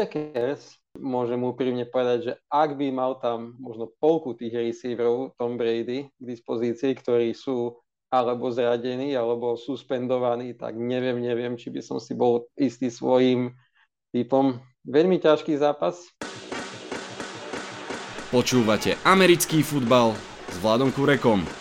Packers, 0.00 0.80
môžem 0.96 1.36
úprimne 1.44 1.84
povedať, 1.84 2.18
že 2.24 2.32
ak 2.48 2.80
by 2.80 2.88
mal 2.88 3.20
tam 3.20 3.52
možno 3.60 3.92
polku 4.00 4.32
tých 4.32 4.56
receiverov 4.56 5.36
Tom 5.36 5.60
Brady 5.60 6.08
k 6.08 6.22
dispozícii, 6.24 6.96
ktorí 6.96 7.36
sú 7.36 7.76
alebo 8.08 8.48
zradení, 8.48 9.12
alebo 9.12 9.60
suspendovaní, 9.60 10.56
tak 10.56 10.72
neviem, 10.80 11.20
neviem, 11.20 11.52
či 11.60 11.68
by 11.68 11.84
som 11.84 12.00
si 12.00 12.16
bol 12.16 12.48
istý 12.56 12.88
svojím 12.88 13.52
typom. 14.08 14.64
Veľmi 14.88 15.20
ťažký 15.20 15.60
zápas. 15.60 16.00
Počúvate 18.32 18.96
americký 19.04 19.60
futbal 19.60 20.16
s 20.48 20.56
Vladom 20.64 20.88
Kurekom. 20.96 21.59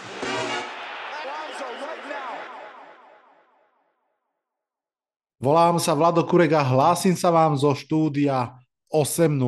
Volám 5.40 5.80
sa 5.80 5.96
Vlado 5.96 6.28
Kurek 6.28 6.52
a 6.52 6.68
hlásim 6.68 7.16
sa 7.16 7.32
vám 7.32 7.56
zo 7.56 7.72
štúdia 7.72 8.60
8.0. 8.92 9.40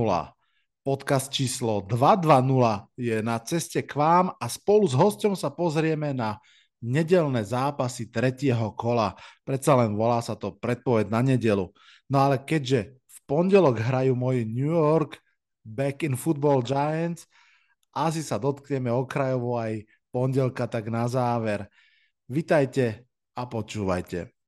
Podcast 0.88 1.28
číslo 1.28 1.84
220 1.84 2.96
je 2.96 3.20
na 3.20 3.36
ceste 3.44 3.84
k 3.84 4.00
vám 4.00 4.32
a 4.40 4.48
spolu 4.48 4.88
s 4.88 4.96
hosťom 4.96 5.36
sa 5.36 5.52
pozrieme 5.52 6.16
na 6.16 6.40
nedelné 6.80 7.44
zápasy 7.44 8.08
tretieho 8.08 8.72
kola. 8.72 9.20
Predsa 9.44 9.84
len 9.84 9.92
volá 9.92 10.24
sa 10.24 10.40
to 10.40 10.56
predpoveď 10.56 11.12
na 11.12 11.20
nedelu. 11.20 11.68
No 12.08 12.18
ale 12.24 12.40
keďže 12.40 12.96
v 12.96 13.18
pondelok 13.28 13.84
hrajú 13.84 14.16
moji 14.16 14.48
New 14.48 14.72
York 14.72 15.20
Back 15.68 16.08
in 16.08 16.16
Football 16.16 16.64
Giants, 16.64 17.28
asi 17.92 18.24
sa 18.24 18.40
dotkneme 18.40 18.88
okrajovo 18.88 19.60
aj 19.60 19.84
pondelka, 20.08 20.72
tak 20.72 20.88
na 20.88 21.12
záver. 21.12 21.68
Vitajte 22.32 23.12
a 23.36 23.44
počúvajte. 23.44 24.41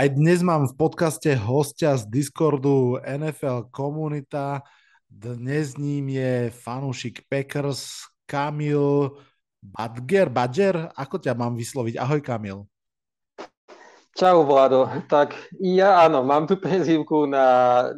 Aj 0.00 0.08
dnes 0.08 0.40
mám 0.40 0.64
v 0.64 0.80
podcaste 0.80 1.28
hostia 1.36 1.92
z 1.92 2.08
Discordu 2.08 2.96
NFL 3.04 3.68
komunita. 3.68 4.64
Dnes 5.04 5.76
ním 5.76 6.08
je 6.08 6.48
fanúšik 6.48 7.28
Packers 7.28 8.08
Kamil 8.24 9.12
Badger, 9.60 10.32
Badger, 10.32 10.88
ako 10.96 11.20
ťa 11.20 11.36
mám 11.36 11.52
vysloviť? 11.52 12.00
Ahoj 12.00 12.24
Kamil. 12.24 12.64
Čau 14.16 14.48
Vlado, 14.48 14.88
tak 15.04 15.36
ja 15.60 16.08
áno, 16.08 16.24
mám 16.24 16.48
tu 16.48 16.56
prezývku 16.56 17.28
na 17.28 17.44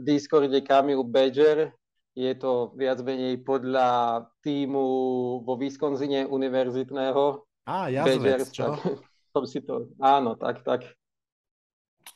Discorde 0.03 0.59
Kamil 0.59 1.07
Badger, 1.07 1.71
je 2.19 2.35
to 2.35 2.75
viac 2.75 2.99
menej 2.99 3.47
podľa 3.47 4.27
týmu 4.43 4.87
vo 5.47 5.55
Wisconsine 5.55 6.27
univerzitného. 6.27 7.47
Á, 7.63 7.95
Badgers, 7.95 8.51
čo? 8.51 8.75
Tak, 8.75 8.99
som 9.39 9.45
si 9.47 9.63
to, 9.63 9.87
áno, 10.03 10.35
tak, 10.35 10.67
tak. 10.67 10.83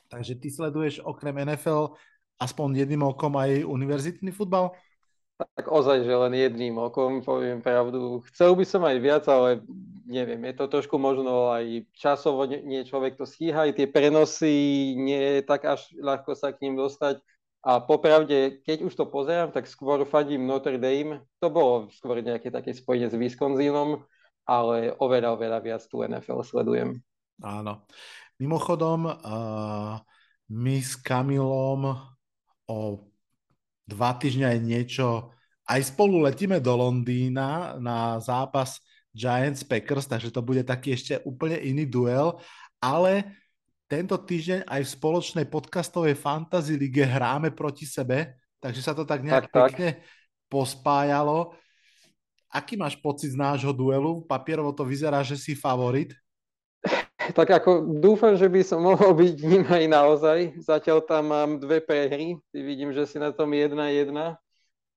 Takže 0.07 0.39
ty 0.39 0.49
sleduješ 0.51 1.03
okrem 1.03 1.43
NFL 1.43 1.99
aspoň 2.37 2.85
jedným 2.85 3.03
okom 3.05 3.35
aj 3.37 3.65
univerzitný 3.65 4.31
futbal? 4.31 4.77
Tak 5.37 5.69
ozaj, 5.69 6.09
že 6.09 6.15
len 6.17 6.33
jedným 6.33 6.81
okom, 6.81 7.21
poviem 7.21 7.61
pravdu. 7.61 8.25
Chcel 8.33 8.57
by 8.57 8.65
som 8.65 8.83
aj 8.89 8.97
viac, 9.05 9.25
ale 9.29 9.61
neviem, 10.09 10.41
je 10.49 10.55
to 10.57 10.65
trošku 10.65 10.97
možno 10.97 11.53
aj 11.53 11.85
časovo 11.93 12.49
nie 12.49 12.81
človek 12.89 13.21
to 13.21 13.29
stíha, 13.29 13.69
aj 13.69 13.77
tie 13.77 13.85
prenosy 13.85 14.97
nie 14.97 15.21
je 15.21 15.41
tak 15.45 15.69
až 15.69 15.93
ľahko 16.01 16.33
sa 16.33 16.57
k 16.57 16.65
ním 16.65 16.81
dostať. 16.81 17.21
A 17.67 17.83
popravde, 17.83 18.63
keď 18.63 18.87
už 18.87 18.95
to 18.95 19.05
pozerám, 19.11 19.51
tak 19.51 19.67
skôr 19.67 20.07
fadím 20.07 20.47
Notre 20.47 20.79
Dame. 20.79 21.27
To 21.43 21.51
bolo 21.51 21.91
skôr 21.93 22.23
nejaké 22.23 22.49
také 22.49 22.73
spojenie 22.73 23.11
s 23.11 23.19
Wisconsinom, 23.19 24.07
ale 24.47 24.95
oveľa, 25.03 25.35
oveľa 25.35 25.59
viac 25.61 25.83
tu 25.85 26.01
NFL 26.01 26.47
sledujem. 26.47 27.03
Áno. 27.43 27.85
Mimochodom, 28.37 29.09
uh, 29.09 29.97
my 30.53 30.77
s 30.77 30.95
Kamilom 31.01 31.97
o 32.69 32.79
dva 33.87 34.11
týždňa 34.19 34.53
je 34.53 34.61
niečo, 34.61 35.09
aj 35.67 35.81
spolu 35.95 36.23
letíme 36.23 36.63
do 36.63 36.75
Londýna 36.79 37.81
na 37.81 38.21
zápas 38.23 38.79
Giants 39.17 39.65
Packers, 39.65 40.07
takže 40.07 40.29
to 40.29 40.45
bude 40.45 40.63
taký 40.63 40.95
ešte 40.95 41.19
úplne 41.25 41.57
iný 41.59 41.89
duel, 41.89 42.37
ale 42.79 43.35
tento 43.89 44.19
týždeň 44.19 44.67
aj 44.67 44.81
v 44.83 44.95
spoločnej 45.01 45.47
podcastovej 45.49 46.19
fantasy 46.19 46.77
lige 46.77 47.07
hráme 47.07 47.55
proti 47.55 47.87
sebe, 47.87 48.37
takže 48.61 48.83
sa 48.83 48.93
to 48.93 49.07
tak 49.07 49.23
nejak 49.23 49.49
tak, 49.49 49.55
pekne 49.55 49.89
tak. 49.97 50.03
pospájalo. 50.51 51.55
Aký 52.51 52.77
máš 52.77 52.99
pocit 52.99 53.33
z 53.35 53.39
nášho 53.39 53.73
duelu? 53.73 54.23
Papierovo 54.27 54.75
to 54.75 54.83
vyzerá, 54.87 55.23
že 55.23 55.39
si 55.39 55.55
favorit. 55.55 56.15
Tak 57.35 57.49
ako 57.51 57.99
dúfam, 57.99 58.39
že 58.39 58.47
by 58.47 58.63
som 58.63 58.85
mohol 58.85 59.11
byť 59.17 59.35
ním 59.43 59.65
aj 59.67 59.85
naozaj. 59.91 60.39
Zatiaľ 60.63 61.03
tam 61.03 61.33
mám 61.35 61.51
dve 61.59 61.83
prehry. 61.83 62.39
Vidím, 62.55 62.95
že 62.95 63.09
si 63.09 63.19
na 63.19 63.35
tom 63.35 63.51
jedna 63.51 63.91
jedna. 63.91 64.39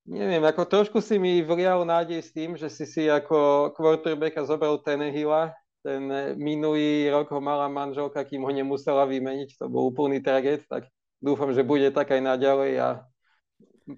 Neviem, 0.09 0.41
ako 0.41 0.66
trošku 0.66 0.97
si 1.06 1.22
mi 1.22 1.45
vlial 1.45 1.85
nádej 1.85 2.25
s 2.25 2.34
tým, 2.34 2.57
že 2.57 2.66
si 2.69 2.90
si 2.90 3.06
ako 3.06 3.69
quarterbacka 3.78 4.41
zobral 4.41 4.81
Tenehilla. 4.81 5.53
Ten 5.85 6.35
minulý 6.35 7.07
rok 7.13 7.29
ho 7.31 7.40
mala 7.40 7.69
manželka, 7.69 8.25
kým 8.25 8.41
ho 8.41 8.51
nemusela 8.51 9.06
vymeniť. 9.06 9.61
To 9.61 9.69
bol 9.69 9.88
úplný 9.94 10.17
traget, 10.19 10.66
tak 10.66 10.90
dúfam, 11.22 11.53
že 11.53 11.61
bude 11.61 11.88
tak 11.94 12.09
aj 12.09 12.22
naďalej 12.25 12.72
a 12.81 12.90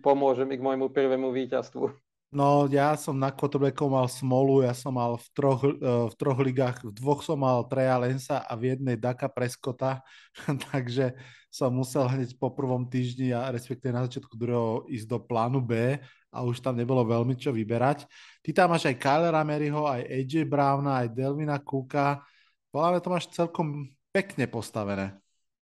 pomôže 0.04 0.44
mi 0.44 0.60
k 0.60 0.66
môjmu 0.68 0.92
prvému 0.92 1.32
víťazstvu. 1.32 2.11
No, 2.32 2.64
ja 2.72 2.96
som 2.96 3.20
na 3.20 3.28
quarterbacku 3.28 3.92
mal 3.92 4.08
smolu, 4.08 4.64
ja 4.64 4.72
som 4.72 4.96
mal 4.96 5.20
v 5.20 5.28
troch, 5.36 5.68
uh, 5.68 6.08
v 6.08 6.16
troch 6.16 6.40
ligách, 6.40 6.80
v 6.88 6.96
dvoch 6.96 7.20
som 7.28 7.36
mal 7.36 7.68
Treja 7.68 8.00
Lensa 8.00 8.40
a 8.48 8.56
v 8.56 8.72
jednej 8.72 8.96
Daka 8.96 9.28
Preskota, 9.28 10.00
takže 10.72 11.12
som 11.52 11.76
musel 11.76 12.08
hneď 12.08 12.40
po 12.40 12.56
prvom 12.56 12.88
týždni 12.88 13.36
a 13.36 13.52
respektíve 13.52 13.92
na 13.92 14.08
začiatku 14.08 14.40
druhého 14.40 14.88
ísť 14.88 15.08
do 15.12 15.20
plánu 15.20 15.60
B 15.60 16.00
a 16.32 16.38
už 16.48 16.64
tam 16.64 16.80
nebolo 16.80 17.04
veľmi 17.04 17.36
čo 17.36 17.52
vyberať. 17.52 18.08
Ty 18.40 18.50
tam 18.56 18.72
máš 18.72 18.88
aj 18.88 18.96
Kylera 18.96 19.44
Maryho, 19.44 19.84
aj 19.84 20.08
AJ 20.08 20.48
Browna, 20.48 21.04
aj 21.04 21.12
Delvina 21.12 21.60
Cooka. 21.60 22.24
Voláme 22.72 23.04
to 23.04 23.12
máš 23.12 23.28
celkom 23.36 23.92
pekne 24.16 24.48
postavené. 24.48 25.21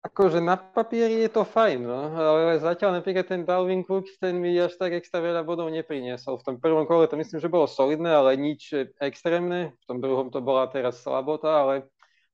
Akože 0.04 0.44
na 0.44 0.60
papieri 0.60 1.24
je 1.24 1.32
to 1.32 1.48
fajn, 1.48 1.80
no, 1.88 2.12
ale 2.12 2.60
zatiaľ 2.60 3.00
napríklad 3.00 3.24
ten 3.24 3.48
Dalvin 3.48 3.88
Cook, 3.88 4.12
ten 4.20 4.36
mi 4.36 4.52
až 4.60 4.76
tak 4.76 4.92
extra 5.00 5.24
veľa 5.24 5.48
bodov 5.48 5.72
nepriniesol. 5.72 6.44
V 6.44 6.44
tom 6.44 6.56
prvom 6.60 6.84
kole 6.84 7.08
to 7.08 7.16
myslím, 7.16 7.40
že 7.40 7.48
bolo 7.48 7.72
solidné, 7.72 8.12
ale 8.12 8.36
nič 8.36 8.76
extrémne. 9.00 9.72
V 9.72 9.86
tom 9.88 10.04
druhom 10.04 10.28
to 10.28 10.44
bola 10.44 10.68
teraz 10.68 11.00
slabota, 11.00 11.56
ale 11.56 11.88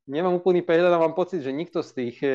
nemám 0.10 0.42
úplný 0.42 0.66
prehľad 0.66 0.98
a 0.98 1.04
mám 1.06 1.14
pocit, 1.14 1.46
že 1.46 1.54
nikto 1.54 1.86
z 1.86 1.92
tých 1.94 2.18
e, 2.26 2.32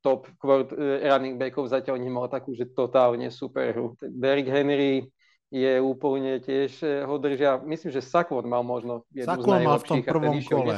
top 0.00 0.24
quart, 0.40 0.72
e, 0.72 1.04
running 1.04 1.36
backov 1.36 1.68
zatiaľ 1.68 2.00
nemal 2.00 2.24
takú, 2.32 2.56
že 2.56 2.64
totálne 2.64 3.28
super 3.28 3.76
hru. 3.76 3.92
Derrick 4.00 4.48
Henry 4.48 5.04
je 5.52 5.76
úplne 5.84 6.40
tiež, 6.40 6.80
e, 6.80 7.04
ho 7.04 7.20
držia, 7.20 7.60
myslím, 7.60 7.92
že 7.92 8.00
Sakvon 8.00 8.48
mal 8.48 8.64
možno 8.64 9.04
jednu 9.12 9.36
Sakvon 9.36 9.44
z 9.44 9.52
najlepších. 9.52 9.68
mal 9.68 9.76
v 9.76 9.84
tom 9.84 10.00
prvom 10.00 10.36
kole. 10.48 10.74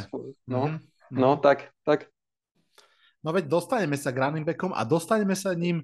No, 0.51 0.63
mm-hmm. 0.67 1.15
no 1.15 1.31
tak, 1.39 1.71
tak 1.87 2.11
No 3.23 3.35
veď 3.35 3.51
dostaneme 3.51 3.99
sa 3.99 4.15
k 4.15 4.21
running 4.23 4.47
backom 4.47 4.71
a 4.71 4.87
dostaneme 4.87 5.35
sa 5.35 5.51
ním, 5.51 5.83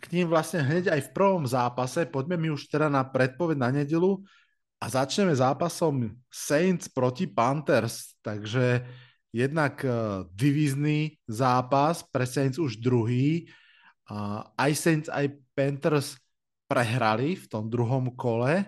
k 0.00 0.04
ním 0.12 0.32
vlastne 0.32 0.64
hneď 0.64 0.88
aj 0.88 1.00
v 1.08 1.12
prvom 1.12 1.44
zápase. 1.44 2.08
Poďme 2.08 2.40
mi 2.40 2.48
už 2.48 2.72
teda 2.72 2.88
na 2.88 3.04
predpoveď 3.04 3.56
na 3.60 3.68
nedelu 3.68 4.24
a 4.80 4.84
začneme 4.88 5.36
zápasom 5.36 6.16
Saints 6.32 6.88
proti 6.88 7.28
Panthers. 7.28 8.16
Takže 8.24 8.88
jednak 9.36 9.84
uh, 9.84 10.24
divízny 10.32 11.20
zápas, 11.28 12.00
pre 12.08 12.24
Saints 12.24 12.56
už 12.56 12.80
druhý. 12.80 13.48
Uh, 14.08 14.40
aj 14.56 14.72
Saints, 14.76 15.08
aj 15.12 15.36
Panthers 15.52 16.16
prehrali 16.64 17.36
v 17.36 17.46
tom 17.52 17.68
druhom 17.68 18.16
kole. 18.16 18.64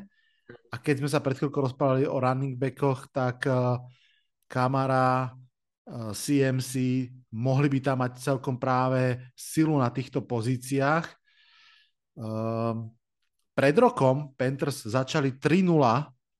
A 0.68 0.76
keď 0.76 1.00
sme 1.04 1.08
sa 1.08 1.24
pred 1.24 1.40
chvíľkou 1.40 1.72
rozprávali 1.72 2.04
o 2.04 2.20
running 2.20 2.56
backoch, 2.56 3.08
tak 3.08 3.48
uh, 3.48 3.80
Kamara, 4.44 5.32
uh, 5.88 6.12
CMC 6.12 6.72
mohli 7.32 7.68
by 7.68 7.78
tam 7.84 7.98
mať 8.00 8.12
celkom 8.20 8.56
práve 8.56 9.20
silu 9.36 9.76
na 9.76 9.92
týchto 9.92 10.24
pozíciách. 10.24 11.04
Um, 12.18 12.90
pred 13.52 13.74
rokom 13.74 14.32
Panthers 14.38 14.86
začali 14.86 15.36
3-0 15.36 15.82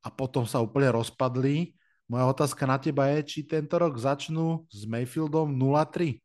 a 0.02 0.08
potom 0.14 0.46
sa 0.46 0.62
úplne 0.62 0.94
rozpadli. 0.94 1.74
Moja 2.08 2.24
otázka 2.30 2.64
na 2.64 2.80
teba 2.80 3.12
je, 3.12 3.20
či 3.26 3.38
tento 3.44 3.76
rok 3.76 4.00
začnú 4.00 4.64
s 4.72 4.88
Mayfieldom 4.88 5.52
0-3? 5.52 6.16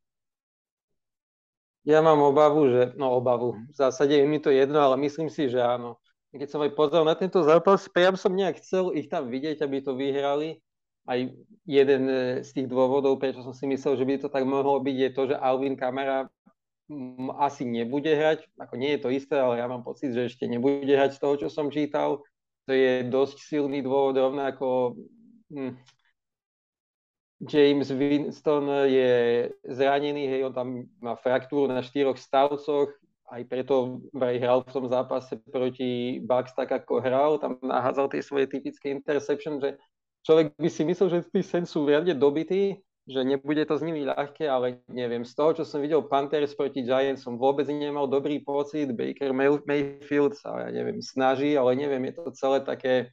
Ja 1.83 1.99
mám 1.99 2.23
obavu, 2.23 2.71
že, 2.71 2.95
no 2.95 3.11
obavu, 3.19 3.59
v 3.59 3.75
zásade 3.75 4.15
je 4.15 4.23
mi 4.23 4.39
to 4.39 4.47
jedno, 4.47 4.79
ale 4.79 4.95
myslím 5.03 5.27
si, 5.27 5.51
že 5.51 5.59
áno. 5.59 5.99
Keď 6.31 6.47
som 6.47 6.63
aj 6.63 6.71
pozrel 6.71 7.03
na 7.03 7.13
tento 7.13 7.43
zápas, 7.43 7.91
priam 7.91 8.15
som 8.15 8.31
nejak 8.31 8.63
chcel 8.63 8.95
ich 8.95 9.11
tam 9.11 9.27
vidieť, 9.27 9.59
aby 9.59 9.83
to 9.83 9.91
vyhrali, 9.91 10.63
aj 11.07 11.19
jeden 11.63 12.03
e, 12.07 12.15
z 12.43 12.49
tých 12.53 12.67
dôvodov, 12.67 13.19
prečo 13.19 13.43
som 13.43 13.55
si 13.55 13.67
myslel, 13.67 13.99
že 13.99 14.05
by 14.07 14.13
to 14.23 14.29
tak 14.31 14.43
mohlo 14.43 14.79
byť, 14.79 14.95
je 14.95 15.09
to, 15.11 15.21
že 15.31 15.35
Alvin 15.39 15.75
Kamara 15.79 16.27
asi 17.39 17.63
nebude 17.63 18.11
hrať. 18.11 18.43
Ako 18.59 18.75
nie 18.75 18.95
je 18.95 18.99
to 18.99 19.09
isté, 19.09 19.39
ale 19.39 19.57
ja 19.57 19.65
mám 19.71 19.87
pocit, 19.87 20.11
že 20.11 20.27
ešte 20.27 20.45
nebude 20.45 20.91
hrať 20.91 21.15
z 21.15 21.21
toho, 21.23 21.35
čo 21.39 21.47
som 21.47 21.71
čítal. 21.71 22.21
To 22.67 22.71
je 22.71 23.07
dosť 23.07 23.37
silný 23.39 23.83
dôvod, 23.83 24.15
rovnako 24.15 24.95
hm, 25.51 25.75
James 27.43 27.91
Winston 27.91 28.87
je 28.87 29.11
zranený, 29.67 30.31
hej, 30.31 30.47
on 30.47 30.55
tam 30.55 30.87
má 31.03 31.19
fraktúru 31.19 31.67
na 31.67 31.83
štyroch 31.83 32.15
stavcoch, 32.15 32.87
aj 33.33 33.41
preto 33.49 33.99
vraj 34.15 34.39
hral 34.39 34.63
v 34.63 34.71
tom 34.71 34.85
zápase 34.87 35.35
proti 35.51 36.21
Bucks 36.23 36.55
tak, 36.55 36.71
ako 36.71 37.03
hral, 37.03 37.41
tam 37.43 37.59
nahádzal 37.59 38.07
tie 38.15 38.21
svoje 38.23 38.47
typické 38.47 38.95
interception, 38.95 39.59
že 39.59 39.75
človek 40.23 40.55
by 40.55 40.69
si 40.71 40.81
myslel, 40.87 41.07
že 41.11 41.19
tí 41.29 41.43
sen 41.43 41.67
sú 41.67 41.85
riadne 41.85 42.15
dobití, 42.15 42.79
že 43.03 43.19
nebude 43.27 43.67
to 43.67 43.75
s 43.75 43.83
nimi 43.83 44.07
ľahké, 44.07 44.47
ale 44.47 44.79
neviem, 44.87 45.27
z 45.27 45.35
toho, 45.35 45.51
čo 45.51 45.63
som 45.67 45.83
videl 45.83 46.07
Panthers 46.07 46.55
proti 46.55 46.87
Giants, 46.87 47.27
som 47.27 47.35
vôbec 47.35 47.67
nemal 47.67 48.07
dobrý 48.07 48.39
pocit, 48.39 48.95
Baker 48.95 49.35
Mayfield 49.35 50.39
sa, 50.39 50.63
ja 50.63 50.69
neviem, 50.71 51.03
snaží, 51.03 51.59
ale 51.59 51.75
neviem, 51.75 51.99
je 52.07 52.13
to 52.15 52.31
celé 52.31 52.63
také 52.63 53.11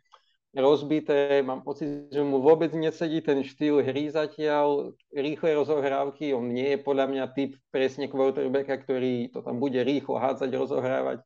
rozbité, 0.55 1.43
mám 1.43 1.63
pocit, 1.63 2.11
že 2.11 2.23
mu 2.23 2.43
vôbec 2.43 2.71
nesedí 2.75 3.23
ten 3.23 3.43
štýl 3.43 3.83
hry 3.83 4.11
zatiaľ, 4.11 4.95
rýchle 5.15 5.55
rozohrávky, 5.59 6.35
on 6.35 6.51
nie 6.51 6.75
je 6.75 6.79
podľa 6.79 7.07
mňa 7.07 7.25
typ 7.35 7.55
presne 7.71 8.11
quarterbacka, 8.11 8.83
ktorý 8.83 9.31
to 9.31 9.43
tam 9.47 9.63
bude 9.63 9.79
rýchlo 9.79 10.19
hádzať, 10.19 10.51
rozohrávať. 10.51 11.19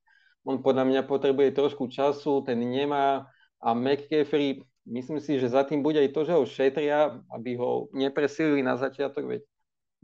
On 0.45 0.61
podľa 0.61 0.85
mňa 0.85 1.01
potrebuje 1.09 1.57
trošku 1.57 1.89
času, 1.89 2.45
ten 2.45 2.61
nemá. 2.61 3.25
A 3.65 3.73
McCaffrey, 3.73 4.61
myslím 4.87 5.21
si, 5.21 5.41
že 5.41 5.53
za 5.53 5.65
tým 5.65 5.81
bude 5.81 6.01
aj 6.01 6.11
to, 6.13 6.21
že 6.25 6.33
ho 6.37 6.45
šetria, 6.45 7.21
aby 7.33 7.57
ho 7.57 7.89
nepresili 7.93 8.61
na 8.61 8.77
začiatok, 8.77 9.25
veď 9.25 9.43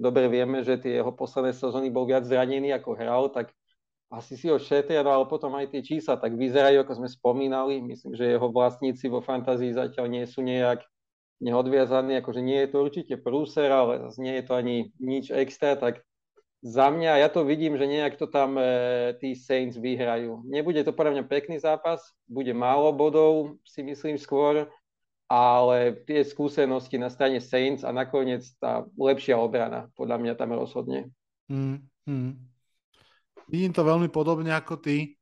dobre 0.00 0.28
vieme, 0.32 0.64
že 0.64 0.80
tie 0.80 1.00
jeho 1.00 1.12
posledné 1.12 1.52
sezóny 1.52 1.92
bol 1.92 2.08
viac 2.08 2.24
zranený 2.24 2.72
ako 2.76 2.90
hral, 2.96 3.28
tak 3.32 3.52
asi 4.10 4.34
si 4.34 4.50
ho 4.50 4.58
šetria, 4.58 5.06
no 5.06 5.14
ale 5.14 5.30
potom 5.30 5.54
aj 5.54 5.70
tie 5.70 5.86
čísla 5.86 6.18
tak 6.18 6.34
vyzerajú, 6.34 6.82
ako 6.82 6.98
sme 6.98 7.08
spomínali. 7.08 7.78
Myslím, 7.78 8.18
že 8.18 8.34
jeho 8.34 8.50
vlastníci 8.50 9.06
vo 9.06 9.22
fantázii 9.22 9.70
zatiaľ 9.70 10.06
nie 10.10 10.24
sú 10.26 10.42
nejak 10.42 10.82
neodviazaní, 11.38 12.18
akože 12.18 12.42
nie 12.42 12.58
je 12.66 12.68
to 12.74 12.78
určite 12.82 13.14
prúser, 13.22 13.70
ale 13.70 14.10
nie 14.18 14.34
je 14.42 14.44
to 14.44 14.52
ani 14.58 14.76
nič 14.98 15.30
extra, 15.30 15.78
tak 15.78 16.02
za 16.60 16.92
mňa, 16.92 17.24
ja 17.24 17.28
to 17.32 17.44
vidím, 17.44 17.76
že 17.80 17.88
nejak 17.88 18.20
to 18.20 18.28
tam 18.28 18.60
e, 18.60 18.64
tí 19.16 19.32
Saints 19.32 19.80
vyhrajú. 19.80 20.44
Nebude 20.44 20.84
to 20.84 20.92
podľa 20.92 21.20
mňa 21.20 21.24
pekný 21.24 21.56
zápas, 21.56 22.12
bude 22.28 22.52
málo 22.52 22.92
bodov, 22.92 23.56
si 23.64 23.80
myslím 23.80 24.20
skôr, 24.20 24.68
ale 25.30 25.96
tie 26.04 26.20
skúsenosti 26.20 27.00
na 27.00 27.08
strane 27.08 27.40
Saints 27.40 27.80
a 27.80 27.94
nakoniec 27.94 28.44
tá 28.60 28.84
lepšia 29.00 29.40
obrana, 29.40 29.88
podľa 29.96 30.20
mňa 30.20 30.32
tam 30.36 30.52
rozhodne. 30.52 31.08
Mm, 31.48 31.80
mm. 32.04 32.32
Vidím 33.48 33.72
to 33.72 33.82
veľmi 33.82 34.12
podobne 34.12 34.52
ako 34.52 34.78
ty. 34.78 35.16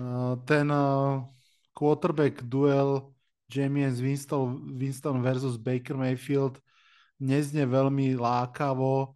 Uh, 0.00 0.40
ten 0.48 0.70
uh, 0.72 1.20
quarterback 1.76 2.40
duel 2.48 3.12
James 3.52 4.00
Winston, 4.00 4.74
Winston 4.80 5.20
versus 5.20 5.60
Baker 5.60 5.94
Mayfield 5.94 6.56
neznie 7.20 7.64
veľmi 7.66 8.18
lákavo. 8.18 9.14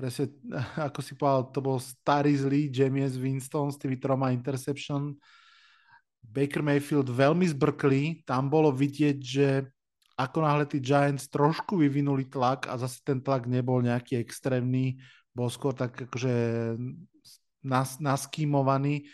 Presne, 0.00 0.32
ako 0.88 1.00
si 1.04 1.12
povedal, 1.12 1.52
to 1.52 1.60
bol 1.60 1.76
starý 1.76 2.32
zlý 2.32 2.72
James 2.72 3.20
Winston 3.20 3.68
s 3.68 3.76
tými 3.76 4.00
troma 4.00 4.32
interception. 4.32 5.12
Baker 6.24 6.64
Mayfield 6.64 7.12
veľmi 7.12 7.44
zbrklý. 7.52 8.24
Tam 8.24 8.48
bolo 8.48 8.72
vidieť, 8.72 9.18
že 9.20 9.68
ako 10.16 10.40
náhle 10.40 10.64
tí 10.64 10.80
Giants 10.80 11.28
trošku 11.28 11.76
vyvinuli 11.76 12.28
tlak 12.32 12.64
a 12.68 12.80
zase 12.80 13.04
ten 13.04 13.20
tlak 13.20 13.44
nebol 13.44 13.80
nejaký 13.80 14.20
extrémny, 14.20 15.00
bol 15.32 15.48
skôr 15.48 15.72
tak 15.72 15.96
akože 15.96 16.32
nas, 17.64 17.96
naskýmovaný, 18.00 19.08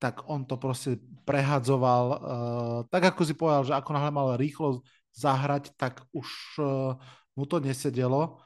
tak 0.00 0.24
on 0.28 0.48
to 0.48 0.56
proste 0.60 1.00
prehadzoval. 1.28 2.04
Uh, 2.08 2.78
tak 2.88 3.12
ako 3.12 3.20
si 3.24 3.32
povedal, 3.36 3.68
že 3.68 3.76
ako 3.76 3.90
náhle 3.96 4.12
mal 4.12 4.28
rýchlo 4.36 4.84
zahrať, 5.12 5.72
tak 5.76 6.04
už 6.12 6.28
uh, 6.60 6.96
mu 7.36 7.44
to 7.44 7.60
nesedelo. 7.60 8.40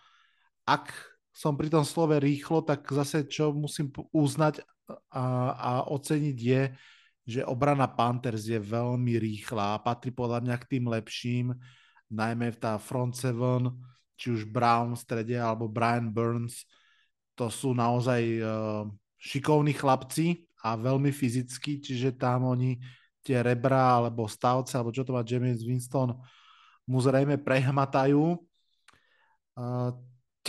Ak 0.67 1.10
som 1.31 1.55
pri 1.55 1.71
tom 1.71 1.87
slove 1.87 2.19
rýchlo, 2.19 2.61
tak 2.67 2.85
zase 2.91 3.27
čo 3.27 3.55
musím 3.55 3.91
uznať 4.11 4.63
a, 5.11 5.27
a 5.55 5.71
oceniť 5.87 6.39
je, 6.39 6.63
že 7.31 7.47
obrana 7.47 7.87
Panthers 7.87 8.51
je 8.51 8.59
veľmi 8.59 9.15
rýchla 9.23 9.79
a 9.79 9.83
patrí 9.83 10.11
podľa 10.11 10.43
mňa 10.43 10.57
k 10.59 10.69
tým 10.77 10.85
lepším, 10.91 11.55
najmä 12.11 12.51
v 12.51 12.59
tá 12.59 12.75
front 12.83 13.15
seven, 13.15 13.71
či 14.19 14.35
už 14.35 14.51
Brown 14.51 14.99
v 14.99 15.03
strede 15.03 15.37
alebo 15.39 15.71
Brian 15.71 16.11
Burns, 16.11 16.67
to 17.39 17.47
sú 17.49 17.73
naozaj 17.73 18.21
uh, 18.43 18.85
šikovní 19.17 19.73
chlapci 19.73 20.45
a 20.61 20.77
veľmi 20.77 21.15
fyzicky, 21.15 21.81
čiže 21.81 22.19
tam 22.19 22.51
oni 22.51 22.77
tie 23.25 23.41
rebra 23.41 24.03
alebo 24.03 24.27
stavce, 24.27 24.77
alebo 24.77 24.93
čo 24.93 25.07
to 25.07 25.15
má 25.15 25.23
James 25.25 25.63
Winston, 25.63 26.19
mu 26.85 26.99
zrejme 26.99 27.39
prehmatajú. 27.39 28.37
Uh, 29.57 29.95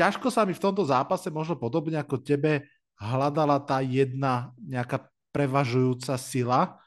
ťažko 0.01 0.33
sa 0.33 0.41
mi 0.49 0.57
v 0.57 0.63
tomto 0.63 0.81
zápase, 0.81 1.29
možno 1.29 1.53
podobne 1.53 2.01
ako 2.01 2.17
tebe, 2.25 2.65
hľadala 2.97 3.61
tá 3.61 3.85
jedna 3.85 4.49
nejaká 4.57 5.05
prevažujúca 5.29 6.17
sila, 6.17 6.81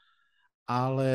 ale 0.67 1.11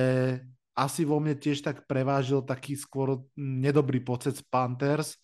asi 0.72 1.04
vo 1.04 1.20
mne 1.20 1.36
tiež 1.36 1.60
tak 1.60 1.84
prevážil 1.84 2.40
taký 2.40 2.72
skôr 2.72 3.20
nedobrý 3.36 4.00
pocit 4.00 4.40
z 4.40 4.42
Panthers. 4.48 5.20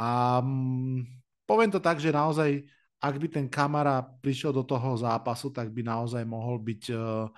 A 0.00 0.40
um, 0.40 1.04
poviem 1.44 1.68
to 1.68 1.80
tak, 1.80 2.00
že 2.00 2.08
naozaj 2.08 2.64
ak 2.96 3.14
by 3.20 3.28
ten 3.28 3.46
kamara 3.46 4.00
prišiel 4.00 4.56
do 4.56 4.64
toho 4.64 4.96
zápasu, 4.96 5.52
tak 5.52 5.68
by 5.68 5.84
naozaj 5.84 6.24
mohol 6.24 6.56
byť 6.64 6.82
uh, 6.96 7.28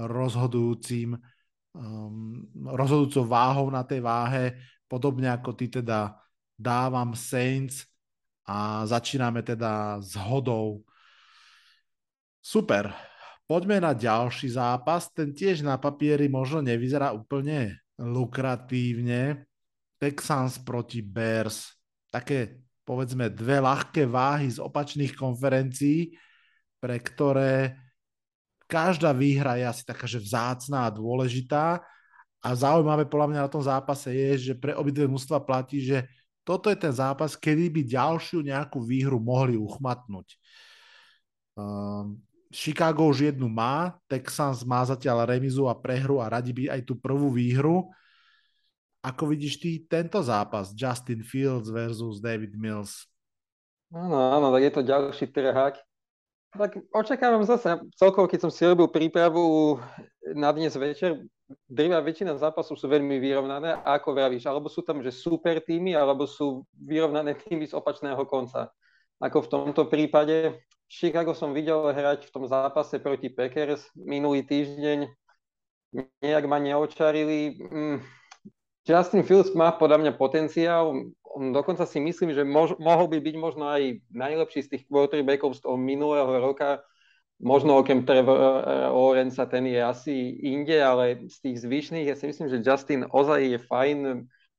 rozhodujúcim 0.00 1.12
um, 1.76 2.48
rozhodujúcou 2.72 3.24
váhou 3.28 3.68
na 3.68 3.84
tej 3.84 4.00
váhe, 4.00 4.56
podobne 4.88 5.28
ako 5.28 5.52
ty 5.52 5.68
teda 5.68 6.16
dávam 6.62 7.18
Saints 7.18 7.84
a 8.46 8.86
začíname 8.86 9.42
teda 9.42 9.98
s 9.98 10.14
hodou. 10.14 10.86
Super. 12.38 12.94
Poďme 13.46 13.82
na 13.82 13.92
ďalší 13.92 14.54
zápas. 14.54 15.10
Ten 15.10 15.34
tiež 15.34 15.66
na 15.66 15.76
papieri 15.76 16.30
možno 16.30 16.62
nevyzerá 16.62 17.10
úplne 17.12 17.82
lukratívne. 17.98 19.44
Texans 19.98 20.58
proti 20.62 21.02
Bears. 21.02 21.74
Také 22.10 22.62
povedzme 22.82 23.30
dve 23.30 23.62
ľahké 23.62 24.06
váhy 24.10 24.50
z 24.50 24.58
opačných 24.58 25.14
konferencií, 25.14 26.18
pre 26.82 26.98
ktoré 26.98 27.78
každá 28.66 29.14
výhra 29.14 29.54
je 29.60 29.66
asi 29.68 29.82
taká, 29.86 30.08
že 30.08 30.18
vzácná 30.18 30.88
a 30.88 30.94
dôležitá. 30.94 31.78
A 32.42 32.48
zaujímavé 32.58 33.06
podľa 33.06 33.28
mňa 33.30 33.40
na 33.46 33.50
tom 33.52 33.62
zápase 33.62 34.10
je, 34.10 34.50
že 34.50 34.54
pre 34.58 34.74
obidve 34.74 35.06
mužstva 35.06 35.38
platí, 35.46 35.78
že 35.78 36.10
toto 36.42 36.70
je 36.70 36.78
ten 36.78 36.90
zápas, 36.90 37.38
kedy 37.38 37.70
by 37.70 37.82
ďalšiu 37.86 38.42
nejakú 38.42 38.82
výhru 38.82 39.22
mohli 39.22 39.54
uchmatnúť. 39.54 40.34
Um, 41.54 42.18
Chicago 42.52 43.08
už 43.08 43.32
jednu 43.32 43.48
má, 43.48 43.96
Texans 44.04 44.60
má 44.60 44.84
zatiaľ 44.84 45.24
remizu 45.24 45.70
a 45.70 45.74
prehru 45.74 46.20
a 46.20 46.28
radi 46.28 46.52
by 46.52 46.68
aj 46.68 46.80
tú 46.84 46.98
prvú 46.98 47.32
výhru. 47.32 47.88
Ako 49.02 49.32
vidíš 49.32 49.58
ty 49.58 49.82
tento 49.82 50.20
zápas 50.22 50.70
Justin 50.76 51.24
Fields 51.24 51.72
versus 51.72 52.20
David 52.20 52.54
Mills? 52.54 53.08
Áno, 53.90 54.14
áno, 54.14 54.52
tak 54.52 54.62
je 54.62 54.72
to 54.72 54.82
ďalší 54.84 55.26
trhák. 55.32 55.74
Tak 56.52 56.70
očakávam 56.92 57.40
zase, 57.48 57.80
celkovo 57.96 58.28
keď 58.28 58.44
som 58.44 58.52
si 58.52 58.68
robil 58.68 58.84
prípravu 58.92 59.80
na 60.36 60.52
dnes 60.52 60.76
večer, 60.76 61.24
drvá 61.66 62.00
väčšina 62.00 62.36
zápasov 62.38 62.78
sú 62.78 62.86
veľmi 62.88 63.18
vyrovnané, 63.22 63.80
ako 63.84 64.12
vravíš, 64.16 64.46
alebo 64.48 64.68
sú 64.68 64.84
tam 64.84 65.00
že 65.00 65.14
super 65.14 65.62
týmy, 65.62 65.96
alebo 65.96 66.28
sú 66.28 66.66
vyrovnané 66.74 67.36
týmy 67.38 67.68
z 67.68 67.76
opačného 67.76 68.22
konca. 68.28 68.70
Ako 69.22 69.46
v 69.46 69.50
tomto 69.50 69.86
prípade, 69.86 70.60
Chicago 70.90 71.32
som 71.32 71.56
videl 71.56 71.78
hrať 71.94 72.28
v 72.28 72.32
tom 72.34 72.44
zápase 72.44 73.00
proti 73.00 73.32
Packers 73.32 73.88
minulý 73.96 74.44
týždeň, 74.44 75.08
nejak 76.20 76.44
ma 76.48 76.58
neočarili, 76.60 77.56
mm, 77.56 77.98
Justin 78.82 79.22
Fields 79.22 79.54
má 79.54 79.70
podľa 79.70 80.02
mňa 80.02 80.12
potenciál, 80.18 80.90
on 81.22 81.54
dokonca 81.54 81.86
si 81.86 82.02
myslím, 82.02 82.34
že 82.34 82.42
mož, 82.44 82.74
mohol 82.82 83.08
by 83.08 83.22
byť 83.22 83.36
možno 83.38 83.70
aj 83.70 84.02
najlepší 84.10 84.66
z 84.66 84.70
tých 84.76 84.84
quarterbackov 84.90 85.54
z 85.54 85.62
toho 85.62 85.78
minulého 85.78 86.28
roka, 86.42 86.82
možno 87.42 87.76
okrem 87.82 88.06
Trevor 88.06 88.62
Lawrence 88.94 89.42
ten 89.50 89.66
je 89.66 89.82
asi 89.82 90.14
inde, 90.46 90.78
ale 90.78 91.26
z 91.26 91.36
tých 91.42 91.56
zvyšných 91.66 92.06
ja 92.06 92.16
si 92.16 92.30
myslím, 92.30 92.48
že 92.48 92.62
Justin 92.62 93.02
ozaj 93.10 93.40
je 93.42 93.58
fajn, 93.58 93.98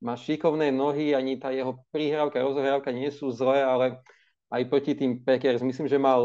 má 0.03 0.19
šikovné 0.19 0.67
nohy, 0.75 1.15
ani 1.15 1.39
tá 1.39 1.55
jeho 1.55 1.79
prihrávka, 1.95 2.43
rozohrávka 2.43 2.91
nie 2.91 3.07
sú 3.07 3.31
zlé, 3.31 3.63
ale 3.63 4.03
aj 4.51 4.69
proti 4.69 4.93
tým 4.93 5.23
Packers. 5.23 5.63
Myslím, 5.63 5.87
že 5.87 5.97
mal 5.97 6.21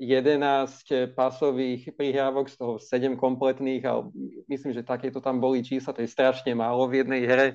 11 0.00 1.12
pasových 1.12 1.92
prihrávok, 1.98 2.48
z 2.48 2.56
toho 2.56 2.72
7 2.78 3.18
kompletných 3.18 3.84
a 3.84 4.06
myslím, 4.48 4.72
že 4.72 4.86
takéto 4.86 5.18
tam 5.20 5.42
boli 5.42 5.66
čísla, 5.66 5.92
to 5.92 6.00
je 6.00 6.08
strašne 6.08 6.54
málo 6.54 6.86
v 6.88 7.04
jednej 7.04 7.22
hre 7.26 7.48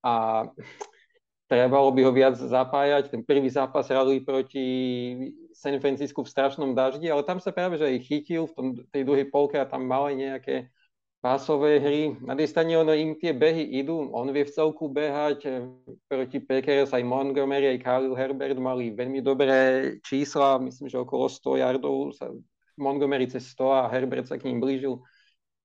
a 0.00 0.46
trebalo 1.52 1.90
by 1.92 2.00
ho 2.06 2.12
viac 2.14 2.38
zapájať. 2.38 3.10
Ten 3.10 3.26
prvý 3.26 3.50
zápas 3.50 3.90
hrali 3.90 4.22
proti 4.24 4.64
San 5.54 5.76
Francisco 5.80 6.24
v 6.24 6.32
strašnom 6.32 6.72
daždi, 6.76 7.08
ale 7.08 7.22
tam 7.22 7.38
sa 7.38 7.52
práve 7.52 7.76
že 7.80 7.88
aj 7.88 8.04
chytil 8.04 8.48
v 8.48 8.54
tom, 8.56 8.66
tej 8.90 9.02
druhej 9.04 9.26
polke 9.28 9.56
a 9.60 9.68
tam 9.68 9.86
mal 9.86 10.08
aj 10.08 10.16
nejaké 10.16 10.54
pásové 11.22 11.78
hry. 11.78 12.18
Na 12.18 12.34
tej 12.34 12.50
strane 12.50 12.74
ono 12.74 12.90
im 12.90 13.14
tie 13.14 13.30
behy 13.30 13.78
idú, 13.78 14.10
on 14.10 14.26
vie 14.34 14.42
v 14.42 14.50
celku 14.50 14.90
behať 14.90 15.38
e, 15.46 15.50
proti 16.10 16.42
Packers, 16.42 16.90
aj 16.90 17.06
Montgomery, 17.06 17.78
aj 17.78 17.78
Khalil 17.78 18.18
Herbert 18.18 18.58
mali 18.58 18.90
veľmi 18.90 19.22
dobré 19.22 19.58
čísla, 20.02 20.58
myslím, 20.58 20.90
že 20.90 20.98
okolo 20.98 21.30
100 21.30 21.62
yardov 21.62 22.10
sa 22.18 22.26
Montgomery 22.74 23.30
cez 23.30 23.54
100 23.54 23.70
a 23.70 23.82
Herbert 23.86 24.26
sa 24.26 24.34
k 24.34 24.50
ním 24.50 24.58
blížil. 24.58 24.98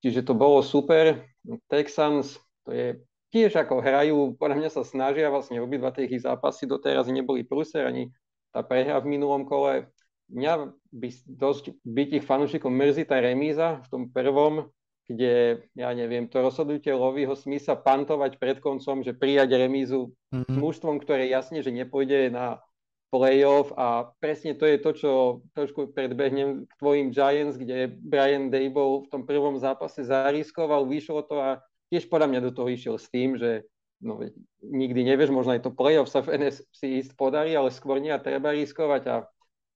Čiže 0.05 0.21
to 0.29 0.37
bolo 0.37 0.61
super. 0.61 1.25
Texans, 1.65 2.37
to 2.61 2.69
je 2.69 2.87
tiež 3.33 3.57
ako 3.57 3.81
hrajú, 3.81 4.17
podľa 4.37 4.57
mňa 4.61 4.69
sa 4.69 4.85
snažia 4.85 5.33
vlastne 5.33 5.57
obidva 5.57 5.89
tie 5.89 6.05
ich 6.05 6.21
zápasy 6.21 6.69
doteraz 6.69 7.09
neboli 7.09 7.41
prúser, 7.41 7.89
ani 7.89 8.13
tá 8.51 8.61
prehra 8.63 8.99
v 9.03 9.11
minulom 9.17 9.47
kole. 9.47 9.89
Mňa 10.27 10.75
by 10.91 11.07
dosť 11.23 11.71
byť 11.87 12.09
ich 12.19 12.25
fanúšikom 12.27 12.71
mrzí 12.71 13.07
tá 13.07 13.23
remíza 13.23 13.79
v 13.83 13.87
tom 13.87 14.03
prvom, 14.11 14.67
kde, 15.07 15.63
ja 15.71 15.89
neviem, 15.95 16.27
to 16.27 16.43
rozhodnutie 16.43 16.91
Lovyho 16.91 17.31
smysla 17.31 17.79
pantovať 17.79 18.35
pred 18.35 18.59
koncom, 18.59 19.07
že 19.07 19.15
prijať 19.15 19.55
remízu 19.55 20.11
mm-hmm. 20.35 20.51
s 20.51 20.55
mužstvom, 20.59 20.99
ktoré 20.99 21.31
jasne, 21.31 21.63
že 21.63 21.71
nepôjde 21.71 22.27
na 22.27 22.59
playoff 23.07 23.71
a 23.79 24.11
presne 24.19 24.51
to 24.51 24.67
je 24.67 24.77
to, 24.83 24.91
čo 24.91 25.11
trošku 25.55 25.95
predbehnem 25.95 26.67
k 26.67 26.71
tvojim 26.75 27.15
Giants, 27.15 27.55
kde 27.55 27.87
Brian 27.87 28.51
Dable 28.51 29.07
v 29.07 29.11
tom 29.11 29.23
prvom 29.23 29.55
zápase 29.55 30.03
zariskoval, 30.03 30.83
vyšlo 30.83 31.23
to 31.23 31.39
a 31.39 31.49
tiež 31.87 32.11
podľa 32.11 32.27
mňa 32.35 32.39
do 32.43 32.51
toho 32.51 32.67
išiel 32.67 32.99
s 32.99 33.07
tým, 33.07 33.39
že 33.39 33.63
no, 34.01 34.21
nikdy 34.61 35.01
nevieš, 35.03 35.33
možno 35.33 35.55
aj 35.57 35.65
to 35.65 35.71
playoff 35.73 36.11
sa 36.11 36.21
v 36.21 36.37
NFC 36.37 37.01
East 37.01 37.13
podarí, 37.17 37.53
ale 37.53 37.73
skôr 37.73 37.97
nie 37.97 38.13
a 38.13 38.21
treba 38.21 38.53
riskovať. 38.53 39.03
A 39.09 39.15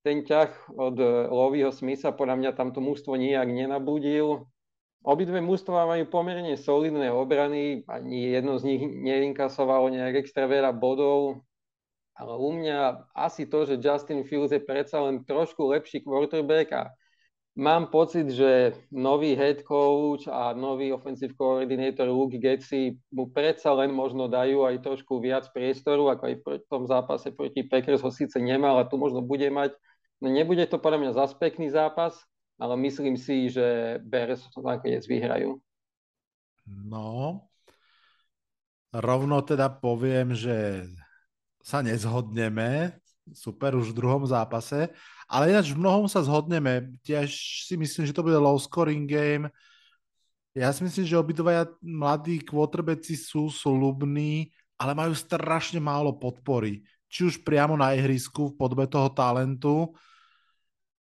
ten 0.02 0.26
ťah 0.26 0.74
od 0.74 0.98
Lovyho 1.30 1.70
Smitha 1.70 2.10
podľa 2.10 2.36
mňa 2.42 2.52
tamto 2.58 2.82
mústvo 2.82 3.14
nijak 3.14 3.50
nenabudil. 3.50 4.50
Obidve 5.02 5.42
mužstva 5.42 5.90
majú 5.90 6.06
pomerne 6.14 6.54
solidné 6.54 7.10
obrany, 7.10 7.82
ani 7.90 8.38
jedno 8.38 8.62
z 8.62 8.70
nich 8.70 8.82
neinkasovalo 8.86 9.90
nejak 9.90 10.22
extra 10.22 10.46
veľa 10.46 10.78
bodov, 10.78 11.42
ale 12.14 12.38
u 12.38 12.54
mňa 12.54 13.10
asi 13.18 13.50
to, 13.50 13.66
že 13.66 13.82
Justin 13.82 14.22
Fields 14.22 14.54
je 14.54 14.62
predsa 14.62 15.02
len 15.02 15.26
trošku 15.26 15.74
lepší 15.74 16.06
quarterback 16.06 16.70
a 16.70 16.82
mám 17.56 17.92
pocit, 17.92 18.32
že 18.32 18.76
nový 18.92 19.36
head 19.36 19.64
coach 19.68 20.28
a 20.32 20.56
nový 20.56 20.96
offensive 20.96 21.36
coordinator 21.36 22.08
Luke 22.08 22.40
Getsi 22.40 22.96
mu 23.12 23.28
predsa 23.28 23.76
len 23.76 23.92
možno 23.92 24.32
dajú 24.32 24.64
aj 24.64 24.80
trošku 24.80 25.20
viac 25.20 25.50
priestoru, 25.52 26.08
ako 26.08 26.24
aj 26.32 26.36
v 26.40 26.68
tom 26.72 26.84
zápase 26.88 27.34
proti 27.36 27.68
Packers 27.68 28.00
ho 28.04 28.12
síce 28.12 28.40
nemal 28.40 28.80
a 28.80 28.88
tu 28.88 28.96
možno 28.96 29.20
bude 29.20 29.48
mať. 29.52 29.76
No 30.22 30.30
nebude 30.30 30.64
to 30.70 30.80
podľa 30.80 31.00
mňa 31.02 31.12
zase 31.18 31.36
pekný 31.42 31.74
zápas, 31.74 32.16
ale 32.62 32.78
myslím 32.78 33.18
si, 33.18 33.50
že 33.50 33.98
Bears 34.06 34.46
to 34.54 34.62
nakoniec 34.62 35.04
vyhrajú. 35.10 35.58
No, 36.70 37.50
rovno 38.94 39.42
teda 39.42 39.68
poviem, 39.68 40.38
že 40.38 40.86
sa 41.66 41.82
nezhodneme, 41.82 43.01
super 43.30 43.78
už 43.78 43.94
v 43.94 43.98
druhom 44.02 44.26
zápase, 44.26 44.90
ale 45.30 45.54
ináč 45.54 45.72
v 45.72 45.82
mnohom 45.82 46.10
sa 46.10 46.26
zhodneme. 46.26 46.98
Tiež 47.06 47.30
si 47.70 47.78
myslím, 47.78 48.10
že 48.10 48.16
to 48.16 48.26
bude 48.26 48.36
low 48.42 48.58
scoring 48.58 49.06
game. 49.06 49.48
Ja 50.58 50.74
si 50.74 50.84
myslím, 50.84 51.06
že 51.08 51.22
obidvaja 51.22 51.70
mladí 51.80 52.42
quarterbacki 52.44 53.16
sú 53.16 53.48
slubní, 53.48 54.52
ale 54.76 54.92
majú 54.98 55.16
strašne 55.16 55.80
málo 55.80 56.18
podpory. 56.18 56.84
Či 57.08 57.32
už 57.32 57.36
priamo 57.46 57.78
na 57.80 57.96
ihrisku 57.96 58.52
v 58.52 58.58
podobe 58.60 58.84
toho 58.90 59.08
talentu, 59.14 59.96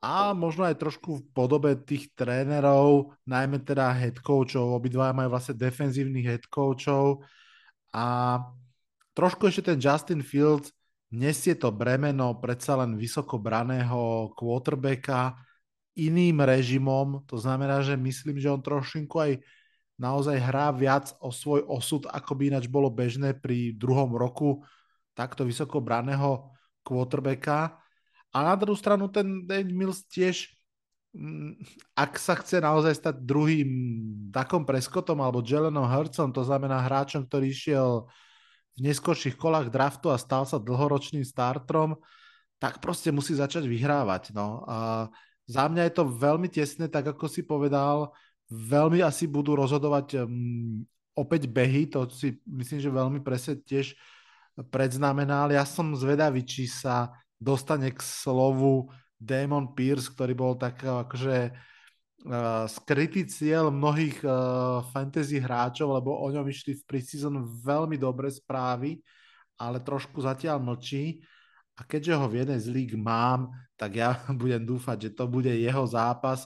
a 0.00 0.32
možno 0.32 0.64
aj 0.64 0.80
trošku 0.80 1.20
v 1.20 1.24
podobe 1.36 1.76
tých 1.76 2.08
trénerov, 2.16 3.12
najmä 3.28 3.60
teda 3.60 3.92
head 3.92 4.16
coachov, 4.24 4.72
obidva 4.72 5.12
majú 5.12 5.36
vlastne 5.36 5.60
defenzívnych 5.60 6.24
head 6.24 6.44
coachov 6.48 7.20
a 7.92 8.40
trošku 9.12 9.52
ešte 9.52 9.68
ten 9.68 9.76
Justin 9.76 10.24
Fields 10.24 10.72
nesie 11.10 11.58
to 11.58 11.74
bremeno 11.74 12.38
predsa 12.38 12.78
len 12.78 12.94
vysoko 12.94 13.36
braného 13.42 14.30
quarterbacka 14.38 15.34
iným 15.98 16.40
režimom, 16.40 17.26
to 17.26 17.36
znamená, 17.36 17.82
že 17.82 17.98
myslím, 17.98 18.38
že 18.38 18.48
on 18.48 18.62
trošinku 18.62 19.16
aj 19.18 19.32
naozaj 20.00 20.38
hrá 20.40 20.72
viac 20.72 21.12
o 21.20 21.28
svoj 21.28 21.66
osud, 21.68 22.08
ako 22.08 22.32
by 22.32 22.42
ináč 22.54 22.70
bolo 22.70 22.88
bežné 22.88 23.36
pri 23.36 23.76
druhom 23.76 24.16
roku 24.16 24.64
takto 25.12 25.44
vysoko 25.44 25.82
braného 25.82 26.48
quarterbacka. 26.86 27.76
A 28.30 28.38
na 28.46 28.54
druhú 28.56 28.78
stranu 28.78 29.10
ten 29.12 29.44
Dave 29.44 29.68
Mills 29.68 30.06
tiež, 30.08 30.48
mm, 31.12 31.58
ak 31.98 32.16
sa 32.16 32.38
chce 32.38 32.62
naozaj 32.62 32.96
stať 32.96 33.14
druhým 33.20 33.68
takom 34.32 34.64
preskotom 34.64 35.20
alebo 35.20 35.44
Jelenom 35.44 35.84
Hurtsom, 35.84 36.32
to 36.32 36.46
znamená 36.46 36.80
hráčom, 36.86 37.26
ktorý 37.26 37.52
išiel 37.52 38.08
v 38.78 38.80
neskorších 38.86 39.36
kolách 39.36 39.72
draftu 39.72 40.10
a 40.10 40.20
stal 40.20 40.46
sa 40.46 40.60
dlhoročným 40.60 41.26
startrom, 41.26 41.98
tak 42.60 42.78
proste 42.78 43.08
musí 43.10 43.34
začať 43.34 43.64
vyhrávať. 43.66 44.36
No. 44.36 44.62
A 44.68 45.08
za 45.48 45.64
mňa 45.66 45.90
je 45.90 45.94
to 45.96 46.04
veľmi 46.06 46.48
tesné, 46.52 46.86
tak 46.86 47.10
ako 47.10 47.26
si 47.26 47.42
povedal, 47.42 48.12
veľmi 48.50 49.02
asi 49.02 49.26
budú 49.26 49.56
rozhodovať 49.58 50.22
um, 50.22 50.84
opäť 51.16 51.50
behy, 51.50 51.90
to 51.90 52.06
si 52.10 52.38
myslím, 52.46 52.78
že 52.78 52.90
veľmi 52.90 53.20
presne 53.22 53.58
tiež 53.58 53.94
predznamenal. 54.70 55.50
Ja 55.50 55.64
som 55.64 55.96
zvedavý, 55.96 56.44
či 56.44 56.70
sa 56.70 57.14
dostane 57.40 57.90
k 57.90 58.00
slovu 58.02 58.92
Damon 59.16 59.72
Pierce, 59.72 60.12
ktorý 60.12 60.32
bol 60.36 60.52
tak 60.60 60.84
akože 60.84 61.36
uh, 61.50 61.54
skrytý 62.68 63.24
cieľ 63.24 63.72
mnohých 63.72 64.20
uh, 64.22 64.84
fantasy 64.92 65.40
hráčov, 65.40 65.96
lebo 65.96 66.12
o 66.20 66.28
ňom 66.28 66.44
išli 66.44 66.76
v 66.76 66.84
preseason 66.84 67.40
veľmi 67.64 67.96
dobré 67.96 68.28
správy, 68.28 69.00
ale 69.56 69.80
trošku 69.80 70.20
zatiaľ 70.20 70.60
mlčí. 70.60 71.24
A 71.80 71.86
keďže 71.88 72.12
ho 72.20 72.28
v 72.28 72.44
jednej 72.44 72.60
z 72.60 72.68
líg 72.68 72.90
mám, 72.92 73.48
tak 73.80 73.96
ja 73.96 74.20
budem 74.40 74.64
dúfať, 74.68 75.08
že 75.08 75.10
to 75.16 75.24
bude 75.32 75.48
jeho 75.48 75.84
zápas, 75.88 76.44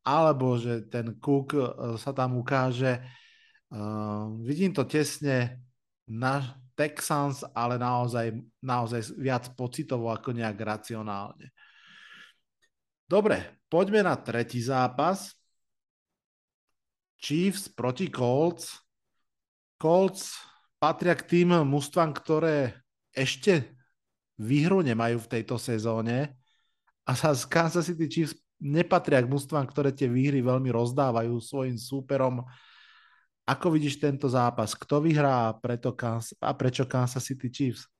alebo 0.00 0.56
že 0.56 0.88
ten 0.88 1.20
Cook 1.20 1.52
uh, 1.52 1.96
sa 2.00 2.16
tam 2.16 2.40
ukáže. 2.40 3.04
Uh, 3.68 4.40
vidím 4.40 4.72
to 4.72 4.88
tesne 4.88 5.60
na, 6.08 6.60
Texans, 6.80 7.44
ale 7.52 7.76
naozaj, 7.76 8.32
naozaj 8.64 9.12
viac 9.20 9.52
pocitovo 9.52 10.08
ako 10.08 10.32
nejak 10.32 10.56
racionálne. 10.56 11.52
Dobre, 13.10 13.66
poďme 13.66 14.06
na 14.06 14.14
tretí 14.14 14.62
zápas. 14.62 15.34
Chiefs 17.18 17.66
proti 17.66 18.06
Colts. 18.06 18.78
Colts 19.82 20.38
patria 20.78 21.18
k 21.18 21.26
tým 21.26 21.66
mústvám, 21.66 22.14
ktoré 22.14 22.78
ešte 23.10 23.74
výhru 24.38 24.86
nemajú 24.86 25.26
v 25.26 25.30
tejto 25.34 25.58
sezóne 25.58 26.38
a 27.02 27.18
sa 27.18 27.34
z 27.34 27.50
Kansas 27.50 27.90
City 27.90 28.06
Chiefs 28.06 28.38
nepatria 28.62 29.18
k 29.26 29.28
mústvám, 29.28 29.66
ktoré 29.66 29.90
tie 29.90 30.06
výhry 30.06 30.38
veľmi 30.38 30.70
rozdávajú 30.70 31.34
svojim 31.42 31.74
súperom 31.74 32.46
ako 33.50 33.74
vidíš 33.74 33.98
tento 33.98 34.30
zápas? 34.30 34.78
Kto 34.78 35.02
vyhrá 35.02 35.50
preto 35.58 35.90
Kansas, 35.90 36.38
a 36.38 36.54
prečo 36.54 36.86
Kansas 36.86 37.26
City 37.26 37.50
Chiefs? 37.50 37.90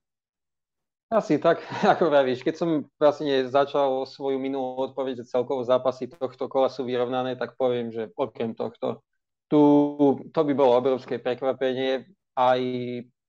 Asi 1.11 1.43
tak, 1.43 1.59
ako 1.99 2.07
vravíš, 2.07 2.47
keď 2.47 2.55
som 2.55 2.87
vlastne 2.95 3.51
začal 3.51 4.07
svoju 4.07 4.39
minulú 4.39 4.91
odpoveď, 4.91 5.23
že 5.23 5.35
celkovo 5.35 5.67
zápasy 5.67 6.07
tohto 6.07 6.47
kola 6.47 6.71
sú 6.71 6.87
vyrovnané, 6.87 7.35
tak 7.35 7.59
poviem, 7.59 7.91
že 7.91 8.15
okrem 8.15 8.55
tohto, 8.55 9.03
tu, 9.51 9.61
to 10.31 10.41
by 10.47 10.53
bolo 10.55 10.79
obrovské 10.79 11.19
prekvapenie. 11.19 12.07
Aj 12.39 12.63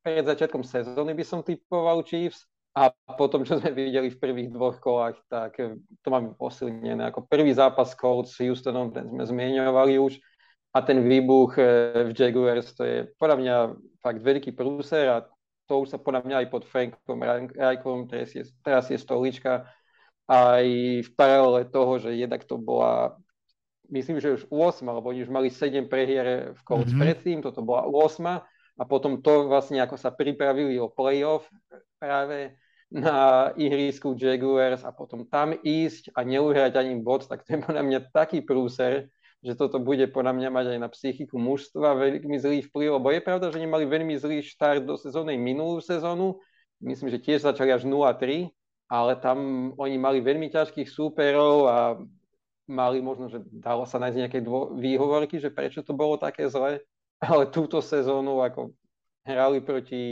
pred 0.06 0.22
začiatkom 0.22 0.62
sezóny 0.62 1.18
by 1.18 1.26
som 1.26 1.42
typoval 1.42 2.06
Chiefs 2.06 2.46
a 2.78 2.94
potom, 3.18 3.42
čo 3.42 3.58
sme 3.58 3.74
videli 3.74 4.14
v 4.14 4.22
prvých 4.22 4.54
dvoch 4.54 4.78
kolách, 4.78 5.18
tak 5.26 5.58
to 6.06 6.08
mám 6.14 6.38
posilnené. 6.38 7.10
Ako 7.10 7.26
prvý 7.26 7.50
zápas 7.52 7.98
Colts 7.98 8.38
s 8.38 8.46
Houstonom, 8.46 8.94
ten 8.94 9.10
sme 9.10 9.26
zmieňovali 9.26 9.98
už, 9.98 10.22
a 10.72 10.80
ten 10.80 11.04
výbuch 11.04 11.60
e, 11.60 11.64
v 12.08 12.12
Jaguars, 12.16 12.72
to 12.72 12.88
je 12.88 12.98
podľa 13.20 13.38
mňa 13.44 13.56
fakt 14.00 14.24
veľký 14.24 14.56
prúser 14.56 15.12
a 15.12 15.28
to 15.72 15.88
už 15.88 15.96
sa 15.96 16.00
podľa 16.04 16.28
mňa 16.28 16.36
aj 16.44 16.48
pod 16.52 16.68
Frankom 16.68 17.24
Rajkom, 17.56 18.12
teraz 18.12 18.36
je, 18.36 18.44
teraz 18.60 18.92
je 18.92 19.00
stolička, 19.00 19.72
aj 20.28 20.68
v 21.08 21.10
paralele 21.16 21.64
toho, 21.64 21.96
že 21.96 22.12
jednak 22.12 22.44
to 22.44 22.60
bola, 22.60 23.16
myslím, 23.88 24.20
že 24.20 24.36
už 24.36 24.52
8, 24.52 24.84
alebo 24.84 25.16
oni 25.16 25.24
už 25.24 25.32
mali 25.32 25.48
7 25.48 25.88
prehier 25.88 26.52
v 26.52 26.62
Colts 26.68 26.92
mm-hmm. 26.92 27.00
predtým, 27.00 27.38
toto 27.40 27.64
bola 27.64 27.88
8 27.88 28.20
a 28.76 28.84
potom 28.84 29.24
to 29.24 29.48
vlastne 29.48 29.80
ako 29.80 29.96
sa 29.96 30.12
pripravili 30.12 30.76
o 30.76 30.92
playoff 30.92 31.48
práve 31.96 32.60
na 32.92 33.48
ihrisku 33.56 34.12
Jaguars 34.20 34.84
a 34.84 34.92
potom 34.92 35.24
tam 35.24 35.56
ísť 35.56 36.12
a 36.12 36.28
neuhrať 36.28 36.76
ani 36.76 37.00
bod, 37.00 37.32
tak 37.32 37.48
to 37.48 37.56
je 37.56 37.64
podľa 37.64 37.84
mňa 37.88 38.00
taký 38.12 38.44
prúser, 38.44 39.08
že 39.42 39.58
toto 39.58 39.82
bude 39.82 40.06
podľa 40.14 40.38
mňa 40.38 40.50
mať 40.54 40.66
aj 40.78 40.80
na 40.80 40.90
psychiku 40.94 41.42
mužstva 41.42 41.98
veľmi 41.98 42.38
zlý 42.38 42.62
vplyv, 42.70 43.02
lebo 43.02 43.08
je 43.10 43.22
pravda, 43.26 43.50
že 43.50 43.58
nemali 43.58 43.90
veľmi 43.90 44.14
zlý 44.22 44.46
štart 44.46 44.86
do 44.86 44.96
sezóny 45.02 45.34
minulú 45.34 45.82
sezónu, 45.82 46.38
myslím, 46.86 47.10
že 47.10 47.18
tiež 47.18 47.42
začali 47.42 47.74
až 47.74 47.90
0-3, 47.90 48.54
ale 48.86 49.18
tam 49.18 49.72
oni 49.82 49.98
mali 49.98 50.22
veľmi 50.22 50.54
ťažkých 50.54 50.86
súperov 50.86 51.66
a 51.66 51.78
mali 52.70 53.02
možno, 53.02 53.34
že 53.34 53.42
dalo 53.50 53.90
sa 53.90 53.98
nájsť 53.98 54.18
nejaké 54.18 54.40
dvo- 54.46 54.78
výhovorky, 54.78 55.42
že 55.42 55.50
prečo 55.50 55.82
to 55.82 55.98
bolo 55.98 56.22
také 56.22 56.46
zle, 56.46 56.78
ale 57.26 57.44
túto 57.50 57.82
sezónu 57.82 58.46
ako 58.46 58.78
hrali 59.26 59.58
proti 59.62 60.04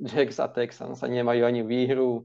Jacks 0.00 0.40
a 0.40 0.48
Texans 0.48 1.04
a 1.04 1.06
nemajú 1.12 1.44
ani 1.44 1.60
výhru. 1.60 2.24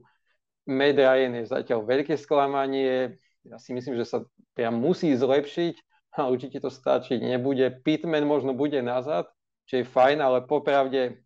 Matt 0.64 0.96
Ryan 0.96 1.44
je 1.44 1.52
zatiaľ 1.52 1.84
veľké 1.84 2.16
sklamanie, 2.18 3.20
ja 3.46 3.56
si 3.60 3.70
myslím, 3.70 3.94
že 3.94 4.08
sa 4.08 4.18
priam 4.58 4.74
musí 4.74 5.14
zlepšiť 5.14 5.85
a 6.18 6.26
určite 6.26 6.58
to 6.58 6.72
stačiť 6.72 7.20
nebude. 7.20 7.68
Pitman 7.84 8.24
možno 8.24 8.56
bude 8.56 8.80
nazad, 8.80 9.28
čo 9.68 9.80
je 9.80 9.84
fajn, 9.84 10.18
ale 10.24 10.38
popravde 10.48 11.22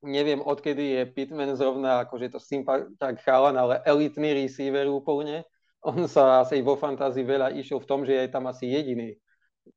neviem, 0.00 0.40
odkedy 0.40 0.96
je 0.96 1.02
Pitman 1.12 1.52
zrovna, 1.56 2.04
akože 2.04 2.24
je 2.28 2.32
to 2.32 2.40
sympaták 2.40 3.20
chalan, 3.20 3.56
ale 3.56 3.84
elitný 3.84 4.32
receiver 4.32 4.88
úplne 4.88 5.44
on 5.80 6.04
sa 6.08 6.44
asi 6.44 6.60
vo 6.60 6.76
fantázii 6.76 7.24
veľa 7.24 7.56
išiel 7.56 7.80
v 7.80 7.88
tom, 7.88 8.00
že 8.04 8.12
je 8.12 8.28
tam 8.28 8.44
asi 8.48 8.68
jediný 8.68 9.16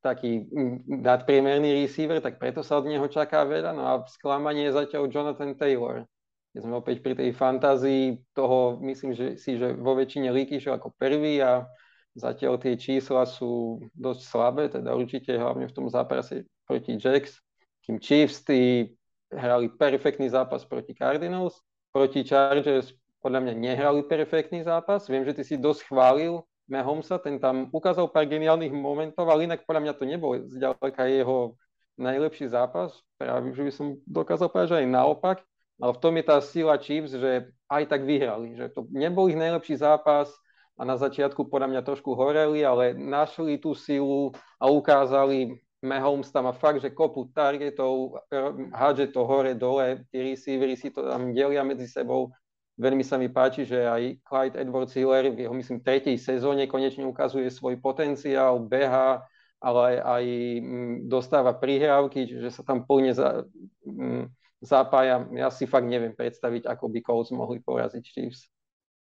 taký 0.04 0.48
nadpriemerný 0.88 1.84
receiver, 1.84 2.20
tak 2.20 2.40
preto 2.40 2.64
sa 2.64 2.80
od 2.80 2.88
neho 2.88 3.08
čaká 3.08 3.48
veľa. 3.48 3.72
No 3.72 3.84
a 3.88 3.94
sklamanie 4.10 4.68
je 4.68 4.76
zatiaľ 4.80 5.08
Jonathan 5.08 5.56
Taylor. 5.56 6.04
Keď 6.52 6.60
sme 6.66 6.76
opäť 6.76 6.98
pri 7.02 7.14
tej 7.18 7.32
fantázii 7.34 8.20
toho, 8.36 8.78
myslím 8.84 9.16
že 9.16 9.40
si, 9.40 9.56
že 9.58 9.74
vo 9.74 9.96
väčšine 9.96 10.30
líky 10.34 10.60
išiel 10.60 10.78
ako 10.78 10.94
prvý 10.98 11.40
a 11.40 11.66
zatiaľ 12.14 12.62
tie 12.62 12.78
čísla 12.78 13.26
sú 13.26 13.84
dosť 13.98 14.22
slabé, 14.22 14.64
teda 14.70 14.94
určite 14.94 15.34
hlavne 15.34 15.66
v 15.70 15.76
tom 15.76 15.90
zápase 15.90 16.46
proti 16.66 16.98
Jacks, 16.98 17.42
kým 17.84 18.00
Chiefs 18.00 18.46
tí 18.46 18.94
hrali 19.34 19.68
perfektný 19.70 20.30
zápas 20.30 20.64
proti 20.64 20.94
Cardinals, 20.94 21.58
proti 21.92 22.22
Chargers 22.24 22.94
podľa 23.24 23.40
mňa 23.40 23.54
nehrali 23.56 24.02
perfektný 24.04 24.68
zápas. 24.68 25.08
Viem, 25.08 25.24
že 25.24 25.34
ty 25.34 25.44
si 25.48 25.56
dosť 25.56 25.88
chválil 25.90 26.44
Mahomesa, 26.68 27.20
ten 27.20 27.40
tam 27.40 27.68
ukázal 27.72 28.08
pár 28.12 28.28
geniálnych 28.28 28.72
momentov, 28.72 29.28
ale 29.28 29.48
inak 29.48 29.68
podľa 29.68 29.82
mňa 29.84 29.94
to 29.96 30.06
nebol 30.08 30.32
zďaleka 30.48 31.04
jeho 31.12 31.56
najlepší 32.00 32.52
zápas. 32.52 32.96
Práve, 33.20 33.52
že 33.52 33.64
by 33.64 33.72
som 33.72 33.88
dokázal 34.08 34.48
povedať, 34.48 34.70
že 34.72 34.80
aj 34.84 34.90
naopak. 34.90 35.38
Ale 35.82 35.92
v 35.92 36.02
tom 36.02 36.14
je 36.16 36.24
tá 36.24 36.38
sila 36.40 36.76
Chiefs, 36.80 37.18
že 37.18 37.52
aj 37.68 37.84
tak 37.90 38.06
vyhrali. 38.08 38.56
Že 38.56 38.66
to 38.72 38.82
nebol 38.94 39.28
ich 39.28 39.40
najlepší 39.40 39.82
zápas 39.82 40.32
a 40.74 40.82
na 40.84 40.98
začiatku 40.98 41.48
podľa 41.48 41.70
mňa 41.70 41.82
trošku 41.86 42.18
horeli, 42.18 42.66
ale 42.66 42.98
našli 42.98 43.62
tú 43.62 43.78
silu 43.78 44.34
a 44.58 44.70
ukázali, 44.70 45.62
Mahomes 45.84 46.32
tam 46.32 46.48
má 46.48 46.56
fakt, 46.56 46.80
že 46.80 46.96
kopu 46.96 47.28
targetov, 47.36 48.24
hádže 48.72 49.12
to 49.12 49.28
hore, 49.28 49.52
dole, 49.52 50.08
tí 50.10 50.32
receivery 50.32 50.80
si 50.80 50.88
to 50.90 51.04
tam 51.04 51.36
delia 51.36 51.60
medzi 51.62 51.92
sebou 51.92 52.32
Veľmi 52.74 53.06
sa 53.06 53.22
mi 53.22 53.30
páči, 53.30 53.70
že 53.70 53.86
aj 53.86 54.18
Clyde 54.26 54.58
Edwards 54.58 54.98
Hiller 54.98 55.30
v 55.30 55.46
jeho, 55.46 55.54
myslím, 55.54 55.86
tretej 55.86 56.18
sezóne 56.18 56.66
konečne 56.66 57.06
ukazuje 57.06 57.46
svoj 57.54 57.78
potenciál, 57.78 58.58
beha, 58.66 59.22
ale 59.62 60.02
aj, 60.02 60.26
mm, 60.58 60.96
dostáva 61.06 61.54
prihrávky, 61.54 62.26
čiže 62.26 62.50
sa 62.50 62.66
tam 62.66 62.82
plne 62.82 63.14
za, 63.14 63.46
mm, 63.86 64.26
zapája. 64.66 65.22
Ja 65.38 65.54
si 65.54 65.70
fakt 65.70 65.86
neviem 65.86 66.18
predstaviť, 66.18 66.66
ako 66.66 66.90
by 66.90 67.00
Colts 67.06 67.30
mohli 67.30 67.62
poraziť 67.62 68.04
Chiefs. 68.10 68.50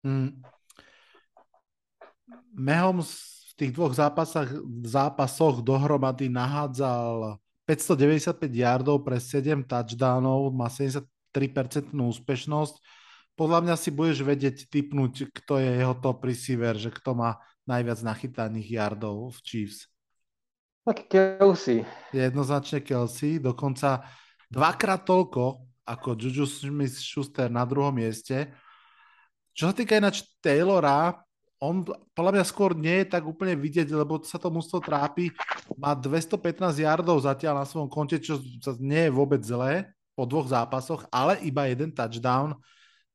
Hmm. 0.05 0.45
Mahomes 2.53 3.09
v 3.51 3.53
tých 3.57 3.71
dvoch 3.75 3.93
zápasoch, 3.93 4.49
zápasoch 4.87 5.61
dohromady 5.61 6.29
nahádzal 6.29 7.37
595 7.69 8.49
yardov 8.49 9.05
pre 9.05 9.21
7 9.21 9.63
touchdownov, 9.63 10.51
má 10.51 10.67
73% 10.67 11.05
úspešnosť 11.93 12.75
podľa 13.33 13.59
mňa 13.65 13.75
si 13.77 13.89
budeš 13.89 14.21
vedieť 14.21 14.69
typnúť, 14.69 15.33
kto 15.33 15.57
je 15.57 15.81
jeho 15.81 15.97
top 15.97 16.21
receiver, 16.21 16.77
že 16.77 16.93
kto 16.93 17.17
má 17.17 17.41
najviac 17.65 18.05
nachytaných 18.05 18.67
yardov 18.77 19.33
v 19.33 19.39
Chiefs. 19.41 19.89
Tak 20.85 21.09
Kelsey. 21.09 21.81
Jednoznačne 22.13 22.85
Kelsey, 22.85 23.41
dokonca 23.41 24.05
dvakrát 24.53 25.01
toľko 25.07 25.65
ako 25.81 26.09
Juju 26.13 26.45
Smith-Schuster 26.45 27.49
na 27.49 27.65
druhom 27.65 27.95
mieste. 27.95 28.53
Čo 29.57 29.71
sa 29.71 29.73
týka 29.73 29.97
ináč 29.97 30.29
Taylora, 30.37 31.17
on 31.63 31.87
podľa 32.11 32.31
mňa 32.35 32.45
skôr 32.45 32.75
nie 32.75 33.03
je 33.03 33.15
tak 33.15 33.23
úplne 33.23 33.55
vidieť, 33.55 33.87
lebo 33.95 34.19
sa 34.19 34.35
to 34.35 34.51
mústvo 34.51 34.83
trápi. 34.83 35.31
Má 35.79 35.95
215 35.95 36.59
yardov 36.83 37.23
zatiaľ 37.23 37.63
na 37.63 37.65
svojom 37.65 37.87
konte, 37.87 38.19
čo 38.19 38.43
nie 38.83 39.07
je 39.07 39.15
vôbec 39.15 39.39
zlé 39.39 39.87
po 40.11 40.27
dvoch 40.27 40.51
zápasoch, 40.51 41.07
ale 41.07 41.39
iba 41.47 41.63
jeden 41.71 41.95
touchdown. 41.95 42.59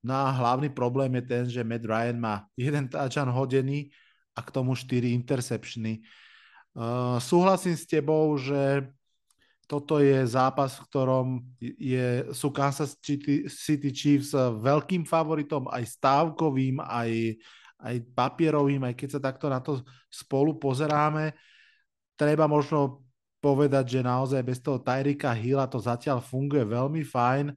No 0.01 0.15
a 0.17 0.33
hlavný 0.33 0.73
problém 0.73 1.13
je 1.21 1.25
ten, 1.29 1.45
že 1.45 1.61
Matt 1.61 1.85
Ryan 1.85 2.17
má 2.17 2.35
jeden 2.57 2.89
touchdown 2.89 3.29
hodený 3.29 3.93
a 4.33 4.41
k 4.41 4.49
tomu 4.49 4.73
4 4.73 5.13
interceptiony. 5.13 6.01
Uh, 6.73 7.19
súhlasím 7.21 7.75
s 7.77 7.85
tebou, 7.85 8.39
že 8.39 8.87
toto 9.69 10.01
je 10.01 10.25
zápas, 10.25 10.81
v 10.81 10.85
ktorom 10.89 11.27
je, 11.61 12.25
sú 12.33 12.49
Kansas 12.49 12.97
City, 13.05 13.93
Chiefs 13.93 14.33
veľkým 14.33 15.05
favoritom, 15.05 15.69
aj 15.69 15.85
stávkovým, 15.93 16.81
aj, 16.81 17.37
aj 17.79 17.95
papierovým, 18.15 18.83
aj 18.91 18.95
keď 18.99 19.09
sa 19.17 19.21
takto 19.23 19.47
na 19.47 19.63
to 19.63 19.83
spolu 20.11 20.59
pozeráme. 20.59 21.35
Treba 22.19 22.51
možno 22.51 23.07
povedať, 23.39 23.99
že 23.99 24.01
naozaj 24.03 24.43
bez 24.43 24.59
toho 24.59 24.83
Tyrika 24.83 25.31
Hilla 25.31 25.71
to 25.71 25.79
zatiaľ 25.79 26.19
funguje 26.19 26.67
veľmi 26.67 27.07
fajn. 27.07 27.55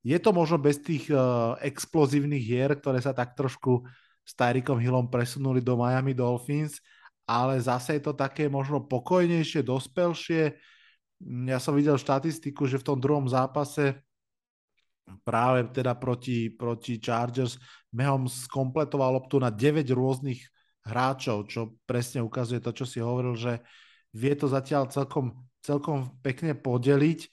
Je 0.00 0.16
to 0.16 0.32
možno 0.32 0.56
bez 0.56 0.80
tých 0.80 1.12
uh, 1.12 1.52
explozívnych 1.60 2.40
hier, 2.40 2.72
ktoré 2.72 2.96
sa 3.04 3.12
tak 3.12 3.36
trošku 3.36 3.84
s 4.24 4.32
Tyrikom 4.32 4.80
Hillom 4.80 5.12
presunuli 5.12 5.60
do 5.60 5.76
Miami 5.76 6.16
Dolphins, 6.16 6.80
ale 7.28 7.60
zase 7.60 8.00
je 8.00 8.08
to 8.08 8.16
také 8.16 8.48
možno 8.48 8.80
pokojnejšie, 8.88 9.60
dospelšie. 9.60 10.56
Ja 11.44 11.60
som 11.60 11.76
videl 11.76 12.00
štatistiku, 12.00 12.64
že 12.64 12.80
v 12.80 12.86
tom 12.88 12.98
druhom 13.00 13.28
zápase 13.28 14.00
práve 15.24 15.68
teda 15.72 15.96
proti, 15.96 16.52
proti 16.52 17.00
Chargers 17.00 17.56
Mehom 17.92 18.28
skompletoval 18.28 19.16
loptu 19.16 19.40
na 19.40 19.48
9 19.48 19.84
rôznych 19.92 20.44
hráčov, 20.84 21.48
čo 21.48 21.76
presne 21.84 22.24
ukazuje 22.24 22.60
to, 22.64 22.72
čo 22.72 22.84
si 22.88 22.98
hovoril, 23.00 23.36
že 23.36 23.60
vie 24.16 24.32
to 24.32 24.48
zatiaľ 24.48 24.88
celkom, 24.88 25.36
celkom 25.60 26.16
pekne 26.24 26.56
podeliť. 26.56 27.28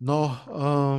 No, 0.00 0.32
uh, 0.32 0.96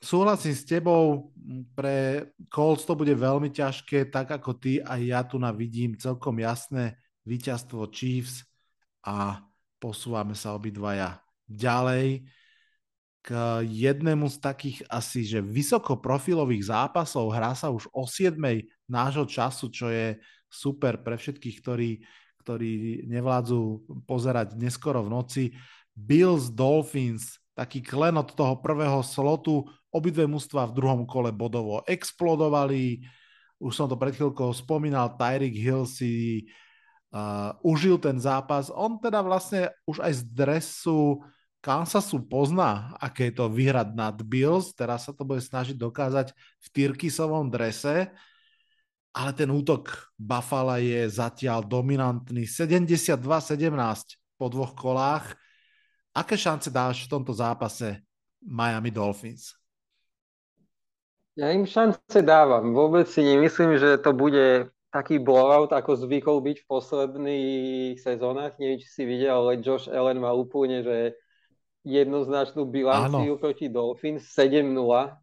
súhlasím 0.00 0.56
s 0.56 0.64
tebou, 0.64 1.36
pre 1.76 2.30
Colts 2.48 2.88
to 2.88 2.96
bude 2.96 3.12
veľmi 3.12 3.52
ťažké, 3.52 4.08
tak 4.08 4.32
ako 4.32 4.56
ty, 4.56 4.80
aj 4.80 5.00
ja 5.04 5.20
tu 5.24 5.36
na 5.36 5.52
vidím 5.52 6.00
celkom 6.00 6.40
jasné 6.40 6.96
víťazstvo 7.28 7.92
Chiefs 7.92 8.48
a 9.04 9.44
posúvame 9.76 10.32
sa 10.32 10.56
obidvaja 10.56 11.20
ďalej 11.44 12.24
k 13.22 13.60
jednému 13.66 14.30
z 14.30 14.36
takých 14.40 14.78
asi, 14.88 15.26
že 15.26 15.42
vysokoprofilových 15.42 16.70
zápasov. 16.70 17.34
Hrá 17.34 17.52
sa 17.52 17.68
už 17.68 17.90
o 17.92 18.06
7 18.06 18.38
nášho 18.88 19.26
času, 19.28 19.68
čo 19.68 19.90
je 19.90 20.16
super 20.48 21.02
pre 21.04 21.20
všetkých, 21.20 21.56
ktorí, 21.60 21.90
ktorí 22.40 23.04
nevládzu 23.10 23.84
pozerať 24.08 24.56
neskoro 24.56 25.04
v 25.04 25.12
noci. 25.12 25.44
Bills 25.92 26.48
Dolphins 26.48 27.36
taký 27.58 27.82
klenot 27.82 28.38
toho 28.38 28.62
prvého 28.62 29.02
slotu. 29.02 29.66
Obidve 29.90 30.30
mužstva 30.30 30.70
v 30.70 30.76
druhom 30.78 31.02
kole 31.02 31.34
bodovo 31.34 31.82
explodovali. 31.90 33.02
Už 33.58 33.74
som 33.74 33.90
to 33.90 33.98
pred 33.98 34.14
chvíľkou 34.14 34.54
spomínal, 34.54 35.18
Tyreek 35.18 35.58
Hill 35.58 35.82
si 35.90 36.46
uh, 37.10 37.50
užil 37.66 37.98
ten 37.98 38.22
zápas. 38.22 38.70
On 38.70 38.94
teda 39.02 39.26
vlastne 39.26 39.74
už 39.90 39.98
aj 39.98 40.12
z 40.14 40.22
dresu 40.30 41.18
Kansasu 41.58 42.22
pozná, 42.22 42.94
aké 43.02 43.28
je 43.28 43.42
to 43.42 43.50
vyhrať 43.50 43.92
nad 43.92 44.16
Bills. 44.22 44.70
Teraz 44.72 45.10
sa 45.10 45.12
to 45.12 45.26
bude 45.26 45.42
snažiť 45.42 45.74
dokázať 45.74 46.30
v 46.34 46.66
Tyrkisovom 46.70 47.50
drese. 47.50 48.14
Ale 49.10 49.30
ten 49.34 49.50
útok 49.50 50.14
Buffalo 50.14 50.78
je 50.78 51.10
zatiaľ 51.10 51.66
dominantný. 51.66 52.46
72-17 52.46 53.18
po 54.38 54.46
dvoch 54.46 54.78
kolách 54.78 55.34
Aké 56.18 56.34
šance 56.34 56.66
dáš 56.66 57.06
v 57.06 57.14
tomto 57.14 57.30
zápase 57.30 58.02
Miami 58.42 58.90
Dolphins? 58.90 59.54
Ja 61.38 61.54
im 61.54 61.62
šance 61.62 62.18
dávam. 62.26 62.74
Vôbec 62.74 63.06
si 63.06 63.22
nemyslím, 63.22 63.78
že 63.78 64.02
to 64.02 64.10
bude 64.10 64.66
taký 64.90 65.22
blowout, 65.22 65.70
ako 65.70 65.94
zvykol 65.94 66.42
byť 66.42 66.56
v 66.58 66.66
posledných 66.66 67.94
sezónach. 68.02 68.58
Neviem, 68.58 68.82
či 68.82 68.88
si 68.90 69.02
videl, 69.06 69.30
ale 69.30 69.62
Josh 69.62 69.86
Allen 69.86 70.18
má 70.18 70.34
úplne, 70.34 70.82
že 70.82 71.14
jednoznačnú 71.88 72.68
bilanciu 72.68 73.34
Áno. 73.34 73.40
proti 73.40 73.72
Dolphins 73.72 74.28
7-0. 74.36 74.76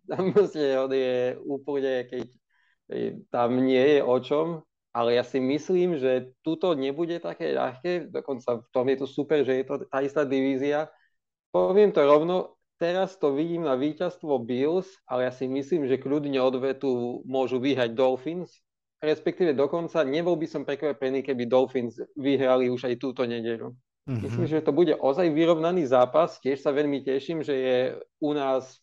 Tam 0.09 0.23
proste 0.33 0.73
on 0.81 0.89
je 0.89 1.37
úplne, 1.45 2.09
keď 2.09 2.25
tam 3.29 3.61
nie 3.61 3.97
je 3.97 3.99
o 4.01 4.17
čom, 4.17 4.47
ale 4.93 5.17
ja 5.17 5.23
si 5.25 5.37
myslím, 5.37 6.01
že 6.01 6.33
tuto 6.41 6.73
nebude 6.73 7.21
také 7.21 7.53
ľahké, 7.53 8.09
dokonca 8.09 8.61
v 8.61 8.67
tom 8.73 8.85
je 8.89 8.97
to 9.01 9.07
super, 9.09 9.45
že 9.45 9.61
je 9.61 9.65
to 9.65 9.75
tá 9.89 10.01
istá 10.01 10.25
divízia. 10.25 10.89
Poviem 11.53 11.93
to 11.93 12.05
rovno, 12.05 12.57
teraz 12.81 13.17
to 13.17 13.33
vidím 13.33 13.65
na 13.65 13.77
víťazstvo 13.77 14.41
Bills, 14.41 14.89
ale 15.05 15.29
ja 15.29 15.31
si 15.33 15.49
myslím, 15.49 15.85
že 15.85 16.01
kľudne 16.01 16.37
odvetu 16.41 17.21
môžu 17.25 17.61
vyhrať 17.61 17.93
Dolphins 17.93 18.65
respektíve 19.05 19.53
dokonca 19.53 20.01
nebol 20.01 20.33
by 20.35 20.47
som 20.49 20.65
prekvapený, 20.65 21.21
keby 21.21 21.45
Dolphins 21.45 22.01
vyhrali 22.17 22.73
už 22.73 22.89
aj 22.89 22.95
túto 22.97 23.21
nedeľu. 23.23 23.77
Mm-hmm. 24.05 24.21
Myslím, 24.21 24.45
že 24.47 24.61
to 24.61 24.71
bude 24.71 24.93
ozaj 24.93 25.27
vyrovnaný 25.33 25.89
zápas. 25.89 26.37
Tiež 26.37 26.61
sa 26.61 26.69
veľmi 26.69 27.01
teším, 27.01 27.41
že 27.41 27.55
je 27.57 27.77
u 28.21 28.31
nás 28.37 28.77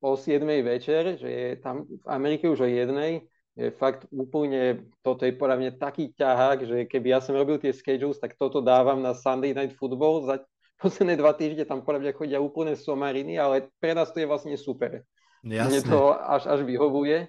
o 0.00 0.16
7 0.16 0.42
večer, 0.64 1.20
že 1.20 1.28
je 1.28 1.48
tam 1.60 1.84
v 1.84 2.06
Amerike 2.08 2.48
už 2.48 2.64
o 2.64 2.68
jednej. 2.68 3.28
Je 3.52 3.68
fakt 3.68 4.08
úplne, 4.08 4.88
toto 5.04 5.28
je 5.28 5.36
podľa 5.36 5.60
mňa 5.60 5.70
taký 5.76 6.16
ťahák, 6.16 6.58
že 6.64 6.76
keby 6.88 7.12
ja 7.12 7.20
som 7.20 7.36
robil 7.36 7.60
tie 7.60 7.76
schedules, 7.76 8.16
tak 8.16 8.40
toto 8.40 8.64
dávam 8.64 9.04
na 9.04 9.12
Sunday 9.12 9.52
Night 9.52 9.76
Football. 9.76 10.24
Za 10.24 10.40
posledné 10.80 11.20
dva 11.20 11.36
týždne 11.36 11.68
tam 11.68 11.84
podľa 11.84 12.08
mňa 12.08 12.12
chodia 12.16 12.40
úplne 12.40 12.72
somariny, 12.72 13.36
ale 13.36 13.68
pre 13.76 13.92
nás 13.92 14.08
to 14.08 14.24
je 14.24 14.26
vlastne 14.26 14.56
super. 14.56 15.04
Jasne. 15.44 15.68
Mne 15.68 15.80
to 15.84 16.16
až, 16.16 16.48
až 16.48 16.64
vyhovuje 16.64 17.28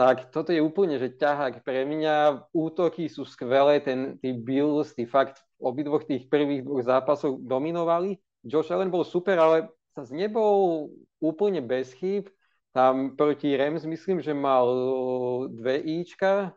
tak 0.00 0.30
toto 0.30 0.54
je 0.54 0.62
úplne, 0.62 0.96
že 0.96 1.12
ťahák 1.12 1.66
pre 1.66 1.82
mňa. 1.84 2.48
Útoky 2.54 3.10
sú 3.10 3.26
skvelé, 3.26 3.82
ten, 3.82 4.16
tí 4.22 4.32
Bills, 4.32 4.94
tí 4.94 5.04
fakt 5.04 5.42
obidvoch 5.60 6.08
tých 6.08 6.26
prvých 6.26 6.64
dvoch 6.64 6.82
zápasoch 6.82 7.36
dominovali. 7.38 8.16
Josh 8.42 8.72
Allen 8.72 8.88
bol 8.88 9.04
super, 9.04 9.36
ale 9.36 9.68
sa 9.92 10.02
nebol 10.08 10.88
úplne 11.20 11.60
bez 11.60 11.92
chýb. 11.94 12.32
Tam 12.72 13.18
proti 13.18 13.52
Rams 13.58 13.84
myslím, 13.84 14.24
že 14.24 14.32
mal 14.32 14.66
dve 15.50 15.82
Ička, 15.82 16.54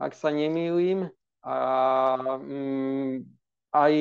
ak 0.00 0.12
sa 0.16 0.32
nemýlim. 0.32 1.10
A 1.44 1.56
mm, 2.38 3.26
aj 3.74 3.94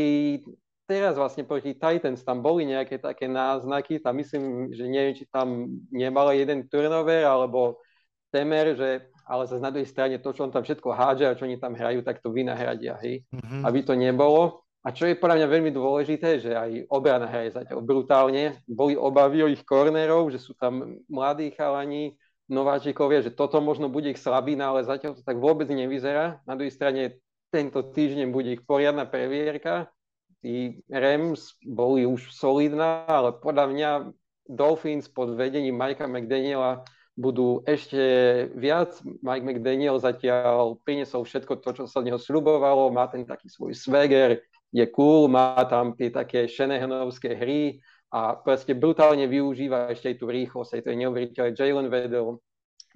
teraz 0.88 1.20
vlastne 1.20 1.44
proti 1.44 1.76
Titans 1.76 2.24
tam 2.24 2.40
boli 2.40 2.64
nejaké 2.64 3.02
také 3.02 3.28
náznaky. 3.28 4.00
Tam 4.00 4.16
myslím, 4.16 4.72
že 4.72 4.86
neviem, 4.88 5.18
či 5.18 5.26
tam 5.28 5.68
nemal 5.92 6.32
jeden 6.32 6.64
turnover, 6.72 7.28
alebo 7.28 7.84
temer, 8.32 8.78
že 8.78 9.12
ale 9.28 9.44
zase 9.46 9.60
na 9.60 9.70
druhej 9.70 9.92
strane 9.92 10.16
to, 10.24 10.32
čo 10.32 10.48
on 10.48 10.52
tam 10.56 10.64
všetko 10.64 10.88
hádže 10.88 11.26
a 11.28 11.36
čo 11.36 11.44
oni 11.44 11.60
tam 11.60 11.76
hrajú, 11.76 12.00
tak 12.02 12.24
to 12.24 12.32
vynahradia, 12.32 12.96
hej. 13.04 13.28
Mm-hmm. 13.36 13.62
Aby 13.68 13.80
to 13.84 13.94
nebolo. 13.94 14.64
A 14.88 14.96
čo 14.96 15.04
je 15.04 15.20
podľa 15.20 15.44
mňa 15.44 15.48
veľmi 15.52 15.72
dôležité, 15.76 16.40
že 16.40 16.56
aj 16.56 16.88
obrana 16.88 17.28
hraje 17.28 17.52
zatiaľ 17.60 17.84
brutálne. 17.84 18.56
Boli 18.64 18.96
obavy 18.96 19.44
o 19.44 19.52
ich 19.52 19.68
kornerov, 19.68 20.32
že 20.32 20.40
sú 20.40 20.56
tam 20.56 21.04
mladí 21.12 21.52
chalani, 21.52 22.16
nováčikovia, 22.48 23.20
že 23.20 23.36
toto 23.36 23.60
možno 23.60 23.92
bude 23.92 24.16
ich 24.16 24.24
slabina, 24.24 24.72
ale 24.72 24.88
zatiaľ 24.88 25.20
to 25.20 25.24
tak 25.28 25.36
vôbec 25.36 25.68
nevyzerá. 25.68 26.40
Na 26.48 26.56
druhej 26.56 26.72
strane 26.72 27.20
tento 27.52 27.84
týždeň 27.84 28.32
bude 28.32 28.56
ich 28.56 28.64
poriadna 28.64 29.04
previerka. 29.04 29.92
Tí 30.40 30.80
Rams 30.88 31.60
boli 31.68 32.08
už 32.08 32.32
solidná, 32.32 33.04
ale 33.12 33.36
podľa 33.36 33.66
mňa 33.68 33.90
Dolphins 34.48 35.12
pod 35.12 35.36
vedením 35.36 35.76
Mikea 35.76 36.08
McDaniela 36.08 36.88
budú 37.18 37.66
ešte 37.66 37.98
viac. 38.54 39.02
Mike 39.26 39.42
McDaniel 39.44 39.98
zatiaľ 39.98 40.78
priniesol 40.86 41.26
všetko 41.26 41.60
to, 41.66 41.70
čo 41.74 41.84
sa 41.90 42.00
od 42.00 42.06
neho 42.06 42.22
sľubovalo, 42.22 42.94
má 42.94 43.10
ten 43.10 43.26
taký 43.26 43.50
svoj 43.50 43.74
swagger, 43.74 44.38
je 44.70 44.86
cool, 44.94 45.26
má 45.26 45.58
tam 45.66 45.98
tie 45.98 46.14
také 46.14 46.46
Shanahanovské 46.46 47.34
hry 47.34 47.82
a 48.14 48.38
proste 48.38 48.78
brutálne 48.78 49.26
využíva 49.26 49.90
ešte 49.90 50.14
aj 50.14 50.18
tú 50.22 50.26
rýchlosť, 50.30 50.72
aj 50.78 50.82
to 50.86 50.90
je 50.94 51.02
neuveriteľné. 51.02 51.52
Jalen 51.58 51.90
Vedel, 51.90 52.28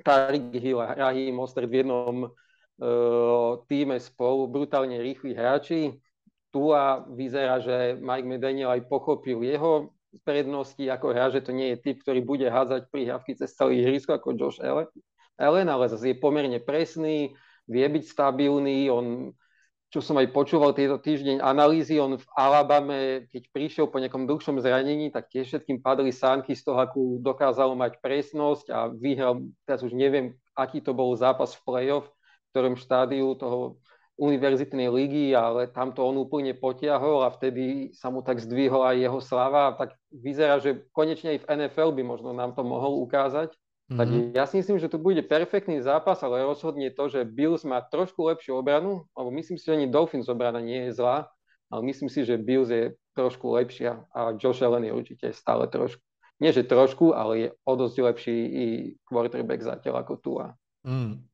Tariq 0.05 0.53
Hill 0.53 0.79
a 0.79 0.93
Raheem 0.93 1.35
v 1.41 1.73
jednom 1.73 2.15
uh, 2.29 3.51
týme 3.65 3.97
spolu, 3.97 4.45
brutálne 4.47 5.01
rýchli 5.01 5.33
hráči. 5.33 5.97
Tu 6.51 6.63
a 6.75 6.99
vyzerá, 7.07 7.63
že 7.63 7.95
Mike 7.95 8.27
McDaniel 8.27 8.75
aj 8.75 8.91
pochopil 8.91 9.39
jeho 9.39 9.95
prednosti 10.27 10.83
ako 10.83 11.15
hra, 11.15 11.31
že 11.31 11.41
to 11.43 11.55
nie 11.55 11.73
je 11.75 11.81
typ, 11.81 12.03
ktorý 12.03 12.19
bude 12.19 12.47
hádzať 12.47 12.91
prihrávky 12.91 13.35
cez 13.39 13.55
celý 13.55 13.83
ihrisko 13.83 14.15
ako 14.15 14.35
Josh 14.35 14.59
Allen, 15.39 15.67
ale 15.67 15.85
zase 15.89 16.13
je 16.13 16.21
pomerne 16.21 16.59
presný, 16.59 17.33
vie 17.65 17.85
byť 17.87 18.03
stabilný, 18.03 18.91
on, 18.91 19.31
čo 19.91 19.99
som 20.03 20.19
aj 20.19 20.31
počúval 20.35 20.75
tieto 20.75 20.99
týždeň 20.99 21.39
analýzy, 21.39 21.97
on 21.97 22.19
v 22.19 22.27
Alabame, 22.35 23.27
keď 23.31 23.43
prišiel 23.51 23.85
po 23.87 23.99
nejakom 23.99 24.27
dlhšom 24.27 24.59
zranení, 24.59 25.09
tak 25.09 25.31
tiež 25.31 25.47
všetkým 25.47 25.79
padli 25.79 26.11
sánky 26.11 26.53
z 26.55 26.63
toho, 26.67 26.79
akú 26.83 27.19
dokázalo 27.23 27.75
mať 27.75 27.99
presnosť 28.03 28.65
a 28.71 28.91
vyhral, 28.91 29.43
teraz 29.63 29.81
už 29.81 29.95
neviem, 29.95 30.35
aký 30.53 30.83
to 30.83 30.91
bol 30.91 31.15
zápas 31.15 31.55
v 31.55 31.63
playoff, 31.63 32.07
v 32.07 32.47
ktorom 32.51 32.75
štádiu 32.75 33.35
toho 33.39 33.79
univerzitnej 34.21 34.85
ligy, 34.85 35.33
ale 35.33 35.65
tam 35.65 35.89
to 35.89 36.05
on 36.05 36.21
úplne 36.21 36.53
potiahol 36.53 37.25
a 37.25 37.33
vtedy 37.33 37.89
sa 37.97 38.13
mu 38.13 38.21
tak 38.21 38.37
zdvihol 38.37 38.85
aj 38.85 39.01
jeho 39.01 39.19
slava. 39.19 39.73
Tak 39.73 39.97
vyzerá, 40.13 40.61
že 40.61 40.85
konečne 40.93 41.33
aj 41.33 41.39
v 41.41 41.49
NFL 41.57 41.89
by 41.97 42.03
možno 42.05 42.29
nám 42.29 42.53
to 42.53 42.61
mohol 42.61 43.01
ukázať. 43.01 43.49
Mm-hmm. 43.89 43.97
Tak 43.97 44.07
ja 44.37 44.45
si 44.45 44.61
myslím, 44.61 44.77
že 44.77 44.93
to 44.93 45.01
bude 45.01 45.19
perfektný 45.25 45.81
zápas, 45.81 46.21
ale 46.21 46.45
rozhodne 46.45 46.93
to, 46.93 47.09
že 47.09 47.25
Bills 47.25 47.65
má 47.65 47.81
trošku 47.81 48.29
lepšiu 48.29 48.61
obranu, 48.61 49.09
alebo 49.17 49.33
myslím 49.33 49.57
si, 49.57 49.65
že 49.65 49.75
ani 49.75 49.89
Dolphins 49.89 50.29
obrana 50.29 50.61
nie 50.61 50.87
je 50.87 51.01
zlá, 51.01 51.27
ale 51.73 51.81
myslím 51.89 52.07
si, 52.07 52.21
že 52.21 52.37
Bills 52.37 52.69
je 52.69 52.93
trošku 53.17 53.51
lepšia 53.57 54.05
a 54.13 54.37
Josh 54.37 54.63
Allen 54.63 54.87
je 54.87 54.93
určite 54.95 55.27
stále 55.35 55.67
trošku, 55.67 55.99
nie 56.39 56.55
že 56.55 56.63
trošku, 56.63 57.11
ale 57.11 57.31
je 57.35 57.47
o 57.67 57.73
dosť 57.75 57.97
lepší 57.99 58.37
i 58.47 58.65
quarterback 59.03 59.59
zatiaľ 59.59 60.07
ako 60.07 60.13
Tua. 60.23 60.47
Mm. 60.87 61.30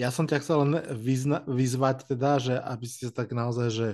Ja 0.00 0.08
som 0.08 0.24
ťa 0.24 0.40
chcel 0.40 0.56
len 0.64 0.72
vyzna- 0.96 1.44
vyzvať 1.44 2.08
teda, 2.08 2.40
že 2.40 2.54
aby 2.56 2.84
si 2.88 3.04
sa 3.04 3.12
tak 3.12 3.36
naozaj, 3.36 3.68
že 3.68 3.88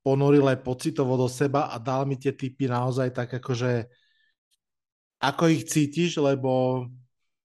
ponoril 0.00 0.48
aj 0.48 0.64
pocitovo 0.64 1.20
do 1.20 1.28
seba 1.28 1.68
a 1.68 1.76
dal 1.76 2.08
mi 2.08 2.16
tie 2.16 2.32
typy 2.32 2.64
naozaj 2.64 3.12
tak 3.12 3.28
akože 3.36 3.84
ako 5.20 5.44
ich 5.52 5.68
cítiš, 5.68 6.16
lebo 6.20 6.84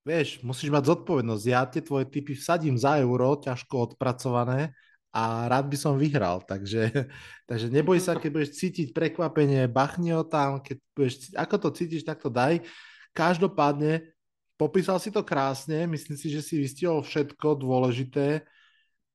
vieš, 0.08 0.40
musíš 0.44 0.72
mať 0.72 0.96
zodpovednosť. 0.96 1.44
Ja 1.48 1.68
tie 1.68 1.84
tvoje 1.84 2.08
typy 2.08 2.36
vsadím 2.36 2.76
za 2.80 3.00
euro, 3.00 3.40
ťažko 3.40 3.96
odpracované 3.96 4.76
a 5.12 5.48
rád 5.52 5.68
by 5.68 5.78
som 5.80 6.00
vyhral, 6.00 6.44
takže, 6.44 6.92
takže 7.50 7.68
neboj 7.68 8.00
sa, 8.00 8.16
keď 8.16 8.30
budeš 8.32 8.60
cítiť 8.60 8.96
prekvapenie, 8.96 9.68
bachni 9.68 10.16
ho 10.16 10.24
tam, 10.24 10.64
keď 10.64 10.78
budeš, 10.96 11.36
ako 11.36 11.56
to 11.68 11.70
cítiš, 11.76 12.04
tak 12.08 12.20
to 12.20 12.32
daj. 12.32 12.64
Každopádne 13.16 14.19
popísal 14.60 15.00
si 15.00 15.08
to 15.08 15.24
krásne, 15.24 15.88
myslím 15.88 16.20
si, 16.20 16.28
že 16.28 16.44
si 16.44 16.60
vystihol 16.60 17.00
všetko 17.00 17.56
dôležité. 17.56 18.44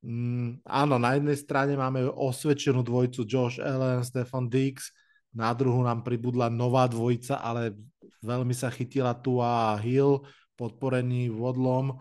Mm, 0.00 0.64
áno, 0.64 0.96
na 0.96 1.20
jednej 1.20 1.36
strane 1.36 1.76
máme 1.76 2.08
osvedčenú 2.08 2.80
dvojicu 2.80 3.28
Josh 3.28 3.60
Allen, 3.60 4.00
Stefan 4.00 4.48
Dix, 4.48 4.88
na 5.36 5.52
druhú 5.52 5.84
nám 5.84 6.00
pribudla 6.00 6.48
nová 6.48 6.88
dvojica, 6.88 7.44
ale 7.44 7.76
veľmi 8.24 8.56
sa 8.56 8.72
chytila 8.72 9.12
tu 9.12 9.44
a 9.44 9.76
Hill, 9.76 10.24
podporený 10.56 11.28
vodlom. 11.28 12.00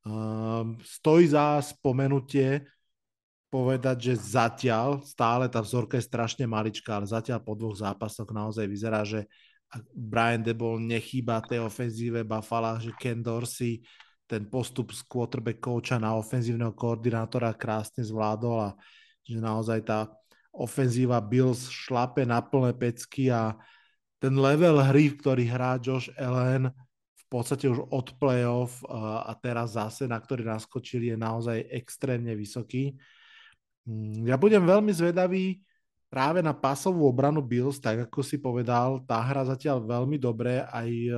Um, 0.00 0.80
stojí 0.80 1.28
za 1.28 1.60
spomenutie 1.60 2.64
povedať, 3.50 4.14
že 4.14 4.38
zatiaľ, 4.38 5.02
stále 5.02 5.50
tá 5.50 5.58
vzorka 5.58 5.98
je 5.98 6.06
strašne 6.06 6.46
maličká, 6.46 6.96
ale 6.96 7.10
zatiaľ 7.10 7.42
po 7.42 7.58
dvoch 7.58 7.74
zápasoch 7.74 8.30
naozaj 8.30 8.64
vyzerá, 8.70 9.02
že 9.02 9.26
Brian 9.94 10.42
Debol 10.42 10.82
nechýba 10.82 11.38
tej 11.46 11.62
ofenzíve 11.62 12.26
Buffalo, 12.26 12.78
že 12.82 12.90
Ken 12.98 13.22
Dorsey 13.22 13.78
ten 14.30 14.46
postup 14.46 14.94
z 14.94 15.02
quarterback 15.10 15.58
coacha 15.58 15.98
na 15.98 16.14
ofenzívneho 16.14 16.70
koordinátora 16.70 17.50
krásne 17.58 18.06
zvládol 18.06 18.58
a 18.62 18.70
že 19.26 19.42
naozaj 19.42 19.82
tá 19.82 20.06
ofenzíva 20.54 21.18
Bills 21.18 21.66
šlape 21.66 22.22
na 22.22 22.38
plné 22.38 22.70
pecky 22.74 23.30
a 23.30 23.58
ten 24.22 24.34
level 24.38 24.78
hry, 24.78 25.14
ktorý 25.18 25.50
hrá 25.50 25.82
Josh 25.82 26.10
Allen 26.14 26.70
v 27.14 27.24
podstate 27.26 27.70
už 27.70 27.86
od 27.90 28.14
playoff 28.18 28.82
a 28.90 29.30
teraz 29.38 29.78
zase, 29.78 30.10
na 30.10 30.18
ktorý 30.18 30.46
naskočili, 30.46 31.14
je 31.14 31.18
naozaj 31.18 31.66
extrémne 31.70 32.34
vysoký. 32.34 32.98
Mm, 33.86 34.26
ja 34.26 34.34
budem 34.34 34.66
veľmi 34.66 34.90
zvedavý, 34.90 35.62
práve 36.10 36.42
na 36.42 36.50
pasovú 36.50 37.06
obranu 37.06 37.38
Bills, 37.38 37.78
tak 37.78 38.10
ako 38.10 38.20
si 38.26 38.42
povedal, 38.42 39.06
tá 39.06 39.22
hra 39.22 39.46
zatiaľ 39.46 39.86
veľmi 39.86 40.18
dobre 40.18 40.66
aj 40.66 40.90
e, 40.90 41.10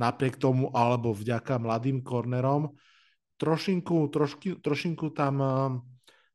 napriek 0.00 0.40
tomu, 0.40 0.72
alebo 0.72 1.12
vďaka 1.12 1.60
mladým 1.60 2.00
kornerom. 2.00 2.72
Trošinku, 3.36 4.08
trošky, 4.08 4.64
trošinku 4.64 5.12
tam 5.12 5.34
e, 5.38 5.48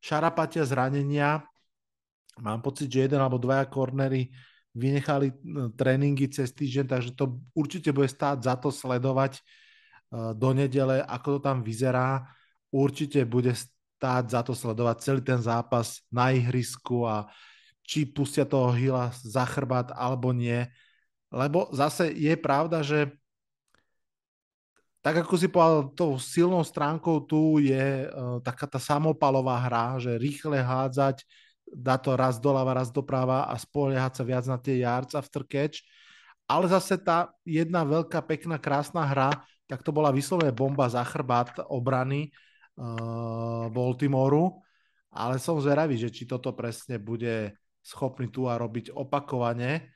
šarapatia 0.05 0.69
zranenia. 0.69 1.41
Mám 2.37 2.61
pocit, 2.61 2.93
že 2.93 3.09
jeden 3.09 3.19
alebo 3.19 3.41
dvaja 3.41 3.65
kornery 3.65 4.29
vynechali 4.77 5.33
e, 5.33 5.35
tréningy 5.73 6.29
cez 6.29 6.53
týždeň, 6.53 6.85
takže 6.85 7.11
to 7.17 7.41
určite 7.57 7.89
bude 7.89 8.07
stáť 8.07 8.37
za 8.45 8.55
to 8.55 8.69
sledovať 8.69 9.41
do 10.13 10.53
nedele, 10.53 11.01
ako 11.01 11.41
to 11.41 11.49
tam 11.49 11.65
vyzerá. 11.65 12.21
Určite 12.69 13.25
bude 13.25 13.49
stáť 13.57 14.23
za 14.29 14.45
to 14.45 14.53
sledovať 14.53 15.01
celý 15.01 15.25
ten 15.25 15.41
zápas 15.41 16.05
na 16.13 16.29
ihrisku 16.29 17.01
a 17.01 17.25
či 17.83 18.07
pustia 18.07 18.47
toho 18.47 18.71
Hila 18.71 19.11
za 19.11 19.43
chrbát 19.43 19.91
alebo 19.91 20.31
nie. 20.31 20.65
Lebo 21.29 21.67
zase 21.75 22.09
je 22.15 22.33
pravda, 22.39 22.81
že 22.81 23.11
tak 25.03 25.19
ako 25.19 25.35
si 25.35 25.51
povedal, 25.51 25.91
tou 25.91 26.15
silnou 26.15 26.63
stránkou 26.63 27.27
tu 27.27 27.59
je 27.59 28.07
uh, 28.07 28.39
taká 28.39 28.63
tá 28.63 28.79
samopalová 28.79 29.59
hra, 29.59 29.99
že 29.99 30.15
rýchle 30.15 30.63
hádzať, 30.63 31.27
dá 31.67 31.99
to 31.99 32.15
raz 32.15 32.39
doľava, 32.39 32.71
raz 32.71 32.87
doprava 32.87 33.51
a 33.51 33.55
spoliehať 33.59 34.13
sa 34.15 34.23
viac 34.23 34.47
na 34.47 34.55
tie 34.55 34.79
yards 34.79 35.11
after 35.11 35.43
catch. 35.43 35.83
Ale 36.47 36.71
zase 36.71 36.95
tá 36.95 37.35
jedna 37.43 37.83
veľká, 37.83 38.23
pekná, 38.23 38.55
krásna 38.55 39.03
hra, 39.03 39.43
tak 39.67 39.83
to 39.83 39.91
bola 39.91 40.07
vyslovene 40.07 40.55
bomba 40.55 40.87
za 40.87 41.03
chrbát 41.03 41.51
obrany 41.67 42.31
uh, 42.79 43.67
Baltimoru, 43.75 44.63
ale 45.11 45.35
som 45.35 45.59
zveravý, 45.59 45.99
že 45.99 46.15
či 46.15 46.23
toto 46.23 46.55
presne 46.55 46.95
bude 46.95 47.51
schopný 47.83 48.31
tu 48.31 48.47
a 48.47 48.55
robiť 48.55 48.95
opakovane. 48.95 49.91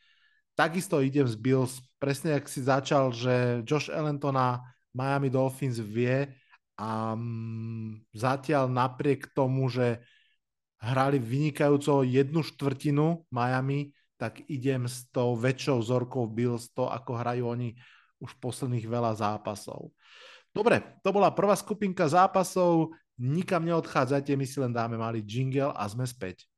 Takisto 0.53 0.99
idem 0.99 1.25
z 1.25 1.37
Bills, 1.39 1.79
presne 1.97 2.35
ak 2.35 2.45
si 2.51 2.61
začal, 2.61 3.15
že 3.15 3.63
Josh 3.63 3.87
Ellentona 3.87 4.59
Miami 4.91 5.31
Dolphins 5.31 5.79
vie 5.79 6.27
a 6.77 7.15
um, 7.15 7.97
zatiaľ 8.13 8.69
napriek 8.69 9.33
tomu, 9.33 9.69
že 9.71 10.01
hrali 10.77 11.17
vynikajúco 11.17 12.05
jednu 12.05 12.45
štvrtinu 12.45 13.25
Miami, 13.33 13.93
tak 14.17 14.45
idem 14.49 14.89
s 14.89 15.05
tou 15.13 15.37
väčšou 15.37 15.81
vzorkou 15.81 16.25
Bills, 16.29 16.69
to 16.73 16.89
ako 16.89 17.17
hrajú 17.17 17.49
oni 17.49 17.77
už 18.17 18.33
posledných 18.41 18.85
veľa 18.89 19.13
zápasov. 19.13 19.93
Dobre, 20.49 20.81
to 21.05 21.13
bola 21.13 21.29
prvá 21.29 21.53
skupinka 21.53 22.09
zápasov, 22.09 22.97
nikam 23.21 23.61
neodchádzajte, 23.61 24.33
my 24.33 24.45
si 24.45 24.57
len 24.57 24.73
dáme 24.73 24.97
malý 24.97 25.21
jingle 25.21 25.69
a 25.69 25.85
sme 25.85 26.05
späť. 26.09 26.49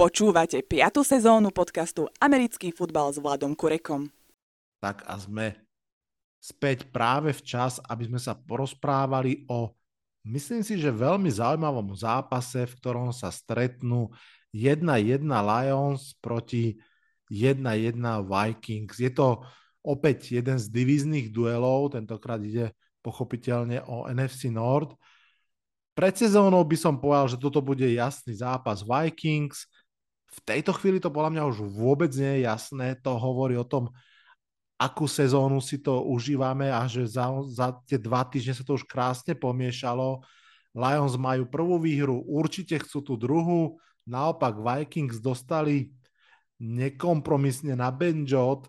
Počúvate 0.00 0.64
5. 0.64 1.04
sezónu 1.04 1.52
podcastu 1.52 2.08
Americký 2.24 2.72
futbal 2.72 3.12
s 3.12 3.20
Vladom 3.20 3.52
Kurekom. 3.52 4.08
Tak 4.80 5.04
a 5.04 5.20
sme 5.20 5.60
späť 6.40 6.88
práve 6.88 7.36
včas, 7.36 7.84
aby 7.84 8.08
sme 8.08 8.16
sa 8.16 8.32
porozprávali 8.32 9.44
o, 9.52 9.76
myslím 10.24 10.64
si, 10.64 10.80
že 10.80 10.88
veľmi 10.88 11.28
zaujímavom 11.28 11.92
zápase, 11.92 12.64
v 12.64 12.74
ktorom 12.80 13.12
sa 13.12 13.28
stretnú 13.28 14.08
1-1 14.56 15.20
Lions 15.20 16.16
proti 16.16 16.80
1-1 17.28 18.00
Vikings. 18.24 19.04
Je 19.04 19.12
to 19.12 19.44
opäť 19.84 20.32
jeden 20.32 20.56
z 20.56 20.64
divíznych 20.72 21.28
duelov, 21.28 21.92
tentokrát 21.92 22.40
ide 22.40 22.72
pochopiteľne 23.04 23.84
o 23.84 24.08
NFC 24.08 24.48
Nord. 24.48 24.96
Pred 25.92 26.16
sezónou 26.16 26.64
by 26.64 26.76
som 26.80 26.96
povedal, 26.96 27.36
že 27.36 27.36
toto 27.36 27.60
bude 27.60 27.84
jasný 27.84 28.32
zápas 28.40 28.80
Vikings. 28.80 29.68
V 30.30 30.38
tejto 30.46 30.70
chvíli 30.78 31.02
to 31.02 31.10
podľa 31.10 31.30
mňa 31.34 31.42
už 31.50 31.58
vôbec 31.74 32.14
nie 32.14 32.38
je 32.38 32.46
jasné. 32.46 32.94
To 33.02 33.18
hovorí 33.18 33.58
o 33.58 33.66
tom, 33.66 33.90
akú 34.78 35.10
sezónu 35.10 35.58
si 35.58 35.82
to 35.82 36.06
užívame 36.06 36.70
a 36.70 36.86
že 36.86 37.04
za, 37.04 37.28
za 37.50 37.74
tie 37.84 37.98
dva 37.98 38.22
týždne 38.24 38.54
sa 38.54 38.64
to 38.64 38.78
už 38.78 38.86
krásne 38.86 39.34
pomiešalo. 39.34 40.22
Lions 40.70 41.18
majú 41.18 41.50
prvú 41.50 41.82
výhru, 41.82 42.22
určite 42.22 42.78
chcú 42.78 43.02
tú 43.02 43.14
druhú. 43.18 43.82
Naopak 44.06 44.54
Vikings 44.56 45.18
dostali 45.18 45.90
nekompromisne 46.62 47.74
na 47.74 47.90
benjo 47.90 48.38
od 48.38 48.62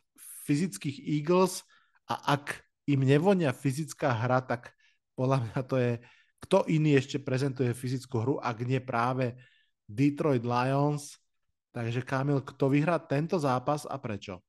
fyzických 0.50 0.98
Eagles 0.98 1.62
a 2.10 2.36
ak 2.36 2.58
im 2.90 3.06
nevonia 3.06 3.54
fyzická 3.54 4.10
hra, 4.12 4.42
tak 4.42 4.74
podľa 5.14 5.46
mňa 5.46 5.60
to 5.70 5.76
je, 5.78 5.92
kto 6.42 6.66
iný 6.74 6.98
ešte 6.98 7.22
prezentuje 7.22 7.70
fyzickú 7.78 8.16
hru, 8.18 8.36
ak 8.42 8.66
nie 8.66 8.82
práve 8.82 9.38
Detroit 9.86 10.42
Lions. 10.42 11.21
Takže 11.72 12.04
Kamil, 12.04 12.44
kto 12.44 12.68
vyhrá 12.68 13.00
tento 13.00 13.40
zápas 13.40 13.88
a 13.88 13.96
prečo? 13.96 14.44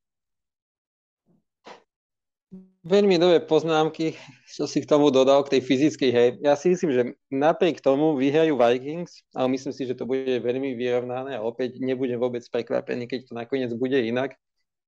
Veľmi 2.82 3.14
dobré 3.14 3.38
poznámky, 3.38 4.18
čo 4.50 4.66
si 4.66 4.82
k 4.82 4.90
tomu 4.90 5.14
dodal, 5.14 5.46
k 5.46 5.56
tej 5.56 5.62
fyzickej 5.62 6.10
hej. 6.10 6.28
Ja 6.42 6.58
si 6.58 6.74
myslím, 6.74 6.90
že 6.90 7.02
napriek 7.30 7.78
tomu 7.78 8.18
vyhrajú 8.18 8.58
Vikings, 8.58 9.22
ale 9.32 9.54
myslím 9.54 9.70
si, 9.70 9.86
že 9.86 9.94
to 9.94 10.02
bude 10.02 10.26
veľmi 10.26 10.74
vyrovnané 10.74 11.38
a 11.38 11.46
opäť 11.46 11.78
nebudem 11.78 12.18
vôbec 12.18 12.42
prekvapený, 12.50 13.06
keď 13.06 13.30
to 13.30 13.32
nakoniec 13.38 13.70
bude 13.78 13.94
inak. 13.94 14.34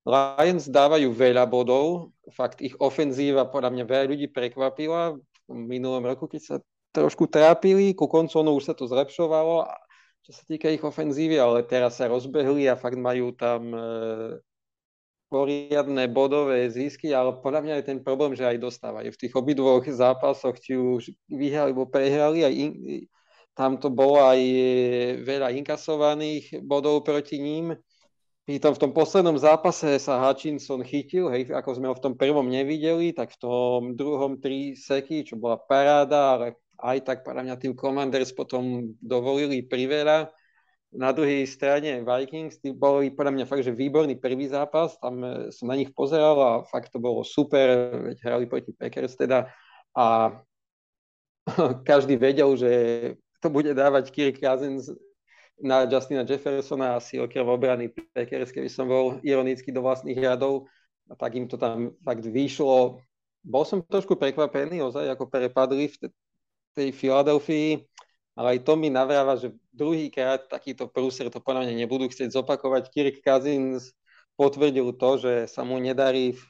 Lions 0.04 0.68
dávajú 0.68 1.08
veľa 1.14 1.46
bodov, 1.48 2.12
fakt 2.34 2.60
ich 2.60 2.76
ofenzíva 2.82 3.46
podľa 3.48 3.72
mňa 3.72 3.84
veľa 3.86 4.04
ľudí 4.10 4.26
prekvapila 4.28 5.16
v 5.46 5.54
minulom 5.54 6.04
roku, 6.04 6.26
keď 6.28 6.42
sa 6.42 6.56
trošku 6.92 7.30
trápili, 7.30 7.96
ku 7.96 8.10
koncu 8.10 8.42
už 8.42 8.64
sa 8.68 8.74
to 8.76 8.90
zlepšovalo, 8.90 9.64
čo 10.24 10.32
sa 10.32 10.42
týka 10.48 10.72
ich 10.72 10.80
ofenzívy, 10.80 11.36
ale 11.36 11.68
teraz 11.68 12.00
sa 12.00 12.08
rozbehli 12.08 12.64
a 12.64 12.80
fakt 12.80 12.96
majú 12.96 13.36
tam 13.36 13.76
e, 13.76 13.80
poriadne 15.28 16.08
bodové 16.08 16.64
zisky, 16.72 17.12
ale 17.12 17.36
podľa 17.44 17.60
mňa 17.60 17.74
je 17.76 17.88
ten 17.92 17.98
problém, 18.00 18.32
že 18.32 18.48
aj 18.48 18.56
dostávajú 18.56 19.12
v 19.12 19.20
tých 19.20 19.34
obidvoch 19.36 19.84
zápasoch, 19.84 20.56
či 20.56 20.80
už 20.80 21.12
vyhrali 21.28 21.76
alebo 21.76 21.84
prehrali, 21.84 22.40
aj 22.40 22.54
in, 22.56 22.72
tam 23.52 23.76
to 23.76 23.92
bolo 23.92 24.24
aj 24.24 24.40
veľa 25.22 25.52
inkasovaných 25.60 26.64
bodov 26.64 27.04
proti 27.04 27.38
ním. 27.38 27.76
Pritom 28.48 28.76
v 28.76 28.80
tom 28.80 28.92
poslednom 28.96 29.36
zápase 29.36 30.00
sa 30.00 30.20
Hutchinson 30.20 30.84
chytil, 30.84 31.28
hej, 31.32 31.52
ako 31.52 31.70
sme 31.76 31.88
ho 31.92 31.94
v 31.96 32.04
tom 32.04 32.14
prvom 32.16 32.48
nevideli, 32.48 33.12
tak 33.12 33.32
v 33.36 33.40
tom 33.40 33.80
druhom 33.92 34.40
tri 34.40 34.72
seky, 34.72 35.24
čo 35.24 35.36
bola 35.36 35.60
paráda, 35.60 36.36
ale 36.36 36.63
aj 36.80 36.98
tak 37.06 37.18
podľa 37.22 37.46
mňa 37.50 37.56
tým 37.60 37.74
Commanders 37.78 38.34
potom 38.34 38.94
dovolili 38.98 39.62
priveľa 39.62 40.32
na 40.94 41.10
druhej 41.10 41.42
strane 41.50 42.06
Vikings, 42.06 42.62
tí 42.62 42.70
boli 42.70 43.10
podľa 43.10 43.34
mňa 43.34 43.44
fakt, 43.50 43.66
že 43.66 43.74
výborný 43.74 44.14
prvý 44.22 44.46
zápas, 44.46 44.94
tam 45.02 45.18
e, 45.26 45.50
som 45.50 45.66
na 45.66 45.74
nich 45.74 45.90
pozeral 45.90 46.38
a 46.38 46.62
fakt 46.70 46.94
to 46.94 47.02
bolo 47.02 47.26
super, 47.26 47.90
veď 48.14 48.16
hrali 48.22 48.46
proti 48.46 48.70
Packers 48.70 49.18
teda 49.18 49.50
a 49.98 50.38
každý 51.90 52.14
vedel, 52.14 52.54
že 52.54 52.72
to 53.42 53.50
bude 53.50 53.74
dávať 53.74 54.14
Kirk 54.14 54.38
Cousins 54.38 54.86
na 55.58 55.86
Justina 55.86 56.22
Jeffersona 56.22 56.98
asi 56.98 57.18
okrem 57.18 57.46
obrany 57.46 57.90
Packers, 58.14 58.54
keby 58.54 58.70
som 58.70 58.86
bol 58.86 59.18
ironicky 59.26 59.74
do 59.74 59.82
vlastných 59.82 60.18
radov, 60.18 60.70
a 61.10 61.14
tak 61.18 61.36
im 61.36 61.46
to 61.50 61.60
tam 61.60 61.92
fakt 62.00 62.24
vyšlo. 62.24 63.02
Bol 63.44 63.64
som 63.68 63.84
trošku 63.84 64.16
prekvapený, 64.16 64.80
ozaj, 64.80 65.04
ako 65.12 65.28
prepadli 65.28 65.92
v 65.92 66.08
tej 66.74 66.90
Filadelfii 66.92 67.86
ale 68.34 68.58
aj 68.58 68.66
to 68.66 68.74
mi 68.74 68.90
navráva, 68.90 69.38
že 69.38 69.54
druhýkrát 69.70 70.50
takýto 70.50 70.90
prúser 70.90 71.30
to 71.30 71.38
podľa 71.38 71.70
mňa 71.70 71.86
nebudú 71.86 72.10
chcieť 72.10 72.34
zopakovať. 72.34 72.90
Kirk 72.90 73.22
Cousins 73.22 73.94
potvrdil 74.34 74.90
to, 74.98 75.10
že 75.22 75.32
sa 75.46 75.62
mu 75.62 75.78
nedarí 75.78 76.34
v 76.34 76.42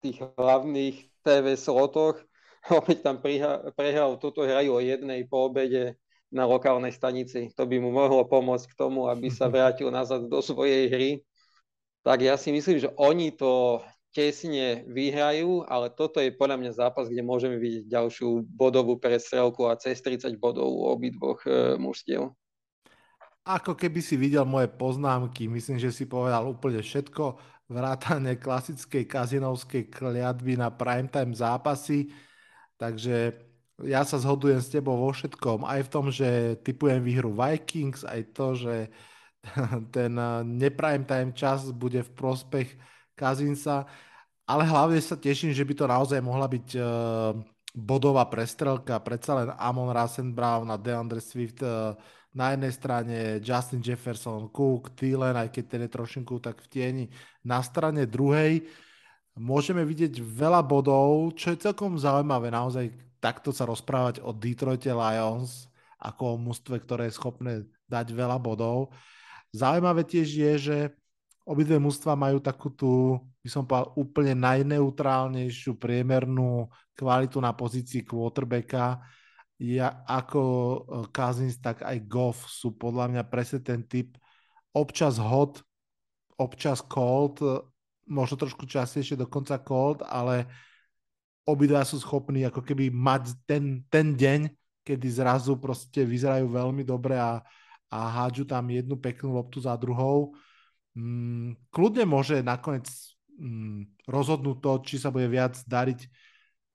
tých 0.00 0.24
hlavných 0.40 0.96
TV 1.20 1.52
slotoch. 1.60 2.16
Opäť 2.80 3.04
tam 3.04 3.20
prehral, 3.20 4.16
toto 4.16 4.40
hrajú 4.40 4.80
o 4.80 4.80
jednej 4.80 5.28
po 5.28 5.52
obede 5.52 6.00
na 6.32 6.48
lokálnej 6.48 6.96
stanici. 6.96 7.52
To 7.54 7.68
by 7.68 7.76
mu 7.76 7.92
mohlo 7.92 8.24
pomôcť 8.24 8.72
k 8.72 8.78
tomu, 8.80 9.04
aby 9.12 9.28
sa 9.28 9.46
vrátil 9.52 9.92
nazad 9.92 10.24
do 10.24 10.40
svojej 10.40 10.88
hry. 10.88 11.10
Tak 12.08 12.24
ja 12.24 12.40
si 12.40 12.56
myslím, 12.56 12.80
že 12.80 12.88
oni 12.96 13.36
to 13.36 13.84
tesne 14.16 14.80
vyhrajú, 14.88 15.68
ale 15.68 15.92
toto 15.92 16.24
je 16.24 16.32
podľa 16.32 16.56
mňa 16.56 16.72
zápas, 16.72 17.12
kde 17.12 17.20
môžeme 17.20 17.60
vidieť 17.60 17.84
ďalšiu 17.84 18.48
bodovú 18.48 18.96
prestrelku 18.96 19.68
a 19.68 19.76
cez 19.76 20.00
30 20.00 20.40
bodov 20.40 20.72
u 20.72 20.88
obidvoch 20.88 21.44
e, 21.44 21.76
mužstiev. 21.76 22.32
Ako 23.44 23.76
keby 23.76 24.00
si 24.00 24.16
videl 24.16 24.48
moje 24.48 24.72
poznámky, 24.72 25.44
myslím, 25.52 25.76
že 25.76 25.92
si 25.92 26.08
povedal 26.08 26.48
úplne 26.48 26.80
všetko, 26.80 27.36
vrátane 27.68 28.40
klasickej 28.40 29.04
kazinovskej 29.04 29.92
kliatby 29.92 30.56
na 30.56 30.72
primetime 30.72 31.36
zápasy, 31.36 32.08
takže 32.80 33.36
ja 33.84 34.00
sa 34.00 34.16
zhodujem 34.16 34.64
s 34.64 34.72
tebou 34.72 34.96
vo 34.96 35.12
všetkom, 35.12 35.68
aj 35.68 35.80
v 35.84 35.92
tom, 35.92 36.08
že 36.08 36.56
typujem 36.64 37.04
výhru 37.04 37.36
Vikings, 37.36 38.00
aj 38.08 38.32
to, 38.32 38.56
že 38.56 38.74
ten 39.94 40.16
neprimetime 40.56 41.36
čas 41.36 41.68
bude 41.68 42.00
v 42.00 42.10
prospech 42.16 42.95
Kazinsa 43.16 43.88
ale 44.46 44.62
hlavne 44.62 45.02
sa 45.02 45.18
teším, 45.18 45.50
že 45.50 45.66
by 45.66 45.74
to 45.74 45.84
naozaj 45.90 46.22
mohla 46.22 46.46
byť 46.46 46.68
uh, 46.78 47.34
bodová 47.74 48.30
prestrelka. 48.30 49.02
Predsa 49.02 49.42
len 49.42 49.50
Amon 49.58 49.90
Rasen 49.90 50.30
Brown 50.30 50.70
a 50.70 50.78
DeAndre 50.78 51.18
Swift 51.18 51.66
uh, 51.66 51.98
na 52.30 52.54
jednej 52.54 52.70
strane, 52.70 53.16
Justin 53.42 53.82
Jefferson, 53.82 54.46
Cook, 54.54 54.94
Thielen, 54.94 55.34
aj 55.34 55.50
keď 55.50 55.64
ten 55.66 55.82
je 55.82 55.90
trošinku 55.90 56.38
tak 56.38 56.62
v 56.62 56.70
tieni. 56.70 57.04
Na 57.42 57.58
strane 57.58 58.06
druhej 58.06 58.62
môžeme 59.34 59.82
vidieť 59.82 60.22
veľa 60.22 60.62
bodov, 60.62 61.34
čo 61.34 61.50
je 61.50 61.66
celkom 61.66 61.98
zaujímavé 61.98 62.54
naozaj 62.54 62.94
takto 63.18 63.50
sa 63.50 63.66
rozprávať 63.66 64.22
o 64.22 64.30
Detroite 64.30 64.94
Lions 64.94 65.66
ako 65.98 66.38
o 66.38 66.40
mústve, 66.40 66.78
ktoré 66.78 67.10
je 67.10 67.18
schopné 67.18 67.66
dať 67.90 68.14
veľa 68.14 68.38
bodov. 68.38 68.94
Zaujímavé 69.50 70.06
tiež 70.06 70.28
je, 70.28 70.52
že 70.60 70.78
obidve 71.46 71.78
mužstva 71.78 72.18
majú 72.18 72.42
takú 72.42 72.74
tú, 72.74 73.22
by 73.46 73.48
som 73.48 73.62
povedal, 73.62 73.94
úplne 73.94 74.34
najneutrálnejšiu 74.34 75.78
priemernú 75.78 76.66
kvalitu 76.98 77.38
na 77.38 77.54
pozícii 77.54 78.02
quarterbacka. 78.02 78.98
Ja, 79.56 80.02
ako 80.04 80.42
e, 80.42 80.78
Cousins, 81.14 81.56
tak 81.62 81.86
aj 81.86 82.02
Goff 82.10 82.50
sú 82.50 82.74
podľa 82.74 83.08
mňa 83.08 83.22
presne 83.30 83.62
ten 83.62 83.86
typ 83.86 84.18
občas 84.74 85.16
hot, 85.16 85.62
občas 86.36 86.82
cold, 86.82 87.40
e, 87.40 87.62
možno 88.10 88.36
trošku 88.36 88.66
častejšie 88.66 89.14
dokonca 89.14 89.56
cold, 89.62 90.02
ale 90.02 90.50
obidva 91.46 91.86
sú 91.86 92.02
schopní 92.02 92.42
ako 92.42 92.60
keby 92.60 92.90
mať 92.90 93.38
ten, 93.46 93.86
ten 93.86 94.18
deň, 94.18 94.50
kedy 94.82 95.06
zrazu 95.14 95.54
proste 95.62 96.02
vyzerajú 96.02 96.50
veľmi 96.50 96.82
dobre 96.82 97.14
a, 97.16 97.38
a 97.86 97.98
hádžu 98.18 98.50
tam 98.50 98.66
jednu 98.66 98.98
peknú 98.98 99.38
loptu 99.38 99.62
za 99.62 99.78
druhou 99.78 100.34
mm, 100.96 101.70
kľudne 101.70 102.08
môže 102.08 102.40
nakoniec 102.40 102.88
mm, 103.36 104.08
rozhodnúť 104.08 104.58
to, 104.58 104.72
či 104.88 104.96
sa 104.96 105.12
bude 105.12 105.28
viac 105.28 105.60
dariť 105.68 106.08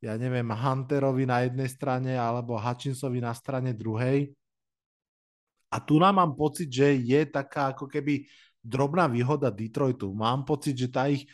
ja 0.02 0.18
neviem, 0.18 0.50
Hunterovi 0.50 1.30
na 1.30 1.46
jednej 1.46 1.70
strane 1.70 2.18
alebo 2.18 2.58
Hutchinsovi 2.58 3.22
na 3.22 3.38
strane 3.38 3.78
druhej. 3.78 4.34
A 5.70 5.78
tu 5.78 6.02
nám 6.02 6.18
mám 6.18 6.34
pocit, 6.34 6.68
že 6.68 6.98
je 6.98 7.22
taká 7.30 7.72
ako 7.72 7.86
keby 7.86 8.26
drobná 8.66 9.06
výhoda 9.06 9.54
Detroitu. 9.54 10.10
Mám 10.12 10.44
pocit, 10.44 10.74
že 10.74 10.90
tá 10.90 11.06
ich 11.06 11.30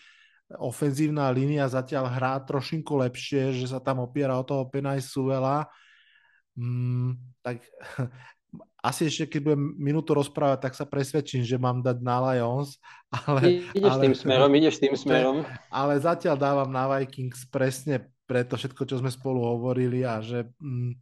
ofenzívna 0.59 1.31
línia 1.31 1.65
zatiaľ 1.71 2.11
hrá 2.11 2.35
trošinku 2.43 2.91
lepšie, 3.07 3.55
že 3.55 3.71
sa 3.71 3.79
tam 3.79 4.03
opiera 4.03 4.35
o 4.35 4.43
toho 4.43 4.67
Penaj 4.67 4.99
Suvela. 4.99 5.63
Mm, 6.59 7.15
tak 7.39 7.63
asi 8.81 9.09
ešte, 9.11 9.37
keď 9.37 9.41
budem 9.51 9.63
minútu 9.75 10.15
rozprávať, 10.15 10.59
tak 10.69 10.73
sa 10.77 10.85
presvedčím, 10.87 11.43
že 11.43 11.59
mám 11.59 11.83
dať 11.83 11.97
na 11.99 12.17
Lions. 12.31 12.79
Ale, 13.27 13.63
ideš 13.71 13.93
ale, 13.95 14.03
tým 14.03 14.15
smerom, 14.15 14.51
ideš 14.55 14.75
tým 14.83 14.95
smerom. 14.95 15.37
Ale 15.71 15.95
zatiaľ 15.99 16.35
dávam 16.35 16.69
na 16.71 16.87
Vikings 16.91 17.47
presne 17.47 18.11
pre 18.27 18.43
to 18.43 18.59
všetko, 18.59 18.83
čo 18.83 18.99
sme 18.99 19.07
spolu 19.07 19.39
hovorili 19.39 20.03
a 20.03 20.19
že 20.19 20.43
mm, 20.59 20.99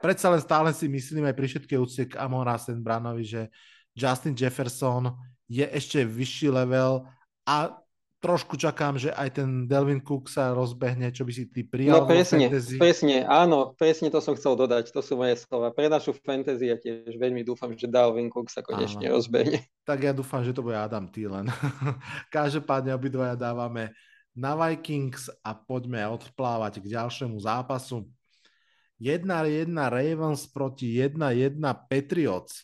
predsa 0.00 0.32
len 0.32 0.40
stále 0.40 0.72
si 0.72 0.88
myslím 0.88 1.28
aj 1.28 1.36
pri 1.36 1.46
všetkej 1.52 1.78
úcte 1.78 2.02
k 2.08 2.16
Amon 2.16 2.48
Rasen 2.48 2.80
Branovi, 2.80 3.28
že 3.28 3.52
Justin 3.92 4.32
Jefferson 4.32 5.12
je 5.52 5.68
ešte 5.68 6.00
vyšší 6.00 6.48
level 6.48 7.04
a 7.44 7.76
trošku 8.22 8.54
čakám, 8.54 8.94
že 9.02 9.10
aj 9.10 9.42
ten 9.42 9.66
Delvin 9.66 9.98
Cook 9.98 10.30
sa 10.30 10.54
rozbehne, 10.54 11.10
čo 11.10 11.26
by 11.26 11.32
si 11.34 11.50
ty 11.50 11.66
prijal. 11.66 11.98
No 11.98 12.06
presne, 12.06 12.46
fantasy. 12.46 12.78
presne, 12.78 13.26
áno, 13.26 13.74
presne 13.74 14.14
to 14.14 14.22
som 14.22 14.38
chcel 14.38 14.54
dodať, 14.54 14.94
to 14.94 15.02
sú 15.02 15.18
moje 15.18 15.42
slova. 15.42 15.74
Pre 15.74 15.90
našu 15.90 16.14
fantasy 16.14 16.70
ja 16.70 16.78
tiež 16.78 17.18
veľmi 17.18 17.42
dúfam, 17.42 17.74
že 17.74 17.90
Delvin 17.90 18.30
Cook 18.30 18.46
sa 18.46 18.62
konečne 18.62 19.10
áno. 19.10 19.18
rozbehne. 19.18 19.66
Tak 19.82 19.98
ja 20.06 20.14
dúfam, 20.14 20.46
že 20.46 20.54
to 20.54 20.62
bude 20.62 20.78
Adam 20.78 21.10
Thielen. 21.10 21.50
Každopádne 22.30 22.94
obidvaja 22.94 23.34
dávame 23.34 23.90
na 24.30 24.54
Vikings 24.54 25.26
a 25.42 25.58
poďme 25.58 26.06
odplávať 26.06 26.78
k 26.78 26.94
ďalšiemu 26.94 27.34
zápasu. 27.42 28.06
1-1 29.02 29.66
Ravens 29.74 30.46
proti 30.46 31.02
1-1 31.02 31.58
Patriots. 31.90 32.62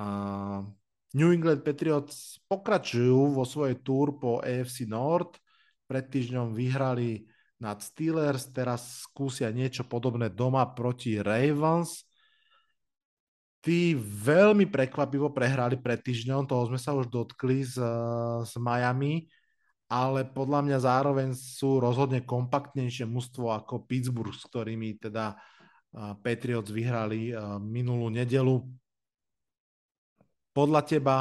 Uh, 0.00 0.64
New 1.12 1.28
England 1.28 1.60
Patriots 1.60 2.40
pokračujú 2.48 3.36
vo 3.36 3.44
svojej 3.44 3.80
túr 3.84 4.16
po 4.16 4.40
AFC 4.40 4.88
North. 4.88 5.36
Pred 5.84 6.08
týždňom 6.08 6.56
vyhrali 6.56 7.28
nad 7.60 7.78
Steelers, 7.84 8.48
teraz 8.48 9.04
skúsia 9.04 9.52
niečo 9.52 9.84
podobné 9.84 10.32
doma 10.32 10.64
proti 10.72 11.20
Ravens. 11.20 12.08
Tí 13.62 13.94
veľmi 14.00 14.66
prekvapivo 14.66 15.30
prehrali 15.30 15.78
pred 15.78 16.02
týždňom, 16.02 16.50
toho 16.50 16.66
sme 16.66 16.80
sa 16.80 16.96
už 16.98 17.06
dotkli 17.06 17.62
z, 17.62 17.78
z 18.42 18.52
Miami, 18.58 19.30
ale 19.86 20.26
podľa 20.26 20.66
mňa 20.66 20.78
zároveň 20.82 21.28
sú 21.36 21.78
rozhodne 21.78 22.26
kompaktnejšie 22.26 23.06
mužstvo 23.06 23.52
ako 23.52 23.86
Pittsburgh, 23.86 24.34
s 24.34 24.48
ktorými 24.50 24.98
teda 24.98 25.38
Patriots 26.24 26.72
vyhrali 26.72 27.36
minulú 27.60 28.08
nedelu 28.10 28.64
podľa 30.52 30.84
teba 30.84 31.16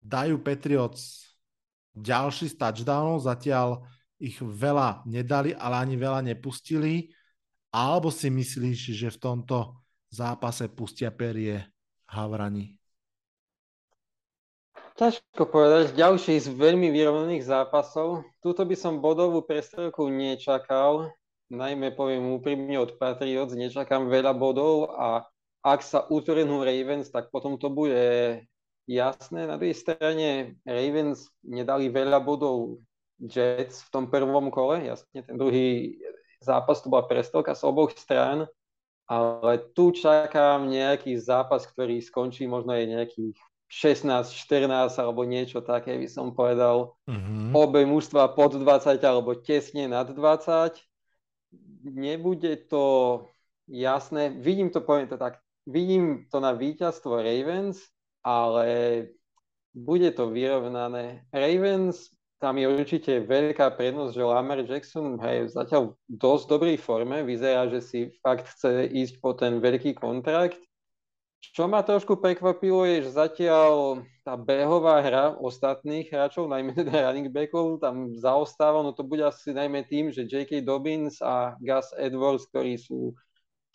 dajú 0.00 0.40
Patriots 0.40 1.32
ďalší 1.96 2.52
z 2.52 2.56
touchdownov, 2.60 3.24
zatiaľ 3.24 3.84
ich 4.16 4.40
veľa 4.40 5.04
nedali, 5.04 5.52
ale 5.56 5.76
ani 5.80 5.96
veľa 5.96 6.24
nepustili, 6.24 7.12
alebo 7.72 8.08
si 8.08 8.32
myslíš, 8.32 8.96
že 8.96 9.08
v 9.12 9.20
tomto 9.20 9.76
zápase 10.08 10.68
pustia 10.72 11.12
perie 11.12 11.60
Havrani? 12.08 12.76
Ťažko 14.96 15.52
povedať. 15.52 15.92
Ďalší 15.92 16.40
z 16.40 16.48
veľmi 16.56 16.88
vyrovnaných 16.88 17.44
zápasov. 17.44 18.24
Tuto 18.40 18.64
by 18.64 18.72
som 18.72 19.04
bodovú 19.04 19.44
prestrelku 19.44 20.08
nečakal. 20.08 21.12
Najmä 21.52 21.92
poviem 21.92 22.32
úprimne 22.32 22.80
od 22.80 22.96
Patriots, 22.96 23.52
nečakám 23.52 24.08
veľa 24.08 24.32
bodov 24.32 24.96
a 24.96 25.28
ak 25.66 25.82
sa 25.82 26.06
utrhnú 26.06 26.62
Ravens, 26.62 27.10
tak 27.10 27.34
potom 27.34 27.58
to 27.58 27.66
bude 27.66 27.98
jasné. 28.86 29.50
Na 29.50 29.58
druhej 29.58 29.74
strane 29.74 30.54
Ravens 30.62 31.26
nedali 31.42 31.90
veľa 31.90 32.22
bodov 32.22 32.78
Jets 33.18 33.82
v 33.82 33.90
tom 33.90 34.04
prvom 34.06 34.52
kole, 34.54 34.86
jasne 34.86 35.24
ten 35.24 35.34
druhý 35.34 35.98
zápas 36.44 36.84
to 36.84 36.92
bola 36.92 37.08
prestelka 37.08 37.56
z 37.56 37.64
oboch 37.66 37.90
strán, 37.96 38.46
ale 39.08 39.58
tu 39.74 39.90
čakám 39.90 40.68
nejaký 40.68 41.16
zápas, 41.18 41.66
ktorý 41.66 41.98
skončí 41.98 42.46
možno 42.46 42.76
aj 42.76 42.84
nejakých 42.86 43.36
16, 43.66 44.30
14 44.30 44.94
alebo 45.02 45.26
niečo 45.26 45.58
také, 45.58 45.98
by 45.98 46.06
som 46.06 46.30
povedal. 46.30 46.94
Mm-hmm. 47.10 47.50
Obe 47.50 47.82
mužstva 47.82 48.30
pod 48.38 48.54
20 48.54 49.02
alebo 49.02 49.34
tesne 49.34 49.90
nad 49.90 50.06
20. 50.06 50.78
Nebude 51.82 52.54
to 52.70 52.84
jasné. 53.66 54.30
Vidím 54.30 54.70
to, 54.70 54.78
poviem 54.82 55.10
to 55.10 55.18
tak, 55.18 55.42
vidím 55.66 56.30
to 56.30 56.40
na 56.40 56.54
víťazstvo 56.54 57.20
Ravens, 57.20 57.82
ale 58.22 58.66
bude 59.74 60.10
to 60.14 60.30
vyrovnané. 60.30 61.26
Ravens, 61.34 62.08
tam 62.38 62.56
je 62.56 62.68
určite 62.68 63.12
veľká 63.26 63.74
prednosť, 63.76 64.12
že 64.14 64.24
Lamar 64.24 64.60
Jackson 64.64 65.18
je 65.20 65.52
zatiaľ 65.52 65.92
v 65.92 66.14
dosť 66.16 66.44
dobrej 66.48 66.76
forme, 66.80 67.26
vyzerá, 67.26 67.68
že 67.68 67.80
si 67.82 67.98
fakt 68.22 68.48
chce 68.48 68.88
ísť 68.88 69.14
po 69.20 69.34
ten 69.34 69.58
veľký 69.60 69.98
kontrakt. 69.98 70.60
Čo 71.40 71.68
ma 71.70 71.80
trošku 71.80 72.18
prekvapilo 72.18 72.84
je, 72.88 73.06
že 73.06 73.16
zatiaľ 73.16 74.02
tá 74.26 74.34
behová 74.34 74.98
hra 74.98 75.38
ostatných 75.38 76.10
hráčov, 76.10 76.50
najmä 76.50 76.74
teda 76.74 77.06
running 77.06 77.30
backov, 77.30 77.78
tam 77.78 78.12
zaostáva, 78.18 78.82
no 78.82 78.90
to 78.90 79.06
bude 79.06 79.22
asi 79.22 79.54
najmä 79.54 79.86
tým, 79.86 80.10
že 80.10 80.26
J.K. 80.26 80.60
Dobbins 80.60 81.22
a 81.22 81.54
Gus 81.62 81.94
Edwards, 81.96 82.48
ktorí 82.50 82.76
sú 82.76 83.14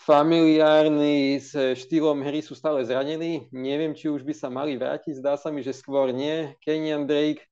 familiárni 0.01 1.37
s 1.37 1.53
štýlom 1.53 2.25
hry 2.25 2.41
sú 2.41 2.57
stále 2.57 2.81
zranení. 2.81 3.45
Neviem, 3.53 3.93
či 3.93 4.09
už 4.09 4.25
by 4.25 4.33
sa 4.33 4.49
mali 4.49 4.73
vrátiť. 4.73 5.21
Zdá 5.21 5.37
sa 5.37 5.53
mi, 5.53 5.61
že 5.61 5.77
skôr 5.77 6.09
nie. 6.09 6.57
Kenyan 6.65 7.05
Drake, 7.05 7.45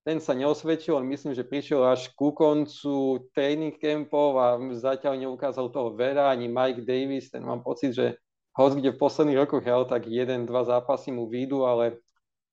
ten 0.00 0.16
sa 0.16 0.32
neosvedčil, 0.32 0.96
on 0.96 1.04
myslím, 1.12 1.36
že 1.36 1.44
prišiel 1.44 1.84
až 1.84 2.08
ku 2.16 2.32
koncu 2.32 3.28
training 3.36 3.76
campov 3.76 4.40
a 4.40 4.56
zatiaľ 4.72 5.20
neukázal 5.20 5.68
toho 5.68 5.92
veľa. 5.92 6.32
Ani 6.32 6.48
Mike 6.48 6.88
Davis, 6.88 7.28
ten 7.28 7.44
mám 7.44 7.60
pocit, 7.60 7.92
že 7.92 8.16
hoď 8.56 8.80
kde 8.80 8.90
v 8.96 9.00
posledných 9.00 9.40
rokoch 9.44 9.60
hral, 9.60 9.84
tak 9.84 10.08
jeden, 10.08 10.48
dva 10.48 10.64
zápasy 10.64 11.12
mu 11.12 11.28
výjdu, 11.28 11.68
ale 11.68 12.00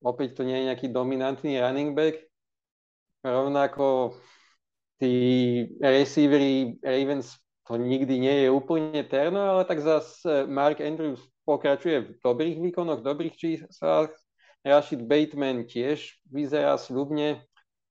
opäť 0.03 0.37
to 0.37 0.43
nie 0.43 0.59
je 0.59 0.67
nejaký 0.75 0.87
dominantný 0.91 1.55
running 1.63 1.95
back. 1.95 2.19
Rovnako 3.23 4.19
tí 4.99 5.15
receivery 5.79 6.83
Ravens 6.83 7.31
to 7.67 7.75
nikdy 7.75 8.15
nie 8.15 8.47
je 8.47 8.49
úplne 8.49 9.03
terno, 9.03 9.43
ale 9.43 9.67
tak 9.67 9.83
zase 9.83 10.47
Mark 10.47 10.79
Andrews 10.79 11.19
pokračuje 11.43 11.97
v 11.99 12.09
dobrých 12.23 12.57
výkonoch, 12.63 13.03
dobrých 13.03 13.35
číslach. 13.35 14.11
Rashid 14.63 15.03
Bateman 15.03 15.67
tiež 15.67 16.19
vyzerá 16.27 16.75
slubne. 16.79 17.43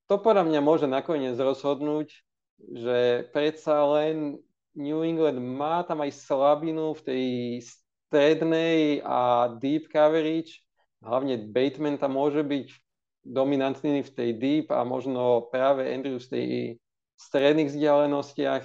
To 0.08 0.20
podľa 0.20 0.48
mňa 0.48 0.60
môže 0.60 0.88
nakoniec 0.88 1.36
rozhodnúť, 1.36 2.12
že 2.56 3.28
predsa 3.32 3.84
len 3.96 4.40
New 4.76 5.00
England 5.00 5.40
má 5.40 5.80
tam 5.84 6.04
aj 6.04 6.12
slabinu 6.12 6.92
v 6.96 7.02
tej 7.04 7.24
strednej 7.64 9.00
a 9.04 9.48
deep 9.56 9.88
coverage. 9.88 10.60
Hlavne 11.00 11.48
Bateman 11.48 11.96
tam 11.96 12.16
môže 12.16 12.44
byť 12.44 12.68
dominantný 13.24 14.04
v 14.04 14.10
tej 14.12 14.30
deep 14.36 14.66
a 14.68 14.84
možno 14.84 15.48
práve 15.48 15.88
Andrews 15.88 16.28
v 16.28 16.32
tej 16.32 16.48
stredných 17.16 17.72
vzdialenostiach. 17.72 18.64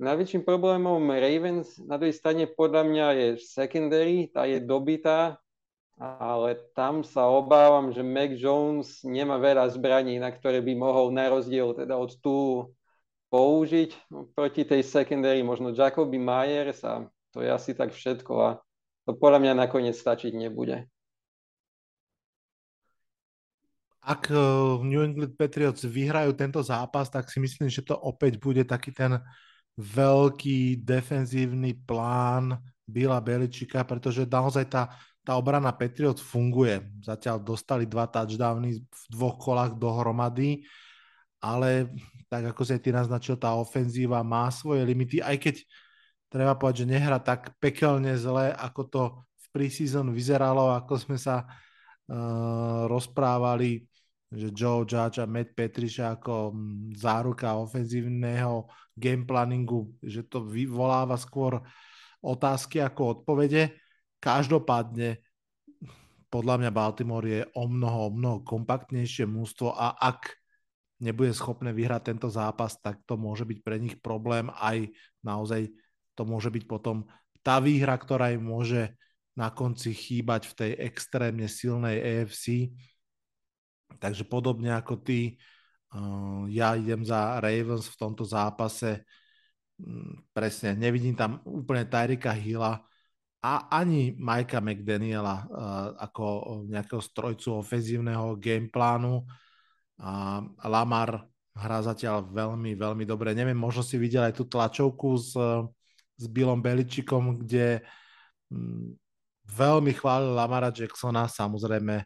Najväčším 0.00 0.48
problémom 0.48 1.12
Ravens 1.12 1.76
na 1.76 2.00
druhej 2.00 2.16
strane 2.16 2.48
podľa 2.48 2.88
mňa 2.88 3.06
je 3.20 3.28
secondary, 3.44 4.32
tá 4.32 4.48
je 4.48 4.56
dobitá, 4.56 5.36
ale 6.00 6.56
tam 6.72 7.04
sa 7.04 7.28
obávam, 7.28 7.92
že 7.92 8.00
Mac 8.00 8.32
Jones 8.32 9.04
nemá 9.04 9.36
veľa 9.36 9.68
zbraní, 9.68 10.16
na 10.16 10.32
ktoré 10.32 10.64
by 10.64 10.72
mohol 10.72 11.12
na 11.12 11.28
rozdiel 11.28 11.76
teda 11.76 12.00
od 12.00 12.16
tu 12.24 12.64
použiť 13.28 13.92
proti 14.32 14.64
tej 14.64 14.88
secondary, 14.88 15.44
možno 15.44 15.76
Jacoby 15.76 16.16
Myers 16.16 16.80
a 16.80 17.04
to 17.36 17.44
je 17.44 17.52
asi 17.52 17.76
tak 17.76 17.92
všetko 17.92 18.32
a 18.40 18.50
to 19.04 19.12
podľa 19.20 19.44
mňa 19.44 19.68
nakoniec 19.68 20.00
stačiť 20.00 20.32
nebude. 20.32 20.88
Ak 24.00 24.32
eh, 24.32 24.40
New 24.80 25.04
England 25.04 25.36
Patriots 25.36 25.84
vyhrajú 25.84 26.32
tento 26.32 26.64
zápas, 26.64 27.12
tak 27.12 27.28
si 27.28 27.36
myslím, 27.36 27.68
že 27.68 27.84
to 27.84 27.92
opäť 28.00 28.40
bude 28.40 28.64
taký 28.64 28.96
ten 28.96 29.20
veľký 29.80 30.84
defenzívny 30.84 31.72
plán 31.88 32.60
Bila 32.84 33.16
Beličika, 33.24 33.80
pretože 33.88 34.28
naozaj 34.28 34.68
tá, 34.68 34.92
tá 35.24 35.40
obrana 35.40 35.72
Patriot 35.72 36.20
funguje. 36.20 36.84
Zatiaľ 37.00 37.40
dostali 37.40 37.88
dva 37.88 38.04
touchdowny 38.04 38.84
v 38.84 39.02
dvoch 39.08 39.40
kolách 39.40 39.80
dohromady, 39.80 40.68
ale 41.40 41.88
tak 42.28 42.52
ako 42.54 42.62
si 42.62 42.78
ty 42.78 42.92
naznačil, 42.94 43.40
tá 43.40 43.56
ofenzíva 43.56 44.20
má 44.22 44.46
svoje 44.52 44.86
limity, 44.86 45.18
aj 45.18 45.36
keď 45.40 45.56
treba 46.30 46.54
povedať, 46.54 46.86
že 46.86 46.90
nehra 46.94 47.18
tak 47.18 47.58
pekelne 47.58 48.14
zle, 48.14 48.54
ako 48.54 48.82
to 48.86 49.02
v 49.18 49.46
preseason 49.50 50.14
vyzeralo, 50.14 50.70
ako 50.70 50.94
sme 50.94 51.18
sa 51.18 51.42
uh, 51.42 52.86
rozprávali 52.86 53.89
že 54.30 54.54
Joe 54.54 54.86
Judge 54.86 55.18
a 55.18 55.26
Matt 55.26 55.58
Petriša 55.58 56.18
ako 56.18 56.54
mm, 56.54 56.94
záruka 56.94 57.58
ofenzívneho 57.58 58.70
gameplaningu, 58.94 59.98
že 60.02 60.22
to 60.26 60.46
vyvoláva 60.46 61.18
skôr 61.18 61.58
otázky 62.22 62.78
ako 62.78 63.20
odpovede. 63.20 63.74
Každopádne 64.22 65.18
podľa 66.30 66.54
mňa 66.62 66.70
Baltimore 66.70 67.26
je 67.26 67.42
o 67.58 67.66
mnoho, 67.66 67.98
o 68.06 68.10
mnoho 68.14 68.38
kompaktnejšie 68.46 69.26
mústvo 69.26 69.74
a 69.74 69.98
ak 69.98 70.38
nebude 71.02 71.34
schopné 71.34 71.74
vyhrať 71.74 72.14
tento 72.14 72.28
zápas, 72.30 72.78
tak 72.78 73.02
to 73.02 73.18
môže 73.18 73.42
byť 73.42 73.58
pre 73.66 73.82
nich 73.82 73.98
problém. 73.98 74.46
Aj 74.54 74.78
naozaj 75.26 75.74
to 76.14 76.22
môže 76.22 76.52
byť 76.54 76.64
potom 76.70 77.08
tá 77.42 77.58
výhra, 77.58 77.96
ktorá 77.98 78.30
im 78.30 78.46
môže 78.46 78.94
na 79.34 79.50
konci 79.50 79.96
chýbať 79.96 80.52
v 80.52 80.54
tej 80.54 80.72
extrémne 80.92 81.48
silnej 81.48 81.98
AFC. 81.98 82.70
Takže 84.00 84.24
podobne 84.24 84.72
ako 84.72 85.04
ty, 85.04 85.36
uh, 85.92 86.48
ja 86.48 86.72
idem 86.72 87.04
za 87.04 87.36
Ravens 87.36 87.84
v 87.92 87.98
tomto 88.00 88.24
zápase. 88.24 89.04
Um, 89.76 90.24
presne, 90.32 90.72
nevidím 90.72 91.12
tam 91.12 91.44
úplne 91.44 91.84
Tyrika 91.84 92.32
Hilla 92.32 92.80
a 93.44 93.52
ani 93.68 94.16
Majka 94.16 94.64
McDaniela 94.64 95.36
uh, 95.44 95.46
ako 96.00 96.24
nejakého 96.72 97.04
strojcu 97.04 97.60
ofenzívneho 97.60 98.40
gameplánu. 98.40 99.28
A 100.00 100.40
Lamar 100.64 101.28
hrá 101.52 101.78
zatiaľ 101.84 102.24
veľmi, 102.24 102.72
veľmi 102.72 103.04
dobre. 103.04 103.36
Neviem, 103.36 103.60
možno 103.60 103.84
si 103.84 104.00
videl 104.00 104.24
aj 104.24 104.32
tú 104.32 104.48
tlačovku 104.48 105.12
s, 105.20 105.36
s 106.16 106.24
Billom 106.24 106.64
Beličikom, 106.64 107.44
kde 107.44 107.84
um, 108.48 108.96
veľmi 109.44 109.92
chválil 109.92 110.32
Lamara 110.32 110.72
Jacksona, 110.72 111.28
samozrejme 111.28 112.00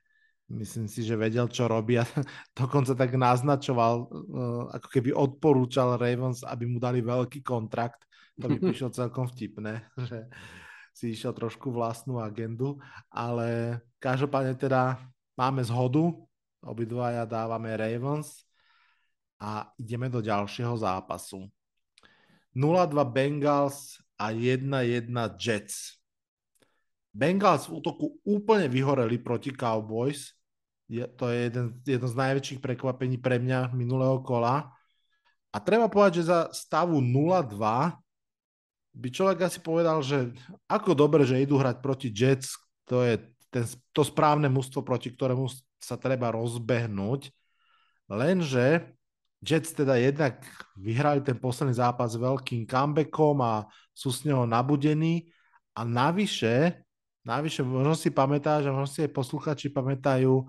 myslím 0.53 0.87
si, 0.91 1.01
že 1.01 1.17
vedel, 1.17 1.49
čo 1.49 1.65
robí 1.65 1.97
a 1.97 2.05
dokonca 2.59 2.93
tak 2.93 3.17
naznačoval, 3.17 3.95
uh, 4.05 4.63
ako 4.75 4.89
keby 4.89 5.11
odporúčal 5.17 5.97
Ravens, 5.97 6.45
aby 6.45 6.69
mu 6.69 6.77
dali 6.77 7.01
veľký 7.01 7.41
kontrakt. 7.41 8.05
To 8.41 8.51
by 8.51 8.57
prišlo 8.69 8.93
celkom 8.93 9.31
vtipné, 9.31 9.85
že 10.09 10.29
si 10.95 11.11
išiel 11.11 11.35
trošku 11.35 11.75
vlastnú 11.75 12.23
agendu, 12.23 12.79
ale 13.11 13.81
každopádne 13.99 14.55
teda 14.55 15.03
máme 15.35 15.65
zhodu, 15.67 16.15
obidvaja 16.63 17.27
dávame 17.27 17.75
Ravens 17.75 18.47
a 19.43 19.67
ideme 19.77 20.07
do 20.07 20.23
ďalšieho 20.23 20.73
zápasu. 20.79 21.51
0-2 22.55 22.95
Bengals 23.11 23.99
a 24.15 24.31
1-1 24.31 25.11
Jets. 25.35 25.99
Bengals 27.15 27.71
v 27.71 27.79
útoku 27.79 28.19
úplne 28.27 28.67
vyhoreli 28.67 29.23
proti 29.23 29.55
Cowboys. 29.55 30.35
Je, 30.91 31.07
to 31.15 31.31
je 31.31 31.47
jeden, 31.49 31.67
jedno 31.87 32.09
z 32.11 32.19
najväčších 32.19 32.61
prekvapení 32.61 33.23
pre 33.23 33.39
mňa 33.39 33.71
minulého 33.71 34.19
kola. 34.27 34.75
A 35.55 35.57
treba 35.63 35.87
povedať, 35.87 36.21
že 36.21 36.35
za 36.35 36.51
stavu 36.51 36.99
0-2 36.99 37.95
by 38.95 39.09
človek 39.15 39.47
asi 39.47 39.63
povedal, 39.63 40.03
že 40.03 40.35
ako 40.67 40.99
dobre, 40.99 41.23
že 41.23 41.39
idú 41.39 41.55
hrať 41.55 41.79
proti 41.79 42.11
Jets, 42.11 42.59
to 42.87 43.07
je 43.07 43.23
ten, 43.55 43.63
to 43.95 44.03
správne 44.03 44.51
mužstvo, 44.51 44.83
proti 44.83 45.15
ktorému 45.15 45.47
sa 45.79 45.95
treba 45.95 46.35
rozbehnúť. 46.35 47.31
Lenže 48.11 48.91
Jets 49.39 49.71
teda 49.71 49.95
jednak 50.01 50.43
vyhrali 50.75 51.23
ten 51.23 51.39
posledný 51.39 51.79
zápas 51.79 52.19
veľkým 52.19 52.67
comebackom 52.67 53.39
a 53.39 53.71
sú 53.95 54.11
s 54.11 54.27
neho 54.27 54.43
nabudení 54.49 55.31
a 55.79 55.87
navyše 55.87 56.83
Navyše, 57.25 57.65
možno 57.65 57.97
si 57.97 58.13
pamätáš, 58.13 58.69
a 58.69 58.75
možno 58.77 58.91
si 58.93 59.01
aj 59.01 59.17
posluchači 59.17 59.73
pamätajú, 59.73 60.45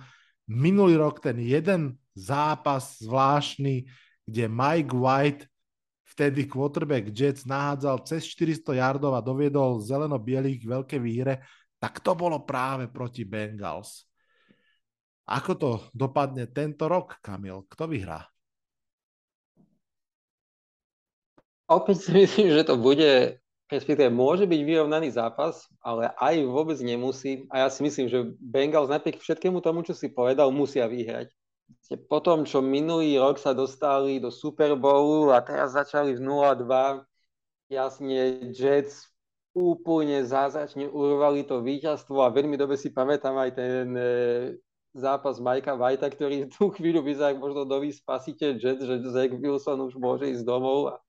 minulý 0.51 0.99
rok 0.99 1.23
ten 1.23 1.39
jeden 1.39 1.95
zápas 2.11 2.99
zvláštny, 2.99 3.87
kde 4.27 4.43
Mike 4.51 4.91
White, 4.91 5.43
vtedy 6.15 6.47
quarterback 6.47 7.15
Jets, 7.15 7.47
nahádzal 7.47 8.03
cez 8.03 8.27
400 8.27 8.75
yardov 8.75 9.15
a 9.15 9.23
doviedol 9.23 9.79
zeleno-bielých 9.79 10.67
veľké 10.67 10.99
výhre, 10.99 11.47
tak 11.79 12.03
to 12.03 12.11
bolo 12.11 12.43
práve 12.43 12.91
proti 12.91 13.23
Bengals. 13.23 14.07
Ako 15.25 15.51
to 15.57 15.69
dopadne 15.95 16.51
tento 16.51 16.85
rok, 16.85 17.17
Kamil? 17.23 17.65
Kto 17.65 17.89
vyhrá? 17.89 18.21
Opäť 21.65 21.97
si 22.05 22.11
myslím, 22.13 22.53
že 22.53 22.61
to 22.61 22.77
bude 22.77 23.41
respektíve 23.69 24.13
môže 24.13 24.45
byť 24.45 24.61
vyrovnaný 24.61 25.13
zápas, 25.13 25.65
ale 25.81 26.13
aj 26.21 26.45
vôbec 26.45 26.77
nemusí. 26.81 27.49
A 27.49 27.65
ja 27.65 27.67
si 27.73 27.81
myslím, 27.81 28.05
že 28.05 28.29
Bengals 28.37 28.93
napriek 28.93 29.17
všetkému 29.17 29.61
tomu, 29.61 29.81
čo 29.81 29.97
si 29.97 30.13
povedal, 30.13 30.53
musia 30.53 30.85
vyhrať. 30.85 31.33
Po 32.05 32.21
tom, 32.21 32.45
čo 32.45 32.61
minulý 32.61 33.17
rok 33.17 33.41
sa 33.41 33.57
dostali 33.57 34.21
do 34.21 34.29
Super 34.29 34.77
Bowlu 34.77 35.33
a 35.33 35.41
teraz 35.41 35.73
začali 35.73 36.13
v 36.13 36.21
0-2, 36.21 37.01
jasne 37.73 38.53
Jets 38.53 39.09
úplne 39.55 40.21
zázračne 40.21 40.85
urvali 40.91 41.47
to 41.47 41.63
víťazstvo 41.63 42.21
a 42.21 42.33
veľmi 42.33 42.59
dobre 42.59 42.75
si 42.75 42.91
pamätám 42.91 43.39
aj 43.39 43.51
ten 43.55 43.87
e, 43.95 44.09
zápas 44.91 45.39
Majka 45.39 45.79
Vajta, 45.79 46.11
ktorý 46.11 46.45
v 46.45 46.51
tú 46.51 46.69
chvíľu 46.75 47.01
vyzerá 47.01 47.33
možno 47.33 47.63
nový 47.63 47.89
spasiteľ 47.95 48.51
Jets, 48.59 48.83
že 48.83 48.95
Zach 49.09 49.31
Wilson 49.31 49.79
už 49.87 49.95
môže 49.95 50.27
ísť 50.27 50.43
domov 50.43 50.91
a 50.91 51.04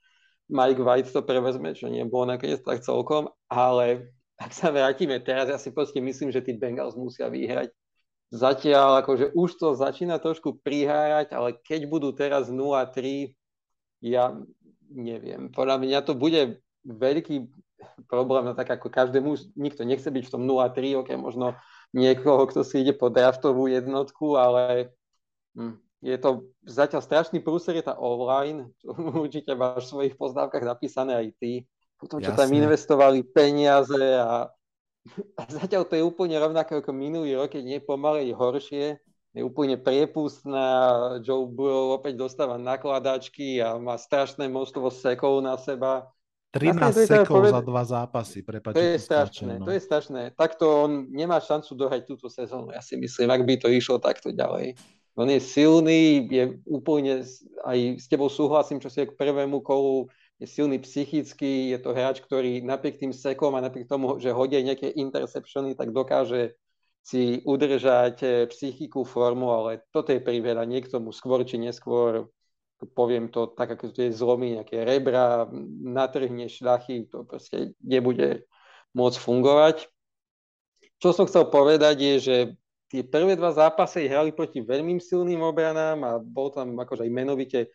Mike 0.47 0.83
White 0.83 1.11
to 1.11 1.23
prevezme, 1.27 1.75
čo 1.75 1.91
nebolo 1.91 2.31
nakoniec 2.31 2.63
tak 2.63 2.83
celkom, 2.87 3.31
ale 3.51 4.15
ak 4.39 4.53
sa 4.53 4.69
vrátime 4.71 5.19
teraz, 5.19 5.51
ja 5.51 5.59
si 5.59 5.73
proste 5.73 5.99
myslím, 5.99 6.31
že 6.31 6.45
tí 6.45 6.55
Bengals 6.55 6.95
musia 6.95 7.27
vyhrať. 7.27 7.73
Zatiaľ 8.31 9.07
akože 9.07 9.33
už 9.39 9.51
to 9.59 9.79
začína 9.79 10.19
trošku 10.19 10.59
prihárať, 10.61 11.31
ale 11.33 11.55
keď 11.63 11.87
budú 11.87 12.11
teraz 12.11 12.51
0-3, 12.51 13.33
ja 14.03 14.35
neviem. 14.91 15.49
Podľa 15.51 15.77
mňa 15.79 15.99
to 16.03 16.13
bude 16.19 16.59
veľký 16.85 17.49
problém, 18.11 18.45
no 18.47 18.55
tak 18.55 18.71
ako 18.71 18.91
každému, 18.91 19.57
nikto 19.57 19.83
nechce 19.87 20.11
byť 20.11 20.25
v 20.27 20.33
tom 20.33 20.43
0-3, 20.45 21.01
ok, 21.07 21.11
možno 21.17 21.55
niekoho, 21.95 22.45
kto 22.51 22.61
si 22.67 22.83
ide 22.83 22.93
po 22.93 23.09
draftovú 23.09 23.71
jednotku, 23.71 24.37
ale 24.37 24.93
hm, 25.55 25.81
je 26.07 26.19
to 26.23 26.31
zatiaľ 26.63 27.03
strašný 27.03 27.43
prúser, 27.43 27.75
je 27.75 27.91
tá 27.91 27.99
online, 27.99 28.71
určite 29.27 29.59
máš 29.59 29.91
v 29.91 29.93
svojich 29.93 30.15
pozdávkach 30.15 30.63
napísané 30.63 31.19
aj 31.19 31.29
ty. 31.43 31.53
Potom, 31.99 32.23
čo 32.23 32.31
Jasne. 32.31 32.47
tam 32.47 32.51
investovali 32.53 33.27
peniaze 33.27 33.99
a, 33.99 34.47
a 35.41 35.43
zatiaľ 35.51 35.83
to 35.91 35.99
je 35.99 36.07
úplne 36.07 36.39
rovnaké 36.39 36.79
ako 36.79 36.95
minulý 36.95 37.35
rok, 37.35 37.59
keď 37.59 37.63
nie 37.67 37.79
pomalej 37.83 38.31
horšie, 38.39 39.03
je 39.37 39.45
úplne 39.45 39.77
priepustná, 39.77 40.69
Joe 41.21 41.45
Burrow 41.45 41.93
opäť 41.93 42.17
dostáva 42.17 42.57
nakladačky 42.57 43.61
a 43.61 43.77
má 43.77 44.01
strašné 44.01 44.49
množstvo 44.49 44.89
sekov 44.89 45.45
na 45.45 45.61
seba. 45.61 46.09
13 46.57 46.73
vlastne, 46.73 47.05
sekov 47.05 47.45
poved... 47.45 47.53
za 47.53 47.61
dva 47.61 47.85
zápasy, 47.85 48.41
prepáčte. 48.41 48.81
To 48.81 48.85
je 48.97 48.97
strašné, 48.97 49.53
no. 49.61 49.65
to 49.69 49.73
je 49.77 49.81
strašné. 49.85 50.21
Takto 50.33 50.89
on 50.89 51.13
nemá 51.13 51.37
šancu 51.37 51.77
dohrať 51.77 52.09
túto 52.09 52.33
sezónu, 52.33 52.73
ja 52.73 52.81
si 52.81 52.97
myslím, 52.97 53.29
ak 53.29 53.43
by 53.45 53.55
to 53.61 53.69
išlo 53.69 54.01
takto 54.01 54.33
ďalej. 54.33 54.73
On 55.17 55.25
je 55.25 55.41
silný, 55.41 56.29
je 56.29 56.61
úplne, 56.69 57.25
aj 57.65 57.79
s 57.97 58.07
tebou 58.07 58.29
súhlasím, 58.29 58.85
čo 58.85 58.93
si 58.93 59.09
k 59.09 59.17
prvému 59.17 59.65
kolu, 59.65 60.13
je 60.37 60.45
silný 60.45 60.77
psychicky, 60.85 61.73
je 61.73 61.79
to 61.81 61.97
hráč, 61.97 62.21
ktorý 62.21 62.61
napriek 62.61 63.01
tým 63.01 63.17
sekom 63.17 63.57
a 63.57 63.65
napriek 63.65 63.89
tomu, 63.89 64.21
že 64.21 64.37
hodí 64.37 64.61
nejaké 64.61 64.93
interceptiony, 64.93 65.73
tak 65.73 65.97
dokáže 65.97 66.61
si 67.01 67.41
udržať 67.49 68.17
eh, 68.21 68.45
psychiku, 68.53 69.09
formu, 69.09 69.57
ale 69.57 69.87
toto 69.89 70.13
je 70.13 70.21
priveľa, 70.21 70.69
niekto 70.69 71.01
mu 71.01 71.17
skôr 71.17 71.49
či 71.49 71.57
neskôr, 71.57 72.29
poviem 72.93 73.33
to 73.33 73.49
tak, 73.57 73.73
ako 73.73 73.89
to 73.89 74.05
je 74.05 74.13
nejaké 74.13 74.85
rebra, 74.85 75.49
natrhne 75.81 76.45
šľachy, 76.53 77.09
to 77.09 77.25
proste 77.25 77.73
nebude 77.81 78.45
môcť 78.93 79.17
fungovať. 79.17 79.77
Čo 81.01 81.17
som 81.17 81.25
chcel 81.25 81.49
povedať 81.49 81.97
je, 81.97 82.15
že 82.21 82.37
tie 82.91 83.03
prvé 83.03 83.35
dva 83.35 83.51
zápasy 83.51 84.07
hrali 84.07 84.31
proti 84.31 84.63
veľmi 84.63 84.99
silným 85.03 85.43
obranám 85.43 85.99
a 86.07 86.13
bol 86.23 86.51
tam 86.55 86.79
akože 86.79 87.07
aj 87.07 87.13
menovite 87.13 87.61
e, 87.67 87.69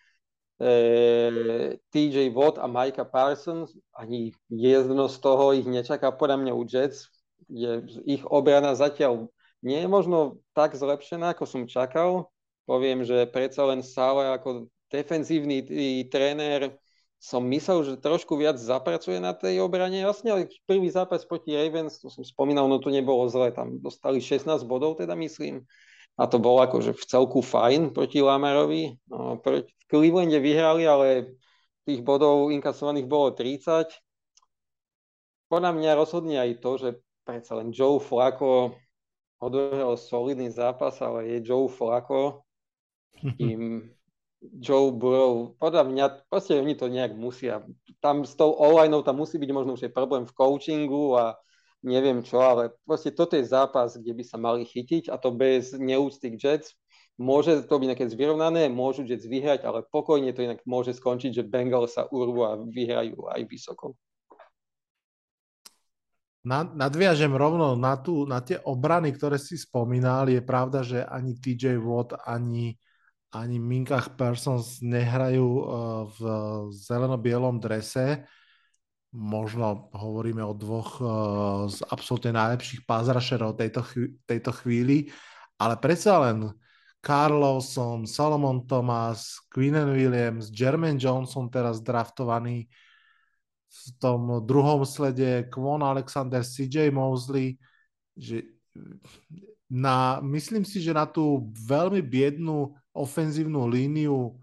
TJ 1.91 2.32
Watt 2.32 2.57
a 2.57 2.68
Micah 2.68 3.07
Parsons. 3.07 3.76
Ani 3.91 4.32
jedno 4.47 5.12
z 5.12 5.18
toho 5.20 5.51
ich 5.51 5.68
nečaká 5.68 6.12
podľa 6.16 6.38
mňa 6.47 6.53
u 6.55 6.64
Jets. 6.64 7.12
Je, 7.51 7.84
ich 8.07 8.24
obrana 8.32 8.72
zatiaľ 8.78 9.28
nie 9.62 9.84
je 9.84 9.89
možno 9.89 10.41
tak 10.57 10.74
zlepšená, 10.74 11.38
ako 11.38 11.45
som 11.45 11.70
čakal. 11.70 12.34
Poviem, 12.66 13.05
že 13.05 13.30
predsa 13.30 13.68
len 13.70 13.86
Sale 13.86 14.34
ako 14.34 14.72
defenzívny 14.89 15.64
tréner 16.09 16.76
som 17.22 17.45
myslel, 17.53 17.86
že 17.86 18.01
trošku 18.01 18.34
viac 18.34 18.57
zapracuje 18.57 19.22
na 19.22 19.38
tej 19.38 19.61
obrane. 19.61 20.01
Vlastne 20.01 20.34
ale 20.34 20.49
prvý 20.65 20.89
zápas 20.89 21.22
proti 21.22 21.53
Ravens, 21.53 22.01
to 22.01 22.09
som 22.09 22.26
spomínal, 22.26 22.65
no 22.65 22.82
to 22.82 22.89
nebolo 22.89 23.30
zle, 23.30 23.53
tam 23.53 23.78
dostali 23.78 24.17
16 24.17 24.49
bodov, 24.65 24.97
teda 24.97 25.13
myslím. 25.13 25.61
A 26.17 26.26
to 26.26 26.41
bolo 26.41 26.65
akože 26.65 26.97
v 26.97 27.03
celku 27.05 27.45
fajn 27.45 27.93
proti 27.93 28.26
Lamarovi. 28.26 28.97
No, 29.05 29.38
proti, 29.38 29.69
v 29.69 29.86
Clevelande 29.86 30.41
vyhrali, 30.41 30.89
ale 30.89 31.38
tých 31.86 32.01
bodov 32.01 32.49
inkasovaných 32.49 33.05
bolo 33.05 33.38
30. 33.38 33.86
Podľa 35.45 35.72
mňa 35.78 35.91
rozhodne 35.93 36.41
aj 36.41 36.57
to, 36.57 36.72
že 36.82 36.89
predsa 37.22 37.53
len 37.61 37.69
Joe 37.69 38.01
Flacco 38.01 38.74
odohral 39.38 39.93
solidný 39.93 40.49
zápas, 40.49 40.97
ale 41.05 41.38
je 41.38 41.53
Joe 41.53 41.69
Flacco 41.69 42.49
kým 43.38 43.86
Joe 44.41 44.89
Burrow, 44.89 45.53
podľa 45.61 45.85
mňa, 45.85 46.05
proste 46.25 46.57
oni 46.57 46.73
to 46.73 46.89
nejak 46.89 47.13
musia. 47.13 47.61
Tam 48.01 48.25
s 48.25 48.33
tou 48.33 48.57
online 48.57 48.97
tam 49.05 49.21
musí 49.21 49.37
byť 49.37 49.51
možno 49.53 49.77
už 49.77 49.93
problém 49.93 50.25
v 50.25 50.33
coachingu 50.33 51.13
a 51.13 51.37
neviem 51.85 52.25
čo, 52.25 52.41
ale 52.41 52.73
proste 52.81 53.13
toto 53.13 53.37
je 53.37 53.45
zápas, 53.45 53.93
kde 53.93 54.17
by 54.17 54.23
sa 54.25 54.41
mali 54.41 54.65
chytiť 54.65 55.13
a 55.13 55.21
to 55.21 55.29
bez 55.29 55.77
neúcty 55.77 56.33
k 56.33 56.37
Jets. 56.41 56.73
Môže 57.21 57.61
to 57.69 57.77
byť 57.77 57.87
nejaké 57.93 58.05
zvyrovnané, 58.09 58.65
môžu 58.73 59.05
Jets 59.05 59.29
vyhrať, 59.29 59.61
ale 59.61 59.85
pokojne 59.85 60.33
to 60.33 60.41
inak 60.41 60.65
môže 60.65 60.97
skončiť, 60.97 61.37
že 61.37 61.45
Bengals 61.45 61.93
sa 61.93 62.09
urvú 62.09 62.41
a 62.41 62.57
vyhrajú 62.57 63.29
aj 63.29 63.45
vysoko. 63.45 63.93
Na, 66.41 66.65
nadviažem 66.65 67.29
rovno 67.37 67.77
na, 67.77 67.93
tú, 68.01 68.25
na 68.25 68.41
tie 68.41 68.57
obrany, 68.65 69.13
ktoré 69.13 69.37
si 69.37 69.53
spomínal. 69.53 70.25
Je 70.33 70.41
pravda, 70.41 70.81
že 70.81 71.05
ani 71.05 71.37
TJ 71.37 71.77
Watt, 71.77 72.17
ani 72.25 72.81
ani 73.32 73.57
Minkach 73.63 74.11
Persons 74.19 74.84
nehrajú 74.84 75.47
uh, 75.47 75.63
v 76.11 76.19
zeleno-bielom 76.75 77.63
drese. 77.63 78.27
Možno 79.11 79.91
hovoríme 79.95 80.43
o 80.43 80.51
dvoch 80.55 80.91
uh, 80.99 81.07
z 81.71 81.79
absolútne 81.88 82.36
najlepších 82.36 82.84
pázrašerov 82.84 83.55
tejto, 83.55 83.88
tejto 84.27 84.51
chvíli, 84.63 85.11
ale 85.55 85.79
predsa 85.79 86.19
len 86.27 86.51
Carl 87.01 87.39
Lawson, 87.39 88.05
Solomon 88.05 88.67
Thomas, 88.67 89.41
Quinnen 89.49 89.95
Williams, 89.95 90.51
Jermaine 90.53 90.99
Johnson 91.01 91.49
teraz 91.49 91.82
draftovaný 91.82 92.69
v 93.71 93.82
tom 93.97 94.43
druhom 94.43 94.84
slede, 94.84 95.47
Kwon 95.47 95.82
Alexander, 95.82 96.43
CJ 96.43 96.91
Mosley, 96.91 97.55
že 98.13 98.43
na, 99.71 100.19
myslím 100.19 100.67
si, 100.67 100.84
že 100.84 100.91
na 100.91 101.07
tú 101.07 101.47
veľmi 101.55 102.03
biednú 102.03 102.75
ofenzívnu 102.93 103.67
líniu 103.67 104.35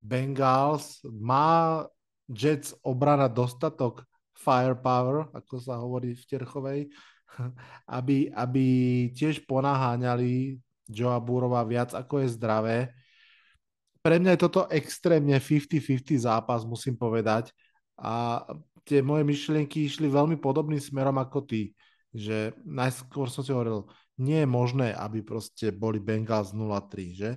Bengals 0.00 1.04
má 1.04 1.84
Jets 2.30 2.72
obrana 2.80 3.26
dostatok 3.28 4.06
firepower, 4.38 5.28
ako 5.36 5.54
sa 5.60 5.76
hovorí 5.76 6.16
v 6.16 6.24
Terchovej, 6.24 6.80
aby, 7.98 8.32
aby 8.32 8.66
tiež 9.12 9.44
ponaháňali 9.44 10.56
Joa 10.90 11.20
Burova 11.22 11.62
viac 11.62 11.94
ako 11.94 12.24
je 12.24 12.28
zdravé. 12.34 12.78
Pre 14.00 14.16
mňa 14.16 14.34
je 14.34 14.42
toto 14.42 14.64
extrémne 14.72 15.36
50-50 15.36 16.24
zápas, 16.24 16.64
musím 16.64 16.96
povedať. 16.96 17.52
A 18.00 18.42
tie 18.88 19.04
moje 19.04 19.28
myšlienky 19.28 19.84
išli 19.84 20.08
veľmi 20.08 20.40
podobným 20.40 20.80
smerom 20.80 21.20
ako 21.20 21.44
ty. 21.44 21.76
Že 22.10 22.56
najskôr 22.64 23.28
som 23.28 23.44
si 23.44 23.52
hovoril, 23.52 23.86
nie 24.18 24.42
je 24.42 24.48
možné, 24.48 24.96
aby 24.96 25.20
proste 25.20 25.70
boli 25.70 26.00
Bengals 26.00 26.56
0-3, 26.56 27.12
že? 27.12 27.30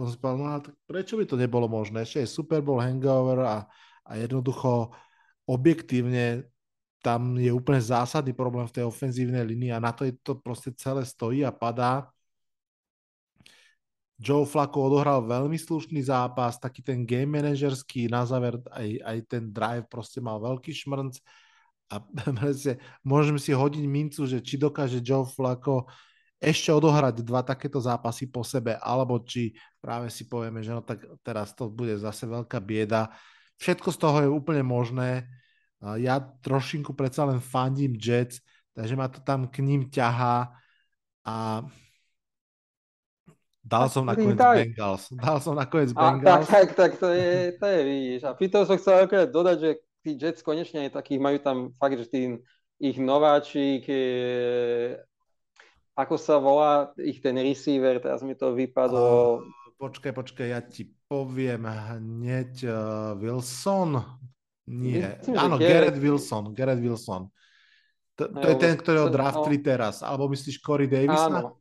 Potom 0.00 0.16
si 0.16 0.16
povedal, 0.16 0.38
no 0.40 0.48
ale 0.48 0.60
prečo 0.88 1.20
by 1.20 1.28
to 1.28 1.36
nebolo 1.36 1.68
možné? 1.68 2.08
Ešte 2.08 2.24
je 2.24 2.32
Super 2.40 2.64
Bowl 2.64 2.80
hangover 2.80 3.44
a, 3.44 3.68
a 4.08 4.12
jednoducho 4.16 4.96
objektívne 5.44 6.48
tam 7.04 7.36
je 7.36 7.52
úplne 7.52 7.84
zásadný 7.84 8.32
problém 8.32 8.64
v 8.64 8.80
tej 8.80 8.84
ofenzívnej 8.88 9.44
linii 9.44 9.76
a 9.76 9.84
na 9.84 9.92
to 9.92 10.08
je 10.08 10.16
to 10.24 10.40
proste 10.40 10.72
celé 10.80 11.04
stojí 11.04 11.44
a 11.44 11.52
padá. 11.52 12.08
Joe 14.16 14.48
Flacco 14.48 14.80
odohral 14.80 15.20
veľmi 15.20 15.60
slušný 15.60 16.00
zápas, 16.08 16.56
taký 16.56 16.80
ten 16.80 17.04
game 17.04 17.36
manažerský, 17.36 18.08
na 18.08 18.24
záver 18.24 18.56
aj, 18.72 19.04
aj 19.04 19.18
ten 19.28 19.52
drive 19.52 19.84
proste 19.84 20.24
mal 20.24 20.40
veľký 20.40 20.72
šmrnc 20.72 21.20
a 21.92 22.00
môžeme 23.12 23.36
si 23.36 23.52
hodiť 23.52 23.84
mincu, 23.84 24.24
že 24.24 24.40
či 24.40 24.56
dokáže 24.56 25.04
Joe 25.04 25.28
Flacco 25.28 25.84
ešte 26.40 26.72
odohrať 26.72 27.20
dva 27.20 27.44
takéto 27.44 27.76
zápasy 27.76 28.32
po 28.32 28.40
sebe, 28.40 28.80
alebo 28.80 29.20
či 29.20 29.52
práve 29.76 30.08
si 30.08 30.24
povieme, 30.24 30.64
že 30.64 30.72
no 30.72 30.80
tak 30.80 31.04
teraz 31.20 31.52
to 31.52 31.68
bude 31.68 31.92
zase 32.00 32.24
veľká 32.24 32.56
bieda. 32.64 33.12
Všetko 33.60 33.88
z 33.92 33.98
toho 34.00 34.18
je 34.24 34.28
úplne 34.32 34.64
možné. 34.64 35.28
Ja 36.00 36.16
trošinku 36.40 36.96
predsa 36.96 37.28
len 37.28 37.44
fandím 37.44 37.92
Jets, 38.00 38.40
takže 38.72 38.96
ma 38.96 39.12
to 39.12 39.20
tam 39.20 39.52
k 39.52 39.60
ním 39.60 39.92
ťahá 39.92 40.48
a 41.28 41.68
dal 43.60 43.92
som 43.92 44.08
nakoniec 44.08 44.40
tak. 44.40 44.64
Bengals. 44.64 45.12
Dal 45.12 45.38
som 45.44 45.52
nakoniec 45.52 45.92
Bengals. 45.92 46.48
Tak, 46.48 46.48
tak, 46.48 46.68
tak, 46.72 46.90
to 46.96 47.12
je, 47.12 47.52
to 47.60 47.64
je, 47.68 47.80
vidíš. 47.84 48.20
A 48.24 48.32
pri 48.32 48.48
tom 48.48 48.64
som 48.64 48.80
chcel 48.80 49.04
akorát 49.04 49.28
dodať, 49.28 49.56
že 49.60 49.70
tí 50.00 50.16
Jets 50.16 50.40
konečne 50.40 50.88
aj 50.88 50.96
takých 50.96 51.20
majú 51.20 51.36
tam 51.44 51.56
fakt, 51.76 52.00
že 52.00 52.08
tým 52.08 52.40
ich 52.80 52.96
nováčik 52.96 53.84
ako 56.00 56.16
sa 56.16 56.40
volá 56.40 56.90
ich 56.96 57.20
ten 57.20 57.36
receiver, 57.36 58.00
teraz 58.00 58.24
mi 58.24 58.32
to 58.32 58.56
vypadlo. 58.56 59.44
Uh, 59.44 59.76
počkaj, 59.76 60.12
počkaj, 60.16 60.48
ja 60.52 60.60
ti 60.64 60.88
poviem 61.08 61.66
hneď 61.66 62.52
uh, 62.64 62.74
Wilson. 63.20 64.00
Nie, 64.70 65.18
Myslím, 65.18 65.34
áno, 65.34 65.56
Garrett... 65.58 65.98
Wilson, 65.98 66.54
Garrett 66.54 66.78
Wilson. 66.78 67.26
To, 68.20 68.28
to 68.28 68.46
je 68.52 68.56
ten, 68.60 68.76
ktorého 68.76 69.08
draftli 69.08 69.58
no. 69.58 69.64
teraz. 69.64 70.04
Alebo 70.04 70.28
myslíš 70.30 70.60
Corey 70.60 70.86
Davis? 70.86 71.16
Áno. 71.16 71.58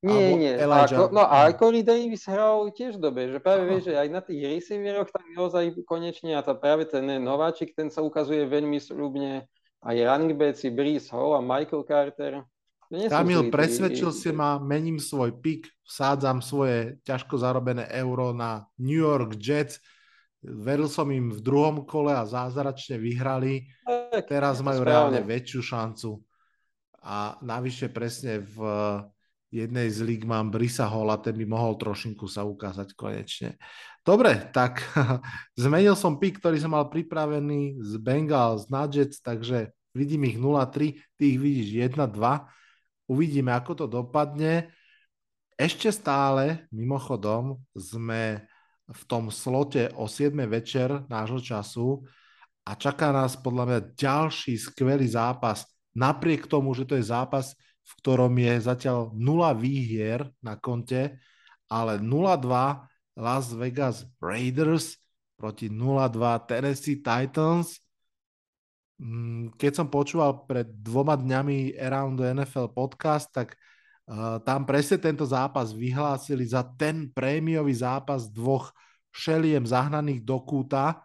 Nie, 0.00 0.32
nie. 0.32 0.52
A, 0.56 0.88
no 1.12 1.22
a 1.28 1.52
Corey 1.52 1.84
Davis 1.84 2.24
hral 2.24 2.72
tiež 2.72 2.96
dobe, 2.96 3.28
že 3.28 3.36
práve 3.36 3.68
vieš, 3.68 3.92
že 3.92 4.00
aj 4.00 4.08
na 4.08 4.20
tých 4.24 4.40
receiveroch 4.48 5.12
tam 5.12 5.24
naozaj 5.36 5.76
konečne 5.84 6.34
a 6.34 6.40
to 6.40 6.56
práve 6.56 6.88
ten 6.88 7.04
nováčik, 7.20 7.76
ten 7.76 7.92
sa 7.92 8.00
ukazuje 8.00 8.48
veľmi 8.48 8.80
slubne. 8.80 9.44
Aj 9.80 9.96
running 9.96 10.36
backi 10.36 10.72
Breeze 10.72 11.08
Hall 11.12 11.36
a 11.36 11.40
Michael 11.40 11.84
Carter. 11.84 12.44
Kamil, 12.90 13.54
presvedčil 13.54 14.10
si 14.10 14.34
ma, 14.34 14.58
mením 14.58 14.98
svoj 14.98 15.38
pik, 15.38 15.70
vsádzam 15.86 16.42
svoje 16.42 16.98
ťažko 17.06 17.38
zarobené 17.38 17.86
euro 17.94 18.34
na 18.34 18.66
New 18.82 18.98
York 18.98 19.38
Jets. 19.38 19.78
Veril 20.42 20.90
som 20.90 21.06
im 21.14 21.30
v 21.30 21.38
druhom 21.38 21.86
kole 21.86 22.10
a 22.10 22.26
zázračne 22.26 22.98
vyhrali. 22.98 23.70
Teraz 24.26 24.58
majú 24.58 24.82
reálne 24.82 25.22
väčšiu 25.22 25.62
šancu. 25.62 26.18
A 27.06 27.38
navyše 27.46 27.94
presne 27.94 28.42
v 28.42 28.58
jednej 29.54 29.86
z 29.86 30.02
líg 30.02 30.26
mám 30.26 30.50
Brisa 30.50 30.90
Hola, 30.90 31.22
ten 31.22 31.38
by 31.38 31.46
mohol 31.46 31.78
trošinku 31.78 32.26
sa 32.26 32.42
ukázať 32.42 32.98
konečne. 32.98 33.54
Dobre, 34.02 34.50
tak 34.50 34.82
zmenil 35.62 35.94
som 35.94 36.18
pik, 36.18 36.42
ktorý 36.42 36.58
som 36.58 36.74
mal 36.74 36.90
pripravený 36.90 37.78
z 37.86 37.92
Bengals 38.02 38.66
na 38.66 38.90
Jets, 38.90 39.22
takže 39.22 39.70
vidím 39.94 40.26
ich 40.26 40.38
0-3, 40.42 40.98
ty 41.14 41.22
ich 41.34 41.38
vidíš 41.38 41.94
1-2 41.94 42.58
Uvidíme, 43.10 43.50
ako 43.50 43.72
to 43.74 43.86
dopadne. 43.90 44.70
Ešte 45.58 45.90
stále, 45.90 46.70
mimochodom, 46.70 47.58
sme 47.74 48.46
v 48.86 49.02
tom 49.10 49.34
slote 49.34 49.90
o 49.98 50.06
7 50.06 50.30
večer 50.46 51.10
nášho 51.10 51.42
času 51.42 52.06
a 52.62 52.78
čaká 52.78 53.10
nás 53.10 53.34
podľa 53.34 53.64
mňa 53.66 53.80
ďalší 53.98 54.54
skvelý 54.54 55.10
zápas. 55.10 55.66
Napriek 55.90 56.46
tomu, 56.46 56.70
že 56.70 56.86
to 56.86 56.94
je 56.94 57.10
zápas, 57.10 57.58
v 57.82 57.92
ktorom 57.98 58.30
je 58.38 58.54
zatiaľ 58.62 59.10
0 59.10 59.58
výhier 59.58 60.30
na 60.38 60.54
konte, 60.54 61.18
ale 61.66 61.98
0-2 61.98 62.46
Las 63.18 63.50
Vegas 63.58 64.06
Raiders 64.22 64.94
proti 65.34 65.66
0-2 65.66 66.46
Tennessee 66.46 67.02
Titans– 67.02 67.74
keď 69.56 69.72
som 69.72 69.88
počúval 69.88 70.44
pred 70.44 70.68
dvoma 70.68 71.16
dňami 71.16 71.72
Around 71.80 72.20
the 72.20 72.26
NFL 72.36 72.68
podcast, 72.76 73.32
tak 73.32 73.56
uh, 74.04 74.36
tam 74.44 74.68
presne 74.68 75.00
tento 75.00 75.24
zápas 75.24 75.72
vyhlásili 75.72 76.44
za 76.44 76.60
ten 76.76 77.08
prémiový 77.08 77.72
zápas 77.72 78.28
dvoch 78.28 78.68
šeliem 79.08 79.64
zahnaných 79.64 80.20
do 80.20 80.36
kúta 80.44 81.00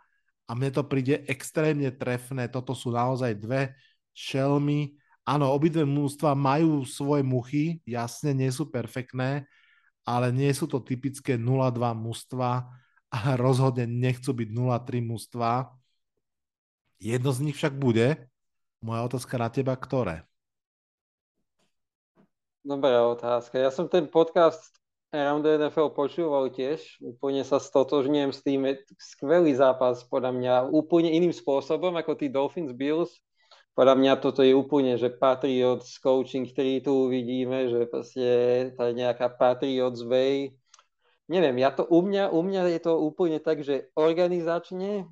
a 0.45 0.51
mne 0.51 0.75
to 0.75 0.83
príde 0.83 1.23
extrémne 1.25 1.87
trefné. 1.95 2.51
Toto 2.51 2.75
sú 2.75 2.91
naozaj 2.91 3.31
dve 3.39 3.73
šelmy. 4.11 4.99
Áno, 5.23 5.49
obidve 5.55 5.87
mústva 5.87 6.35
majú 6.35 6.83
svoje 6.83 7.23
muchy, 7.25 7.79
jasne, 7.87 8.35
nie 8.35 8.51
sú 8.51 8.69
perfektné, 8.69 9.47
ale 10.05 10.29
nie 10.35 10.51
sú 10.53 10.67
to 10.69 10.83
typické 10.83 11.39
0-2 11.39 11.79
mústva 11.97 12.67
a 13.09 13.33
rozhodne 13.39 13.87
nechcú 13.87 14.35
byť 14.35 14.49
0-3 14.51 15.01
mústva 15.01 15.71
Jedno 16.99 17.31
z 17.35 17.39
nich 17.43 17.55
však 17.59 17.75
bude. 17.75 18.29
Moja 18.79 19.01
otázka 19.05 19.35
na 19.35 19.49
teba, 19.51 19.75
ktoré? 19.75 20.23
Dobrá 22.65 23.05
otázka. 23.05 23.61
Ja 23.61 23.69
som 23.69 23.85
ten 23.85 24.09
podcast 24.09 24.73
Around 25.13 25.47
NFL 25.47 25.95
počúval 25.95 26.51
tiež. 26.51 26.99
Úplne 26.99 27.45
sa 27.47 27.61
stotožňujem 27.61 28.31
s 28.35 28.41
tým. 28.41 28.65
Skvelý 28.99 29.53
zápas, 29.55 30.03
podľa 30.03 30.31
mňa, 30.35 30.53
úplne 30.73 31.13
iným 31.13 31.31
spôsobom 31.31 31.95
ako 31.95 32.19
tí 32.19 32.27
Dolphins 32.27 32.73
Bills. 32.75 33.15
Podľa 33.75 33.95
mňa 33.99 34.13
toto 34.23 34.39
je 34.39 34.55
úplne, 34.55 34.95
že 34.95 35.11
Patriots 35.11 35.99
coaching, 35.99 36.47
ktorý 36.47 36.79
tu 36.79 36.91
uvidíme, 37.11 37.67
že 37.67 37.91
proste 37.91 38.27
tá 38.79 38.91
nejaká 38.95 39.27
Patriots 39.35 39.99
way. 40.03 40.55
Neviem, 41.27 41.59
ja 41.59 41.75
to 41.75 41.83
u 41.83 41.99
mňa, 41.99 42.31
u 42.31 42.39
mňa 42.39 42.71
je 42.71 42.81
to 42.81 42.93
úplne 42.97 43.39
tak, 43.43 43.67
že 43.67 43.91
organizačne 43.99 45.11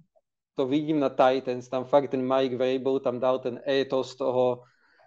to 0.55 0.65
vidím 0.67 0.99
na 0.99 1.09
Titans, 1.09 1.69
tam 1.69 1.85
fakt 1.85 2.11
ten 2.11 2.21
Mike 2.21 2.57
Vrabel 2.57 2.99
tam 2.99 3.19
dal 3.19 3.39
ten 3.39 3.59
etos 3.65 4.15
toho 4.15 4.63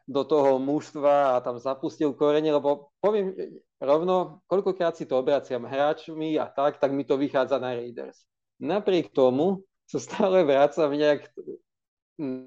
do 0.07 0.22
toho 0.22 0.62
mužstva 0.62 1.34
a 1.34 1.42
tam 1.42 1.59
zapustil 1.59 2.14
korene, 2.14 2.55
lebo 2.55 2.94
poviem 3.03 3.34
rovno, 3.82 4.38
koľkokrát 4.47 4.94
si 4.94 5.03
to 5.03 5.18
obraciam 5.18 5.66
hráčmi 5.66 6.38
a 6.38 6.47
tak, 6.47 6.78
tak 6.78 6.94
mi 6.94 7.03
to 7.03 7.18
vychádza 7.18 7.59
na 7.59 7.74
Raiders. 7.74 8.22
Napriek 8.62 9.11
tomu 9.11 9.66
sa 9.90 9.99
stále 9.99 10.47
vrácam 10.47 10.94
nejak 10.94 11.26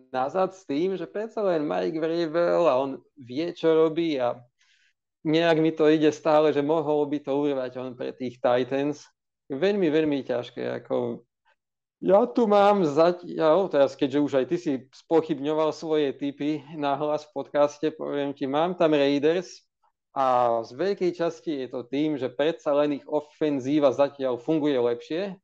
nazad 0.10 0.56
s 0.56 0.64
tým, 0.66 0.96
že 0.96 1.06
predsa 1.06 1.44
len 1.44 1.68
Mike 1.68 2.00
Vrabel 2.00 2.64
a 2.64 2.80
on 2.80 3.04
vie, 3.20 3.52
čo 3.52 3.76
robí 3.76 4.16
a 4.18 4.40
nejak 5.28 5.60
mi 5.60 5.76
to 5.76 5.92
ide 5.92 6.10
stále, 6.16 6.56
že 6.56 6.64
mohol 6.64 7.06
by 7.12 7.20
to 7.20 7.36
urvať 7.36 7.72
on 7.78 7.94
pre 7.94 8.16
tých 8.16 8.40
Titans. 8.40 9.04
Veľmi, 9.52 9.92
veľmi 9.92 10.24
ťažké. 10.24 10.80
Ako... 10.82 11.28
Ja 12.00 12.24
tu 12.24 12.48
mám 12.48 12.88
zatiaľ, 12.88 13.68
teraz 13.68 13.92
keďže 13.92 14.24
už 14.24 14.34
aj 14.40 14.46
ty 14.48 14.56
si 14.56 14.72
spochybňoval 14.88 15.76
svoje 15.76 16.16
typy 16.16 16.64
na 16.80 16.96
hlas 16.96 17.28
v 17.28 17.44
podcaste, 17.44 17.92
poviem 17.92 18.32
ti, 18.32 18.48
mám 18.48 18.80
tam 18.80 18.96
Raiders 18.96 19.68
a 20.16 20.60
z 20.64 20.80
veľkej 20.80 21.12
časti 21.12 21.60
je 21.60 21.68
to 21.68 21.84
tým, 21.84 22.16
že 22.16 22.32
predsa 22.32 22.72
len 22.72 23.04
ich 23.04 23.06
ofenzíva 23.06 23.92
zatiaľ 23.92 24.40
funguje 24.40 24.80
lepšie. 24.80 25.36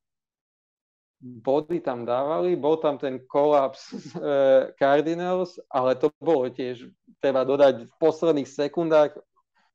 Body 1.20 1.84
tam 1.84 2.08
dávali, 2.08 2.56
bol 2.56 2.80
tam 2.80 2.96
ten 2.96 3.20
kolaps 3.28 3.92
uh, 4.16 4.72
Cardinals, 4.80 5.60
ale 5.68 6.00
to 6.00 6.08
bolo 6.24 6.48
tiež, 6.48 6.88
treba 7.20 7.44
dodať, 7.44 7.92
v 7.92 7.96
posledných 8.00 8.48
sekundách 8.48 9.20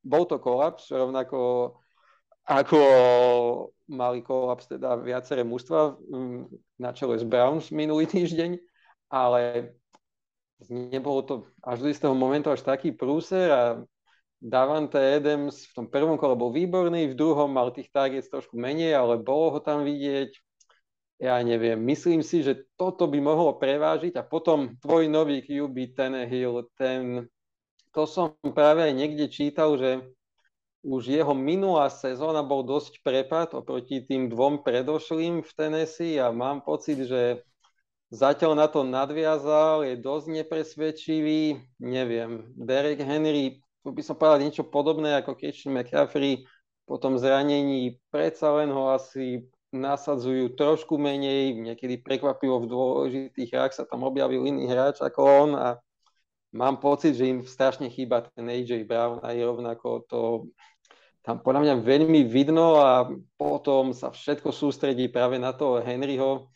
bol 0.00 0.24
to 0.24 0.40
kolaps, 0.40 0.88
rovnako 0.88 1.76
ako 2.48 2.80
mali 3.90 4.22
kolaps 4.22 4.70
teda 4.70 4.94
viaceré 5.02 5.42
mužstva 5.42 5.98
mm, 5.98 6.40
na 6.78 6.94
čele 6.94 7.18
s 7.18 7.26
Browns 7.26 7.74
minulý 7.74 8.06
týždeň, 8.06 8.56
ale 9.10 9.74
nebolo 10.70 11.20
to 11.26 11.34
až 11.66 11.82
do 11.82 11.88
istého 11.90 12.14
momentu 12.14 12.54
až 12.54 12.62
taký 12.62 12.94
prúser 12.94 13.50
a 13.50 13.62
Davante 14.40 14.96
Adams 14.96 15.68
v 15.68 15.72
tom 15.76 15.86
prvom 15.90 16.16
kole 16.16 16.32
bol 16.32 16.48
výborný, 16.48 17.12
v 17.12 17.18
druhom 17.18 17.52
mal 17.52 17.74
tých 17.76 17.92
targets 17.92 18.32
trošku 18.32 18.56
menej, 18.56 18.96
ale 18.96 19.20
bolo 19.20 19.52
ho 19.52 19.60
tam 19.60 19.84
vidieť. 19.84 20.32
Ja 21.20 21.36
neviem, 21.44 21.76
myslím 21.84 22.24
si, 22.24 22.40
že 22.40 22.64
toto 22.80 23.04
by 23.04 23.20
mohlo 23.20 23.60
prevážiť 23.60 24.16
a 24.16 24.24
potom 24.24 24.80
tvoj 24.80 25.12
nový 25.12 25.44
QB 25.44 25.92
Tenehill, 25.92 26.64
ten 26.80 27.28
to 27.92 28.06
som 28.06 28.32
práve 28.40 28.88
niekde 28.94 29.26
čítal, 29.28 29.76
že 29.76 30.00
už 30.80 31.12
jeho 31.12 31.36
minulá 31.36 31.92
sezóna 31.92 32.40
bol 32.40 32.64
dosť 32.64 33.04
prepad 33.04 33.52
oproti 33.52 34.00
tým 34.00 34.32
dvom 34.32 34.64
predošlým 34.64 35.44
v 35.44 35.50
Tennessee 35.52 36.16
a 36.16 36.32
mám 36.32 36.64
pocit, 36.64 37.04
že 37.04 37.44
zatiaľ 38.08 38.56
na 38.56 38.66
to 38.66 38.80
nadviazal, 38.80 39.84
je 39.84 40.00
dosť 40.00 40.26
nepresvedčivý, 40.40 41.40
neviem, 41.84 42.48
Derek 42.56 43.04
Henry, 43.04 43.60
tu 43.84 43.92
by 43.92 44.02
som 44.04 44.16
povedal 44.16 44.40
niečo 44.40 44.64
podobné 44.64 45.20
ako 45.20 45.36
Christian 45.36 45.76
McCaffrey, 45.76 46.48
po 46.88 46.98
tom 46.98 47.20
zranení 47.20 48.02
predsa 48.10 48.50
len 48.58 48.72
ho 48.74 48.90
asi 48.90 49.46
nasadzujú 49.70 50.58
trošku 50.58 50.98
menej, 50.98 51.54
niekedy 51.54 52.02
prekvapivo 52.02 52.66
v 52.66 52.70
dôležitých 52.70 53.50
hrách 53.54 53.72
sa 53.78 53.84
tam 53.86 54.02
objavil 54.02 54.42
iný 54.42 54.66
hráč 54.66 54.98
ako 54.98 55.20
on 55.22 55.50
a 55.54 55.68
mám 56.50 56.82
pocit, 56.82 57.14
že 57.14 57.30
im 57.30 57.46
strašne 57.46 57.86
chýba 57.86 58.26
ten 58.34 58.50
AJ 58.50 58.90
Brown 58.90 59.22
aj 59.22 59.38
rovnako 59.38 59.88
to 60.10 60.20
tam 61.20 61.44
podľa 61.44 61.60
mňa 61.68 61.74
veľmi 61.84 62.24
vidno 62.24 62.80
a 62.80 63.04
potom 63.36 63.92
sa 63.92 64.08
všetko 64.08 64.52
sústredí 64.52 65.12
práve 65.12 65.36
na 65.36 65.52
toho 65.52 65.84
Henryho, 65.84 66.48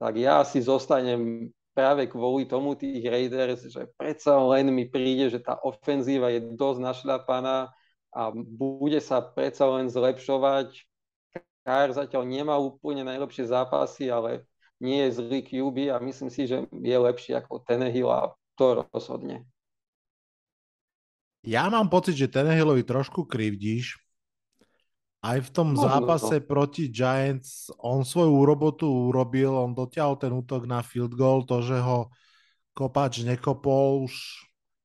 tak 0.00 0.16
ja 0.16 0.40
si 0.40 0.64
zostanem 0.64 1.52
práve 1.76 2.08
kvôli 2.08 2.48
tomu 2.48 2.72
tých 2.74 3.04
Raiders, 3.04 3.68
že 3.68 3.92
predsa 4.00 4.40
len 4.40 4.72
mi 4.72 4.88
príde, 4.88 5.28
že 5.28 5.40
tá 5.44 5.60
ofenzíva 5.60 6.32
je 6.32 6.56
dosť 6.56 6.80
našľapaná 6.80 7.68
a 8.10 8.22
bude 8.34 8.98
sa 8.98 9.20
predsa 9.22 9.68
len 9.68 9.86
zlepšovať. 9.92 10.74
Kár 11.60 11.92
zatiaľ 11.92 12.24
nemá 12.24 12.56
úplne 12.56 13.04
najlepšie 13.04 13.52
zápasy, 13.52 14.08
ale 14.08 14.48
nie 14.80 15.04
je 15.06 15.20
zlý 15.20 15.44
QB 15.44 15.92
a 15.92 16.00
myslím 16.00 16.32
si, 16.32 16.48
že 16.48 16.64
je 16.72 16.96
lepší 16.96 17.36
ako 17.36 17.60
Tenehill 17.68 18.08
a 18.08 18.32
to 18.56 18.88
rozhodne. 18.88 19.44
Ja 21.40 21.68
mám 21.72 21.88
pocit, 21.88 22.16
že 22.16 22.28
Tenehillovi 22.28 22.84
trošku 22.84 23.24
krivdíš. 23.24 23.96
Aj 25.20 25.36
v 25.36 25.50
tom 25.52 25.76
Možno 25.76 25.84
zápase 25.84 26.40
to. 26.40 26.46
proti 26.48 26.88
Giants 26.88 27.68
on 27.76 28.08
svoju 28.08 28.40
robotu 28.40 28.88
urobil, 28.88 29.52
on 29.52 29.76
dotiahol 29.76 30.16
ten 30.16 30.32
útok 30.32 30.64
na 30.64 30.80
field 30.80 31.12
goal, 31.12 31.44
to, 31.44 31.60
že 31.60 31.76
ho 31.76 32.08
kopač 32.72 33.20
nekopol, 33.20 34.08
už 34.08 34.16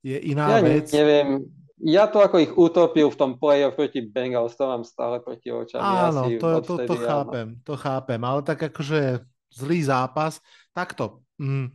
je 0.03 0.19
iná 0.19 0.59
ja 0.59 0.63
vec. 0.63 0.91
neviem, 0.91 1.39
ja 1.79 2.11
to 2.11 2.19
ako 2.19 2.43
ich 2.43 2.51
utopil 2.51 3.07
v 3.07 3.15
tom 3.15 3.31
playoff 3.39 3.79
proti 3.79 4.03
Bengals, 4.03 4.59
to 4.59 4.67
mám 4.67 4.83
stále 4.83 5.23
proti 5.23 5.55
očami. 5.55 5.79
Áno, 5.79 6.27
ja 6.27 6.35
to, 6.35 6.47
to, 6.59 6.83
to, 6.83 6.83
to 6.83 6.95
chápem, 6.99 7.47
to 7.63 7.73
chápem, 7.79 8.19
ale 8.19 8.43
tak 8.43 8.59
akože 8.59 9.23
zlý 9.55 9.87
zápas. 9.87 10.43
Takto, 10.75 11.23
mm, 11.39 11.71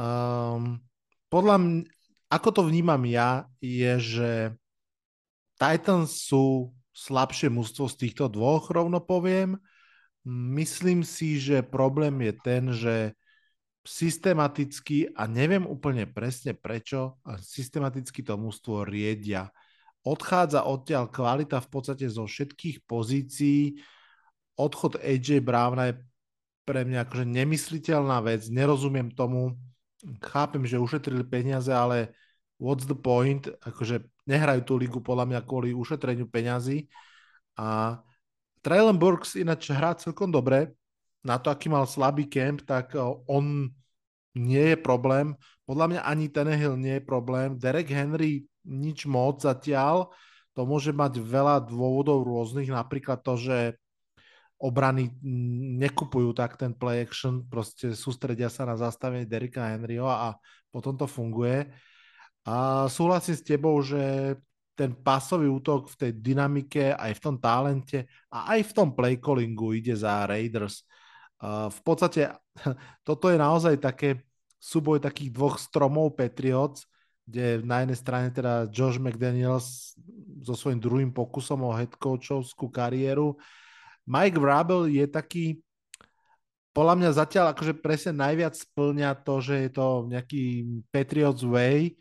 Um, 0.00 0.80
podľa 1.28 1.56
mňa, 1.60 1.80
ako 2.30 2.48
to 2.54 2.62
vnímam 2.70 3.02
ja, 3.10 3.50
je, 3.58 3.92
že 3.98 4.30
Titans 5.58 6.30
sú 6.30 6.70
slabšie 6.94 7.50
mústvo 7.50 7.90
z 7.90 8.06
týchto 8.06 8.30
dvoch, 8.30 8.70
rovno 8.70 9.02
poviem. 9.02 9.58
Myslím 10.30 11.02
si, 11.02 11.42
že 11.42 11.66
problém 11.66 12.14
je 12.22 12.32
ten, 12.38 12.62
že 12.70 12.96
systematicky, 13.82 15.10
a 15.16 15.26
neviem 15.26 15.64
úplne 15.64 16.06
presne 16.06 16.52
prečo, 16.54 17.18
systematicky 17.40 18.22
to 18.22 18.36
mústvo 18.38 18.84
riedia. 18.86 19.50
Odchádza 20.04 20.64
odtiaľ 20.64 21.08
kvalita 21.12 21.60
v 21.60 21.68
podstate 21.68 22.06
zo 22.08 22.24
všetkých 22.24 22.84
pozícií. 22.84 23.80
Odchod 24.56 25.00
AJ 25.00 25.40
Browna 25.44 25.92
je 25.92 25.94
pre 26.68 26.84
mňa 26.84 27.08
akože 27.08 27.26
nemysliteľná 27.26 28.20
vec, 28.22 28.46
nerozumiem 28.52 29.10
tomu, 29.12 29.56
chápem, 30.24 30.64
že 30.64 30.80
ušetrili 30.80 31.24
peniaze, 31.24 31.70
ale 31.70 32.12
what's 32.56 32.88
the 32.88 32.96
point? 32.96 33.48
Akože 33.64 34.04
nehrajú 34.24 34.60
tú 34.64 34.74
ligu 34.80 35.00
podľa 35.00 35.26
mňa 35.28 35.40
kvôli 35.44 35.76
ušetreniu 35.76 36.28
peňazí. 36.28 36.88
A 37.56 38.00
Traylon 38.60 39.00
Burks 39.00 39.36
ináč 39.36 39.72
hrá 39.72 39.96
celkom 39.96 40.28
dobre. 40.32 40.72
Na 41.20 41.36
to, 41.36 41.52
aký 41.52 41.68
mal 41.68 41.84
slabý 41.84 42.24
camp, 42.28 42.64
tak 42.64 42.96
on 43.28 43.68
nie 44.36 44.72
je 44.72 44.78
problém. 44.78 45.36
Podľa 45.68 45.86
mňa 45.86 46.00
ani 46.06 46.26
Tenehill 46.32 46.80
nie 46.80 46.96
je 47.00 47.04
problém. 47.04 47.60
Derek 47.60 47.92
Henry 47.92 48.48
nič 48.64 49.04
moc 49.04 49.44
zatiaľ. 49.44 50.12
To 50.58 50.64
môže 50.64 50.90
mať 50.90 51.20
veľa 51.20 51.68
dôvodov 51.68 52.24
rôznych, 52.26 52.72
napríklad 52.72 53.20
to, 53.22 53.36
že 53.36 53.58
obrany 54.60 55.08
nekupujú 55.80 56.36
tak 56.36 56.60
ten 56.60 56.76
play 56.76 57.00
action, 57.08 57.40
proste 57.48 57.96
sústredia 57.96 58.52
sa 58.52 58.68
na 58.68 58.76
zastavenie 58.76 59.24
Derika 59.24 59.64
Henryho 59.72 60.04
a 60.04 60.36
potom 60.68 60.92
to 61.00 61.08
funguje. 61.08 61.64
A 62.44 62.84
súhlasím 62.92 63.36
s 63.40 63.44
tebou, 63.44 63.80
že 63.80 64.36
ten 64.76 64.92
pasový 64.92 65.48
útok 65.48 65.88
v 65.92 65.96
tej 65.96 66.12
dynamike, 66.20 66.92
aj 66.92 67.12
v 67.16 67.20
tom 67.20 67.36
talente 67.40 68.04
a 68.32 68.52
aj 68.56 68.60
v 68.68 68.72
tom 68.76 68.88
play 68.92 69.16
callingu 69.16 69.76
ide 69.76 69.96
za 69.96 70.28
Raiders. 70.28 70.84
V 71.68 71.80
podstate 71.80 72.32
toto 73.08 73.32
je 73.32 73.40
naozaj 73.40 73.80
také 73.80 74.24
súboj 74.60 75.00
takých 75.00 75.32
dvoch 75.32 75.56
stromov 75.56 76.16
Patriots, 76.16 76.84
kde 77.24 77.64
na 77.64 77.80
jednej 77.80 77.96
strane 77.96 78.28
teda 78.28 78.68
Josh 78.68 79.00
McDaniels 79.00 79.96
so 80.44 80.52
svojím 80.52 80.80
druhým 80.80 81.10
pokusom 81.12 81.64
o 81.64 81.72
head 81.72 81.96
coachovskú 81.96 82.68
kariéru 82.68 83.40
Mike 84.10 84.42
Vrabel 84.42 84.90
je 84.90 85.06
taký, 85.06 85.62
podľa 86.74 86.94
mňa 86.98 87.10
zatiaľ 87.14 87.54
akože 87.54 87.78
presne 87.78 88.18
najviac 88.18 88.58
splňa 88.58 89.22
to, 89.22 89.34
že 89.38 89.54
je 89.66 89.70
to 89.70 89.86
nejaký 90.10 90.42
Patriots 90.90 91.46
way, 91.46 91.94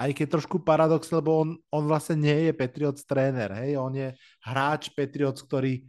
aj 0.00 0.16
keď 0.16 0.40
trošku 0.40 0.64
paradox, 0.64 1.12
lebo 1.12 1.44
on, 1.44 1.48
on 1.68 1.84
vlastne 1.84 2.16
nie 2.16 2.48
je 2.48 2.52
Patriots 2.56 3.04
tréner, 3.04 3.52
hej, 3.52 3.76
on 3.76 3.92
je 3.92 4.16
hráč 4.48 4.88
Patriots, 4.96 5.44
ktorý 5.44 5.84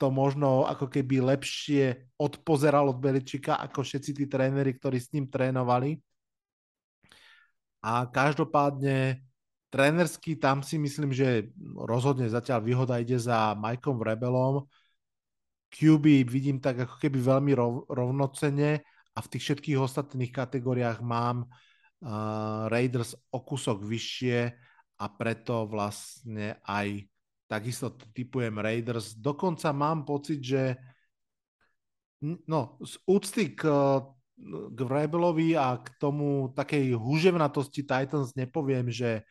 to 0.00 0.10
možno 0.10 0.66
ako 0.66 0.90
keby 0.90 1.22
lepšie 1.22 2.10
odpozeral 2.18 2.90
od 2.90 2.98
Beličika 2.98 3.60
ako 3.62 3.86
všetci 3.86 4.10
tí 4.18 4.24
tréneri, 4.26 4.74
ktorí 4.74 4.98
s 4.98 5.12
ním 5.14 5.30
trénovali. 5.30 6.00
A 7.86 8.10
každopádne 8.10 9.22
trénersky 9.70 10.34
tam 10.34 10.66
si 10.66 10.74
myslím, 10.82 11.14
že 11.14 11.54
rozhodne 11.86 12.26
zatiaľ 12.26 12.66
výhoda 12.66 12.98
ide 12.98 13.14
za 13.14 13.54
Mikeom 13.54 14.02
Rebelom, 14.02 14.66
QB 15.72 16.28
vidím 16.28 16.60
tak 16.60 16.84
ako 16.84 17.00
keby 17.00 17.18
veľmi 17.18 17.52
rov, 17.56 17.88
rovnocene 17.88 18.84
a 19.16 19.18
v 19.24 19.30
tých 19.32 19.42
všetkých 19.48 19.80
ostatných 19.80 20.28
kategóriách 20.28 21.00
mám 21.00 21.48
uh, 21.48 22.68
Raiders 22.68 23.16
o 23.32 23.40
kúsok 23.40 23.80
vyššie 23.80 24.38
a 25.00 25.04
preto 25.16 25.64
vlastne 25.64 26.60
aj 26.68 27.08
takisto 27.48 27.96
typujem 28.12 28.60
Raiders. 28.60 29.16
Dokonca 29.16 29.72
mám 29.72 30.04
pocit, 30.04 30.44
že 30.44 30.76
no, 32.22 32.76
z 32.84 32.94
úcty 33.08 33.56
k 33.56 33.64
k 34.42 34.78
Vrebelovi 34.78 35.54
a 35.54 35.78
k 35.78 35.86
tomu 36.02 36.50
takej 36.56 36.98
huževnatosti 36.98 37.86
Titans 37.86 38.34
nepoviem, 38.34 38.90
že 38.90 39.22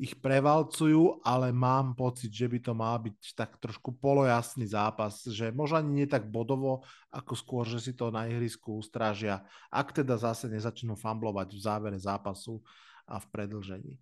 ich 0.00 0.16
prevalcujú, 0.16 1.20
ale 1.20 1.52
mám 1.52 1.92
pocit, 1.92 2.32
že 2.32 2.48
by 2.48 2.58
to 2.64 2.72
mal 2.72 2.96
byť 2.96 3.36
tak 3.36 3.60
trošku 3.60 4.00
polojasný 4.00 4.64
zápas, 4.64 5.20
že 5.28 5.52
možno 5.52 5.84
ani 5.84 5.92
nie 5.92 6.08
tak 6.08 6.24
bodovo, 6.24 6.88
ako 7.12 7.36
skôr, 7.36 7.64
že 7.68 7.84
si 7.84 7.92
to 7.92 8.08
na 8.08 8.24
ihrisku 8.24 8.80
ustrážia, 8.80 9.44
ak 9.68 9.92
teda 9.92 10.16
zase 10.16 10.48
nezačnú 10.48 10.96
famblovať 10.96 11.52
v 11.52 11.60
závere 11.60 11.98
zápasu 12.00 12.64
a 13.04 13.20
v 13.20 13.26
predlžení. 13.28 13.94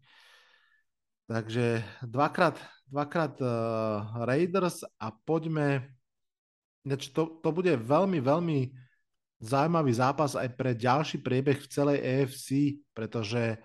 Takže 1.26 1.82
dvakrát, 2.06 2.56
dvakrát 2.86 3.34
uh, 3.42 3.50
Raiders 4.22 4.86
a 5.02 5.10
poďme, 5.10 5.98
to, 6.86 7.42
to 7.42 7.50
bude 7.50 7.74
veľmi, 7.74 8.22
veľmi 8.22 8.58
zaujímavý 9.42 9.92
zápas 9.98 10.38
aj 10.38 10.54
pre 10.54 10.78
ďalší 10.78 11.18
priebeh 11.26 11.58
v 11.58 11.70
celej 11.74 11.98
EFC, 12.00 12.46
pretože 12.94 13.58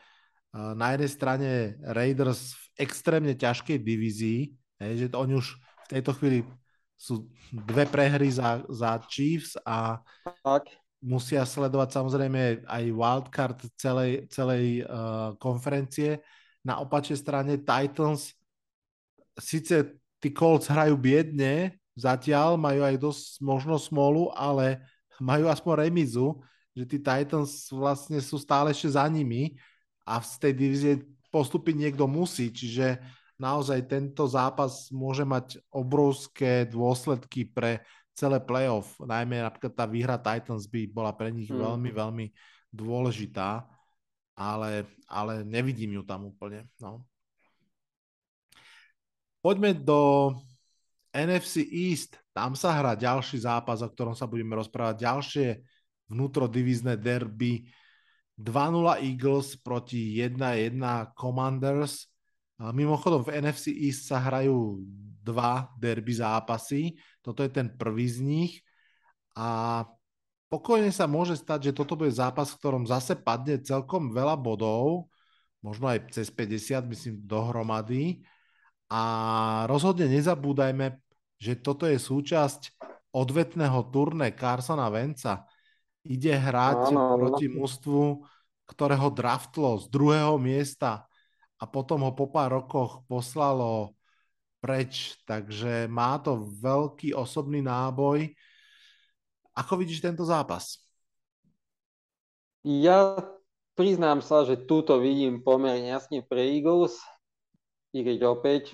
na 0.53 0.93
jednej 0.93 1.11
strane 1.11 1.49
Raiders 1.81 2.53
v 2.53 2.85
extrémne 2.85 3.33
ťažkej 3.33 3.77
divízii, 3.81 4.39
že 4.77 5.09
to 5.09 5.17
oni 5.17 5.41
už 5.41 5.57
v 5.57 5.87
tejto 5.89 6.13
chvíli 6.13 6.45
sú 6.93 7.27
dve 7.51 7.83
prehry 7.89 8.29
za, 8.31 8.63
za 8.69 8.95
Chiefs 9.09 9.57
a 9.65 9.99
tak. 10.45 10.71
musia 11.03 11.43
sledovať 11.43 11.89
samozrejme 11.99 12.63
aj 12.63 12.83
wildcard 12.95 13.59
celej, 13.75 14.29
celej 14.31 14.85
uh, 14.85 15.35
konferencie. 15.41 16.23
Na 16.63 16.79
opačnej 16.79 17.19
strane 17.19 17.59
Titans, 17.59 18.31
síce 19.35 19.99
tí 20.23 20.31
Colts 20.31 20.71
hrajú 20.71 20.95
biedne, 20.95 21.75
zatiaľ 21.97 22.55
majú 22.55 22.87
aj 22.87 22.95
dosť 22.95 23.25
možno 23.43 23.75
smolu, 23.75 24.31
ale 24.31 24.79
majú 25.19 25.51
aspoň 25.51 25.89
remizu, 25.89 26.39
že 26.71 26.87
tí 26.87 26.97
Titans 27.03 27.67
vlastne 27.67 28.23
sú 28.23 28.39
stále 28.39 28.71
ešte 28.71 28.95
za 28.95 29.03
nimi 29.11 29.59
a 30.03 30.19
z 30.19 30.33
tej 30.39 30.53
divízie 30.53 30.93
postúpiť 31.31 31.75
niekto 31.75 32.05
musí, 32.05 32.53
čiže 32.53 33.01
naozaj 33.41 33.89
tento 33.89 34.29
zápas 34.29 34.93
môže 34.93 35.25
mať 35.25 35.59
obrovské 35.73 36.69
dôsledky 36.69 37.49
pre 37.49 37.81
celé 38.13 38.37
playoff, 38.37 38.93
najmä 39.01 39.41
napríklad 39.41 39.73
tá 39.73 39.85
výhra 39.89 40.21
Titans 40.21 40.69
by 40.69 40.85
bola 40.85 41.11
pre 41.17 41.33
nich 41.33 41.49
hmm. 41.49 41.57
veľmi, 41.57 41.89
veľmi 41.89 42.25
dôležitá, 42.69 43.65
ale, 44.37 44.85
ale 45.09 45.41
nevidím 45.41 45.97
ju 45.97 46.03
tam 46.05 46.29
úplne. 46.29 46.69
No. 46.77 47.05
Poďme 49.41 49.73
do 49.73 50.31
NFC 51.09 51.65
East, 51.65 52.21
tam 52.33 52.53
sa 52.53 52.73
hrá 52.73 52.93
ďalší 52.93 53.45
zápas, 53.45 53.81
o 53.81 53.89
ktorom 53.89 54.13
sa 54.13 54.29
budeme 54.29 54.57
rozprávať, 54.57 55.05
ďalšie 55.05 55.47
vnútrodivízne 56.09 56.97
derby 56.97 57.65
2-0 58.39 59.03
Eagles 59.05 59.57
proti 59.61 60.17
1-1 60.17 60.81
Commanders. 61.13 62.09
Mimochodom 62.57 63.27
v 63.27 63.43
NFC 63.43 63.69
East 63.73 64.09
sa 64.09 64.23
hrajú 64.23 64.81
dva 65.23 65.69
derby 65.75 66.15
zápasy. 66.15 66.97
Toto 67.21 67.43
je 67.43 67.51
ten 67.51 67.71
prvý 67.71 68.07
z 68.09 68.19
nich. 68.23 68.53
A 69.33 69.81
pokojne 70.47 70.93
sa 70.93 71.09
môže 71.09 71.37
stať, 71.37 71.71
že 71.71 71.75
toto 71.77 71.97
bude 71.97 72.13
zápas, 72.13 72.53
v 72.53 72.59
ktorom 72.61 72.83
zase 72.85 73.17
padne 73.17 73.57
celkom 73.61 74.13
veľa 74.13 74.37
bodov, 74.37 75.09
možno 75.65 75.89
aj 75.89 76.13
cez 76.13 76.29
50, 76.29 76.89
myslím, 76.91 77.15
dohromady. 77.25 78.21
A 78.93 79.65
rozhodne 79.65 80.05
nezabúdajme, 80.05 81.01
že 81.41 81.57
toto 81.57 81.89
je 81.89 81.97
súčasť 81.97 82.77
odvetného 83.13 83.89
turné 83.89 84.33
Carsona 84.37 84.89
Venca 84.93 85.49
ide 86.03 86.35
hrať 86.35 86.91
áno, 86.91 87.15
proti 87.15 87.47
mužstvu, 87.47 88.23
ktorého 88.67 89.07
draftlo 89.11 89.79
z 89.79 89.87
druhého 89.87 90.35
miesta 90.39 91.07
a 91.59 91.63
potom 91.63 92.03
ho 92.03 92.11
po 92.11 92.27
pár 92.27 92.59
rokoch 92.59 93.07
poslalo 93.07 93.95
preč, 94.63 95.19
takže 95.27 95.91
má 95.91 96.19
to 96.19 96.47
veľký 96.59 97.11
osobný 97.11 97.59
náboj. 97.59 98.31
Ako 99.55 99.75
vidíš 99.75 99.99
tento 99.99 100.23
zápas? 100.23 100.79
Ja 102.63 103.19
priznám 103.75 104.23
sa, 104.23 104.47
že 104.47 104.55
túto 104.55 104.95
vidím 105.03 105.43
pomerne 105.43 105.91
jasne 105.91 106.23
pre 106.23 106.47
Eagles 106.47 106.95
i 107.91 108.01
keď 108.01 108.17
opäť 108.23 108.73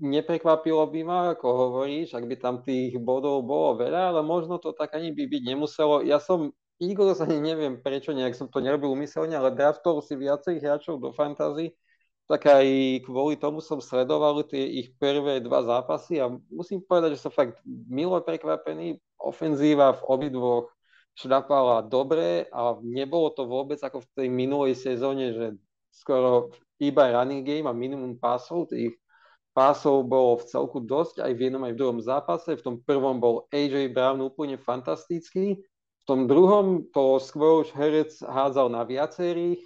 neprekvapilo 0.00 0.82
by 0.88 1.00
ma, 1.04 1.18
ako 1.36 1.46
hovoríš, 1.46 2.16
ak 2.16 2.24
by 2.24 2.36
tam 2.40 2.64
tých 2.64 2.96
bodov 2.96 3.44
bolo 3.44 3.76
veľa, 3.78 4.16
ale 4.16 4.20
možno 4.24 4.56
to 4.56 4.72
tak 4.72 4.96
ani 4.96 5.12
by 5.12 5.28
byť 5.28 5.42
nemuselo. 5.44 6.00
Ja 6.00 6.16
som 6.16 6.50
Eagles 6.80 7.20
ani 7.20 7.36
neviem 7.38 7.76
prečo, 7.76 8.16
nejak 8.16 8.32
som 8.32 8.48
to 8.48 8.64
nerobil 8.64 8.96
umyselne, 8.96 9.36
ale 9.36 9.52
draftol 9.52 10.00
si 10.00 10.16
viacerých 10.16 10.64
hráčov 10.64 11.04
do 11.04 11.12
fantasy, 11.12 11.76
tak 12.24 12.48
aj 12.48 12.66
kvôli 13.04 13.36
tomu 13.36 13.60
som 13.60 13.82
sledoval 13.82 14.40
tie 14.48 14.64
ich 14.80 14.94
prvé 14.96 15.44
dva 15.44 15.60
zápasy 15.66 16.22
a 16.22 16.32
musím 16.48 16.80
povedať, 16.80 17.18
že 17.18 17.26
som 17.26 17.32
fakt 17.34 17.60
milo 17.66 18.16
prekvapený. 18.22 19.02
Ofenzíva 19.20 19.98
v 19.98 20.02
obidvoch 20.08 20.72
šľapala 21.18 21.84
dobre 21.84 22.48
a 22.48 22.78
nebolo 22.80 23.34
to 23.34 23.44
vôbec 23.44 23.76
ako 23.82 24.00
v 24.00 24.10
tej 24.16 24.28
minulej 24.30 24.78
sezóne, 24.78 25.34
že 25.34 25.46
skoro 25.90 26.54
iba 26.80 27.10
running 27.12 27.44
game 27.44 27.66
a 27.68 27.74
minimum 27.74 28.16
pásov. 28.16 28.70
Tých 28.70 28.96
pásov 29.60 30.08
bolo 30.08 30.40
v 30.40 30.48
celku 30.48 30.80
dosť, 30.80 31.20
aj 31.20 31.32
v 31.36 31.40
jednom, 31.44 31.60
aj 31.68 31.76
v 31.76 31.80
druhom 31.84 32.00
zápase. 32.00 32.56
V 32.56 32.64
tom 32.64 32.76
prvom 32.80 33.20
bol 33.20 33.44
AJ 33.52 33.92
Brown 33.92 34.24
úplne 34.24 34.56
fantastický. 34.56 35.60
V 36.00 36.04
tom 36.08 36.24
druhom 36.24 36.88
to 36.96 37.20
skôr 37.20 37.60
už 37.60 37.76
herec 37.76 38.08
hádzal 38.24 38.72
na 38.72 38.88
viacerých 38.88 39.60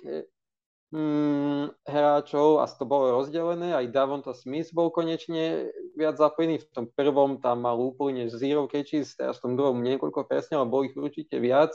mm, 0.90 1.86
hráčov 1.86 2.58
a 2.58 2.66
to 2.66 2.82
bolo 2.82 3.22
rozdelené. 3.22 3.70
Aj 3.70 3.86
Davonta 3.86 4.34
Smith 4.34 4.74
bol 4.74 4.90
konečne 4.90 5.70
viac 5.94 6.18
zapojený. 6.18 6.66
V 6.66 6.66
tom 6.74 6.86
prvom 6.90 7.38
tam 7.38 7.62
mal 7.62 7.78
úplne 7.78 8.26
zero 8.34 8.66
catches, 8.66 9.14
teraz 9.14 9.38
v 9.38 9.46
tom 9.46 9.54
druhom 9.54 9.78
niekoľko 9.78 10.26
presne, 10.26 10.58
ale 10.58 10.66
bol 10.66 10.82
ich 10.82 10.98
určite 10.98 11.38
viac. 11.38 11.70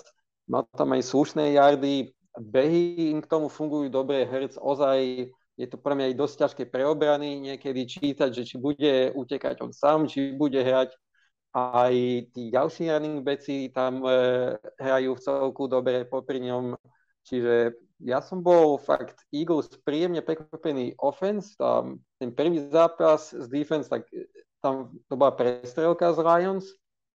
Mal 0.51 0.67
tam 0.76 0.91
aj 0.91 1.07
slušné 1.07 1.55
jardy, 1.55 2.11
behy 2.36 3.15
im 3.15 3.24
k 3.24 3.32
tomu 3.32 3.47
fungujú 3.47 3.88
dobre, 3.88 4.28
herc 4.28 4.59
ozaj 4.59 5.32
je 5.60 5.68
to 5.68 5.76
pre 5.76 5.91
mňa 5.91 6.16
aj 6.16 6.16
dosť 6.16 6.36
ťažké 6.39 6.64
pre 6.72 6.88
obrany 6.88 7.36
niekedy 7.43 7.84
čítať, 7.84 8.32
že 8.32 8.47
či 8.47 8.55
bude 8.55 9.12
utekať 9.12 9.60
on 9.60 9.76
sám, 9.76 10.07
či 10.07 10.32
bude 10.32 10.55
hrať 10.55 10.95
aj 11.51 11.93
tí 12.32 12.47
ďalší 12.47 12.88
running 12.88 13.20
backi 13.26 13.68
tam 13.76 13.99
e, 14.07 14.55
hrajú 14.80 15.20
v 15.20 15.24
celku 15.24 15.68
dobre 15.68 16.07
popri 16.07 16.39
ňom. 16.47 16.80
Čiže 17.28 17.76
ja 18.05 18.24
som 18.24 18.39
bol 18.39 18.80
fakt 18.80 19.20
Eagles 19.36 19.68
príjemne 19.84 20.24
prekvapený 20.24 20.95
offense. 21.01 21.57
Tam, 21.60 21.99
ten 22.22 22.32
prvý 22.32 22.64
zápas 22.72 23.36
z 23.36 23.45
defense, 23.51 23.91
tak 23.91 24.07
e, 24.16 24.30
tam 24.64 24.95
to 25.12 25.20
bola 25.20 25.36
prestrelka 25.36 26.14
z 26.16 26.24
Lions, 26.24 26.66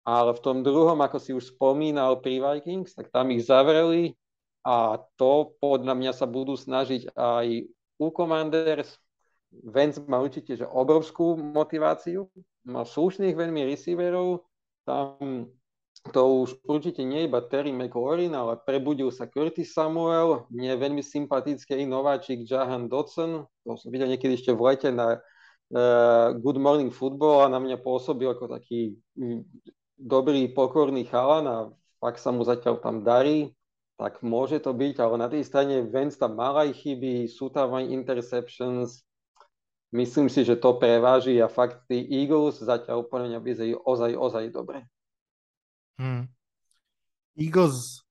ale 0.05 0.37
v 0.37 0.43
tom 0.45 0.61
druhom, 0.61 1.01
ako 1.01 1.17
si 1.17 1.33
už 1.33 1.57
spomínal 1.57 2.21
pri 2.21 2.45
Vikings, 2.45 2.93
tak 2.93 3.09
tam 3.09 3.33
ich 3.33 3.49
zavreli 3.49 4.13
a 4.65 4.97
to 5.21 5.57
podľa 5.61 5.95
mňa 5.97 6.13
sa 6.13 6.25
budú 6.25 6.57
snažiť 6.57 7.13
aj 7.17 7.47
u 8.05 8.13
Commanders. 8.13 9.01
Vance 9.55 10.03
má 10.05 10.19
určite 10.19 10.59
že 10.59 10.67
obrovskú 10.67 11.39
motiváciu, 11.39 12.27
má 12.67 12.83
slušných 12.83 13.39
veľmi 13.39 13.71
receiverov, 13.71 14.43
tam 14.83 15.49
to 16.11 16.45
už 16.45 16.61
určite 16.69 17.01
nie 17.01 17.25
iba 17.25 17.41
Terry 17.41 17.73
McLaurin, 17.73 18.35
ale 18.35 18.61
prebudil 18.61 19.09
sa 19.09 19.31
Curtis 19.31 19.73
Samuel, 19.73 20.45
mne 20.53 20.75
je 20.75 20.83
veľmi 20.83 21.03
sympatický 21.07 21.87
nováčik 21.87 22.45
Jahan 22.45 22.91
Dodson, 22.91 23.47
to 23.65 23.79
som 23.79 23.89
videl 23.89 24.11
niekedy 24.11 24.37
ešte 24.37 24.53
v 24.53 24.61
lete 24.69 24.91
na 24.93 25.17
uh, 25.17 26.35
Good 26.37 26.61
Morning 26.61 26.93
Football 26.93 27.49
a 27.49 27.53
na 27.53 27.63
mňa 27.63 27.81
pôsobil 27.81 28.29
ako 28.29 28.53
taký 28.53 28.99
mm, 29.17 29.41
dobrý, 29.97 30.51
pokorný 30.53 31.09
chalan 31.09 31.47
a 31.47 31.57
fakt 32.03 32.21
sa 32.21 32.35
mu 32.35 32.45
zatiaľ 32.45 32.83
tam 32.85 33.01
darí 33.01 33.55
tak 33.95 34.23
môže 34.27 34.59
to 34.59 34.75
byť, 34.75 34.95
ale 34.99 35.15
na 35.19 35.29
tej 35.31 35.47
strane 35.47 35.87
Vance 35.87 36.19
tam 36.19 36.35
mal 36.35 36.59
aj 36.59 36.75
chyby, 36.75 37.31
sú 37.31 37.51
tam 37.51 37.79
aj 37.79 37.87
interceptions, 37.91 39.07
myslím 39.95 40.27
si, 40.27 40.43
že 40.43 40.59
to 40.59 40.75
preváži 40.83 41.39
a 41.39 41.47
fakt 41.47 41.87
tí 41.87 42.03
Eagles 42.03 42.59
zatiaľ 42.59 43.07
úplne 43.07 43.39
mňa 43.39 43.41
ozaj, 43.87 44.13
ozaj 44.19 44.45
dobre. 44.51 44.83
Hmm. 45.95 46.27
Eagles 47.39 48.03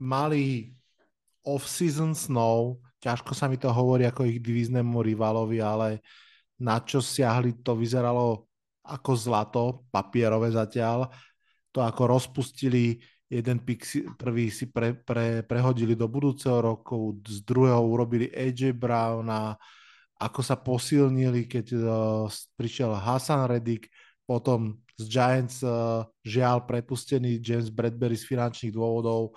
mali 0.00 0.72
off-season 1.44 2.16
snow, 2.16 2.80
ťažko 3.04 3.36
sa 3.36 3.44
mi 3.52 3.60
to 3.60 3.68
hovorí 3.68 4.08
ako 4.08 4.24
ich 4.24 4.40
divíznemu 4.40 5.04
rivalovi, 5.04 5.60
ale 5.60 6.00
na 6.56 6.80
čo 6.80 7.04
siahli, 7.04 7.60
to 7.60 7.76
vyzeralo 7.76 8.48
ako 8.84 9.12
zlato, 9.12 9.62
papierové 9.92 10.52
zatiaľ. 10.52 11.12
To 11.76 11.84
ako 11.84 12.16
rozpustili 12.16 13.00
jeden 13.34 13.58
pick 13.66 13.82
si, 13.82 14.06
prvý 14.14 14.46
si 14.54 14.70
pre, 14.70 14.94
pre, 14.94 15.42
prehodili 15.42 15.98
do 15.98 16.06
budúceho 16.06 16.62
roku, 16.62 17.18
z 17.26 17.42
druhého 17.42 17.82
urobili 17.82 18.30
AJ 18.30 18.78
Brown 18.78 19.26
a 19.26 19.58
ako 20.22 20.40
sa 20.46 20.54
posilnili, 20.54 21.50
keď 21.50 21.66
uh, 21.74 22.30
prišiel 22.54 22.94
Hassan 22.94 23.50
Reddick, 23.50 23.90
potom 24.22 24.78
z 24.94 25.10
Giants 25.10 25.58
uh, 25.66 26.06
žiaľ 26.22 26.62
prepustený 26.62 27.42
James 27.42 27.66
Bradbury 27.74 28.14
z 28.14 28.30
finančných 28.30 28.72
dôvodov. 28.72 29.34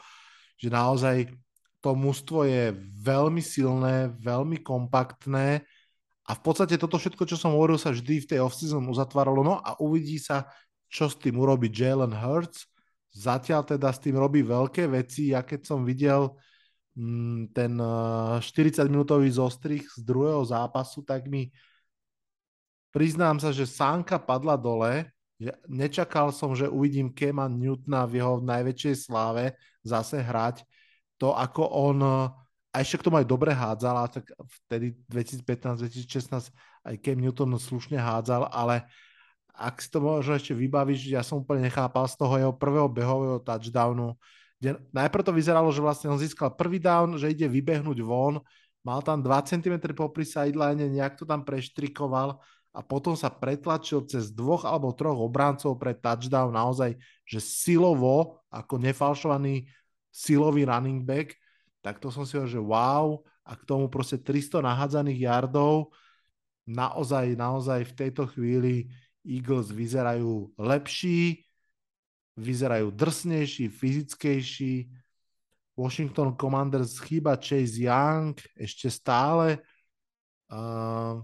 že 0.61 0.69
naozaj 0.69 1.33
to 1.81 1.97
mužstvo 1.97 2.45
je 2.45 2.73
veľmi 3.01 3.41
silné, 3.41 4.13
veľmi 4.21 4.61
kompaktné 4.61 5.65
a 6.27 6.31
v 6.35 6.41
podstate 6.43 6.75
toto 6.75 6.99
všetko, 6.99 7.23
čo 7.23 7.39
som 7.39 7.55
hovoril, 7.55 7.79
sa 7.79 7.95
vždy 7.95 8.19
v 8.19 8.29
tej 8.35 8.39
off-season 8.43 8.83
uzatváralo. 8.91 9.47
No 9.47 9.63
a 9.63 9.79
uvidí 9.79 10.19
sa, 10.19 10.51
čo 10.91 11.07
s 11.07 11.15
tým 11.15 11.39
urobí 11.39 11.71
Jalen 11.71 12.11
Hurts. 12.11 12.67
Zatiaľ 13.13 13.65
teda 13.65 13.89
s 13.89 13.99
tým 14.03 14.15
robí 14.19 14.43
veľké 14.43 14.87
veci. 14.89 15.33
Ja 15.33 15.41
keď 15.41 15.65
som 15.65 15.83
videl 15.87 16.31
mm, 16.95 17.55
ten 17.55 17.73
40-minútový 18.39 19.29
eh, 19.31 19.37
zostrih 19.37 19.83
z 19.83 20.01
druhého 20.03 20.43
zápasu, 20.45 21.01
tak 21.01 21.25
mi 21.25 21.49
priznám 22.91 23.41
sa, 23.41 23.53
že 23.53 23.69
sánka 23.69 24.17
padla 24.21 24.57
dole. 24.57 25.09
Že 25.37 25.53
nečakal 25.69 26.33
som, 26.33 26.57
že 26.57 26.65
uvidím 26.65 27.13
Kema 27.13 27.45
Newtona 27.45 28.09
v 28.09 28.25
jeho 28.25 28.41
najväčšej 28.41 28.95
sláve 29.05 29.53
zase 29.85 30.17
hrať. 30.17 30.65
To, 31.21 31.33
ako 31.33 31.61
on 31.65 31.97
a 32.77 32.85
ešte 32.85 33.01
k 33.01 33.05
tomu 33.09 33.17
aj 33.17 33.25
dobre 33.25 33.49
hádzal, 33.57 34.05
tak 34.13 34.29
vtedy 34.37 34.93
2015-2016 35.09 36.53
aj 36.85 36.95
Cam 37.01 37.17
Newton 37.17 37.57
slušne 37.57 37.97
hádzal, 37.97 38.53
ale 38.53 38.85
ak 39.57 39.81
si 39.81 39.89
to 39.89 39.97
možno 39.97 40.37
ešte 40.37 40.53
vybavíš, 40.53 41.09
ja 41.09 41.25
som 41.25 41.41
úplne 41.41 41.65
nechápal 41.65 42.05
z 42.05 42.15
toho 42.15 42.33
jeho 42.37 42.53
prvého 42.53 42.85
behového 42.85 43.41
touchdownu, 43.41 44.13
kde 44.61 44.77
najprv 44.93 45.25
to 45.25 45.33
vyzeralo, 45.33 45.69
že 45.73 45.81
vlastne 45.81 46.13
on 46.13 46.21
získal 46.21 46.53
prvý 46.53 46.77
down, 46.77 47.17
že 47.17 47.33
ide 47.33 47.49
vybehnúť 47.49 47.97
von, 48.05 48.37
mal 48.85 49.01
tam 49.01 49.25
2 49.25 49.49
cm 49.49 49.97
popri 49.97 50.23
sideline, 50.23 50.77
nejak 50.77 51.17
to 51.17 51.25
tam 51.25 51.41
preštrikoval 51.41 52.37
a 52.77 52.79
potom 52.85 53.17
sa 53.17 53.33
pretlačil 53.33 54.05
cez 54.05 54.29
dvoch 54.29 54.61
alebo 54.61 54.93
troch 54.93 55.17
obráncov 55.17 55.81
pre 55.81 55.97
touchdown 55.97 56.53
naozaj, 56.53 56.93
že 57.25 57.41
silovo, 57.41 58.45
ako 58.53 58.77
nefalšovaný 58.77 59.65
silový 60.13 60.69
running 60.69 61.01
back, 61.01 61.33
tak 61.81 61.97
to 61.97 62.13
som 62.13 62.25
si 62.25 62.37
hovoril, 62.37 62.53
že 62.53 62.61
wow, 62.61 63.05
a 63.47 63.55
k 63.55 63.63
tomu 63.63 63.87
proste 63.87 64.19
300 64.19 64.61
nahádzaných 64.61 65.25
yardov, 65.25 65.89
naozaj, 66.67 67.33
naozaj 67.33 67.87
v 67.87 67.93
tejto 67.95 68.27
chvíli 68.29 68.91
Eagles 69.27 69.67
vyzerajú 69.75 70.55
lepší, 70.55 71.43
vyzerajú 72.39 72.95
drsnejší, 72.95 73.67
fyzickejší. 73.67 74.87
Washington 75.77 76.33
Commanders 76.33 76.97
chýba 76.97 77.37
Chase 77.37 77.85
Young 77.85 78.33
ešte 78.57 78.89
stále. 78.89 79.61
Uh, 80.49 81.21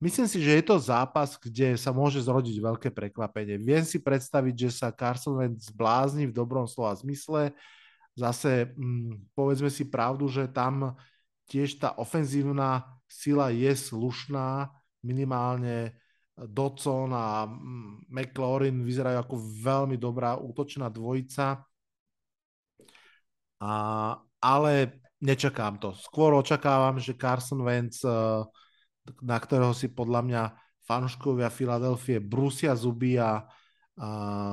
myslím 0.00 0.24
si, 0.24 0.40
že 0.40 0.56
je 0.56 0.64
to 0.64 0.80
zápas, 0.80 1.36
kde 1.36 1.76
sa 1.76 1.92
môže 1.92 2.22
zrodiť 2.24 2.56
veľké 2.64 2.88
prekvapenie. 2.94 3.60
Viem 3.60 3.84
si 3.84 4.00
predstaviť, 4.00 4.54
že 4.56 4.70
sa 4.72 4.94
Carson 4.94 5.36
Wentz 5.36 5.68
zblázni 5.68 6.30
v 6.30 6.36
dobrom 6.36 6.64
slova 6.64 6.96
zmysle, 6.96 7.52
zase 8.16 8.72
hm, 8.72 9.34
povedzme 9.36 9.68
si 9.68 9.84
pravdu, 9.84 10.32
že 10.32 10.48
tam 10.48 10.96
tiež 11.50 11.82
tá 11.82 11.92
ofenzívna 11.98 12.86
sila 13.10 13.50
je 13.50 13.74
slušná, 13.74 14.70
minimálne 15.02 15.98
Dodson 16.48 17.12
a 17.12 17.44
hm, 17.44 18.08
McLaurin 18.08 18.80
vyzerajú 18.80 19.18
ako 19.20 19.36
veľmi 19.60 19.96
dobrá 20.00 20.40
útočná 20.40 20.88
dvojica. 20.88 21.60
A, 23.60 23.72
ale 24.40 24.72
nečakám 25.20 25.76
to. 25.76 25.92
Skôr 26.00 26.32
očakávam, 26.32 26.96
že 26.96 27.18
Carson 27.18 27.60
Wentz, 27.60 28.00
eh, 28.08 28.12
na 29.20 29.36
ktorého 29.36 29.76
si 29.76 29.92
podľa 29.92 30.20
mňa 30.24 30.42
fanúškovia 30.88 31.52
Filadelfie 31.52 32.18
brusia 32.18 32.72
zuby 32.72 33.20
a, 33.20 33.44
a 34.00 34.08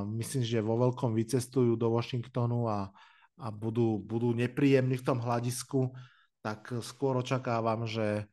myslím, 0.05 0.43
že 0.43 0.59
vo 0.59 0.75
veľkom 0.77 1.15
vycestujú 1.15 1.79
do 1.79 1.87
Washingtonu 1.95 2.67
a, 2.67 2.91
a 3.39 3.47
budú, 3.47 3.97
budú 4.03 4.35
nepríjemní 4.35 4.99
v 4.99 5.07
tom 5.07 5.23
hľadisku, 5.23 5.95
tak 6.43 6.69
skôr 6.83 7.17
očakávam, 7.17 7.87
že 7.87 8.27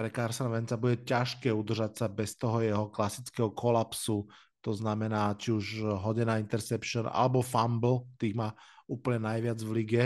pre 0.00 0.08
Carson 0.08 0.48
Wentza 0.48 0.80
bude 0.80 1.04
ťažké 1.04 1.52
udržať 1.52 1.92
sa 2.00 2.06
bez 2.08 2.32
toho 2.40 2.64
jeho 2.64 2.88
klasického 2.88 3.52
kolapsu, 3.52 4.24
to 4.64 4.72
znamená 4.72 5.36
či 5.36 5.52
už 5.52 5.84
hodená 6.00 6.40
interception 6.40 7.04
alebo 7.04 7.44
fumble, 7.44 8.08
tých 8.16 8.32
má 8.32 8.56
úplne 8.88 9.28
najviac 9.28 9.60
v 9.60 9.70
lige, 9.76 10.04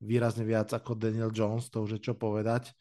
výrazne 0.00 0.48
viac 0.48 0.72
ako 0.72 0.96
Daniel 0.96 1.28
Jones, 1.28 1.68
to 1.68 1.84
už 1.84 2.00
je 2.00 2.08
čo 2.08 2.16
povedať. 2.16 2.72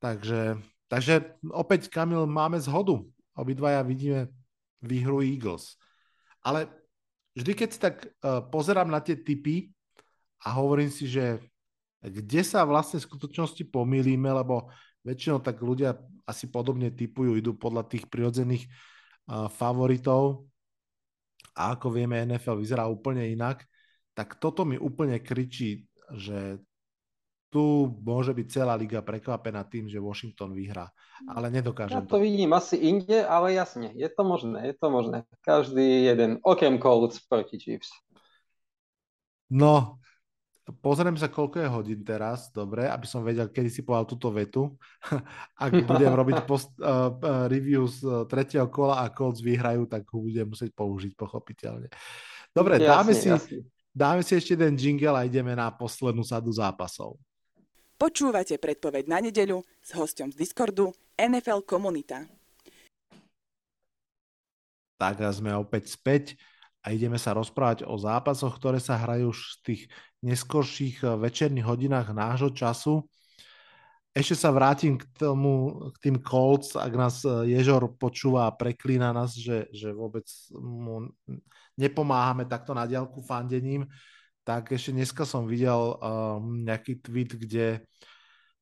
Takže, 0.00 0.56
takže 0.88 1.36
opäť, 1.52 1.92
Kamil, 1.92 2.24
máme 2.24 2.56
zhodu. 2.64 3.04
Obidvaja 3.36 3.84
vidíme 3.84 4.32
výhru 4.80 5.20
Eagles. 5.20 5.76
Ale 6.40 6.64
vždy, 7.36 7.52
keď 7.52 7.68
si 7.68 7.78
tak 7.80 8.08
uh, 8.24 8.40
pozerám 8.40 8.88
na 8.88 9.04
tie 9.04 9.20
typy, 9.20 9.68
a 10.44 10.52
hovorím 10.56 10.92
si, 10.92 11.08
že 11.08 11.40
kde 12.04 12.44
sa 12.44 12.68
vlastne 12.68 13.00
v 13.00 13.08
skutočnosti 13.08 13.64
pomýlíme, 13.72 14.28
lebo 14.28 14.68
väčšinou 15.04 15.38
tak 15.44 15.60
ľudia 15.60 15.94
asi 16.24 16.48
podobne 16.48 16.88
typujú, 16.88 17.36
idú 17.36 17.52
podľa 17.54 17.84
tých 17.84 18.08
prirodzených 18.08 18.64
uh, 19.28 19.46
favoritov 19.52 20.48
a 21.54 21.78
ako 21.78 21.92
vieme, 21.94 22.18
NFL 22.24 22.58
vyzerá 22.58 22.90
úplne 22.90 23.28
inak, 23.30 23.62
tak 24.16 24.40
toto 24.42 24.66
mi 24.66 24.74
úplne 24.74 25.22
kričí, 25.22 25.86
že 26.16 26.58
tu 27.54 27.86
môže 28.02 28.34
byť 28.34 28.46
celá 28.50 28.74
liga 28.74 28.98
prekvapená 28.98 29.62
tým, 29.70 29.86
že 29.86 30.02
Washington 30.02 30.50
vyhrá. 30.58 30.90
Ale 31.30 31.54
nedokážem 31.54 32.02
ja 32.02 32.06
to. 32.10 32.18
to. 32.18 32.24
vidím 32.26 32.50
asi 32.50 32.82
inde, 32.82 33.22
ale 33.22 33.54
jasne, 33.54 33.94
je 33.94 34.10
to 34.10 34.26
možné, 34.26 34.66
je 34.66 34.74
to 34.74 34.90
možné. 34.90 35.22
Každý 35.46 36.02
jeden, 36.10 36.42
okrem 36.42 36.82
Colts 36.82 37.22
proti 37.22 37.62
Chiefs. 37.62 37.94
No, 39.46 40.02
Pozriem 40.64 41.12
sa, 41.20 41.28
koľko 41.28 41.60
je 41.60 41.68
hodín 41.68 42.00
teraz, 42.00 42.48
dobre, 42.48 42.88
aby 42.88 43.04
som 43.04 43.20
vedel, 43.20 43.52
kedy 43.52 43.68
si 43.68 43.84
povedal 43.84 44.08
túto 44.08 44.32
vetu. 44.32 44.72
Ak 45.60 45.76
budem 45.90 46.08
robiť 46.08 46.48
post, 46.48 46.72
uh, 46.80 47.12
review 47.52 47.84
z 47.84 48.00
uh, 48.08 48.24
tretieho 48.24 48.72
kola 48.72 49.04
a 49.04 49.12
Colts 49.12 49.44
vyhrajú, 49.44 49.84
tak 49.84 50.08
ho 50.08 50.24
budem 50.24 50.48
musieť 50.48 50.72
použiť, 50.72 51.12
pochopiteľne. 51.20 51.92
Dobre, 52.48 52.80
jasne, 52.80 52.88
dáme, 52.88 53.12
si, 53.12 53.28
jasne. 53.28 53.58
dáme 53.92 54.20
si 54.24 54.32
ešte 54.40 54.56
ten 54.56 54.72
jingle 54.72 55.12
a 55.12 55.28
ideme 55.28 55.52
na 55.52 55.68
poslednú 55.68 56.24
sadu 56.24 56.48
zápasov. 56.48 57.20
Počúvate 58.00 58.56
predpoveď 58.56 59.04
na 59.04 59.20
nedeľu 59.20 59.60
s 59.84 59.92
hostom 59.92 60.32
z 60.32 60.40
Discordu 60.40 60.96
NFL 61.20 61.60
Komunita. 61.68 62.24
Tak 64.96 65.20
a 65.20 65.28
sme 65.28 65.52
opäť 65.52 65.92
späť 65.92 66.40
a 66.84 66.92
ideme 66.92 67.16
sa 67.16 67.32
rozprávať 67.32 67.88
o 67.88 67.96
zápasoch, 67.96 68.60
ktoré 68.60 68.76
sa 68.76 69.00
hrajú 69.00 69.32
už 69.32 69.40
v 69.40 69.60
tých 69.64 69.82
neskorších 70.24 71.04
eh, 71.04 71.08
večerných 71.20 71.68
hodinách 71.68 72.08
nášho 72.16 72.50
času. 72.50 73.04
Ešte 74.14 74.46
sa 74.46 74.54
vrátim 74.54 74.94
k, 74.94 75.04
tomu, 75.18 75.90
k 75.90 75.96
tým 76.08 76.16
Colts, 76.22 76.78
ak 76.78 76.92
nás 76.96 77.20
eh, 77.28 77.52
Ježor 77.54 77.92
počúva 78.00 78.48
a 78.48 78.56
preklína 78.56 79.12
nás, 79.12 79.36
že, 79.36 79.68
že 79.70 79.92
vôbec 79.92 80.24
mu 80.56 81.12
nepomáhame 81.76 82.48
takto 82.48 82.72
na 82.72 82.88
diálku 82.88 83.20
fandením, 83.20 83.84
tak 84.46 84.72
ešte 84.72 84.92
dneska 84.92 85.24
som 85.24 85.48
videl 85.48 85.96
um, 85.96 86.62
nejaký 86.68 87.00
tweet, 87.00 87.32
kde 87.32 87.80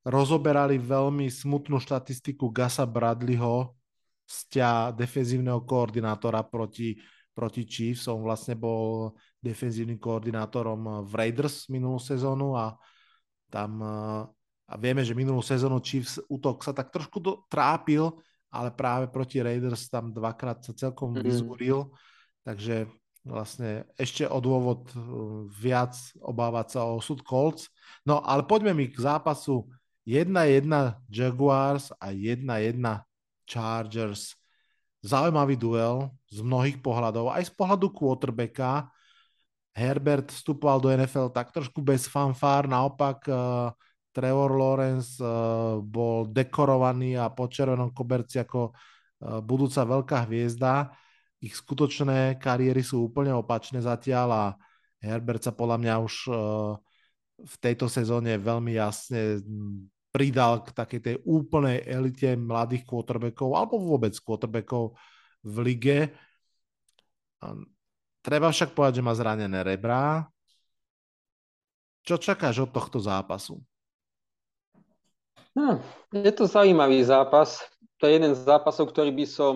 rozoberali 0.06 0.78
veľmi 0.78 1.26
smutnú 1.26 1.82
štatistiku 1.82 2.54
Gasa 2.54 2.86
Bradleyho, 2.86 3.74
stia 4.22 4.94
defenzívneho 4.94 5.66
koordinátora 5.66 6.46
proti 6.46 6.96
proti 7.32 7.64
Chiefs. 7.64 8.08
On 8.08 8.20
vlastne 8.20 8.54
bol 8.54 9.16
defenzívnym 9.42 9.98
koordinátorom 9.98 11.02
v 11.04 11.12
Raiders 11.18 11.66
minulú 11.66 11.98
sezónu 11.98 12.54
a 12.54 12.78
tam 13.50 13.82
a 14.72 14.80
vieme, 14.80 15.04
že 15.04 15.12
minulú 15.12 15.44
sezónu 15.44 15.84
Chiefs 15.84 16.16
útok 16.32 16.64
sa 16.64 16.72
tak 16.72 16.88
trošku 16.88 17.20
do, 17.20 17.44
trápil, 17.52 18.08
ale 18.48 18.72
práve 18.72 19.04
proti 19.12 19.44
Raiders 19.44 19.92
tam 19.92 20.08
dvakrát 20.08 20.64
sa 20.64 20.72
celkom 20.72 21.12
mm-hmm. 21.12 21.26
vyzúril, 21.28 21.92
takže 22.40 22.88
vlastne 23.20 23.84
ešte 24.00 24.24
o 24.24 24.40
dôvod 24.40 24.88
e, 24.88 24.96
viac 25.52 25.92
obávať 26.24 26.66
sa 26.72 26.80
o 26.88 27.04
súd 27.04 27.20
Colts. 27.20 27.68
No 28.08 28.24
ale 28.24 28.48
poďme 28.48 28.72
mi 28.72 28.88
k 28.88 28.96
zápasu 28.96 29.68
1-1 30.08 30.72
Jaguars 31.06 31.92
a 32.00 32.10
1-1 32.10 32.80
Chargers 33.44 34.34
zaujímavý 35.04 35.60
duel 35.60 36.08
z 36.32 36.40
mnohých 36.40 36.80
pohľadov, 36.80 37.28
aj 37.28 37.50
z 37.50 37.52
pohľadu 37.52 37.92
quarterbacka. 37.92 38.88
Herbert 39.72 40.28
vstupoval 40.28 40.78
do 40.84 40.88
NFL 40.92 41.32
tak 41.32 41.48
trošku 41.48 41.80
bez 41.80 42.04
fanfár, 42.04 42.68
naopak 42.68 43.24
uh, 43.28 43.72
Trevor 44.12 44.52
Lawrence 44.52 45.16
uh, 45.16 45.80
bol 45.80 46.28
dekorovaný 46.28 47.16
a 47.16 47.32
po 47.32 47.48
červenom 47.48 47.88
koberci 47.96 48.36
ako 48.44 48.72
uh, 48.72 49.40
budúca 49.40 49.80
veľká 49.88 50.28
hviezda. 50.28 50.92
Ich 51.40 51.56
skutočné 51.56 52.36
kariéry 52.36 52.84
sú 52.84 53.08
úplne 53.08 53.32
opačné 53.32 53.80
zatiaľ 53.80 54.28
a 54.30 54.44
Herbert 55.00 55.42
sa 55.42 55.56
podľa 55.56 55.80
mňa 55.80 55.94
už 56.04 56.14
uh, 56.28 56.76
v 57.42 57.54
tejto 57.58 57.88
sezóne 57.88 58.36
veľmi 58.36 58.76
jasne 58.76 59.40
pridal 60.12 60.60
k 60.62 60.76
takej 60.76 61.00
tej 61.00 61.16
úplnej 61.24 61.80
elite 61.88 62.36
mladých 62.36 62.84
quarterbackov 62.84 63.56
alebo 63.56 63.80
vôbec 63.80 64.12
quarterbackov 64.20 64.92
v 65.42 65.56
lige. 65.64 65.98
Treba 68.22 68.54
však 68.54 68.72
povedať, 68.72 69.02
že 69.02 69.06
má 69.06 69.12
zranené 69.18 69.66
rebra. 69.66 70.30
Čo 72.06 72.18
čakáš 72.18 72.66
od 72.66 72.70
tohto 72.70 73.02
zápasu? 73.02 73.58
No, 75.52 75.82
je 76.14 76.32
to 76.32 76.46
zaujímavý 76.46 77.02
zápas. 77.04 77.60
To 78.00 78.08
je 78.08 78.18
jeden 78.18 78.32
z 78.34 78.46
zápasov, 78.46 78.90
ktorý 78.90 79.12
by 79.12 79.26
som 79.28 79.54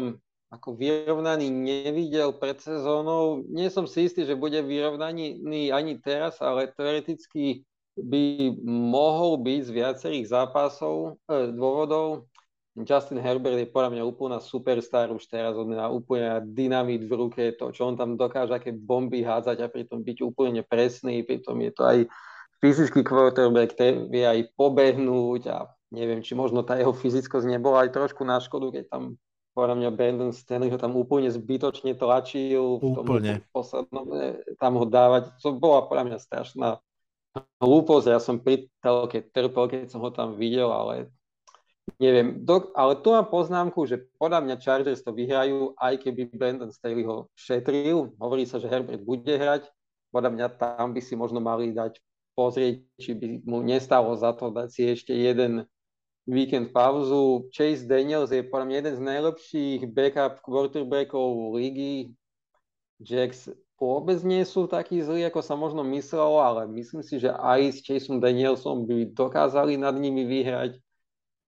ako 0.51 0.79
vyrovnaný 0.79 1.51
nevidel 1.51 2.31
pred 2.37 2.59
sezónou. 2.63 3.43
Nie 3.51 3.67
som 3.73 3.89
si 3.89 4.07
istý, 4.07 4.23
že 4.23 4.39
bude 4.39 4.63
vyrovnaný 4.63 5.43
ani 5.75 5.99
teraz, 5.99 6.39
ale 6.39 6.71
teoreticky 6.71 7.67
by 7.97 8.55
mohol 8.67 9.41
byť 9.41 9.61
z 9.67 9.71
viacerých 9.73 10.27
zápasov, 10.29 11.17
e, 11.27 11.51
dôvodov. 11.51 12.29
Justin 12.85 13.25
Herbert 13.25 13.57
je 13.57 13.73
podľa 13.73 13.97
mňa 13.97 14.03
úplná 14.05 14.37
superstar 14.37 15.09
už 15.09 15.25
teraz, 15.25 15.57
on 15.57 15.73
má 15.73 15.89
úplne 15.89 16.45
dynamit 16.45 17.09
v 17.09 17.13
ruke, 17.17 17.43
to, 17.57 17.73
čo 17.73 17.89
on 17.89 17.97
tam 17.97 18.21
dokáže, 18.21 18.53
aké 18.53 18.77
bomby 18.77 19.25
hádzať 19.25 19.65
a 19.65 19.73
pritom 19.73 20.05
byť 20.05 20.19
úplne 20.21 20.61
presný, 20.61 21.25
pritom 21.25 21.57
je 21.65 21.73
to 21.73 21.83
aj 21.89 21.99
fyzický 22.61 23.01
quarterback, 23.01 23.73
ktorý 23.73 24.13
vie 24.13 24.25
aj 24.29 24.41
pobehnúť 24.61 25.43
a 25.49 25.73
neviem, 25.89 26.21
či 26.21 26.37
možno 26.37 26.61
tá 26.61 26.77
jeho 26.77 26.93
fyzickosť 26.93 27.49
nebola 27.49 27.89
aj 27.89 27.97
trošku 27.97 28.21
na 28.29 28.37
škodu, 28.45 28.77
keď 28.77 28.85
tam 28.93 29.17
podľa 29.57 29.75
mňa 29.81 29.91
Brandon 29.97 30.33
Stanley 30.37 30.69
ho 30.69 30.77
tam 30.77 30.93
úplne 31.01 31.33
zbytočne 31.33 31.97
tlačil. 31.97 32.77
Úplne. 32.77 33.41
V 33.41 33.49
poslednom, 33.57 34.05
e, 34.13 34.37
tam 34.61 34.77
ho 34.77 34.85
dávať. 34.85 35.33
To 35.41 35.57
bola 35.57 35.89
podľa 35.89 36.13
mňa 36.13 36.19
strašná 36.21 36.69
hlúposť. 37.65 38.07
Ja 38.13 38.21
som 38.21 38.37
pri 38.37 38.69
telke 38.85 39.25
trpel, 39.25 39.65
keď 39.73 39.89
som 39.89 40.05
ho 40.05 40.13
tam 40.13 40.37
videl, 40.37 40.69
ale 40.69 41.09
neviem. 41.99 42.43
Do, 42.43 42.71
ale 42.75 42.99
tu 43.01 43.15
mám 43.15 43.27
poznámku, 43.31 43.87
že 43.87 44.03
podľa 44.19 44.43
mňa 44.43 44.63
Chargers 44.63 45.03
to 45.03 45.15
vyhrajú, 45.15 45.73
aj 45.79 46.03
keby 46.03 46.31
Brandon 46.35 46.71
Staley 46.71 47.07
ho 47.07 47.31
šetril. 47.39 48.13
Hovorí 48.19 48.45
sa, 48.45 48.59
že 48.59 48.71
Herbert 48.71 49.03
bude 49.03 49.31
hrať. 49.31 49.71
Podľa 50.11 50.31
mňa 50.35 50.47
tam 50.59 50.95
by 50.95 51.01
si 51.03 51.15
možno 51.15 51.39
mali 51.43 51.71
dať 51.71 51.99
pozrieť, 52.37 52.85
či 53.01 53.17
by 53.17 53.27
mu 53.49 53.65
nestalo 53.65 54.13
za 54.15 54.37
to 54.37 54.53
dať 54.53 54.69
si 54.69 54.83
ešte 54.93 55.13
jeden 55.17 55.65
víkend 56.29 56.75
pauzu. 56.75 57.49
Chase 57.55 57.87
Daniels 57.87 58.35
je 58.35 58.45
podľa 58.45 58.67
mňa 58.67 58.77
jeden 58.83 58.95
z 58.99 59.03
najlepších 59.03 59.81
backup 59.89 60.43
quarterbackov 60.43 61.55
ligy. 61.57 62.13
Jacks 63.01 63.49
vôbec 63.77 64.21
nie 64.25 64.43
sú 64.45 64.65
takí 64.67 65.01
zlí, 65.05 65.25
ako 65.29 65.41
sa 65.45 65.53
možno 65.53 65.85
myslelo, 65.93 66.41
ale 66.41 66.65
myslím 66.77 67.05
si, 67.05 67.21
že 67.21 67.29
aj 67.29 67.61
s 67.77 67.79
Chaseom 67.85 68.19
Danielsom 68.21 68.89
by 68.89 69.13
dokázali 69.13 69.77
nad 69.77 69.95
nimi 69.97 70.25
vyhrať. 70.25 70.81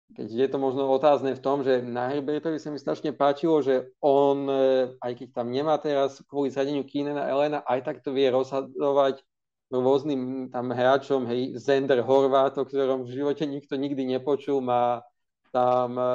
Keď 0.09 0.25
je 0.25 0.49
to 0.49 0.57
možno 0.57 0.89
otázne 0.89 1.37
v 1.37 1.45
tom, 1.45 1.61
že 1.61 1.85
na 1.85 2.09
Herbertovi 2.09 2.57
sa 2.57 2.73
mi 2.73 2.81
strašne 2.81 3.13
páčilo, 3.13 3.61
že 3.61 3.93
on, 4.01 4.49
e, 4.49 4.89
aj 5.05 5.13
keď 5.21 5.29
tam 5.37 5.53
nemá 5.53 5.77
teraz 5.77 6.25
kvôli 6.25 6.49
zradeniu 6.49 6.81
Keenana 6.89 7.29
Elena, 7.29 7.61
aj 7.69 7.81
tak 7.85 7.97
to 8.01 8.17
vie 8.17 8.33
rozhadovať 8.33 9.21
rôznym 9.69 10.49
tam 10.49 10.73
hráčom, 10.73 11.29
hej, 11.29 11.61
Zender 11.61 12.01
Horvát, 12.01 12.57
o 12.57 12.65
ktorom 12.65 13.05
v 13.05 13.21
živote 13.21 13.45
nikto 13.45 13.77
nikdy 13.77 14.17
nepočul, 14.17 14.65
má 14.65 15.05
tam 15.53 16.01
e, 16.01 16.13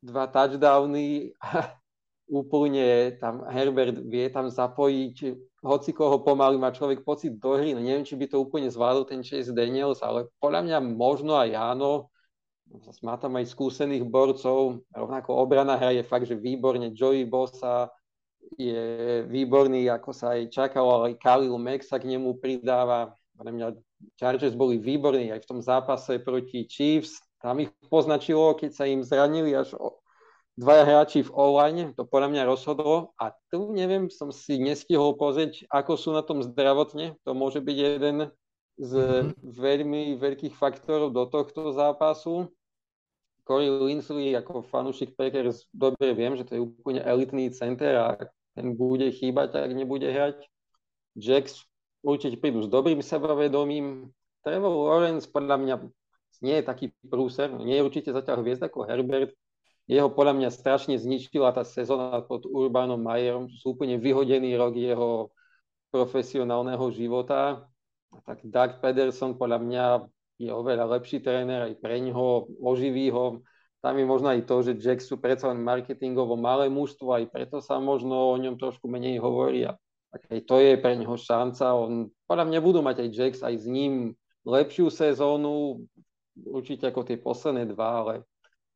dva 0.00 0.24
touchdowny 0.32 1.36
úplne 2.26 3.14
tam 3.20 3.44
Herbert 3.46 4.00
vie 4.02 4.26
tam 4.32 4.50
zapojiť, 4.50 5.16
hoci 5.66 5.90
koho 5.90 6.22
pomaly 6.22 6.54
má 6.54 6.70
človek 6.70 7.02
pocit 7.02 7.34
do 7.42 7.58
hry, 7.58 7.74
no 7.74 7.82
neviem, 7.82 8.06
či 8.06 8.14
by 8.14 8.30
to 8.30 8.38
úplne 8.38 8.70
zvládol 8.70 9.02
ten 9.10 9.26
Chase 9.26 9.50
Daniels, 9.50 9.98
ale 10.00 10.30
podľa 10.38 10.62
mňa 10.62 10.78
možno 10.94 11.34
aj 11.34 11.50
áno, 11.52 12.06
má 13.02 13.18
tam 13.18 13.34
aj 13.38 13.50
skúsených 13.50 14.06
borcov, 14.06 14.86
rovnako 14.94 15.34
obrana 15.34 15.74
hra 15.74 15.94
je 15.98 16.06
fakt, 16.06 16.30
že 16.30 16.38
výborne, 16.38 16.94
Joey 16.94 17.26
Bosa 17.26 17.90
je 18.54 19.22
výborný, 19.26 19.90
ako 19.90 20.10
sa 20.14 20.38
aj 20.38 20.54
čakalo, 20.54 21.02
ale 21.02 21.04
aj 21.14 21.18
Khalil 21.18 21.58
Mack 21.58 21.82
sa 21.82 21.98
k 21.98 22.14
nemu 22.14 22.38
pridáva, 22.38 23.10
podľa 23.34 23.52
mňa 23.52 23.66
Chargers 24.18 24.54
boli 24.54 24.78
výborní 24.78 25.34
aj 25.34 25.42
v 25.42 25.48
tom 25.50 25.60
zápase 25.60 26.22
proti 26.22 26.66
Chiefs, 26.70 27.18
tam 27.42 27.58
ich 27.62 27.70
poznačilo, 27.90 28.54
keď 28.54 28.70
sa 28.70 28.84
im 28.86 29.02
zranili 29.02 29.54
až 29.54 29.74
dvaja 30.56 30.84
hráči 30.88 31.20
v 31.22 31.34
online, 31.36 31.92
to 31.92 32.08
podľa 32.08 32.32
mňa 32.32 32.42
rozhodlo 32.48 33.12
a 33.20 33.36
tu 33.52 33.76
neviem, 33.76 34.08
som 34.08 34.32
si 34.32 34.56
nestihol 34.56 35.14
pozrieť, 35.20 35.68
ako 35.68 35.92
sú 36.00 36.10
na 36.16 36.24
tom 36.24 36.40
zdravotne, 36.40 37.20
to 37.28 37.36
môže 37.36 37.60
byť 37.60 37.76
jeden 37.76 38.32
z 38.80 38.92
mm-hmm. 38.92 39.28
veľmi 39.56 40.02
veľkých 40.16 40.54
faktorov 40.56 41.12
do 41.12 41.24
tohto 41.28 41.72
zápasu. 41.72 42.48
Corey 43.46 43.70
Linsley 43.70 44.34
ako 44.34 44.66
fanúšik 44.66 45.14
Packers 45.14 45.70
dobre 45.70 46.12
viem, 46.18 46.34
že 46.34 46.44
to 46.44 46.52
je 46.58 46.64
úplne 46.66 46.98
elitný 46.98 47.52
center 47.54 47.94
a 47.94 48.06
ten 48.58 48.74
bude 48.74 49.06
chýbať, 49.12 49.54
ak 49.54 49.70
nebude 49.70 50.08
hrať. 50.08 50.42
Jacks 51.14 51.62
určite 52.02 52.42
prídu 52.42 52.66
s 52.66 52.68
dobrým 52.68 52.98
sebavedomím. 53.00 54.10
Trevor 54.42 54.72
Lawrence 54.72 55.30
podľa 55.30 55.56
mňa 55.62 55.74
nie 56.42 56.56
je 56.60 56.64
taký 56.64 56.86
prúser, 57.06 57.48
nie 57.54 57.80
je 57.80 57.86
určite 57.86 58.10
zatiaľ 58.12 58.44
hviezd 58.44 58.66
ako 58.66 58.84
Herbert, 58.84 59.32
jeho 59.86 60.10
podľa 60.10 60.34
mňa 60.34 60.50
strašne 60.50 60.98
zničila 60.98 61.54
tá 61.54 61.62
sezóna 61.62 62.18
pod 62.26 62.42
Urbanom 62.50 62.98
Majerom, 62.98 63.46
sú 63.50 63.78
úplne 63.78 64.02
vyhodený 64.02 64.58
rok 64.58 64.74
jeho 64.74 65.30
profesionálneho 65.94 66.82
života. 66.90 67.70
Tak 68.26 68.42
Doug 68.42 68.82
Pederson 68.82 69.38
podľa 69.38 69.58
mňa 69.62 69.84
je 70.42 70.50
oveľa 70.50 70.98
lepší 70.98 71.22
tréner 71.22 71.70
aj 71.70 71.74
pre 71.78 72.02
ňoho, 72.02 72.50
oživí 72.60 73.08
ho. 73.14 73.40
Tam 73.80 73.94
je 73.94 74.04
možno 74.04 74.34
aj 74.34 74.42
to, 74.44 74.66
že 74.66 74.82
Jack 74.82 74.98
sú 74.98 75.22
predsa 75.22 75.54
len 75.54 75.62
marketingovo 75.62 76.34
malé 76.34 76.66
mužstvo, 76.66 77.22
aj 77.22 77.30
preto 77.30 77.62
sa 77.62 77.78
možno 77.78 78.34
o 78.34 78.36
ňom 78.36 78.58
trošku 78.58 78.90
menej 78.90 79.22
hovorí. 79.22 79.70
A 79.70 79.78
aj 80.10 80.40
to 80.50 80.58
je 80.58 80.74
pre 80.76 80.98
neho 80.98 81.14
šanca. 81.14 81.78
On, 81.78 82.10
podľa 82.26 82.44
mňa 82.50 82.58
budú 82.58 82.82
mať 82.82 83.06
aj 83.06 83.08
Jacks 83.14 83.40
aj 83.46 83.54
s 83.54 83.66
ním 83.70 84.18
lepšiu 84.42 84.90
sezónu, 84.90 85.86
určite 86.42 86.90
ako 86.90 87.06
tie 87.06 87.16
posledné 87.16 87.70
dva, 87.70 88.02
ale 88.02 88.14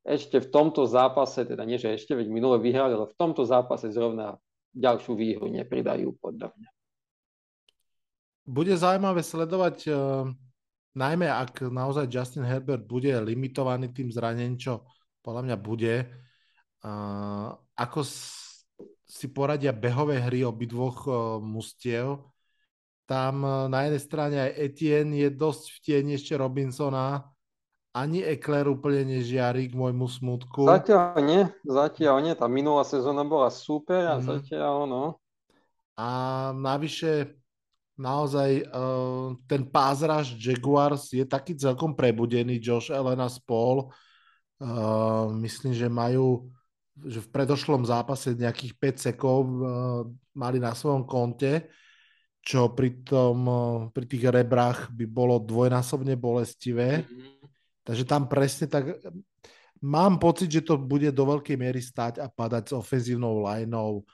ešte 0.00 0.40
v 0.40 0.48
tomto 0.48 0.88
zápase, 0.88 1.44
teda 1.44 1.60
nie, 1.68 1.76
že 1.76 1.92
ešte, 1.92 2.16
veď 2.16 2.32
minule 2.32 2.56
vyhrali, 2.56 2.96
ale 2.96 3.08
v 3.08 3.18
tomto 3.20 3.44
zápase 3.44 3.92
zrovna 3.92 4.40
ďalšiu 4.72 5.12
výhru 5.12 5.52
nepridajú 5.52 6.16
podľa 6.16 6.56
mňa. 6.56 6.70
Bude 8.48 8.74
zaujímavé 8.74 9.20
sledovať, 9.20 9.76
uh, 9.92 10.26
najmä 10.96 11.28
ak 11.28 11.68
naozaj 11.68 12.08
Justin 12.08 12.48
Herbert 12.48 12.82
bude 12.88 13.12
limitovaný 13.20 13.92
tým 13.92 14.08
zranením, 14.08 14.56
čo 14.56 14.88
podľa 15.20 15.52
mňa 15.52 15.56
bude, 15.60 15.94
uh, 16.86 17.52
ako 17.76 18.00
si 19.04 19.26
poradia 19.30 19.76
behové 19.76 20.22
hry 20.22 20.42
obidvoch 20.42 20.98
uh, 21.06 21.14
mustiev. 21.38 22.24
Tam 23.10 23.42
na 23.42 23.90
jednej 23.90 24.02
strane 24.06 24.36
aj 24.38 24.52
Etienne 24.54 25.18
je 25.18 25.34
dosť 25.34 25.64
v 25.66 25.78
tieni 25.82 26.14
ešte 26.14 26.38
Robinsona, 26.38 27.26
ani 27.90 28.22
Ekler 28.22 28.70
úplne 28.70 29.18
nežiari 29.18 29.66
k 29.66 29.74
môjmu 29.74 30.06
smutku. 30.06 30.62
Zatiaľ 30.62 31.18
nie, 31.26 31.42
zatiaľ 31.66 32.16
nie. 32.22 32.34
Tá 32.38 32.46
minulá 32.46 32.86
sezóna 32.86 33.26
bola 33.26 33.50
super 33.50 34.06
a 34.06 34.16
mm. 34.18 34.22
zatiaľ 34.22 34.86
no. 34.86 35.04
A 35.98 36.08
navyše 36.54 37.34
naozaj 37.98 38.64
uh, 38.70 39.36
ten 39.44 39.66
pázraž 39.66 40.32
Jaguars 40.38 41.10
je 41.12 41.26
taký 41.26 41.58
celkom 41.58 41.92
prebudený. 41.92 42.62
Josh 42.62 42.94
Allen 42.94 43.20
a 43.20 43.28
spol. 43.28 43.90
Uh, 44.60 45.32
myslím, 45.42 45.74
že 45.74 45.90
majú 45.90 46.46
že 47.00 47.16
v 47.24 47.32
predošlom 47.32 47.88
zápase 47.88 48.36
nejakých 48.36 48.76
5 49.00 49.06
sekov 49.08 49.40
uh, 49.40 50.04
mali 50.36 50.60
na 50.60 50.76
svojom 50.76 51.08
konte, 51.08 51.72
čo 52.44 52.76
pri, 52.76 53.00
tom, 53.00 53.38
uh, 53.48 53.88
pri 53.88 54.04
tých 54.04 54.28
rebrách 54.28 54.92
by 54.92 55.08
bolo 55.08 55.40
dvojnásobne 55.40 56.12
bolestivé. 56.20 57.08
Mm-hmm 57.08 57.39
Takže 57.90 58.06
tam 58.06 58.30
presne 58.30 58.70
tak... 58.70 59.02
Mám 59.82 60.22
pocit, 60.22 60.46
že 60.46 60.62
to 60.62 60.78
bude 60.78 61.10
do 61.10 61.24
veľkej 61.26 61.58
miery 61.58 61.82
stať 61.82 62.22
a 62.22 62.30
padať 62.30 62.70
s 62.70 62.72
ofenzívnou 62.78 63.42
lineou 63.42 64.06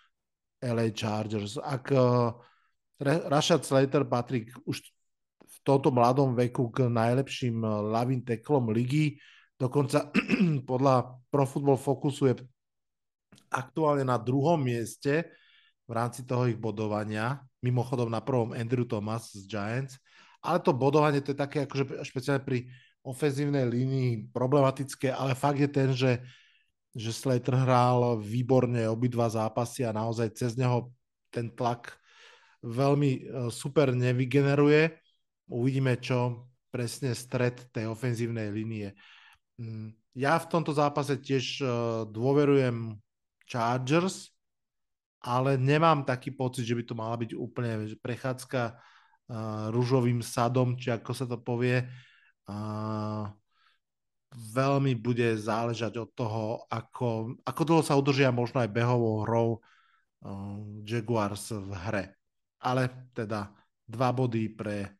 LA 0.64 0.96
Chargers. 0.96 1.60
Ak 1.60 1.92
uh, 1.92 2.32
Rashad 3.02 3.68
Slater 3.68 4.08
patrí 4.08 4.48
už 4.64 4.80
v 5.44 5.56
tomto 5.60 5.92
mladom 5.92 6.32
veku 6.32 6.72
k 6.72 6.88
najlepším 6.88 7.60
uh, 7.60 7.84
lavým 7.92 8.24
teklom 8.24 8.72
ligy, 8.72 9.20
dokonca 9.60 10.08
podľa 10.70 11.20
Pro 11.28 11.44
Football 11.44 11.76
Focusu 11.76 12.32
je 12.32 12.34
aktuálne 13.52 14.08
na 14.08 14.16
druhom 14.16 14.56
mieste 14.56 15.28
v 15.84 15.92
rámci 15.92 16.24
toho 16.24 16.48
ich 16.48 16.56
bodovania. 16.56 17.44
Mimochodom 17.60 18.08
na 18.08 18.24
prvom 18.24 18.56
Andrew 18.56 18.88
Thomas 18.88 19.36
z 19.36 19.44
Giants. 19.44 20.00
Ale 20.40 20.64
to 20.64 20.72
bodovanie 20.72 21.20
to 21.20 21.34
je 21.34 21.38
také 21.42 21.66
akože 21.68 22.06
špeciálne 22.06 22.40
pri 22.40 22.70
ofenzívnej 23.06 23.62
línii 23.70 24.34
problematické, 24.34 25.14
ale 25.14 25.38
fakt 25.38 25.62
je 25.62 25.70
ten, 25.70 25.94
že, 25.94 26.18
že 26.90 27.14
Slater 27.14 27.54
hral 27.54 28.18
výborne 28.18 28.90
obidva 28.90 29.30
zápasy 29.30 29.86
a 29.86 29.94
naozaj 29.94 30.34
cez 30.34 30.58
neho 30.58 30.90
ten 31.30 31.54
tlak 31.54 31.94
veľmi 32.66 33.10
e, 33.14 33.20
super 33.54 33.94
nevygeneruje. 33.94 34.90
Uvidíme, 35.46 36.02
čo 36.02 36.50
presne 36.74 37.14
stred 37.14 37.70
tej 37.70 37.86
ofenzívnej 37.86 38.50
línie. 38.50 38.90
Mm, 39.62 39.94
ja 40.18 40.34
v 40.42 40.50
tomto 40.50 40.74
zápase 40.74 41.22
tiež 41.22 41.62
e, 41.62 41.64
dôverujem 42.10 42.98
Chargers, 43.46 44.34
ale 45.22 45.54
nemám 45.54 46.02
taký 46.02 46.34
pocit, 46.34 46.66
že 46.66 46.74
by 46.74 46.82
to 46.82 46.94
mala 46.98 47.14
byť 47.18 47.30
úplne 47.34 47.98
prechádzka 47.98 48.62
uh, 48.70 49.74
rúžovým 49.74 50.22
sadom, 50.22 50.78
či 50.78 50.94
ako 50.94 51.10
sa 51.10 51.26
to 51.26 51.34
povie. 51.42 51.82
Veľmi 54.36 54.92
bude 55.00 55.32
záležať 55.40 55.96
od 55.96 56.10
toho, 56.12 56.44
ako, 56.68 57.40
ako 57.40 57.62
dlho 57.64 57.82
sa 57.82 57.96
udržia 57.96 58.28
možno 58.28 58.60
aj 58.60 58.68
behovou 58.68 59.24
hrou 59.24 59.48
uh, 59.56 60.60
Jaguars 60.84 61.56
v 61.56 61.72
hre. 61.72 62.04
Ale 62.60 63.10
teda 63.16 63.48
dva 63.88 64.10
body 64.12 64.52
pre 64.52 64.92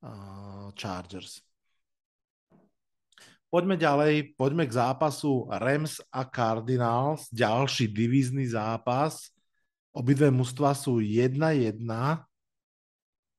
uh, 0.00 0.72
Chargers. 0.72 1.44
Poďme 3.50 3.74
ďalej, 3.74 4.38
poďme 4.38 4.62
k 4.64 4.78
zápasu 4.78 5.50
Rams 5.50 5.98
a 6.14 6.22
Cardinals, 6.22 7.26
ďalší 7.34 7.90
divízny 7.90 8.46
zápas. 8.46 9.28
Obidve 9.90 10.30
mužstva 10.30 10.70
sú 10.70 11.02
1-1. 11.02 11.82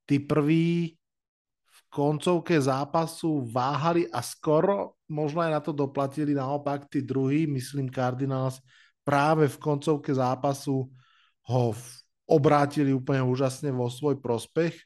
Tí 0.04 0.20
prví 0.20 1.00
v 1.00 1.01
koncovke 1.92 2.56
zápasu 2.56 3.44
váhali 3.52 4.08
a 4.08 4.24
skoro 4.24 4.96
možno 5.12 5.44
aj 5.44 5.52
na 5.52 5.60
to 5.60 5.76
doplatili. 5.76 6.32
Naopak 6.32 6.88
tí 6.88 7.04
druhí, 7.04 7.44
myslím 7.52 7.92
Cardinals, 7.92 8.64
práve 9.04 9.52
v 9.52 9.58
koncovke 9.60 10.16
zápasu 10.16 10.88
ho 11.52 11.64
obrátili 12.24 12.96
úplne 12.96 13.20
úžasne 13.28 13.76
vo 13.76 13.92
svoj 13.92 14.24
prospech. 14.24 14.80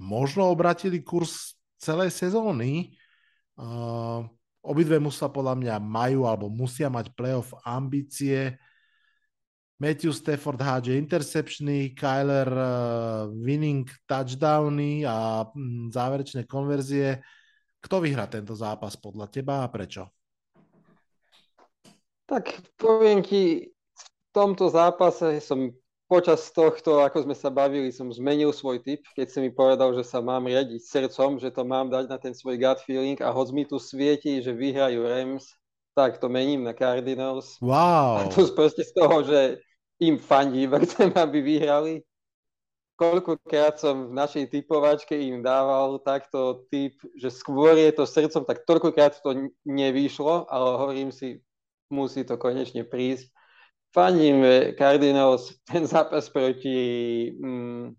Možno 0.00 0.48
obrátili 0.48 1.04
kurz 1.04 1.60
celej 1.76 2.16
sezóny. 2.16 2.96
Uh, 3.56 4.24
Obidve 4.66 4.98
musia 4.98 5.30
podľa 5.30 5.54
mňa 5.54 5.74
majú 5.78 6.26
alebo 6.26 6.50
musia 6.50 6.90
mať 6.90 7.14
playoff 7.14 7.54
ambície. 7.62 8.58
Matthew 9.76 10.16
Stafford 10.16 10.56
hádže 10.56 10.96
interceptiony, 10.96 11.92
Kyler 11.92 12.48
uh, 12.48 13.28
winning 13.28 13.84
touchdowny 14.08 15.04
a 15.04 15.44
mm, 15.52 15.92
záverečné 15.92 16.48
konverzie. 16.48 17.20
Kto 17.84 18.00
vyhrá 18.00 18.24
tento 18.24 18.56
zápas 18.56 18.96
podľa 18.96 19.28
teba 19.28 19.60
a 19.60 19.68
prečo? 19.68 20.08
Tak 22.24 22.72
poviem 22.80 23.20
ti, 23.20 23.68
v 23.70 24.06
tomto 24.32 24.72
zápase 24.72 25.44
som 25.44 25.70
počas 26.08 26.48
tohto, 26.54 27.02
ako 27.02 27.28
sme 27.28 27.36
sa 27.36 27.52
bavili, 27.52 27.92
som 27.92 28.08
zmenil 28.08 28.54
svoj 28.56 28.80
typ, 28.80 29.04
keď 29.12 29.26
si 29.28 29.38
mi 29.42 29.50
povedal, 29.52 29.92
že 29.92 30.06
sa 30.06 30.24
mám 30.24 30.46
riadiť 30.46 30.82
srdcom, 30.82 31.36
že 31.36 31.50
to 31.50 31.62
mám 31.66 31.92
dať 31.92 32.08
na 32.08 32.18
ten 32.18 32.32
svoj 32.32 32.56
gut 32.56 32.80
feeling 32.86 33.18
a 33.20 33.28
hoď 33.28 33.48
mi 33.52 33.64
tu 33.68 33.76
svieti, 33.76 34.38
že 34.40 34.54
vyhrajú 34.54 35.04
Rams, 35.04 35.52
tak 35.98 36.18
to 36.22 36.30
mením 36.30 36.62
na 36.62 36.74
Cardinals. 36.74 37.58
Wow. 37.58 38.22
A 38.22 38.28
to 38.32 38.46
proste 38.54 38.86
z 38.86 38.92
toho, 38.94 39.22
že 39.26 39.60
im 40.02 40.16
fandím, 40.18 40.72
chcem, 40.84 41.12
aby 41.14 41.38
vyhrali. 41.40 41.94
Koľkokrát 42.96 43.76
som 43.76 44.08
v 44.08 44.16
našej 44.16 44.48
typovačke 44.48 45.12
im 45.12 45.44
dával 45.44 46.00
takto 46.00 46.64
typ, 46.72 46.96
že 47.20 47.28
skôr 47.28 47.76
je 47.76 47.92
to 47.92 48.08
srdcom, 48.08 48.48
tak 48.48 48.64
toľkokrát 48.64 49.20
to 49.20 49.52
nevyšlo, 49.68 50.48
ale 50.48 50.80
hovorím 50.80 51.12
si, 51.12 51.44
musí 51.92 52.24
to 52.24 52.40
konečne 52.40 52.88
prísť 52.88 53.28
fandím 53.96 54.44
Cardinals, 54.76 55.56
ten 55.72 55.88
zápas 55.88 56.28
proti 56.28 56.76
mm, 57.40 57.96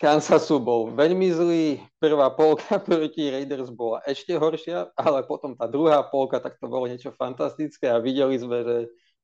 Kansasu 0.00 0.58
bol 0.58 0.96
veľmi 0.96 1.28
zlý, 1.28 1.66
prvá 2.00 2.32
polka 2.32 2.80
proti 2.88 3.28
Raiders 3.28 3.68
bola 3.68 4.00
ešte 4.08 4.32
horšia, 4.32 4.88
ale 4.96 5.28
potom 5.28 5.52
tá 5.52 5.68
druhá 5.68 6.00
polka, 6.08 6.40
tak 6.40 6.56
to 6.56 6.66
bolo 6.66 6.88
niečo 6.88 7.12
fantastické 7.12 7.92
a 7.92 8.00
videli 8.00 8.40
sme, 8.40 8.64
že 8.64 8.76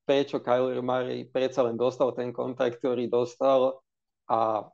prečo 0.05 0.43
Kyler 0.43 0.81
Murray 0.83 1.29
predsa 1.29 1.65
len 1.65 1.79
dostal 1.79 2.13
ten 2.17 2.35
kontakt, 2.35 2.79
ktorý 2.81 3.07
dostal 3.07 3.81
a 4.31 4.67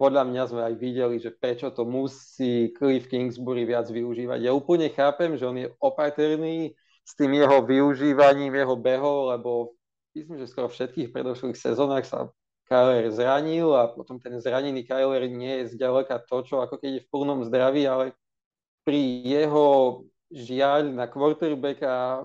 podľa 0.00 0.24
mňa 0.32 0.42
sme 0.48 0.62
aj 0.64 0.74
videli, 0.80 1.20
že 1.20 1.28
prečo 1.28 1.68
to 1.76 1.84
musí 1.84 2.72
Cliff 2.72 3.04
Kingsbury 3.04 3.68
viac 3.68 3.92
využívať. 3.92 4.40
Ja 4.40 4.56
úplne 4.56 4.88
chápem, 4.88 5.36
že 5.36 5.44
on 5.44 5.60
je 5.60 5.68
opatrný 5.76 6.72
s 7.04 7.12
tým 7.12 7.36
jeho 7.36 7.60
využívaním, 7.60 8.56
jeho 8.56 8.80
behov, 8.80 9.36
lebo 9.36 9.76
myslím, 10.16 10.40
že 10.40 10.48
skoro 10.48 10.72
v 10.72 10.80
všetkých 10.80 11.12
predošlých 11.12 11.58
sezónach 11.58 12.08
sa 12.08 12.32
Kyler 12.64 13.12
zranil 13.12 13.76
a 13.76 13.92
potom 13.92 14.16
ten 14.16 14.40
zranený 14.40 14.88
Kyler 14.88 15.26
nie 15.28 15.60
je 15.60 15.76
zďaleka 15.76 16.22
to, 16.24 16.48
čo 16.48 16.64
ako 16.64 16.80
keď 16.80 16.90
je 16.96 17.04
v 17.04 17.10
plnom 17.10 17.44
zdraví, 17.44 17.84
ale 17.84 18.16
pri 18.86 19.26
jeho 19.26 20.00
žiaľ 20.30 20.94
na 20.94 21.10
quarterbacka 21.10 22.24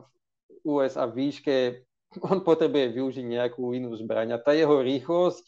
USA 0.62 1.10
výške 1.10 1.82
on 2.24 2.43
potrebuje 2.43 2.95
využiť 2.95 3.26
nejakú 3.26 3.76
inú 3.76 3.91
zbraň 3.95 4.36
a 4.36 4.41
tá 4.41 4.55
jeho 4.55 4.80
rýchlosť 4.80 5.43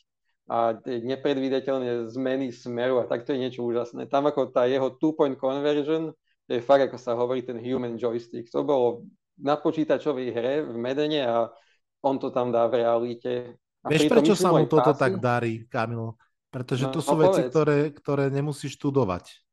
a 0.47 0.79
nepredvídateľné 0.83 2.07
zmeny 2.07 2.55
smeru 2.55 3.03
a 3.03 3.09
takto 3.09 3.35
je 3.35 3.43
niečo 3.43 3.67
úžasné. 3.67 4.07
Tam 4.07 4.23
ako 4.23 4.55
tá 4.55 4.63
jeho 4.63 4.95
two-point 4.95 5.35
conversion, 5.35 6.15
to 6.47 6.51
je 6.55 6.63
fakt, 6.63 6.87
ako 6.87 6.95
sa 6.95 7.19
hovorí, 7.19 7.43
ten 7.43 7.59
human 7.59 7.99
joystick. 7.99 8.47
To 8.55 8.63
bolo 8.63 9.03
na 9.35 9.59
počítačovej 9.59 10.27
hre 10.31 10.53
v 10.63 10.75
Medene 10.79 11.27
a 11.27 11.51
on 11.99 12.15
to 12.15 12.31
tam 12.31 12.55
dá 12.55 12.63
v 12.71 12.79
realite. 12.79 13.59
A 13.83 13.91
Vieš, 13.91 14.07
prečo 14.07 14.35
sa 14.39 14.55
mu 14.55 14.63
toto 14.63 14.95
pásy? 14.95 15.01
tak 15.03 15.13
darí, 15.19 15.53
Kamil? 15.67 16.15
Pretože 16.47 16.87
no, 16.87 16.95
to 16.95 16.99
sú 17.03 17.15
no, 17.19 17.27
veci, 17.27 17.41
ktoré, 17.43 17.91
ktoré 17.91 18.31
nemusíš 18.31 18.79
študovať. 18.79 19.43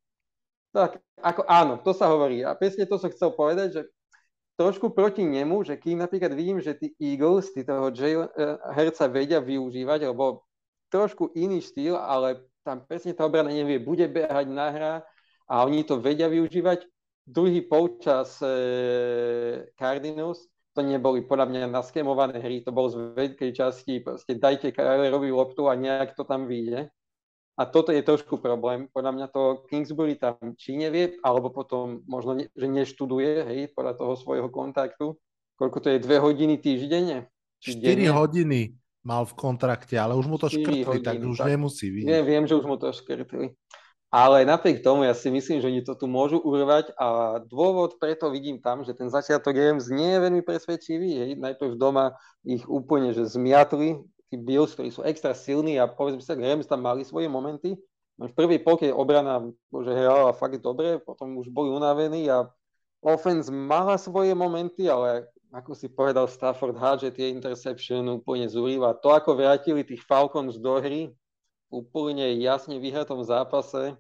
Tak, 0.71 1.03
ako 1.19 1.43
áno, 1.51 1.75
to 1.83 1.91
sa 1.91 2.07
hovorí. 2.07 2.47
A 2.47 2.55
presne 2.55 2.87
to 2.87 3.03
som 3.03 3.11
chcel 3.11 3.35
povedať, 3.35 3.69
že 3.75 3.83
trošku 4.55 4.95
proti 4.95 5.27
nemu, 5.27 5.63
že 5.67 5.79
kým 5.79 5.99
napríklad 5.99 6.35
vidím, 6.35 6.59
že 6.63 6.75
tí 6.75 6.95
Eagles, 6.99 7.51
tí 7.55 7.67
toho 7.67 7.91
Jay, 7.91 8.15
uh, 8.15 8.29
herca 8.75 9.07
vedia 9.11 9.39
využívať, 9.43 10.11
lebo 10.11 10.47
trošku 10.89 11.35
iný 11.35 11.61
štýl, 11.61 11.99
ale 11.99 12.47
tam 12.63 12.87
presne 12.87 13.13
tá 13.13 13.27
obrana 13.27 13.51
nevie, 13.51 13.83
bude 13.83 14.07
behať 14.07 14.47
na 14.49 14.67
hra 14.71 14.95
a 15.51 15.55
oni 15.67 15.85
to 15.85 16.01
vedia 16.01 16.31
využívať. 16.31 16.87
Druhý 17.25 17.65
polčas 17.65 18.39
uh, 18.45 19.65
Cardinals 19.81 20.45
to 20.75 20.83
neboli 20.83 21.23
podľa 21.23 21.47
mňa 21.47 21.71
naskemované 21.71 22.43
hry, 22.43 22.67
to 22.67 22.75
bolo 22.75 22.91
z 22.91 23.15
veľkej 23.15 23.51
časti, 23.55 24.03
proste 24.03 24.35
dajte 24.35 24.75
Kylerovi 24.75 25.31
loptu 25.31 25.71
a 25.71 25.79
nejak 25.79 26.19
to 26.19 26.27
tam 26.27 26.51
vyjde. 26.51 26.91
A 27.55 27.71
toto 27.71 27.95
je 27.95 28.03
trošku 28.03 28.43
problém. 28.43 28.91
Podľa 28.91 29.13
mňa 29.15 29.27
to 29.31 29.63
Kingsbury 29.71 30.19
tam 30.19 30.35
či 30.59 30.75
nevie, 30.75 31.23
alebo 31.23 31.55
potom 31.55 32.03
možno, 32.11 32.35
ne, 32.35 32.51
že 32.51 32.67
neštuduje, 32.67 33.47
hej, 33.47 33.61
podľa 33.71 33.95
toho 33.95 34.13
svojho 34.19 34.51
kontaktu. 34.51 35.15
Koľko 35.55 35.79
to 35.79 35.89
je, 35.95 36.03
dve 36.03 36.19
hodiny 36.19 36.59
týždenne? 36.59 37.31
4 37.63 37.79
denne? 37.79 38.11
hodiny 38.11 38.61
mal 39.07 39.23
v 39.23 39.35
kontrakte, 39.39 39.95
ale 39.95 40.19
už 40.19 40.27
mu 40.27 40.37
to 40.41 40.51
škrtli, 40.51 40.99
tak 41.05 41.23
už 41.23 41.39
tak, 41.39 41.49
nemusí 41.55 41.95
vidieť. 41.95 42.09
Nie, 42.11 42.21
viem, 42.27 42.49
že 42.49 42.59
už 42.59 42.67
mu 42.67 42.75
to 42.75 42.91
škrtli. 42.91 43.55
Ale 44.15 44.47
napriek 44.47 44.79
tomu 44.79 45.03
ja 45.03 45.11
si 45.11 45.27
myslím, 45.27 45.59
že 45.59 45.67
oni 45.67 45.83
to 45.83 45.99
tu 45.99 46.07
môžu 46.07 46.39
urvať 46.39 46.95
a 46.95 47.43
dôvod 47.43 47.99
preto 47.99 48.31
vidím 48.31 48.63
tam, 48.63 48.87
že 48.87 48.95
ten 48.95 49.11
začiatok 49.11 49.59
Rams 49.59 49.91
nie 49.91 50.07
je 50.15 50.23
veľmi 50.23 50.43
presvedčivý. 50.47 51.11
Hej. 51.19 51.31
Najprv 51.43 51.75
doma 51.75 52.15
ich 52.47 52.63
úplne 52.71 53.11
že 53.11 53.27
zmiatli, 53.27 54.07
Bills, 54.39 54.75
ktorí 54.75 54.91
sú 54.91 55.03
extra 55.07 55.33
silní 55.33 55.79
a 55.79 55.89
povedzme 55.91 56.23
sa, 56.23 56.39
Rams 56.39 56.69
tam 56.69 56.83
mali 56.85 57.07
svoje 57.07 57.31
momenty. 57.31 57.79
V 58.15 58.31
prvej 58.31 58.63
polke 58.63 58.95
obrana 58.95 59.43
že 59.71 59.91
hrala 59.91 60.31
fakt 60.31 60.63
dobre, 60.63 61.03
potom 61.03 61.35
už 61.39 61.51
boli 61.51 61.75
unavení 61.75 62.31
a 62.31 62.47
offense 63.03 63.51
mala 63.51 63.99
svoje 63.99 64.31
momenty, 64.39 64.87
ale 64.87 65.27
ako 65.51 65.75
si 65.75 65.91
povedal 65.91 66.31
Stafford 66.31 66.79
že 66.99 67.11
tie 67.11 67.31
interception 67.31 68.07
úplne 68.11 68.47
zúriva. 68.47 68.95
To, 69.03 69.15
ako 69.15 69.39
vrátili 69.39 69.83
tých 69.83 70.03
Falcons 70.03 70.59
do 70.59 70.79
hry, 70.79 71.11
úplne 71.75 72.39
jasne 72.39 72.79
vyhratom 72.79 73.27
zápase, 73.27 73.99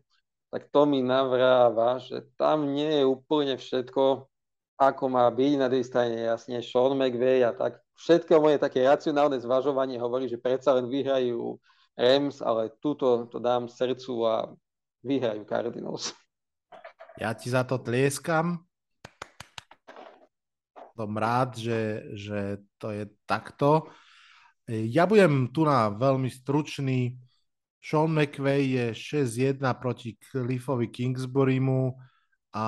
tak 0.54 0.70
to 0.70 0.86
mi 0.86 1.02
navráva, 1.02 1.98
že 1.98 2.22
tam 2.38 2.70
nie 2.70 3.02
je 3.02 3.04
úplne 3.06 3.58
všetko, 3.58 4.30
ako 4.78 5.04
má 5.06 5.26
byť. 5.30 5.52
Na 5.58 5.70
druhej 5.70 5.86
strane 5.86 6.26
jasne 6.26 6.58
Sean 6.60 6.94
McVay 6.98 7.46
a 7.46 7.54
tak. 7.54 7.78
Všetko 7.94 8.42
moje 8.42 8.58
také 8.58 8.82
racionálne 8.82 9.38
zvažovanie 9.38 9.98
hovorí, 10.02 10.26
že 10.26 10.40
predsa 10.40 10.74
len 10.74 10.90
vyhrajú 10.90 11.58
Rams, 11.94 12.42
ale 12.42 12.74
túto 12.82 13.30
to 13.30 13.38
dám 13.38 13.70
srdcu 13.70 14.14
a 14.26 14.34
vyhrajú 15.06 15.46
Cardinals. 15.46 16.10
Ja 17.14 17.30
ti 17.38 17.46
za 17.46 17.62
to 17.62 17.78
tlieskam. 17.78 18.66
Som 20.94 21.14
rád, 21.14 21.58
že, 21.58 22.10
že 22.14 22.40
to 22.78 22.90
je 22.90 23.06
takto. 23.26 23.90
Ja 24.66 25.06
budem 25.06 25.50
tu 25.54 25.62
na 25.62 25.90
veľmi 25.90 26.30
stručný. 26.30 27.14
Sean 27.78 28.10
McVay 28.10 28.74
je 28.74 28.86
6-1 29.22 29.60
proti 29.78 30.16
Cliffovi 30.18 30.88
Kingsburymu 30.88 31.94
a 32.56 32.66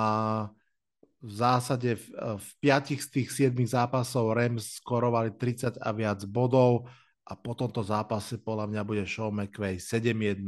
v 1.27 1.33
zásade 1.35 1.99
v, 1.99 2.07
v 2.39 2.49
5 2.63 3.03
z 3.03 3.09
tých 3.11 3.29
7 3.51 3.51
zápasov 3.67 4.31
Rams 4.31 4.79
skorovali 4.79 5.35
30 5.35 5.83
a 5.83 5.91
viac 5.91 6.23
bodov 6.31 6.87
a 7.27 7.35
po 7.35 7.59
tomto 7.59 7.83
zápase 7.83 8.39
podľa 8.39 8.71
mňa 8.71 8.83
bude 8.87 9.03
Sean 9.03 9.35
McVay 9.35 9.83
7-1. 9.83 10.47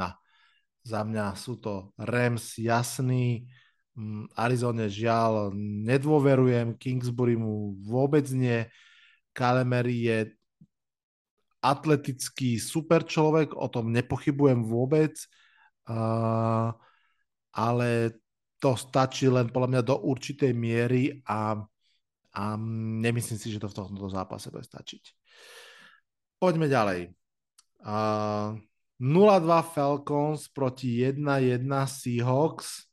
Za 0.87 1.03
mňa 1.03 1.35
sú 1.35 1.59
to 1.59 1.91
Rams 1.99 2.55
jasný, 2.63 3.51
mm, 3.99 4.39
Arizone 4.39 4.87
žiaľ 4.87 5.51
nedôverujem, 5.83 6.79
Kingsbury 6.79 7.35
mu 7.35 7.75
vôbec 7.83 8.31
nie, 8.31 8.63
Kalemery 9.35 10.07
je 10.07 10.19
atletický 11.59 12.63
super 12.63 13.03
človek, 13.03 13.51
o 13.59 13.67
tom 13.67 13.91
nepochybujem 13.91 14.63
vôbec. 14.63 15.19
uh, 15.91 16.71
ale 17.51 18.15
to 18.59 18.75
stačí 18.75 19.31
len 19.31 19.49
podľa 19.49 19.69
mňa 19.71 19.83
do 19.87 19.97
určitej 20.03 20.51
miery 20.51 21.23
a, 21.27 21.63
a 22.35 22.43
nemyslím 23.03 23.39
si, 23.39 23.49
že 23.55 23.63
to 23.63 23.71
v 23.71 23.77
tomto 23.79 24.11
zápase 24.11 24.51
bude 24.51 24.67
stačiť. 24.67 25.03
Poďme 26.39 26.67
ďalej. 26.71 27.15
Uh, 27.83 28.59
0-2 28.99 29.75
Falcons 29.75 30.51
proti 30.51 31.07
1-1 31.07 31.63
Seahawks. 31.87 32.91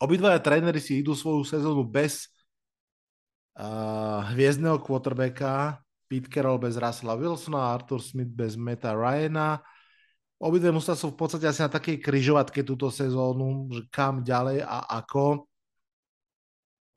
Obidvaja 0.00 0.40
tréneri 0.40 0.80
si 0.80 1.00
idú 1.00 1.16
svoju 1.16 1.44
sezónu 1.44 1.84
bez 1.84 2.28
uh, 3.56 4.24
hviezdneho 4.32 4.80
quarterbacka, 4.80 5.80
Pete 6.08 6.28
Carroll 6.28 6.60
bez 6.60 6.76
Russella 6.76 7.16
Wilsona, 7.16 7.72
Arthur 7.76 8.00
Smith 8.00 8.32
bez 8.32 8.56
Meta 8.56 8.96
Ryana. 8.96 9.60
Obidve 10.36 10.68
musia 10.68 10.92
sú 10.92 11.16
v 11.16 11.18
podstate 11.24 11.48
asi 11.48 11.64
na 11.64 11.72
takej 11.72 11.96
kryžovatke 11.96 12.60
túto 12.60 12.92
sezónu, 12.92 13.72
že 13.72 13.88
kam 13.88 14.20
ďalej 14.20 14.60
a 14.60 14.84
ako. 15.00 15.48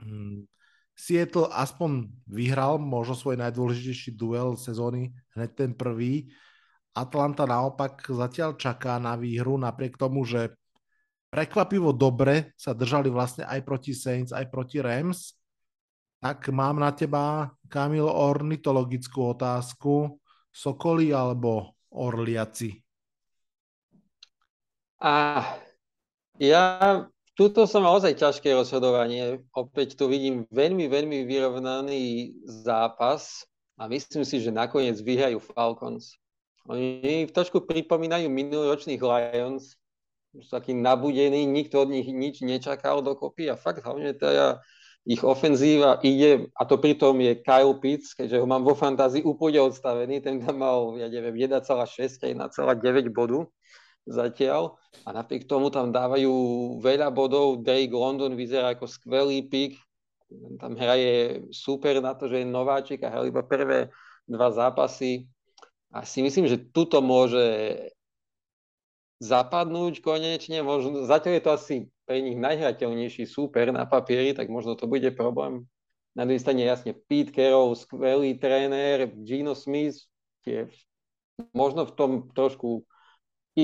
Hmm. 0.03 0.43
Seattle 0.99 1.47
aspoň 1.47 2.11
vyhral 2.27 2.75
možno 2.75 3.15
svoj 3.15 3.39
najdôležitejší 3.39 4.19
duel 4.19 4.59
sezóny, 4.59 5.15
hneď 5.31 5.51
ten 5.55 5.71
prvý. 5.71 6.27
Atlanta 6.91 7.47
naopak 7.47 8.03
zatiaľ 8.03 8.59
čaká 8.59 8.99
na 8.99 9.15
výhru, 9.15 9.55
napriek 9.55 9.95
tomu, 9.95 10.27
že 10.27 10.51
prekvapivo 11.31 11.95
dobre 11.95 12.51
sa 12.59 12.75
držali 12.75 13.07
vlastne 13.07 13.47
aj 13.47 13.63
proti 13.63 13.95
Saints, 13.95 14.35
aj 14.35 14.51
proti 14.51 14.83
Rams. 14.83 15.39
Tak 16.19 16.51
mám 16.51 16.83
na 16.83 16.91
teba, 16.91 17.55
Kamil, 17.71 18.03
ornitologickú 18.03 19.39
otázku. 19.39 20.19
Sokoli 20.51 21.15
alebo 21.15 21.79
orliaci? 21.95 22.88
A 24.99 25.43
ja 26.39 26.63
tuto 27.39 27.63
som 27.63 27.87
mal 27.87 27.95
ozaj 27.95 28.19
ťažké 28.19 28.51
rozhodovanie. 28.51 29.39
Opäť 29.55 29.95
tu 29.95 30.11
vidím 30.11 30.43
veľmi, 30.51 30.91
veľmi 30.91 31.23
vyrovnaný 31.23 32.35
zápas 32.43 33.47
a 33.79 33.87
myslím 33.87 34.27
si, 34.27 34.43
že 34.43 34.51
nakoniec 34.51 34.99
vyhrajú 34.99 35.39
Falcons. 35.39 36.19
Oni 36.67 37.23
trošku 37.31 37.63
pripomínajú 37.63 38.27
minuloročných 38.27 38.99
Lions, 38.99 39.79
sú 40.35 40.51
takí 40.51 40.75
nabudení, 40.75 41.47
nikto 41.47 41.81
od 41.81 41.89
nich 41.89 42.05
nič 42.05 42.43
nečakal 42.45 43.01
dokopy 43.01 43.49
a 43.49 43.57
fakt 43.57 43.81
hlavne 43.81 44.13
teda 44.13 44.61
ich 45.07 45.23
ofenzíva 45.25 45.97
ide, 46.05 46.51
a 46.53 46.67
to 46.67 46.77
pritom 46.77 47.17
je 47.23 47.39
Kyle 47.41 47.73
Pitts, 47.81 48.13
keďže 48.13 48.37
ho 48.37 48.45
mám 48.45 48.61
vo 48.61 48.77
fantázii 48.77 49.25
úplne 49.25 49.63
odstavený, 49.63 50.21
ten 50.21 50.43
tam 50.43 50.61
mal, 50.61 50.93
ja 51.01 51.09
neviem, 51.09 51.49
1,6 51.49 51.65
1,9 51.65 53.09
bodu 53.09 53.47
zatiaľ 54.07 54.77
a 55.03 55.09
napriek 55.11 55.49
tomu 55.49 55.67
tam 55.73 55.91
dávajú 55.91 56.31
veľa 56.79 57.09
bodov. 57.11 57.63
Drake 57.63 57.93
London 57.93 58.37
vyzerá 58.37 58.77
ako 58.77 58.87
skvelý 58.87 59.45
pik, 59.47 59.79
tam 60.61 60.77
hraje 60.77 61.49
super 61.49 61.97
na 61.99 62.13
to, 62.13 62.29
že 62.29 62.45
je 62.45 62.45
nováčik 62.45 63.01
a 63.01 63.09
hral 63.09 63.25
iba 63.25 63.41
prvé 63.41 63.89
dva 64.29 64.53
zápasy. 64.53 65.25
A 65.89 66.05
si 66.05 66.21
myslím, 66.21 66.45
že 66.45 66.61
tuto 66.69 67.01
môže 67.01 67.73
zapadnúť 69.17 70.05
konečne. 70.05 70.61
Možno, 70.61 71.03
zatiaľ 71.09 71.33
je 71.33 71.43
to 71.43 71.51
asi 71.51 71.75
pre 72.05 72.21
nich 72.21 72.37
najhrateľnejší 72.37 73.25
súper 73.25 73.73
na 73.73 73.89
papieri, 73.89 74.37
tak 74.37 74.53
možno 74.53 74.77
to 74.77 74.85
bude 74.85 75.09
problém. 75.17 75.65
Na 76.13 76.25
druhej 76.25 76.41
strane 76.41 76.61
jasne 76.65 76.93
Pete 76.93 77.33
Carroll, 77.33 77.73
skvelý 77.73 78.37
tréner, 78.37 79.09
Gino 79.25 79.57
Smith, 79.57 80.05
tie 80.45 80.69
možno 81.53 81.89
v 81.89 81.95
tom 81.97 82.11
trošku 82.33 82.85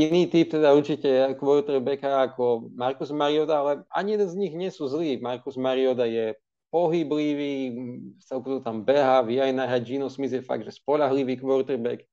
iný 0.03 0.27
typ, 0.27 0.51
teda 0.51 0.75
určite 0.75 1.07
quarterbacka 1.39 2.27
ako 2.31 2.71
Marcus 2.75 3.11
Mariota, 3.15 3.55
ale 3.63 3.71
ani 3.87 4.19
jeden 4.19 4.29
z 4.29 4.35
nich 4.35 4.53
nie 4.53 4.67
sú 4.67 4.91
zlí. 4.91 5.17
Marcus 5.23 5.55
Mariota 5.55 6.03
je 6.03 6.35
pohyblivý, 6.73 7.71
celkovo 8.19 8.59
tam 8.59 8.83
beha, 8.83 9.23
vie 9.23 9.39
aj 9.39 9.55
nahrať. 9.55 9.81
Gino 9.87 10.11
Smith 10.11 10.35
je 10.35 10.43
fakt, 10.43 10.67
že 10.67 10.75
spolahlivý 10.75 11.39
quarterback. 11.39 12.03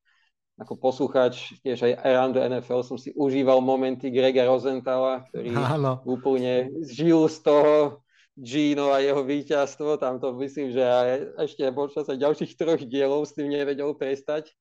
Ako 0.60 0.78
poslucháč, 0.78 1.59
tiež 1.66 1.82
aj 1.90 1.92
around 2.06 2.38
the 2.38 2.42
NFL 2.46 2.86
som 2.86 2.94
si 2.94 3.10
užíval 3.18 3.59
momenty 3.59 4.12
Grega 4.12 4.46
Rosenthala, 4.46 5.26
ktorý 5.32 5.50
Áno. 5.59 5.98
úplne 6.06 6.70
žil 6.86 7.26
z 7.26 7.42
toho 7.42 8.04
Gino 8.38 8.94
a 8.94 9.02
jeho 9.02 9.24
víťazstvo. 9.26 9.98
Tam 9.98 10.22
to 10.22 10.30
myslím, 10.38 10.70
že 10.70 10.84
aj 10.84 11.09
ešte 11.42 11.66
počas 11.74 12.06
ďalších 12.06 12.54
troch 12.54 12.80
dielov 12.86 13.26
s 13.26 13.34
tým 13.34 13.50
nevedel 13.50 13.90
prestať 13.98 14.54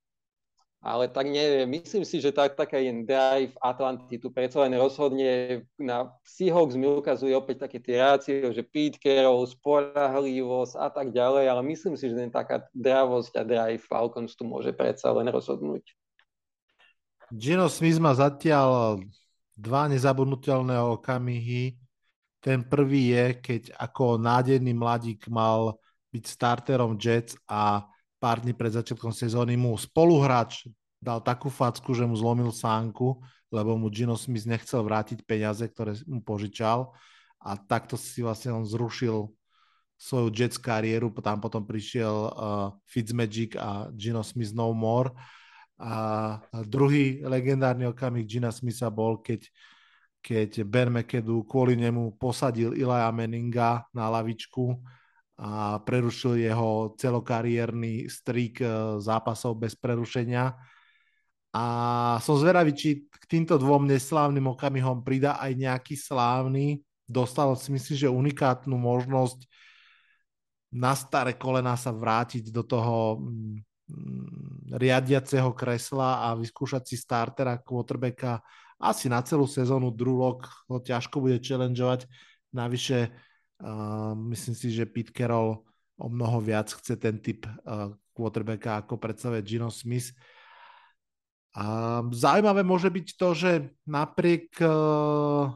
ale 0.81 1.05
tak 1.13 1.29
neviem, 1.29 1.69
myslím 1.77 2.01
si, 2.01 2.17
že 2.17 2.33
tak, 2.33 2.57
taká 2.57 2.81
jen 2.81 3.05
drive 3.05 3.53
Atlanty 3.61 4.17
tu 4.17 4.33
predsa 4.33 4.65
len 4.65 4.73
rozhodne. 4.73 5.61
Na 5.77 6.09
Seahawks 6.25 6.73
mi 6.73 6.89
ukazuje 6.89 7.37
opäť 7.37 7.69
také 7.69 7.77
tie 7.77 8.01
rácie, 8.01 8.41
že 8.49 8.65
Pete 8.65 8.97
Carroll, 8.97 9.45
spolahlivosť 9.45 10.73
a 10.81 10.89
tak 10.89 11.13
ďalej, 11.13 11.45
ale 11.53 11.61
myslím 11.69 11.93
si, 11.93 12.09
že 12.09 12.17
ten 12.17 12.33
taká 12.33 12.65
dravosť 12.73 13.33
a 13.37 13.43
drive 13.45 13.85
Falcons 13.85 14.33
tu 14.33 14.41
môže 14.41 14.73
predsa 14.73 15.13
len 15.13 15.29
rozhodnúť. 15.29 15.85
Gino 17.29 17.69
Smith 17.69 18.01
má 18.01 18.17
zatiaľ 18.17 19.05
dva 19.53 19.85
nezabudnutelné 19.85 20.81
okamihy. 20.97 21.77
Ten 22.41 22.65
prvý 22.65 23.13
je, 23.13 23.25
keď 23.37 23.61
ako 23.77 24.17
nádejný 24.17 24.73
mladík 24.73 25.29
mal 25.29 25.77
byť 26.09 26.23
starterom 26.25 26.97
Jets 26.97 27.37
a 27.45 27.85
pár 28.21 28.45
dní 28.45 28.53
pred 28.53 28.77
začiatkom 28.77 29.09
sezóny 29.09 29.57
mu 29.57 29.73
spoluhráč 29.73 30.69
dal 31.01 31.17
takú 31.25 31.49
facku, 31.49 31.97
že 31.97 32.05
mu 32.05 32.13
zlomil 32.13 32.53
sánku, 32.53 33.17
lebo 33.49 33.73
mu 33.73 33.89
Gino 33.89 34.13
Smith 34.13 34.45
nechcel 34.45 34.85
vrátiť 34.85 35.25
peniaze, 35.25 35.65
ktoré 35.65 35.97
mu 36.05 36.21
požičal. 36.21 36.93
A 37.41 37.57
takto 37.57 37.97
si 37.97 38.21
vlastne 38.21 38.53
on 38.53 38.61
zrušil 38.61 39.33
svoju 39.97 40.29
Jets 40.29 40.61
kariéru, 40.61 41.09
tam 41.25 41.41
potom 41.41 41.65
prišiel 41.65 42.13
uh, 42.29 42.29
Fitzmagic 42.85 43.57
a 43.57 43.89
Gino 43.97 44.21
Smith 44.21 44.53
no 44.53 44.69
more. 44.77 45.09
A 45.81 46.37
druhý 46.69 47.25
legendárny 47.25 47.89
okamih 47.89 48.29
Gina 48.29 48.53
Smitha 48.53 48.93
bol, 48.93 49.17
keď, 49.17 49.49
keď 50.21 50.61
Ben 50.61 50.93
McAdoo 50.93 51.41
kvôli 51.41 51.73
nemu 51.73 52.21
posadil 52.21 52.77
Ilaja 52.77 53.09
Meninga 53.09 53.89
na 53.89 54.05
lavičku 54.13 54.77
a 55.41 55.81
prerušil 55.81 56.37
jeho 56.37 56.93
celokariérny 57.01 58.05
strik 58.05 58.61
e, 58.61 59.01
zápasov 59.01 59.57
bez 59.57 59.73
prerušenia. 59.73 60.53
A 61.49 61.65
som 62.21 62.37
zvedavý, 62.37 62.77
či 62.77 63.09
k 63.09 63.23
týmto 63.25 63.57
dvom 63.57 63.89
neslávnym 63.89 64.53
okamihom 64.53 65.01
pridá 65.01 65.41
aj 65.41 65.57
nejaký 65.57 65.97
slávny. 65.97 66.85
Dostal 67.09 67.57
si 67.57 67.73
myslím, 67.73 67.97
že 67.97 68.07
unikátnu 68.07 68.77
možnosť 68.77 69.49
na 70.71 70.93
staré 70.93 71.33
kolena 71.33 71.73
sa 71.73 71.89
vrátiť 71.89 72.53
do 72.53 72.61
toho 72.61 73.19
mm, 73.19 74.77
riadiaceho 74.77 75.51
kresla 75.57 76.29
a 76.29 76.37
vyskúšať 76.37 76.85
si 76.85 76.95
startera 77.01 77.57
quarterbacka 77.59 78.39
asi 78.77 79.09
na 79.09 79.25
celú 79.25 79.49
sezónu. 79.49 79.89
Drulok 79.89 80.69
ho 80.69 80.77
ťažko 80.77 81.17
bude 81.17 81.41
challengeovať. 81.41 82.05
Navyše 82.53 83.09
Myslím 84.15 84.55
si, 84.57 84.73
že 84.73 84.89
Pete 84.89 85.13
Carroll 85.13 85.61
o 86.01 86.07
mnoho 86.09 86.41
viac 86.41 86.73
chce 86.73 86.97
ten 86.97 87.21
typ 87.21 87.45
uh, 87.45 87.93
quarterbacka 88.17 88.81
ako 88.81 88.97
predstavuje 88.97 89.45
Gino 89.45 89.69
Smith. 89.69 90.09
A 91.53 91.99
zaujímavé 92.09 92.65
môže 92.65 92.89
byť 92.89 93.07
to, 93.13 93.29
že 93.37 93.51
napriek 93.85 94.49
uh, 94.65 95.51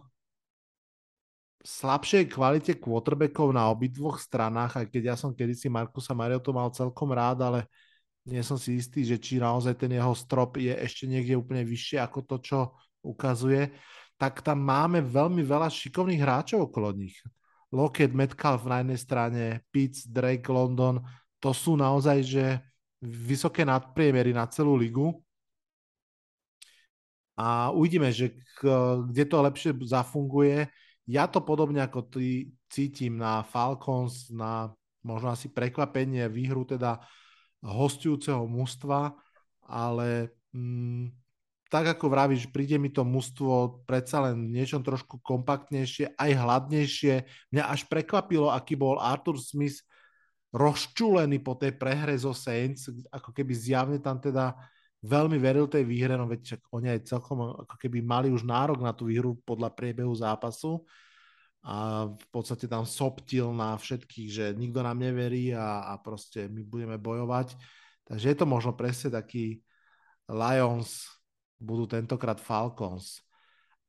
slabšej 1.66 2.30
kvalite 2.30 2.78
quarterbackov 2.78 3.50
na 3.50 3.74
obidvoch 3.74 4.22
stranách, 4.22 4.86
aj 4.86 4.86
keď 4.94 5.02
ja 5.02 5.16
som 5.18 5.34
kedysi 5.34 5.66
Markusa 5.66 6.14
Mariotu 6.14 6.54
mal 6.54 6.70
celkom 6.70 7.10
rád, 7.10 7.42
ale 7.42 7.60
nie 8.30 8.42
som 8.46 8.58
si 8.58 8.78
istý, 8.78 9.02
že 9.02 9.18
či 9.18 9.42
naozaj 9.42 9.74
ten 9.82 9.90
jeho 9.98 10.14
strop 10.14 10.62
je 10.62 10.74
ešte 10.78 11.10
niekde 11.10 11.34
úplne 11.34 11.66
vyššie 11.66 11.98
ako 12.06 12.20
to, 12.26 12.36
čo 12.42 12.60
ukazuje, 13.02 13.74
tak 14.18 14.46
tam 14.46 14.62
máme 14.62 15.02
veľmi 15.02 15.42
veľa 15.42 15.70
šikovných 15.70 16.22
hráčov 16.22 16.70
okolo 16.70 16.94
nich. 16.94 17.18
Lockheed 17.76 18.16
Metcalf 18.16 18.64
na 18.64 18.80
jednej 18.80 19.00
strane, 19.00 19.44
Pitts, 19.68 20.08
Drake, 20.08 20.48
London, 20.48 21.04
to 21.44 21.52
sú 21.52 21.76
naozaj 21.76 22.24
že 22.24 22.46
vysoké 23.04 23.68
nadpriemery 23.68 24.32
na 24.32 24.48
celú 24.48 24.80
ligu. 24.80 25.20
A 27.36 27.70
uvidíme, 27.76 28.16
že 28.16 28.32
kde 29.12 29.24
to 29.28 29.44
lepšie 29.44 29.76
zafunguje. 29.84 30.72
Ja 31.04 31.28
to 31.28 31.44
podobne 31.44 31.84
ako 31.84 32.08
ty 32.08 32.56
cítim 32.72 33.20
na 33.20 33.44
Falcons, 33.44 34.32
na 34.32 34.72
možno 35.06 35.36
asi 35.36 35.52
prekvapenie 35.52 36.32
výhru 36.32 36.66
teda 36.66 37.04
hostujúceho 37.62 38.48
mužstva, 38.50 39.14
ale 39.68 40.34
mm, 40.56 41.12
tak 41.76 42.00
ako 42.00 42.08
vravíš, 42.08 42.48
príde 42.56 42.80
mi 42.80 42.88
to 42.88 43.04
mužstvo 43.04 43.84
predsa 43.84 44.32
len 44.32 44.48
niečom 44.48 44.80
trošku 44.80 45.20
kompaktnejšie, 45.20 46.16
aj 46.16 46.32
hladnejšie. 46.32 47.28
Mňa 47.52 47.64
až 47.68 47.84
prekvapilo, 47.92 48.48
aký 48.48 48.80
bol 48.80 48.96
Arthur 48.96 49.36
Smith 49.36 49.84
rozčúlený 50.56 51.44
po 51.44 51.60
tej 51.60 51.76
prehre 51.76 52.16
zo 52.16 52.32
Saints, 52.32 52.88
ako 53.12 53.36
keby 53.36 53.52
zjavne 53.52 54.00
tam 54.00 54.24
teda 54.24 54.56
veľmi 55.04 55.36
veril 55.36 55.68
tej 55.68 55.84
výhre, 55.84 56.16
no 56.16 56.32
veď 56.32 56.64
oni 56.72 56.96
aj 56.96 57.12
celkom 57.12 57.68
ako 57.68 57.76
keby 57.76 58.00
mali 58.00 58.32
už 58.32 58.48
nárok 58.48 58.80
na 58.80 58.96
tú 58.96 59.12
výhru 59.12 59.36
podľa 59.44 59.76
priebehu 59.76 60.16
zápasu 60.16 60.80
a 61.60 62.08
v 62.08 62.28
podstate 62.32 62.72
tam 62.72 62.88
soptil 62.88 63.52
na 63.52 63.76
všetkých, 63.76 64.30
že 64.32 64.46
nikto 64.56 64.80
nám 64.80 64.96
neverí 64.96 65.52
a, 65.52 65.92
a 65.92 66.00
proste 66.00 66.48
my 66.48 66.64
budeme 66.64 66.96
bojovať. 66.96 67.52
Takže 68.08 68.32
je 68.32 68.38
to 68.40 68.48
možno 68.48 68.72
presne 68.72 69.12
taký 69.12 69.60
Lions 70.32 71.04
budú 71.60 71.88
tentokrát 71.88 72.40
Falcons. 72.40 73.24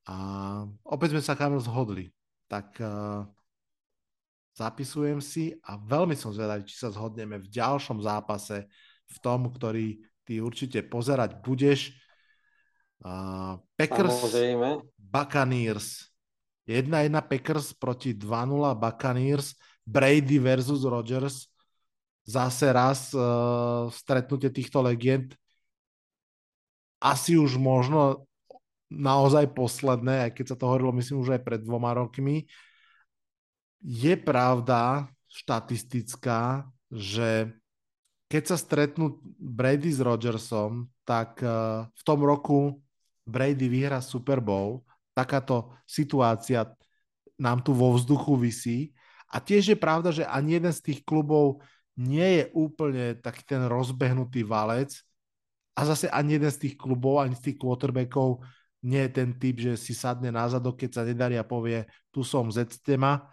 A 0.06 0.16
opäť 0.86 1.18
sme 1.18 1.22
sa 1.22 1.34
kam 1.34 1.58
zhodli. 1.58 2.14
Tak 2.46 2.78
uh, 2.78 3.26
zapisujem 4.54 5.18
si 5.18 5.52
a 5.66 5.74
veľmi 5.74 6.14
som 6.14 6.30
zvedavý, 6.30 6.62
či 6.64 6.78
sa 6.78 6.94
zhodneme 6.94 7.42
v 7.42 7.50
ďalšom 7.50 7.98
zápase, 8.00 8.70
v 9.06 9.16
tom, 9.18 9.50
ktorý 9.50 9.98
ty 10.26 10.38
určite 10.38 10.82
pozerať 10.86 11.42
budeš. 11.42 11.94
Uh, 13.02 13.58
Packers, 13.74 14.14
Samozrejme. 14.14 14.68
Buccaneers. 14.98 16.10
1-1 16.66 17.14
Packers 17.30 17.70
proti 17.74 18.14
2-0 18.14 18.74
Buccaneers. 18.74 19.54
Brady 19.86 20.42
versus 20.42 20.82
Rodgers. 20.82 21.46
Zase 22.26 22.74
raz 22.74 23.14
uh, 23.14 23.86
stretnutie 23.94 24.50
týchto 24.50 24.82
legend. 24.82 25.38
Asi 27.00 27.36
už 27.36 27.60
možno 27.60 28.26
naozaj 28.88 29.50
posledné, 29.52 30.30
aj 30.30 30.32
keď 30.38 30.44
sa 30.54 30.56
to 30.56 30.64
hovorilo, 30.70 30.94
myslím, 30.94 31.22
už 31.22 31.36
aj 31.36 31.42
pred 31.42 31.60
dvoma 31.62 31.92
rokmi. 31.94 32.46
Je 33.82 34.14
pravda 34.16 35.10
štatistická, 35.26 36.64
že 36.88 37.50
keď 38.26 38.42
sa 38.42 38.56
stretnú 38.58 39.22
Brady 39.38 39.90
s 39.94 40.00
Rodgersom, 40.02 40.90
tak 41.06 41.38
uh, 41.42 41.86
v 41.86 42.02
tom 42.02 42.26
roku 42.26 42.82
Brady 43.22 43.70
vyhra 43.70 44.02
Super 44.02 44.42
Bowl. 44.42 44.82
Takáto 45.14 45.74
situácia 45.86 46.66
nám 47.38 47.62
tu 47.62 47.70
vo 47.70 47.94
vzduchu 47.94 48.34
visí. 48.38 48.78
A 49.30 49.38
tiež 49.38 49.74
je 49.74 49.78
pravda, 49.78 50.10
že 50.10 50.26
ani 50.26 50.58
jeden 50.58 50.74
z 50.74 50.82
tých 50.82 51.00
klubov 51.06 51.62
nie 51.94 52.42
je 52.42 52.44
úplne 52.54 53.14
taký 53.18 53.42
ten 53.46 53.62
rozbehnutý 53.66 54.42
valec 54.42 55.05
a 55.76 55.80
zase 55.84 56.08
ani 56.08 56.40
jeden 56.40 56.48
z 56.48 56.58
tých 56.64 56.74
klubov, 56.80 57.20
ani 57.20 57.36
z 57.36 57.52
tých 57.52 57.56
quarterbackov 57.60 58.40
nie 58.86 59.04
je 59.04 59.10
ten 59.12 59.30
typ, 59.36 59.56
že 59.60 59.72
si 59.76 59.92
sadne 59.92 60.32
na 60.32 60.48
zadok, 60.48 60.80
keď 60.80 60.90
sa 60.90 61.02
nedarí 61.04 61.36
a 61.36 61.44
povie, 61.44 61.84
tu 62.08 62.24
som 62.24 62.48
z 62.48 62.64
ma. 62.96 63.28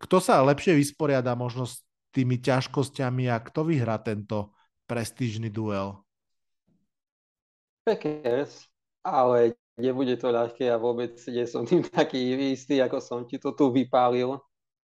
Kto 0.00 0.18
sa 0.18 0.40
lepšie 0.40 0.72
vysporiada 0.72 1.36
možno 1.36 1.68
s 1.68 1.84
tými 2.10 2.40
ťažkosťami 2.40 3.28
a 3.28 3.36
kto 3.44 3.68
vyhrá 3.68 4.00
tento 4.00 4.56
prestížny 4.88 5.52
duel? 5.52 6.00
Packers, 7.82 8.66
ale 9.02 9.58
nebude 9.76 10.14
to 10.16 10.30
ľahké 10.30 10.70
a 10.70 10.78
vôbec 10.78 11.18
nie 11.28 11.44
som 11.44 11.66
tým 11.66 11.82
taký 11.82 12.18
istý, 12.54 12.78
ako 12.80 12.98
som 13.02 13.20
ti 13.26 13.36
to 13.42 13.52
tu 13.52 13.74
vypálil. 13.74 14.38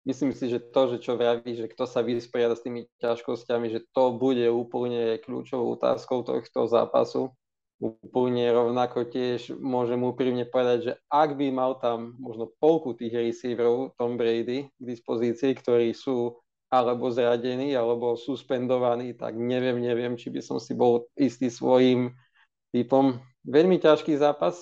Myslím 0.09 0.33
si, 0.33 0.49
že 0.49 0.57
to, 0.57 0.89
že 0.89 1.05
čo 1.05 1.13
vraví, 1.13 1.53
že 1.53 1.69
kto 1.69 1.85
sa 1.85 2.01
vysporiada 2.01 2.57
s 2.57 2.65
tými 2.65 2.89
ťažkosťami, 2.97 3.69
že 3.69 3.85
to 3.93 4.09
bude 4.17 4.41
úplne 4.49 5.21
kľúčovou 5.21 5.77
otázkou 5.77 6.25
tohto 6.25 6.65
zápasu. 6.65 7.29
Úplne 7.77 8.49
rovnako 8.49 9.05
tiež 9.05 9.53
môžem 9.61 10.01
úprimne 10.01 10.49
povedať, 10.49 10.79
že 10.81 10.93
ak 11.13 11.37
by 11.37 11.53
mal 11.53 11.77
tam 11.77 12.17
možno 12.17 12.49
polku 12.57 12.97
tých 12.97 13.13
receiverov 13.13 13.93
Tom 14.01 14.17
Brady 14.17 14.73
k 14.73 14.81
dispozícii, 14.81 15.53
ktorí 15.53 15.93
sú 15.93 16.41
alebo 16.73 17.13
zradení, 17.13 17.77
alebo 17.77 18.17
suspendovaní, 18.17 19.13
tak 19.13 19.37
neviem, 19.37 19.77
neviem, 19.77 20.17
či 20.17 20.33
by 20.33 20.41
som 20.41 20.57
si 20.57 20.73
bol 20.73 21.05
istý 21.13 21.53
svojim 21.53 22.17
typom. 22.73 23.21
Veľmi 23.45 23.77
ťažký 23.77 24.17
zápas, 24.17 24.57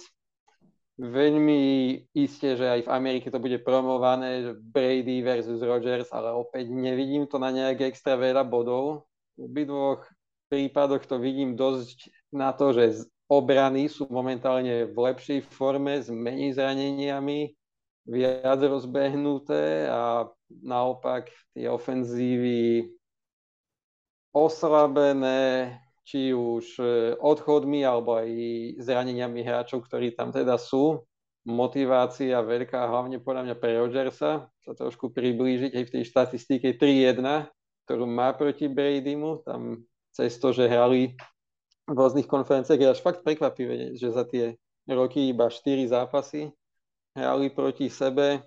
veľmi 0.97 1.61
isté, 2.17 2.57
že 2.57 2.65
aj 2.65 2.89
v 2.89 2.93
Amerike 2.93 3.29
to 3.29 3.37
bude 3.37 3.61
promované, 3.61 4.41
že 4.49 4.51
Brady 4.57 5.21
versus 5.21 5.61
Rogers, 5.61 6.09
ale 6.09 6.33
opäť 6.33 6.73
nevidím 6.73 7.29
to 7.29 7.37
na 7.37 7.53
nejak 7.53 7.93
extra 7.93 8.17
veľa 8.17 8.41
bodov. 8.41 9.05
V 9.37 9.45
obidvoch 9.45 10.01
prípadoch 10.49 11.05
to 11.05 11.21
vidím 11.21 11.53
dosť 11.53 12.09
na 12.33 12.49
to, 12.49 12.73
že 12.73 13.05
obrany 13.29 13.85
sú 13.85 14.09
momentálne 14.09 14.89
v 14.89 14.97
lepšej 14.97 15.45
forme, 15.53 16.01
s 16.01 16.09
menej 16.09 16.57
zraneniami, 16.57 17.53
viac 18.07 18.59
rozbehnuté 18.63 19.85
a 19.91 20.25
naopak 20.63 21.29
tie 21.53 21.67
ofenzívy 21.67 22.89
oslabené, 24.31 25.75
či 26.07 26.31
už 26.31 26.79
e, 26.79 26.83
odchodmi 27.19 27.83
alebo 27.83 28.15
aj 28.15 28.31
zraneniami 28.79 29.43
hráčov, 29.43 29.83
ktorí 29.83 30.15
tam 30.15 30.31
teda 30.31 30.55
sú. 30.55 31.03
Motivácia 31.43 32.39
veľká, 32.39 32.87
hlavne 32.87 33.19
podľa 33.19 33.51
mňa 33.51 33.55
pre 33.59 33.75
Rodgersa, 33.75 34.47
sa 34.47 34.71
trošku 34.71 35.11
priblížiť 35.11 35.75
aj 35.75 35.83
v 35.83 35.93
tej 35.99 36.03
štatistike 36.07 36.79
3-1, 36.79 37.19
ktorú 37.87 38.07
má 38.07 38.31
proti 38.35 38.71
Bradymu, 38.71 39.43
tam 39.43 39.83
cez 40.15 40.39
to, 40.39 40.55
že 40.55 40.67
hrali 40.67 41.15
v 41.87 41.95
rôznych 41.95 42.27
konferenciách, 42.27 42.79
je 42.79 42.91
až 42.91 42.99
fakt 42.99 43.23
prekvapivé, 43.23 43.95
že 43.95 44.11
za 44.11 44.27
tie 44.27 44.59
roky 44.87 45.31
iba 45.31 45.47
4 45.47 45.87
zápasy 45.87 46.51
hrali 47.15 47.47
proti 47.51 47.87
sebe. 47.87 48.43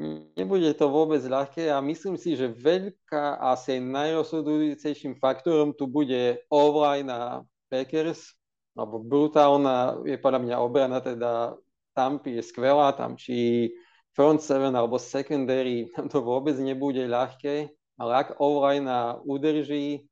Nebude 0.00 0.72
to 0.72 0.88
vôbec 0.88 1.20
ľahké 1.20 1.68
a 1.68 1.84
myslím 1.84 2.16
si, 2.16 2.32
že 2.32 2.48
veľká 2.48 3.36
asi 3.52 3.84
najrozhodujúcejším 3.84 5.20
faktorom 5.20 5.76
tu 5.76 5.84
bude 5.84 6.40
offline 6.48 7.12
a 7.12 7.44
Packers, 7.68 8.32
alebo 8.72 8.96
brutálna 9.04 10.00
je 10.08 10.16
podľa 10.16 10.40
mňa 10.40 10.56
obrana, 10.56 11.04
teda 11.04 11.52
Tampy 11.92 12.40
je 12.40 12.42
skvelá, 12.48 12.96
tam 12.96 13.12
či 13.12 13.68
front 14.16 14.40
seven 14.40 14.72
alebo 14.72 14.96
secondary, 14.96 15.92
tam 15.92 16.08
to 16.08 16.24
vôbec 16.24 16.56
nebude 16.56 17.04
ľahké, 17.04 17.68
ale 18.00 18.12
ak 18.24 18.40
offline 18.40 18.88
udrží 19.28 20.08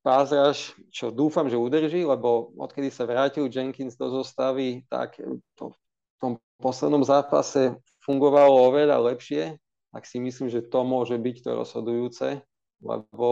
pázraž, 0.00 0.72
čo 0.88 1.12
dúfam, 1.12 1.52
že 1.52 1.60
udrží, 1.60 2.00
lebo 2.00 2.56
odkedy 2.56 2.88
sa 2.88 3.04
vrátil 3.04 3.52
Jenkins 3.52 3.92
do 4.00 4.08
zostavy, 4.08 4.88
tak 4.88 5.20
to 5.52 5.76
tom 6.16 6.40
poslednom 6.58 7.04
zápase 7.04 7.76
fungovalo 8.08 8.72
oveľa 8.72 9.12
lepšie, 9.12 9.60
tak 9.92 10.08
si 10.08 10.16
myslím, 10.16 10.48
že 10.48 10.64
to 10.64 10.80
môže 10.80 11.12
byť 11.20 11.36
to 11.44 11.50
rozhodujúce, 11.52 12.40
lebo 12.80 13.28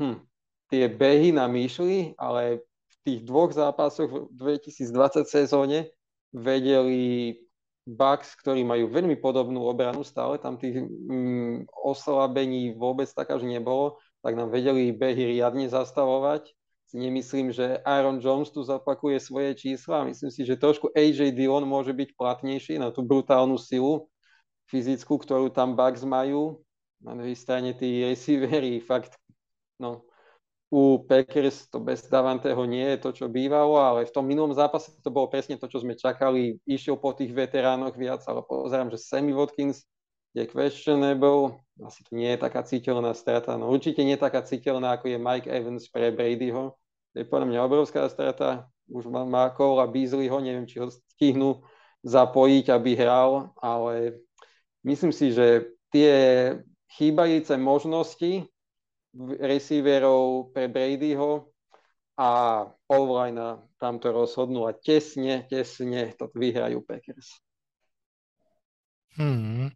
hm, 0.00 0.24
tie 0.72 0.88
behy 0.88 1.36
nám 1.36 1.52
išli, 1.60 2.16
ale 2.16 2.64
v 2.64 2.96
tých 3.04 3.20
dvoch 3.28 3.52
zápasoch 3.52 4.32
v 4.32 4.56
2020 4.56 5.28
sezóne 5.28 5.92
vedeli 6.32 7.36
Bucks, 7.88 8.36
ktorí 8.44 8.64
majú 8.64 8.92
veľmi 8.92 9.16
podobnú 9.16 9.64
obranu 9.64 10.04
stále, 10.04 10.36
tam 10.36 10.60
tých 10.60 10.76
mm, 10.84 11.72
oslabení 11.72 12.76
vôbec 12.76 13.08
tak 13.12 13.32
až 13.32 13.48
nebolo, 13.48 13.96
tak 14.20 14.36
nám 14.36 14.52
vedeli 14.52 14.92
behy 14.92 15.36
riadne 15.36 15.68
zastavovať 15.72 16.52
si 16.88 16.96
nemyslím, 16.96 17.52
že 17.52 17.84
Aaron 17.84 18.16
Jones 18.16 18.48
tu 18.48 18.64
zapakuje 18.64 19.20
svoje 19.20 19.52
čísla. 19.52 20.08
Myslím 20.08 20.32
si, 20.32 20.40
že 20.48 20.56
trošku 20.56 20.88
AJ 20.96 21.36
Dillon 21.36 21.68
môže 21.68 21.92
byť 21.92 22.16
platnejší 22.16 22.80
na 22.80 22.88
tú 22.88 23.04
brutálnu 23.04 23.60
silu 23.60 24.08
fyzickú, 24.72 25.20
ktorú 25.20 25.52
tam 25.52 25.76
Bucks 25.76 26.00
majú. 26.08 26.64
Na 27.04 27.12
druhej 27.12 27.36
strane 27.36 27.76
tí 27.76 28.00
receivery 28.08 28.80
fakt, 28.80 29.20
no, 29.76 30.08
u 30.68 31.04
Packers 31.04 31.68
to 31.68 31.80
bez 31.80 32.08
Davanteho 32.08 32.60
nie 32.64 32.84
je 32.96 32.98
to, 33.00 33.10
čo 33.12 33.26
bývalo, 33.28 33.80
ale 33.80 34.08
v 34.08 34.12
tom 34.12 34.24
minulom 34.24 34.52
zápase 34.52 34.92
to 35.00 35.12
bolo 35.12 35.28
presne 35.28 35.60
to, 35.60 35.68
čo 35.68 35.80
sme 35.84 35.96
čakali. 35.96 36.60
Išiel 36.64 36.96
po 37.00 37.12
tých 37.12 37.32
veteránoch 37.32 37.96
viac, 37.96 38.24
ale 38.28 38.44
pozerám, 38.44 38.92
že 38.92 39.00
Sammy 39.00 39.32
Watkins 39.36 39.84
je 40.34 40.44
questionable, 40.46 41.60
asi 41.80 42.02
to 42.04 42.12
nie 42.14 42.30
je 42.34 42.38
taká 42.38 42.60
citeľná 42.66 43.14
strata. 43.14 43.54
No 43.54 43.70
určite 43.70 44.02
nie 44.02 44.18
taká 44.18 44.42
citeľná, 44.42 44.98
ako 44.98 45.08
je 45.08 45.18
Mike 45.18 45.50
Evans 45.50 45.86
pre 45.88 46.10
Bradyho. 46.10 46.74
To 47.12 47.16
je 47.16 47.26
podľa 47.26 47.46
mňa 47.48 47.60
obrovská 47.64 48.04
strata. 48.10 48.68
Už 48.88 49.08
má, 49.08 49.52
Cole 49.52 49.84
a 49.84 49.86
Beasleyho, 49.86 50.40
neviem, 50.40 50.64
či 50.64 50.80
ho 50.80 50.88
stihnú 50.88 51.60
zapojiť, 52.04 52.72
aby 52.72 52.90
hral, 52.96 53.52
ale 53.60 54.22
myslím 54.86 55.12
si, 55.12 55.34
že 55.34 55.76
tie 55.92 56.14
chýbajúce 56.96 57.52
možnosti 57.60 58.48
receiverov 59.40 60.54
pre 60.56 60.70
Bradyho 60.72 61.52
a 62.16 62.64
online 62.88 63.60
tam 63.78 64.00
to 64.02 64.10
rozhodnú 64.10 64.66
a 64.66 64.72
tesne, 64.72 65.46
tesne 65.46 66.16
to 66.16 66.32
vyhrajú 66.32 66.82
Packers. 66.82 67.28
Hmm. 69.18 69.74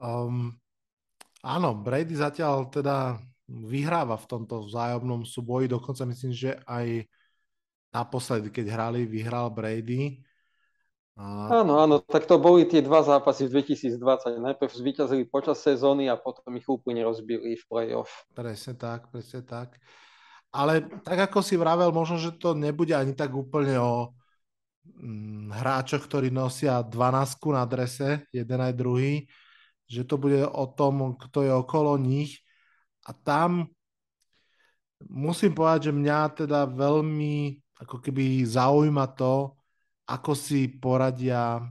Um, 0.00 0.60
Áno, 1.40 1.72
Brady 1.72 2.20
zatiaľ 2.20 2.68
teda 2.68 3.16
vyhráva 3.48 4.20
v 4.20 4.28
tomto 4.28 4.68
vzájomnom 4.68 5.24
súboji, 5.24 5.72
dokonca 5.72 6.04
myslím, 6.04 6.32
že 6.36 6.60
aj 6.68 7.08
naposledy, 7.90 8.52
keď 8.52 8.66
hrali, 8.76 9.08
vyhral 9.08 9.48
Brady. 9.48 10.20
A... 11.16 11.48
Áno, 11.64 11.80
áno, 11.80 12.04
tak 12.04 12.28
to 12.28 12.36
boli 12.36 12.68
tie 12.68 12.84
dva 12.84 13.00
zápasy 13.02 13.48
v 13.48 13.64
2020. 13.64 14.36
Najprv 14.36 14.70
zvíťazili 14.70 15.24
počas 15.26 15.64
sezóny 15.64 16.12
a 16.12 16.14
potom 16.20 16.52
ich 16.54 16.68
úplne 16.68 17.02
rozbili 17.02 17.56
v 17.56 17.64
play-off. 17.66 18.28
Presne 18.36 18.76
tak, 18.76 19.08
presne 19.08 19.42
tak. 19.42 19.80
Ale 20.52 20.86
tak 21.02 21.32
ako 21.32 21.40
si 21.40 21.56
vravel, 21.56 21.90
možno, 21.90 22.20
že 22.20 22.36
to 22.36 22.52
nebude 22.52 22.92
ani 22.92 23.16
tak 23.16 23.32
úplne 23.32 23.80
o 23.80 24.12
mm, 24.84 25.56
hráčoch, 25.56 26.04
ktorí 26.04 26.28
nosia 26.28 26.84
12 26.84 27.56
na 27.56 27.64
drese, 27.64 28.28
jeden 28.30 28.60
aj 28.60 28.74
druhý, 28.76 29.26
že 29.90 30.06
to 30.06 30.14
bude 30.22 30.38
o 30.46 30.64
tom, 30.70 31.18
kto 31.18 31.42
je 31.42 31.50
okolo 31.50 31.98
nich. 31.98 32.38
A 33.02 33.10
tam 33.10 33.66
musím 35.10 35.50
povedať, 35.50 35.90
že 35.90 35.98
mňa 35.98 36.46
teda 36.46 36.70
veľmi 36.70 37.58
ako 37.82 37.98
keby 37.98 38.46
zaujíma 38.46 39.10
to, 39.18 39.58
ako 40.06 40.32
si 40.38 40.70
poradia 40.70 41.64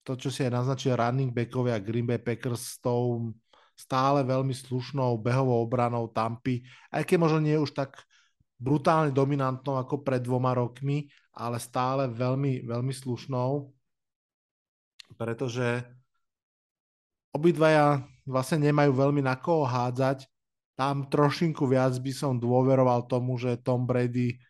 to, 0.00 0.16
čo 0.16 0.32
si 0.32 0.46
aj 0.48 0.52
naznačil 0.54 0.96
running 0.96 1.30
backovia 1.30 1.82
Green 1.82 2.08
Bay 2.08 2.18
Packers 2.18 2.78
s 2.78 2.80
tou 2.80 3.30
stále 3.76 4.22
veľmi 4.22 4.54
slušnou 4.54 5.18
behovou 5.18 5.66
obranou 5.66 6.06
Tampy, 6.08 6.62
aj 6.94 7.02
keď 7.02 7.16
možno 7.18 7.40
nie 7.42 7.58
už 7.58 7.74
tak 7.74 7.98
brutálne 8.62 9.10
dominantnou 9.10 9.74
ako 9.74 10.06
pred 10.06 10.22
dvoma 10.22 10.54
rokmi, 10.54 11.10
ale 11.34 11.58
stále 11.58 12.06
veľmi, 12.06 12.62
veľmi 12.62 12.94
slušnou, 12.94 13.74
pretože 15.18 15.82
obidvaja 17.32 18.04
vlastne 18.28 18.70
nemajú 18.70 18.92
veľmi 18.92 19.24
na 19.24 19.34
koho 19.34 19.66
hádzať. 19.66 20.28
Tam 20.76 21.08
trošinku 21.08 21.64
viac 21.68 21.96
by 21.98 22.12
som 22.12 22.40
dôveroval 22.40 23.08
tomu, 23.08 23.36
že 23.36 23.60
Tom 23.60 23.84
Brady 23.84 24.40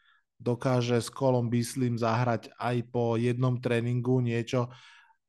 dokáže 0.42 0.98
s 0.98 1.06
Kolom 1.06 1.46
Bislim 1.46 1.94
zahrať 1.94 2.50
aj 2.58 2.76
po 2.90 3.14
jednom 3.14 3.58
tréningu 3.62 4.18
niečo. 4.18 4.70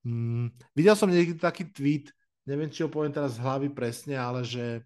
Mm, 0.03 0.49
videl 0.73 0.95
som 0.97 1.07
niekde 1.09 1.37
taký 1.37 1.69
tweet, 1.69 2.09
neviem, 2.49 2.67
či 2.67 2.83
ho 2.83 2.89
poviem 2.89 3.13
teraz 3.13 3.37
z 3.37 3.43
hlavy 3.45 3.69
presne, 3.71 4.17
ale 4.17 4.41
že 4.43 4.81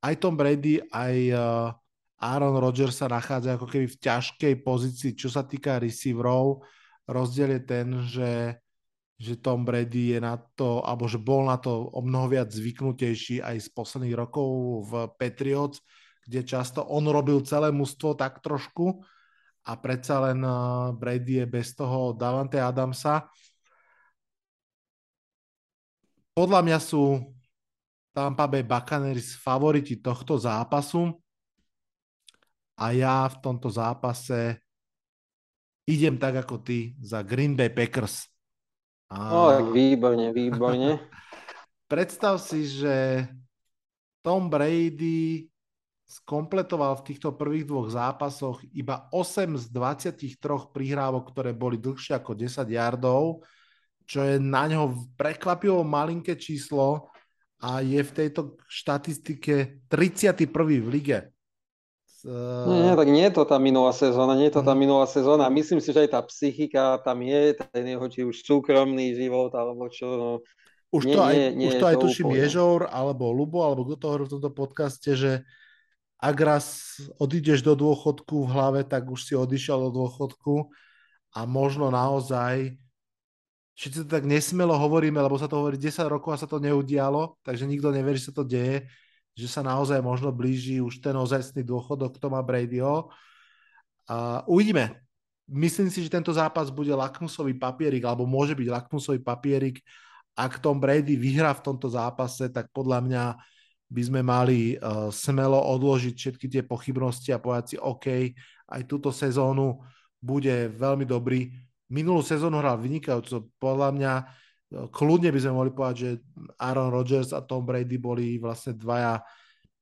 aj 0.00 0.14
Tom 0.22 0.38
Brady, 0.38 0.80
aj 0.92 1.16
uh, 1.34 1.74
Aaron 2.20 2.56
Rodgers 2.56 2.96
sa 2.96 3.10
nachádza 3.10 3.58
ako 3.58 3.66
keby 3.68 3.86
v 3.90 4.00
ťažkej 4.00 4.54
pozícii, 4.64 5.12
čo 5.18 5.28
sa 5.28 5.44
týka 5.44 5.76
receiverov. 5.82 6.62
Rozdiel 7.04 7.60
je 7.60 7.62
ten, 7.64 7.86
že, 8.08 8.30
že 9.14 9.38
Tom 9.38 9.62
Brady 9.62 10.16
je 10.16 10.18
na 10.18 10.36
to, 10.58 10.82
alebo 10.82 11.06
že 11.06 11.22
bol 11.22 11.46
na 11.46 11.56
to 11.56 11.86
o 11.90 12.00
mnoho 12.02 12.34
viac 12.34 12.50
zvyknutejší 12.50 13.40
aj 13.40 13.56
z 13.62 13.68
posledných 13.70 14.16
rokov 14.18 14.48
v 14.90 14.92
Patriots, 15.14 15.78
kde 16.26 16.42
často 16.42 16.82
on 16.82 17.06
robil 17.06 17.42
celé 17.46 17.70
mužstvo 17.70 18.18
tak 18.18 18.42
trošku 18.42 19.04
a 19.64 19.72
predsa 19.78 20.18
len 20.30 20.42
eh, 20.42 20.54
Brady 20.98 21.44
je 21.44 21.46
bez 21.46 21.72
toho 21.78 22.12
Davante 22.12 22.58
Adamsa 22.58 23.30
podľa 26.34 26.60
mňa 26.66 26.78
sú 26.82 27.22
Tampa 28.10 28.50
Bay 28.50 28.66
Buccaneers 28.66 29.38
favoriti 29.38 30.02
tohto 30.02 30.34
zápasu 30.34 31.14
a 32.74 32.90
ja 32.90 33.30
v 33.30 33.36
tomto 33.38 33.70
zápase 33.70 34.58
idem 35.86 36.18
tak 36.18 36.42
ako 36.42 36.58
ty 36.58 36.98
za 36.98 37.22
Green 37.22 37.54
Bay 37.54 37.70
Packers. 37.70 38.33
A... 39.14 39.30
No, 39.30 39.42
výborne, 39.70 40.34
výborne. 40.34 40.98
Predstav 41.92 42.42
si, 42.42 42.66
že 42.66 43.24
Tom 44.18 44.50
Brady 44.50 45.46
skompletoval 46.04 46.98
v 47.00 47.06
týchto 47.14 47.32
prvých 47.32 47.64
dvoch 47.70 47.88
zápasoch 47.88 48.60
iba 48.74 49.06
8 49.14 49.56
z 49.56 49.64
23 49.70 50.74
prihrávok, 50.74 51.30
ktoré 51.30 51.54
boli 51.54 51.78
dlhšie 51.78 52.18
ako 52.18 52.34
10 52.34 52.66
yardov 52.66 53.46
čo 54.04 54.20
je 54.20 54.36
na 54.36 54.68
ňo 54.68 55.16
prekvapivo 55.16 55.80
malinké 55.82 56.36
číslo 56.36 57.08
a 57.64 57.80
je 57.80 58.00
v 58.04 58.12
tejto 58.12 58.60
štatistike 58.68 59.88
31. 59.88 60.44
v 60.84 60.88
lige. 60.88 61.18
Nie, 62.24 62.78
nie, 62.88 62.94
tak 62.96 63.08
nie 63.12 63.24
je 63.28 63.34
to 63.36 63.44
tá 63.44 63.60
minulá 63.60 63.92
sezóna, 63.92 64.32
nie 64.32 64.48
je 64.48 64.56
to 64.56 64.64
tá 64.64 64.72
mhm. 64.72 64.80
minulá 64.80 65.04
sezóna. 65.04 65.52
Myslím 65.52 65.84
si, 65.84 65.92
že 65.92 66.08
aj 66.08 66.10
tá 66.16 66.20
psychika 66.24 66.96
tam 67.04 67.20
je, 67.20 67.52
ten 67.52 67.84
jeho 67.84 68.06
či 68.08 68.24
už 68.24 68.40
súkromný 68.40 69.12
život, 69.12 69.52
alebo 69.52 69.92
čo. 69.92 70.08
No, 70.16 70.30
už 70.88 71.04
nie, 71.04 71.14
to 71.14 71.20
aj, 71.20 71.34
nie, 71.36 71.48
nie 71.52 71.68
už 71.68 71.84
to 71.84 71.86
aj 71.90 71.96
to 72.00 72.02
tuším 72.08 72.32
Ježor, 72.32 72.88
alebo 72.88 73.28
Lubo, 73.28 73.60
alebo 73.60 73.84
kto 73.84 73.96
to 74.00 74.06
hovorí 74.08 74.24
v 74.24 74.34
tomto 74.40 74.50
podcaste, 74.56 75.10
že 75.12 75.44
ak 76.16 76.36
raz 76.40 76.96
odídeš 77.20 77.60
do 77.60 77.76
dôchodku 77.76 78.48
v 78.48 78.52
hlave, 78.56 78.80
tak 78.88 79.04
už 79.04 79.20
si 79.20 79.34
odišiel 79.36 79.90
do 79.90 79.90
dôchodku 79.92 80.72
a 81.36 81.44
možno 81.44 81.92
naozaj 81.92 82.78
všetci 83.74 84.06
to 84.06 84.08
tak 84.08 84.24
nesmelo 84.24 84.78
hovoríme, 84.78 85.18
lebo 85.18 85.34
sa 85.36 85.50
to 85.50 85.58
hovorí 85.58 85.76
10 85.76 86.06
rokov 86.06 86.30
a 86.32 86.40
sa 86.40 86.48
to 86.48 86.62
neudialo, 86.62 87.36
takže 87.42 87.66
nikto 87.66 87.90
neverí, 87.90 88.16
že 88.16 88.30
sa 88.30 88.40
to 88.40 88.46
deje, 88.46 88.86
že 89.34 89.50
sa 89.50 89.66
naozaj 89.66 89.98
možno 89.98 90.30
blíži 90.30 90.78
už 90.78 91.02
ten 91.02 91.14
ozajstný 91.14 91.66
dôchodok 91.66 92.22
Toma 92.22 92.38
Bradyho. 92.40 93.10
A 94.06 94.46
uvidíme. 94.46 95.02
Myslím 95.44 95.92
si, 95.92 96.00
že 96.00 96.08
tento 96.08 96.32
zápas 96.32 96.72
bude 96.72 96.94
lakmusový 96.94 97.52
papierik, 97.58 98.06
alebo 98.08 98.24
môže 98.24 98.56
byť 98.56 98.68
lakmusový 98.70 99.20
papierik. 99.20 99.84
Ak 100.32 100.62
Tom 100.62 100.80
Brady 100.80 101.20
vyhrá 101.20 101.52
v 101.52 101.64
tomto 101.66 101.92
zápase, 101.92 102.48
tak 102.48 102.72
podľa 102.72 103.04
mňa 103.04 103.24
by 103.92 104.02
sme 104.02 104.20
mali 104.24 104.74
uh, 104.74 105.12
smelo 105.12 105.60
odložiť 105.60 106.14
všetky 106.16 106.46
tie 106.48 106.62
pochybnosti 106.64 107.30
a 107.30 107.42
povedať 107.42 107.64
si, 107.74 107.76
OK, 107.76 108.32
aj 108.72 108.82
túto 108.88 109.12
sezónu 109.12 109.84
bude 110.18 110.72
veľmi 110.72 111.04
dobrý 111.04 111.52
minulú 111.92 112.24
sezónu 112.24 112.58
hral 112.58 112.80
vynikajúco. 112.80 113.52
Podľa 113.60 113.88
mňa 113.92 114.12
kľudne 114.70 115.30
by 115.30 115.40
sme 115.40 115.52
mohli 115.54 115.70
povedať, 115.70 115.96
že 115.96 116.10
Aaron 116.60 116.90
Rodgers 116.90 117.32
a 117.32 117.44
Tom 117.44 117.66
Brady 117.66 117.98
boli 118.00 118.38
vlastne 118.40 118.74
dvaja 118.74 119.22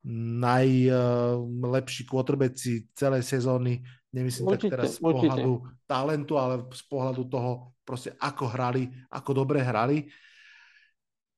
najlepší 0.02 2.10
quarterbacki 2.10 2.90
celej 2.92 3.22
sezóny. 3.22 3.80
Nemyslím 4.12 4.50
určite, 4.50 4.68
tak 4.68 4.72
teraz 4.76 4.98
z 4.98 5.00
pohľadu 5.00 5.52
určite. 5.62 5.88
talentu, 5.88 6.34
ale 6.36 6.54
z 6.68 6.84
pohľadu 6.90 7.22
toho 7.30 7.72
proste 7.86 8.12
ako 8.18 8.44
hrali, 8.50 8.90
ako 9.08 9.30
dobre 9.32 9.62
hrali. 9.62 10.10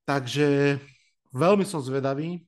Takže 0.04 0.80
veľmi 1.30 1.64
som 1.68 1.84
zvedavý, 1.84 2.42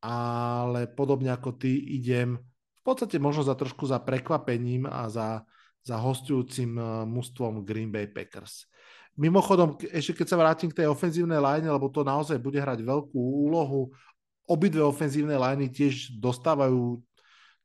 ale 0.00 0.86
podobne 0.88 1.34
ako 1.34 1.58
ty 1.58 1.76
idem 1.98 2.38
v 2.84 2.92
podstate 2.92 3.16
možno 3.16 3.48
za 3.48 3.56
trošku 3.56 3.88
za 3.88 3.96
prekvapením 3.96 4.84
a 4.84 5.08
za 5.08 5.48
za 5.84 6.00
hostujúcim 6.00 6.80
eh, 6.80 6.84
mužstvom 7.04 7.62
Green 7.62 7.92
Bay 7.92 8.08
Packers. 8.08 8.66
Mimochodom, 9.14 9.78
ešte 9.94 10.22
keď 10.22 10.26
sa 10.26 10.40
vrátim 10.40 10.68
k 10.70 10.82
tej 10.82 10.90
ofenzívnej 10.90 11.38
line, 11.38 11.70
lebo 11.70 11.86
to 11.86 12.02
naozaj 12.02 12.34
bude 12.38 12.58
hrať 12.58 12.82
veľkú 12.82 13.14
úlohu, 13.14 13.94
obidve 14.44 14.82
ofenzívne 14.82 15.38
liney 15.38 15.70
tiež 15.70 16.18
dostávajú 16.18 16.98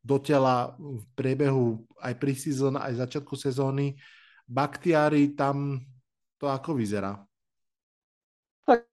do 0.00 0.16
tela 0.22 0.72
v 0.78 1.04
priebehu 1.12 1.84
aj 2.00 2.14
pri 2.16 2.32
season, 2.32 2.80
aj 2.80 3.04
začiatku 3.04 3.36
sezóny. 3.36 4.00
Baktiári 4.48 5.36
tam 5.36 5.84
to 6.40 6.48
ako 6.48 6.78
vyzerá? 6.78 7.20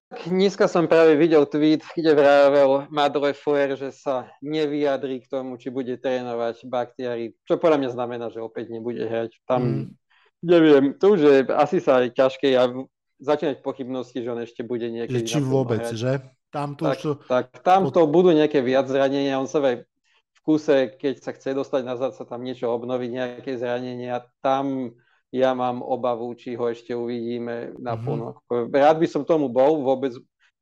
Dneska 0.08 0.72
som 0.72 0.88
práve 0.88 1.20
videl 1.20 1.44
tweet, 1.44 1.84
kde 1.92 2.16
vravel 2.16 2.88
Matt 2.88 3.20
Lefler, 3.20 3.76
že 3.76 3.92
sa 3.92 4.32
nevyjadrí 4.40 5.20
k 5.20 5.28
tomu, 5.28 5.60
či 5.60 5.68
bude 5.68 6.00
trénovať 6.00 6.64
baktiári, 6.64 7.36
čo 7.44 7.60
podľa 7.60 7.84
mňa 7.84 7.90
znamená, 7.92 8.26
že 8.32 8.40
opäť 8.40 8.72
nebude 8.72 9.04
hrať. 9.04 9.36
Tam, 9.44 9.62
mm. 9.62 9.86
Neviem, 10.44 10.94
to 10.98 11.18
už 11.18 11.20
je 11.22 11.36
asi 11.54 11.78
sa 11.82 12.04
aj 12.04 12.14
ťažké 12.14 12.54
a 12.58 12.70
začínať 13.18 13.66
pochybnosti, 13.66 14.22
že 14.22 14.30
on 14.30 14.42
ešte 14.42 14.62
bude 14.62 14.86
niekedy. 14.90 15.26
Či 15.26 15.42
vôbec, 15.42 15.82
hrať. 15.82 15.98
že? 15.98 16.14
Tam 16.48 16.78
to 16.80 16.88
tak, 16.88 16.98
už... 17.02 17.04
tak 17.28 17.46
tam 17.66 17.92
to 17.92 18.08
budú 18.08 18.32
nejaké 18.32 18.64
viac 18.64 18.88
zranenia, 18.88 19.42
on 19.42 19.50
sa 19.50 19.60
aj 19.60 19.84
v 19.84 20.40
kuse, 20.46 20.96
keď 20.96 21.14
sa 21.20 21.32
chce 21.36 21.52
dostať 21.52 21.82
nazad, 21.84 22.16
sa 22.16 22.24
tam 22.24 22.46
niečo 22.46 22.72
obnoviť, 22.72 23.10
nejaké 23.12 23.52
zranenia, 23.60 24.24
tam 24.40 24.96
ja 25.28 25.52
mám 25.52 25.84
obavu, 25.84 26.32
či 26.40 26.56
ho 26.56 26.72
ešte 26.72 26.96
uvidíme 26.96 27.76
na 27.84 28.00
plno. 28.00 28.40
Mm-hmm. 28.48 28.72
Rád 28.72 28.98
by 29.04 29.08
som 29.12 29.28
tomu 29.28 29.52
bol, 29.52 29.84
vôbec 29.84 30.16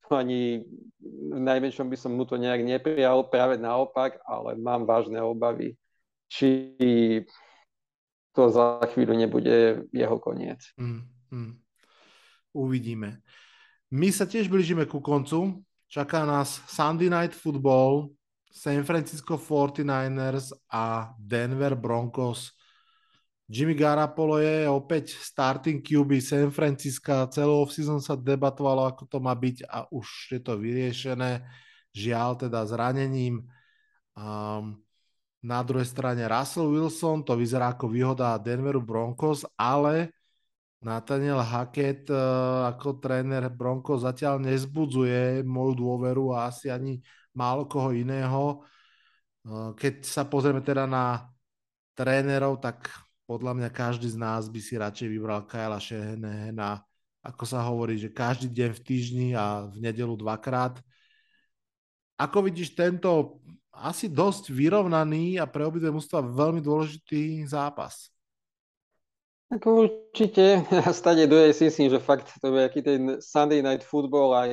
ani 0.09 0.65
v 1.01 1.39
najmenšom 1.41 1.85
by 1.89 1.97
som 1.97 2.17
mu 2.17 2.25
to 2.25 2.37
nejak 2.37 2.65
neprijal, 2.65 3.29
práve 3.29 3.61
naopak, 3.61 4.17
ale 4.25 4.57
mám 4.57 4.89
vážne 4.89 5.21
obavy, 5.21 5.77
či 6.29 6.73
to 8.35 8.51
za 8.51 8.83
chvíľu 8.91 9.15
nebude 9.15 9.87
jeho 9.95 10.17
koniec. 10.19 10.59
Mm-hmm. 10.75 11.51
Uvidíme. 12.51 13.23
My 13.95 14.11
sa 14.11 14.27
tiež 14.27 14.51
blížime 14.51 14.83
ku 14.85 14.99
koncu. 14.99 15.63
Čaká 15.87 16.27
nás 16.27 16.59
Sunday 16.67 17.07
Night 17.07 17.31
Football, 17.31 18.11
San 18.51 18.83
Francisco 18.83 19.39
49ers 19.39 20.51
a 20.67 21.15
Denver 21.15 21.79
Broncos 21.79 22.51
Jimmy 23.45 23.77
Garapolo 23.77 24.41
je 24.41 24.65
opäť 24.65 25.13
starting 25.21 25.85
QB 25.85 26.17
San 26.17 26.49
Francisco. 26.49 27.29
Celú 27.29 27.61
off-season 27.61 28.01
sa 28.01 28.17
debatovalo, 28.17 28.89
ako 28.89 29.05
to 29.05 29.21
má 29.21 29.37
byť 29.37 29.69
a 29.69 29.85
už 29.93 30.33
je 30.33 30.41
to 30.41 30.57
vyriešené. 30.57 31.45
Žiaľ 31.93 32.49
teda 32.49 32.65
zranením. 32.65 33.45
Um, 34.17 34.81
na 35.45 35.61
druhej 35.61 35.85
strane 35.85 36.25
Russell 36.25 36.73
Wilson, 36.73 37.21
to 37.21 37.37
vyzerá 37.37 37.77
ako 37.77 37.93
výhoda 37.93 38.33
Denveru 38.41 38.81
Broncos, 38.81 39.45
ale 39.53 40.09
Nathaniel 40.81 41.45
Hackett 41.45 42.09
uh, 42.09 42.65
ako 42.73 42.97
tréner 42.97 43.45
Broncos 43.53 44.01
zatiaľ 44.01 44.41
nezbudzuje 44.41 45.45
moju 45.45 45.73
dôveru 45.77 46.33
a 46.33 46.49
asi 46.49 46.73
ani 46.73 46.97
málo 47.37 47.69
koho 47.69 47.93
iného. 47.93 48.65
Keď 49.77 50.01
sa 50.01 50.25
pozrieme 50.25 50.65
teda 50.65 50.89
na 50.89 51.29
trénerov, 51.93 52.57
tak 52.57 52.89
podľa 53.29 53.53
mňa 53.53 53.69
každý 53.69 54.09
z 54.09 54.17
nás 54.17 54.49
by 54.49 54.57
si 54.57 54.73
radšej 54.73 55.05
vybral 55.05 55.45
Kyla 55.45 55.77
Shehenehena, 55.77 56.81
ako 57.21 57.43
sa 57.45 57.61
hovorí, 57.61 57.99
že 57.99 58.09
každý 58.09 58.49
deň 58.49 58.71
v 58.73 58.81
týždni 58.81 59.27
a 59.37 59.69
v 59.69 59.85
nedelu 59.85 60.17
dvakrát. 60.17 60.81
Ako 62.17 62.41
vidíš 62.41 62.73
tento 62.73 63.43
asi 63.81 64.07
dosť 64.07 64.51
vyrovnaný 64.51 65.39
a 65.39 65.45
pre 65.45 65.67
obidve 65.67 65.91
mústva 65.91 66.23
veľmi 66.23 66.63
dôležitý 66.63 67.43
zápas? 67.47 68.11
Ako 69.51 69.87
určite, 69.87 70.65
stade 70.95 71.29
druhej 71.29 71.53
si 71.53 71.69
myslím, 71.69 71.93
že 71.93 71.99
fakt 72.01 72.31
to 72.41 72.49
je 72.55 72.65
aký 72.65 72.81
ten 72.81 73.21
Sunday 73.21 73.61
Night 73.61 73.85
Football 73.85 74.33
aj 74.33 74.51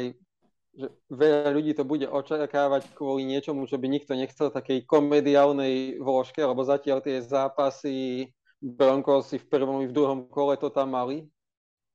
že 0.72 0.88
veľa 1.12 1.52
ľudí 1.52 1.76
to 1.76 1.84
bude 1.84 2.08
očakávať 2.08 2.96
kvôli 2.96 3.28
niečomu, 3.28 3.68
čo 3.68 3.76
by 3.76 3.92
nikto 3.92 4.16
nechcel 4.16 4.48
takej 4.48 4.88
komediálnej 4.88 6.00
vložke, 6.00 6.40
lebo 6.40 6.64
zatiaľ 6.64 7.04
tie 7.04 7.20
zápasy 7.20 8.32
Broncos 8.56 9.28
si 9.28 9.36
v 9.36 9.46
prvom 9.52 9.84
i 9.84 9.90
v 9.90 9.92
druhom 9.92 10.32
kole 10.32 10.56
to 10.56 10.72
tam 10.72 10.96
mali. 10.96 11.28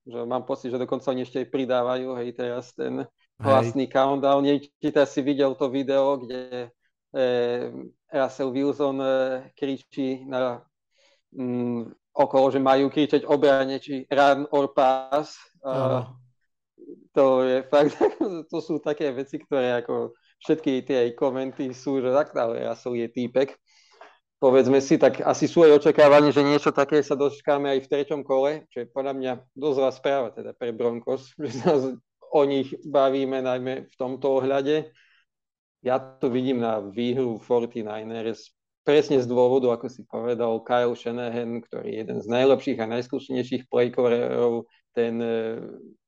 Že 0.05 0.29
mám 0.29 0.45
pocit, 0.45 0.69
že 0.69 0.77
dokonca 0.77 1.09
oni 1.09 1.25
ešte 1.25 1.41
aj 1.41 1.47
pridávajú, 1.51 2.07
hej, 2.21 2.29
teraz 2.37 2.71
ten 2.77 3.07
hej. 3.41 3.87
countdown. 3.89 4.45
Či 4.45 4.89
si 4.93 5.19
videl 5.25 5.57
to 5.57 5.73
video, 5.73 6.21
kde 6.21 6.69
Russell 8.11 8.51
Wilson 8.51 8.97
eh, 9.01 9.51
kričí 9.55 10.25
na, 10.27 10.63
mm, 11.31 11.91
okolo, 12.17 12.51
že 12.51 12.59
majú 12.59 12.89
kričať 12.89 13.27
obrane, 13.27 13.79
či 13.79 14.07
run 14.09 14.47
or 14.49 14.73
pass. 14.73 15.37
Uh, 15.61 16.07
to 17.13 17.43
je 17.43 17.57
fakt, 17.67 17.93
to 18.51 18.57
sú 18.57 18.79
také 18.79 19.11
veci, 19.11 19.37
ktoré 19.37 19.83
ako 19.83 20.17
všetky 20.41 20.85
tie 20.85 20.99
komenty 21.13 21.73
sú, 21.73 22.01
že 22.01 22.13
tak, 22.13 22.33
ale 22.33 22.65
Russell 22.65 22.97
je 22.97 23.07
týpek. 23.09 23.53
Povedzme 24.37 24.77
si, 24.85 25.01
tak 25.01 25.25
asi 25.25 25.49
sú 25.49 25.65
aj 25.65 25.81
očakávanie, 25.81 26.29
že 26.29 26.45
niečo 26.45 26.69
také 26.69 27.01
sa 27.01 27.17
dočkáme 27.17 27.73
aj 27.73 27.79
v 27.81 27.89
treťom 27.89 28.21
kole, 28.21 28.69
čo 28.69 28.85
je 28.85 28.87
podľa 28.93 29.17
mňa 29.17 29.31
dosť 29.57 29.77
zlá 29.81 29.89
správa 29.89 30.29
teda 30.29 30.53
pre 30.53 30.69
Broncos, 30.77 31.33
že 31.41 31.57
sa 31.57 31.73
o 32.29 32.41
nich 32.45 32.69
bavíme 32.85 33.41
najmä 33.41 33.89
v 33.89 33.95
tomto 33.97 34.37
ohľade. 34.37 34.93
Ja 35.85 35.99
to 35.99 36.29
vidím 36.29 36.61
na 36.61 36.81
výhru 36.81 37.37
49ers 37.41 38.53
presne 38.87 39.19
z 39.19 39.27
dôvodu, 39.27 39.67
ako 39.75 39.91
si 39.91 40.07
povedal, 40.07 40.63
Kyle 40.63 40.95
Shanahan, 40.95 41.59
ktorý 41.59 41.91
je 41.91 41.97
jeden 42.07 42.17
z 42.23 42.27
najlepších 42.31 42.79
a 42.79 42.87
najskúsenejších 42.87 43.67
playcoverov, 43.67 44.63
ten 44.95 45.19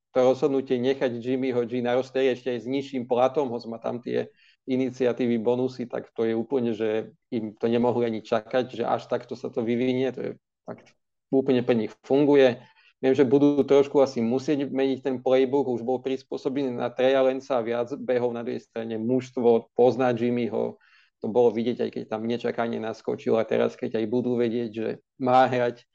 to 0.10 0.20
rozhodnutie 0.26 0.82
nechať 0.82 1.22
Jimmyho 1.22 1.62
G 1.70 1.86
na 1.86 1.94
rosteri 1.94 2.34
ešte 2.34 2.50
aj 2.50 2.60
s 2.66 2.68
nižším 2.72 3.04
platom, 3.06 3.54
hoď 3.54 3.64
má 3.70 3.78
tam 3.78 4.02
tie 4.02 4.34
iniciatívy, 4.66 5.38
bonusy, 5.38 5.86
tak 5.86 6.10
to 6.18 6.26
je 6.26 6.34
úplne, 6.34 6.74
že 6.74 7.14
im 7.30 7.54
to 7.54 7.70
nemohli 7.70 8.10
ani 8.10 8.22
čakať, 8.26 8.74
že 8.74 8.84
až 8.86 9.06
takto 9.06 9.38
sa 9.38 9.54
to 9.54 9.62
vyvinie, 9.62 10.10
to 10.10 10.22
je 10.22 10.32
fakt 10.66 10.94
úplne 11.30 11.62
pre 11.62 11.78
nich 11.78 11.94
funguje. 12.02 12.58
Viem, 13.00 13.16
že 13.16 13.24
budú 13.24 13.64
trošku 13.64 14.04
asi 14.04 14.20
musieť 14.20 14.68
meniť 14.68 15.00
ten 15.00 15.16
playbook, 15.24 15.72
už 15.72 15.88
bol 15.88 16.04
prispôsobený 16.04 16.76
na 16.76 16.92
Treja 16.92 17.24
Lenca 17.24 17.64
viac 17.64 17.96
behov 17.96 18.36
na 18.36 18.44
druhej 18.44 18.60
strane. 18.60 19.00
Mužstvo 19.00 19.72
pozná 19.72 20.12
Jimmyho, 20.12 20.76
to 21.24 21.28
bolo 21.32 21.52
vidieť, 21.52 21.88
aj 21.88 21.90
keď 21.96 22.04
tam 22.12 22.28
nečakanie 22.28 22.80
naskočil 22.80 23.40
a 23.40 23.48
teraz, 23.48 23.80
keď 23.80 24.04
aj 24.04 24.06
budú 24.12 24.36
vedieť, 24.36 24.70
že 24.72 24.88
má 25.16 25.48
hrať 25.48 25.88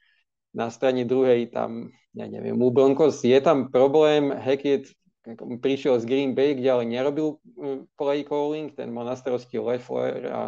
na 0.57 0.73
strane 0.73 1.05
druhej, 1.05 1.53
tam 1.53 1.93
ja 2.15 2.25
neviem, 2.31 2.55
u 2.55 2.71
Broncos 2.71 3.21
je 3.21 3.35
tam 3.43 3.67
problém, 3.69 4.31
Hackett 4.31 4.87
prišiel 5.35 5.99
z 5.99 6.05
Green 6.05 6.31
Bay, 6.37 6.53
kde 6.55 6.69
ale 6.69 6.85
nerobil 6.87 7.41
mm, 7.43 7.91
play 7.97 8.23
calling, 8.23 8.71
ten 8.71 8.93
mal 8.93 9.03
na 9.03 9.17
starosti 9.17 9.57
Leffler 9.57 10.29
a 10.29 10.41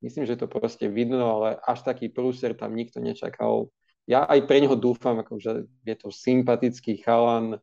myslím, 0.00 0.26
že 0.26 0.40
to 0.40 0.50
proste 0.50 0.88
vidno, 0.88 1.40
ale 1.40 1.60
až 1.60 1.84
taký 1.84 2.08
prúser 2.08 2.56
tam 2.56 2.72
nikto 2.74 2.98
nečakal. 2.98 3.70
Ja 4.04 4.28
aj 4.28 4.44
pre 4.44 4.60
neho 4.60 4.76
dúfam, 4.76 5.16
akože 5.20 5.64
je 5.84 5.96
to 5.96 6.12
sympatický 6.12 7.00
chalan, 7.00 7.56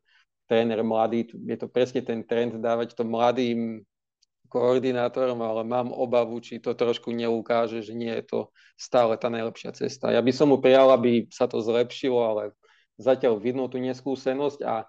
tréner 0.50 0.82
mladý, 0.82 1.30
je 1.32 1.56
to 1.56 1.70
presne 1.70 2.02
ten 2.02 2.26
trend 2.26 2.58
dávať 2.58 2.98
to 2.98 3.06
mladým 3.06 3.86
koordinátorom, 4.52 5.40
ale 5.40 5.64
mám 5.64 5.88
obavu, 5.96 6.36
či 6.44 6.60
to 6.60 6.76
trošku 6.76 7.08
neukáže, 7.08 7.80
že 7.80 7.96
nie 7.96 8.12
je 8.20 8.24
to 8.28 8.40
stále 8.76 9.16
tá 9.16 9.32
najlepšia 9.32 9.72
cesta. 9.72 10.12
Ja 10.12 10.20
by 10.20 10.28
som 10.28 10.52
mu 10.52 10.60
prijal, 10.60 10.92
aby 10.92 11.24
sa 11.32 11.48
to 11.48 11.56
zlepšilo, 11.64 12.20
ale 12.20 12.52
zatiaľ 13.00 13.40
vidno 13.40 13.64
tú 13.72 13.80
neskúsenosť 13.80 14.60
a 14.60 14.84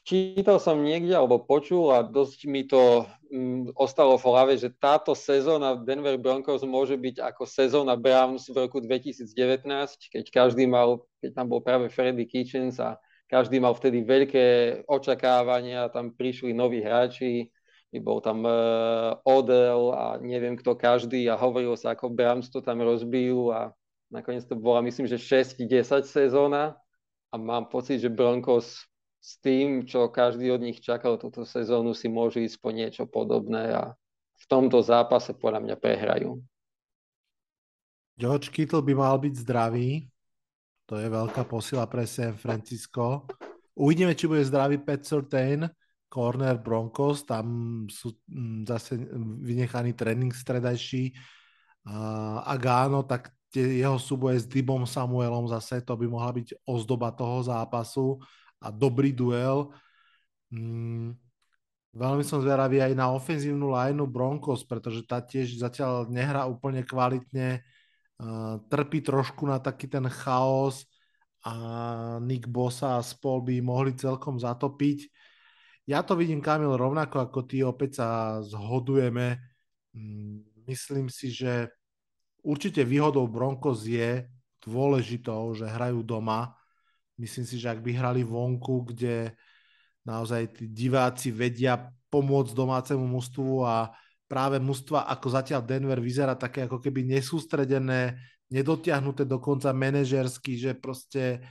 včítal 0.00 0.56
som 0.56 0.80
niekde 0.80 1.12
alebo 1.12 1.42
počul 1.44 1.92
a 1.92 2.00
dosť 2.00 2.38
mi 2.48 2.64
to 2.64 3.04
mm, 3.28 3.76
ostalo 3.76 4.16
v 4.16 4.26
hlave, 4.26 4.52
že 4.56 4.72
táto 4.72 5.12
sezóna 5.12 5.76
Denver 5.76 6.16
Broncos 6.16 6.64
môže 6.64 6.96
byť 6.96 7.20
ako 7.20 7.44
sezóna 7.44 7.94
Browns 7.94 8.48
v 8.48 8.64
roku 8.64 8.80
2019, 8.80 9.28
keď 10.08 10.24
každý 10.32 10.64
mal, 10.64 11.04
keď 11.20 11.30
tam 11.36 11.46
bol 11.52 11.60
práve 11.60 11.92
Freddy 11.92 12.24
Kitchens 12.24 12.80
a 12.80 12.96
každý 13.28 13.60
mal 13.60 13.72
vtedy 13.72 14.04
veľké 14.04 14.46
očakávania, 14.88 15.88
tam 15.88 16.12
prišli 16.12 16.52
noví 16.52 16.84
hráči, 16.84 17.48
bol 18.00 18.24
tam 18.24 18.48
uh, 18.48 19.20
Odell 19.28 19.92
a 19.92 20.16
neviem 20.16 20.56
kto 20.56 20.72
každý 20.72 21.28
a 21.28 21.36
hovorilo 21.36 21.76
sa, 21.76 21.92
ako 21.92 22.08
Browns 22.08 22.48
to 22.48 22.64
tam 22.64 22.80
rozbijú 22.80 23.52
a 23.52 23.68
nakoniec 24.08 24.48
to 24.48 24.56
bola 24.56 24.80
myslím, 24.84 25.04
že 25.04 25.20
6-10 25.20 26.08
sezóna 26.08 26.80
a 27.28 27.36
mám 27.36 27.68
pocit, 27.68 28.00
že 28.00 28.08
Broncos 28.08 28.88
s 29.22 29.38
tým, 29.38 29.86
čo 29.86 30.10
každý 30.10 30.50
od 30.50 30.58
nich 30.58 30.82
čakal 30.82 31.14
túto 31.14 31.46
sezónu, 31.46 31.94
si 31.94 32.10
môžu 32.10 32.42
ísť 32.42 32.58
po 32.58 32.74
niečo 32.74 33.06
podobné 33.06 33.70
a 33.70 33.94
v 34.34 34.44
tomto 34.50 34.82
zápase 34.82 35.30
podľa 35.38 35.62
mňa 35.62 35.76
prehrajú. 35.78 36.42
George 38.18 38.50
Kittle 38.50 38.82
by 38.82 38.94
mal 38.98 39.16
byť 39.22 39.34
zdravý. 39.46 40.10
To 40.90 40.98
je 40.98 41.06
veľká 41.06 41.46
posila 41.46 41.86
pre 41.86 42.02
San 42.02 42.34
Francisco. 42.34 43.30
Uvidíme, 43.78 44.18
či 44.18 44.26
bude 44.26 44.42
zdravý 44.42 44.82
Pat 44.82 45.06
Surtain, 45.06 45.70
corner 46.10 46.58
Broncos. 46.58 47.22
Tam 47.22 47.46
sú 47.86 48.18
mm, 48.26 48.66
zase 48.66 48.98
vynechaný 49.46 49.94
tréning 49.94 50.34
stredajší. 50.34 51.14
Ak 52.42 52.62
áno, 52.66 53.06
tak 53.06 53.30
tie 53.54 53.86
jeho 53.86 54.02
súboje 54.02 54.42
s 54.42 54.50
Dibom 54.50 54.82
Samuelom 54.82 55.46
zase, 55.46 55.78
to 55.86 55.94
by 55.94 56.10
mohla 56.10 56.34
byť 56.34 56.66
ozdoba 56.66 57.14
toho 57.14 57.46
zápasu 57.46 58.18
a 58.62 58.70
dobrý 58.70 59.10
duel. 59.10 59.74
Mm, 60.54 61.18
veľmi 61.92 62.24
som 62.24 62.38
zveravý 62.38 62.80
aj 62.80 62.92
na 62.94 63.10
ofenzívnu 63.10 63.74
lineu 63.74 64.06
Broncos, 64.06 64.62
pretože 64.62 65.02
tá 65.02 65.18
tiež 65.18 65.58
zatiaľ 65.58 66.06
nehrá 66.06 66.46
úplne 66.46 66.86
kvalitne, 66.86 67.60
uh, 68.22 68.62
trpí 68.70 69.02
trošku 69.02 69.44
na 69.44 69.58
taký 69.58 69.90
ten 69.90 70.06
chaos 70.06 70.86
a 71.42 71.52
Nick 72.22 72.46
Bosa 72.46 72.96
a 72.96 73.02
spol 73.02 73.42
by 73.42 73.58
mohli 73.58 73.98
celkom 73.98 74.38
zatopiť. 74.38 75.10
Ja 75.90 76.06
to 76.06 76.14
vidím, 76.14 76.38
Kamil, 76.38 76.78
rovnako 76.78 77.26
ako 77.26 77.40
ty, 77.42 77.66
opäť 77.66 77.98
sa 77.98 78.08
zhodujeme. 78.46 79.42
Mm, 79.90 80.64
myslím 80.70 81.10
si, 81.10 81.34
že 81.34 81.74
Určite 82.42 82.82
výhodou 82.82 83.30
Broncos 83.30 83.86
je 83.86 84.26
dôležitou, 84.66 85.54
že 85.54 85.62
hrajú 85.62 86.02
doma. 86.02 86.58
Myslím 87.22 87.46
si, 87.46 87.62
že 87.62 87.70
ak 87.70 87.78
by 87.78 87.94
hrali 87.94 88.26
vonku, 88.26 88.90
kde 88.90 89.38
naozaj 90.02 90.58
tí 90.58 90.66
diváci 90.66 91.30
vedia 91.30 91.78
pomôcť 92.10 92.50
domácemu 92.50 93.06
mužstvu 93.06 93.62
a 93.62 93.94
práve 94.26 94.58
mužstva 94.58 95.06
ako 95.06 95.26
zatiaľ 95.30 95.62
Denver 95.62 96.02
vyzerá 96.02 96.34
také 96.34 96.66
ako 96.66 96.82
keby 96.82 97.06
nesústredené, 97.06 98.18
nedotiahnuté 98.50 99.22
dokonca 99.22 99.70
manažersky, 99.70 100.58
že 100.58 100.74
proste 100.74 101.46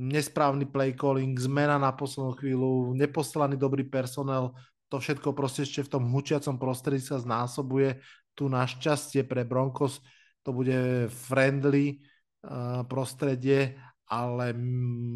nesprávny 0.00 0.66
play 0.72 0.96
calling, 0.96 1.36
zmena 1.36 1.76
na 1.76 1.92
poslednú 1.92 2.32
chvíľu, 2.34 2.96
neposlaný 2.96 3.60
dobrý 3.60 3.84
personel, 3.84 4.56
to 4.88 4.98
všetko 5.02 5.36
proste 5.36 5.66
ešte 5.68 5.84
v 5.84 5.92
tom 5.98 6.04
hučiacom 6.08 6.56
prostredí 6.56 7.02
sa 7.02 7.18
znásobuje. 7.18 7.98
Tu 8.34 8.46
našťastie 8.46 9.26
pre 9.26 9.42
Broncos 9.46 10.02
to 10.42 10.50
bude 10.54 11.10
friendly 11.10 12.02
uh, 12.46 12.86
prostredie, 12.86 13.78
ale 14.08 14.52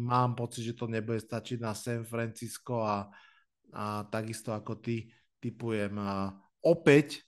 mám 0.05 0.33
pocit, 0.33 0.65
že 0.65 0.77
to 0.77 0.89
nebude 0.89 1.21
stačiť 1.21 1.61
na 1.61 1.77
San 1.77 2.01
Francisco 2.05 2.81
a, 2.81 3.05
a 3.73 4.03
takisto 4.09 4.49
ako 4.49 4.81
ty 4.81 5.09
typujem. 5.37 5.93
A 6.01 6.33
opäť 6.65 7.21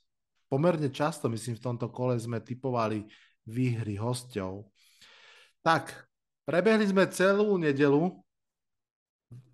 pomerne 0.52 0.92
často, 0.92 1.32
myslím, 1.32 1.56
v 1.56 1.66
tomto 1.72 1.88
kole 1.94 2.18
sme 2.20 2.44
typovali 2.44 3.08
výhry 3.48 3.96
hostov. 3.96 4.74
Tak, 5.62 5.94
prebehli 6.44 6.90
sme 6.90 7.08
celú 7.08 7.56
nedelu. 7.56 8.20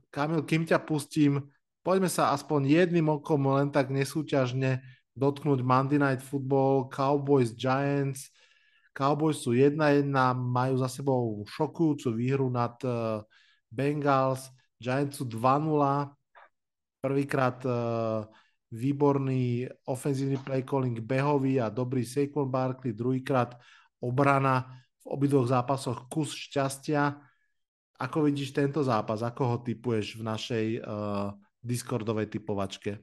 Kamil, 0.09 0.41
kým 0.47 0.65
ťa 0.65 0.81
pustím, 0.81 1.43
poďme 1.83 2.09
sa 2.09 2.33
aspoň 2.33 2.65
jedným 2.65 3.11
okom 3.11 3.45
len 3.51 3.69
tak 3.69 3.91
nesúťažne 3.91 4.81
dotknúť 5.13 5.59
Monday 5.61 5.99
Night 6.01 6.23
Football, 6.23 6.89
Cowboys, 6.89 7.53
Giants. 7.53 8.31
Cowboys 8.97 9.45
sú 9.45 9.53
1-1, 9.53 10.09
majú 10.33 10.81
za 10.81 10.89
sebou 10.89 11.45
šokujúcu 11.45 12.17
výhru 12.17 12.49
nad 12.49 12.73
uh, 12.81 13.21
Bengals, 13.69 14.49
Giants 14.81 15.21
sú 15.21 15.29
2-0, 15.29 16.09
prvýkrát 16.97 17.61
uh, 17.61 18.25
výborný 18.73 19.69
ofenzívny 19.85 20.41
play 20.41 20.65
calling 20.65 20.97
behový 20.97 21.61
a 21.61 21.69
dobrý 21.69 22.01
Saquon 22.01 22.49
Barkley, 22.49 22.97
druhýkrát 22.97 23.53
obrana 24.01 24.65
v 25.05 25.13
obidvoch 25.13 25.45
zápasoch 25.45 26.09
kus 26.09 26.33
šťastia. 26.33 27.21
Ako 28.01 28.25
vidíš 28.25 28.53
tento 28.53 28.81
zápas? 28.81 29.21
Ako 29.21 29.43
ho 29.45 29.57
typuješ 29.61 30.17
v 30.17 30.23
našej 30.25 30.65
uh, 30.81 31.33
Discordovej 31.61 32.33
typovačke? 32.33 32.97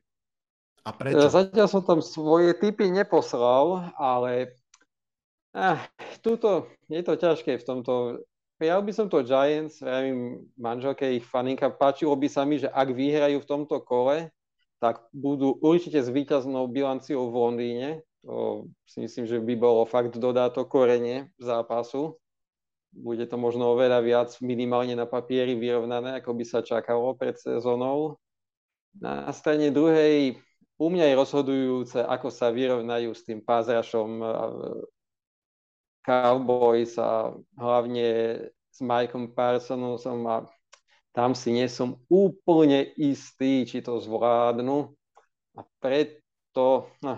A 0.85 0.91
prečo? 0.91 1.31
Zatiaľ 1.31 1.67
som 1.71 1.83
tam 1.87 2.03
svoje 2.05 2.55
typy 2.61 2.93
neposlal, 2.93 3.95
ale 3.97 4.59
eh, 5.55 5.79
tuto 6.21 6.69
je 6.91 7.03
to 7.03 7.15
ťažké 7.17 7.59
v 7.59 7.67
tomto. 7.67 7.93
Ja 8.63 8.79
by 8.79 8.93
som 8.95 9.11
to 9.11 9.27
Giants, 9.27 9.83
ja 9.83 10.01
viem, 10.01 10.47
manželke 10.55 11.19
ich 11.19 11.27
faninka, 11.27 11.75
páčilo 11.75 12.15
by 12.15 12.29
sa 12.31 12.47
mi, 12.47 12.63
že 12.63 12.71
ak 12.71 12.95
vyhrajú 12.95 13.43
v 13.43 13.51
tomto 13.51 13.83
kole, 13.83 14.31
tak 14.79 15.05
budú 15.11 15.59
určite 15.59 16.01
s 16.01 16.09
víťaznou 16.09 16.71
bilanciou 16.71 17.29
v 17.29 17.39
Londýne. 17.41 17.89
To 18.25 18.69
si 18.89 19.05
myslím, 19.05 19.27
že 19.29 19.41
by 19.43 19.55
bolo 19.59 19.85
fakt 19.85 20.17
dodáto 20.17 20.65
korenie 20.65 21.29
zápasu. 21.37 22.17
Bude 22.95 23.27
to 23.27 23.35
možno 23.35 23.75
oveľa 23.75 24.01
viac 24.01 24.31
minimálne 24.39 24.95
na 24.95 25.05
papieri 25.05 25.59
vyrovnané, 25.59 26.23
ako 26.23 26.31
by 26.39 26.45
sa 26.47 26.63
čakalo 26.63 27.13
pred 27.19 27.35
sezónou. 27.37 28.17
Na 28.95 29.29
strane 29.35 29.75
druhej 29.75 30.39
u 30.79 30.87
mňa 30.91 31.11
je 31.11 31.19
rozhodujúce, 31.19 31.99
ako 32.01 32.31
sa 32.31 32.55
vyrovnajú 32.55 33.11
s 33.11 33.27
tým 33.27 33.43
pázrašom 33.43 34.23
Cowboys 36.05 37.01
a 37.01 37.33
hlavne 37.57 38.07
s 38.69 38.79
Mikeom 38.85 39.33
Parsonom 39.33 39.97
a 40.29 40.45
tam 41.17 41.33
si 41.33 41.55
nie 41.55 41.71
som 41.71 41.97
úplne 42.13 42.93
istý, 43.01 43.65
či 43.65 43.81
to 43.81 43.97
zvládnu. 44.03 44.93
A 45.55 45.63
preto, 45.81 46.91
no, 47.01 47.15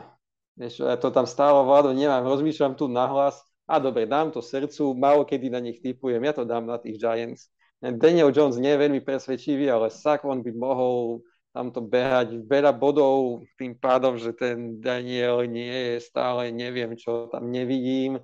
vieš, 0.55 0.85
ja 0.85 0.95
to 1.01 1.11
tam 1.11 1.27
stále 1.27 1.65
vládu 1.65 1.97
nemám, 1.97 2.29
rozmýšľam 2.29 2.77
tu 2.77 2.87
nahlas, 2.87 3.41
a 3.67 3.83
dobre, 3.83 4.07
dám 4.07 4.31
to 4.31 4.39
srdcu, 4.39 4.95
málo 4.95 5.27
kedy 5.27 5.51
na 5.51 5.59
nich 5.59 5.83
typujem, 5.83 6.23
ja 6.23 6.31
to 6.31 6.47
dám 6.47 6.71
na 6.71 6.79
tých 6.79 7.03
Giants. 7.03 7.51
Daniel 7.83 8.31
Jones 8.31 8.57
nie 8.63 8.73
je 8.73 8.83
veľmi 8.87 9.03
presvedčivý, 9.03 9.69
ale 9.69 9.91
Saquon 9.91 10.41
by 10.41 10.53
mohol 10.55 11.27
tamto 11.51 11.83
behať 11.83 12.47
veľa 12.47 12.73
bodov 12.73 13.43
tým 13.59 13.75
pádom, 13.77 14.17
že 14.17 14.33
ten 14.33 14.79
Daniel 14.79 15.45
nie 15.51 15.97
je 15.97 15.97
stále, 15.99 16.55
neviem 16.55 16.95
čo 16.95 17.27
tam 17.27 17.51
nevidím. 17.51 18.23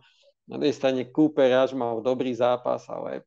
Na 0.50 0.58
tej 0.58 0.72
strane 0.74 1.06
Cooper 1.08 1.50
až 1.54 1.72
mal 1.72 2.02
dobrý 2.02 2.34
zápas, 2.34 2.86
ale 2.90 3.22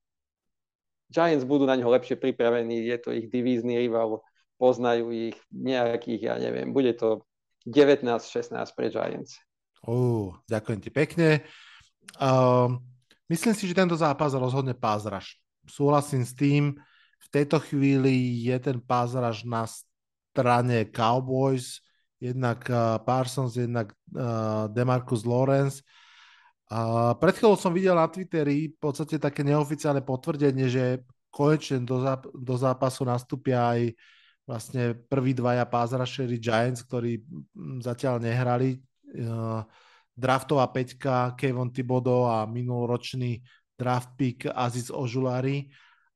Giants 1.08 1.48
budú 1.48 1.64
na 1.70 1.78
ňo 1.78 1.94
lepšie 1.94 2.18
pripravení, 2.18 2.86
je 2.86 2.98
to 3.00 3.10
ich 3.14 3.30
divízny 3.30 3.78
rival, 3.78 4.26
poznajú 4.58 5.12
ich 5.12 5.38
nejakých, 5.54 6.22
ja 6.22 6.36
neviem, 6.42 6.74
bude 6.74 6.96
to 6.98 7.24
19-16 7.68 8.52
pre 8.76 8.88
Giants. 8.90 9.40
Uh, 9.86 10.34
ďakujem 10.50 10.80
ti 10.82 10.90
pekne. 10.90 11.30
Uh, 12.18 12.78
myslím 13.30 13.54
si, 13.54 13.70
že 13.70 13.78
tento 13.78 13.94
zápas 13.94 14.34
rozhodne 14.34 14.74
pázraž. 14.74 15.38
Súhlasím 15.66 16.26
s 16.26 16.34
tým, 16.34 16.64
v 17.22 17.28
tejto 17.30 17.58
chvíli 17.58 18.46
je 18.46 18.58
ten 18.62 18.78
pázraž 18.78 19.46
na 19.46 19.66
strane 19.66 20.86
Cowboys, 20.90 21.82
jednak 22.22 22.66
uh, 22.70 23.02
Parsons, 23.02 23.58
jednak 23.58 23.94
uh, 24.14 24.70
Demarcus 24.70 25.26
Lawrence. 25.26 25.82
A 26.66 27.14
pred 27.22 27.38
chvíľou 27.38 27.58
som 27.62 27.70
videl 27.70 27.94
na 27.94 28.10
Twitteri 28.10 28.74
v 28.74 28.78
podstate 28.82 29.22
také 29.22 29.46
neoficiálne 29.46 30.02
potvrdenie, 30.02 30.66
že 30.66 31.06
konečne 31.30 31.86
do, 31.86 32.02
záp- 32.02 32.32
do 32.32 32.56
zápasu 32.58 33.06
nastúpia 33.06 33.76
aj 33.76 33.82
vlastne 34.46 34.94
prví 35.10 35.34
dvaja 35.34 35.66
pázrašeri 35.66 36.38
Giants, 36.42 36.86
ktorí 36.86 37.22
mm, 37.22 37.86
zatiaľ 37.86 38.22
nehrali. 38.22 38.82
Uh, 39.16 39.62
draftová 40.16 40.66
peťka 40.72 41.36
Kevin 41.36 41.70
Thibodeau 41.70 42.32
a 42.32 42.48
minuloročný 42.48 43.44
draft 43.76 44.16
pick 44.16 44.48
Aziz 44.48 44.88
Ožulari. 44.88 45.68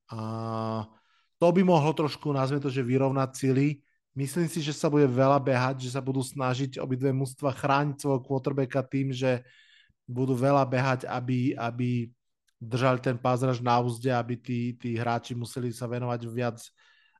A 0.09 0.87
to 1.37 1.47
by 1.51 1.61
mohlo 1.61 1.91
trošku, 1.93 2.31
nazvime 2.31 2.63
to, 2.63 2.71
že 2.71 2.81
vyrovnať 2.81 3.29
cíly. 3.35 3.83
Myslím 4.15 4.49
si, 4.49 4.63
že 4.63 4.73
sa 4.73 4.89
bude 4.89 5.05
veľa 5.05 5.37
behať, 5.37 5.85
že 5.85 5.93
sa 5.93 6.01
budú 6.01 6.23
snažiť 6.25 6.81
obidve 6.81 7.13
mužstva 7.13 7.53
chrániť 7.53 8.01
svojho 8.01 8.23
quarterbacka 8.25 8.81
tým, 8.87 9.13
že 9.13 9.45
budú 10.09 10.33
veľa 10.33 10.65
behať, 10.65 11.05
aby, 11.05 11.53
aby 11.53 12.09
držali 12.57 12.97
ten 12.97 13.15
pázraž 13.15 13.61
na 13.61 13.77
úzde, 13.77 14.09
aby 14.09 14.33
tí, 14.35 14.73
tí 14.73 14.97
hráči 14.97 15.37
museli 15.37 15.69
sa 15.69 15.85
venovať 15.85 16.25
viac 16.25 16.57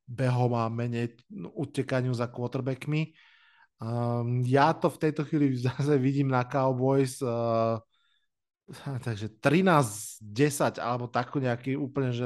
behom 0.10 0.58
a 0.58 0.66
menej 0.74 1.14
utekaniu 1.54 2.10
za 2.18 2.26
quarterbackmi. 2.26 3.14
Um, 3.80 4.42
ja 4.44 4.74
to 4.74 4.90
v 4.90 5.02
tejto 5.08 5.22
chvíli 5.24 5.54
zase 5.70 6.02
vidím 6.02 6.34
na 6.34 6.44
Cowboys 6.50 7.22
uh, 7.22 7.78
takže 9.06 9.38
13-10 9.38 10.82
alebo 10.82 11.06
takú 11.06 11.38
nejaký 11.38 11.78
úplne, 11.78 12.10
že 12.10 12.26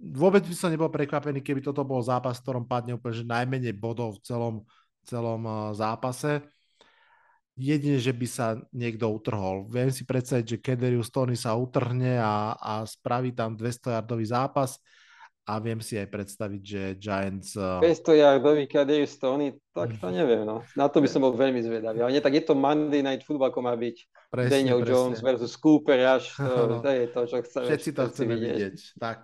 vôbec 0.00 0.46
by 0.46 0.54
som 0.54 0.72
nebol 0.72 0.88
prekvapený, 0.88 1.44
keby 1.44 1.60
toto 1.60 1.82
bol 1.84 2.00
zápas, 2.00 2.40
v 2.40 2.44
ktorom 2.46 2.64
padne 2.64 2.96
úplne, 2.96 3.20
že 3.20 3.26
najmenej 3.26 3.74
bodov 3.76 4.16
v 4.16 4.22
celom, 4.22 4.54
celom 5.02 5.42
uh, 5.44 5.74
zápase 5.74 6.53
jedine, 7.54 8.02
že 8.02 8.10
by 8.10 8.26
sa 8.26 8.58
niekto 8.74 9.06
utrhol. 9.10 9.70
Viem 9.70 9.90
si 9.94 10.02
predstaviť, 10.02 10.46
že 10.46 10.62
Kederius 10.62 11.10
Tony 11.10 11.38
sa 11.38 11.54
utrhne 11.54 12.18
a, 12.18 12.58
a 12.58 12.82
spraví 12.82 13.30
tam 13.30 13.54
200-yardový 13.54 14.26
zápas 14.26 14.78
a 15.44 15.60
viem 15.60 15.76
si 15.78 15.94
aj 16.00 16.08
predstaviť, 16.08 16.62
že 16.64 16.82
Giants... 16.96 17.54
200-yardový 17.54 18.64
Kederius 18.64 19.14
Tony, 19.20 19.52
tak 19.76 19.94
to 20.00 20.08
mhm. 20.10 20.14
neviem, 20.16 20.42
no. 20.42 20.64
Na 20.74 20.90
to 20.90 20.98
by 21.04 21.08
som 21.08 21.22
bol 21.22 21.36
veľmi 21.36 21.60
zvedavý. 21.60 22.00
Ale 22.00 22.16
nie, 22.16 22.24
tak 22.24 22.34
je 22.34 22.42
to 22.42 22.56
Monday 22.56 23.04
Night 23.04 23.22
Football, 23.22 23.52
ako 23.52 23.60
má 23.60 23.76
byť 23.76 23.96
presne, 24.32 24.50
Daniel 24.50 24.80
presne. 24.82 24.90
Jones 24.90 25.18
versus 25.22 25.54
Cooper, 25.60 26.00
až 26.00 26.32
to, 26.34 26.80
to 26.84 26.90
je 26.90 27.04
to, 27.12 27.20
čo 27.28 27.36
chceme. 27.44 27.66
Všetci 27.70 27.90
to 27.92 28.02
chceme 28.10 28.34
vidieť. 28.34 28.56
vidieť. 28.56 28.76
Tak. 28.98 29.20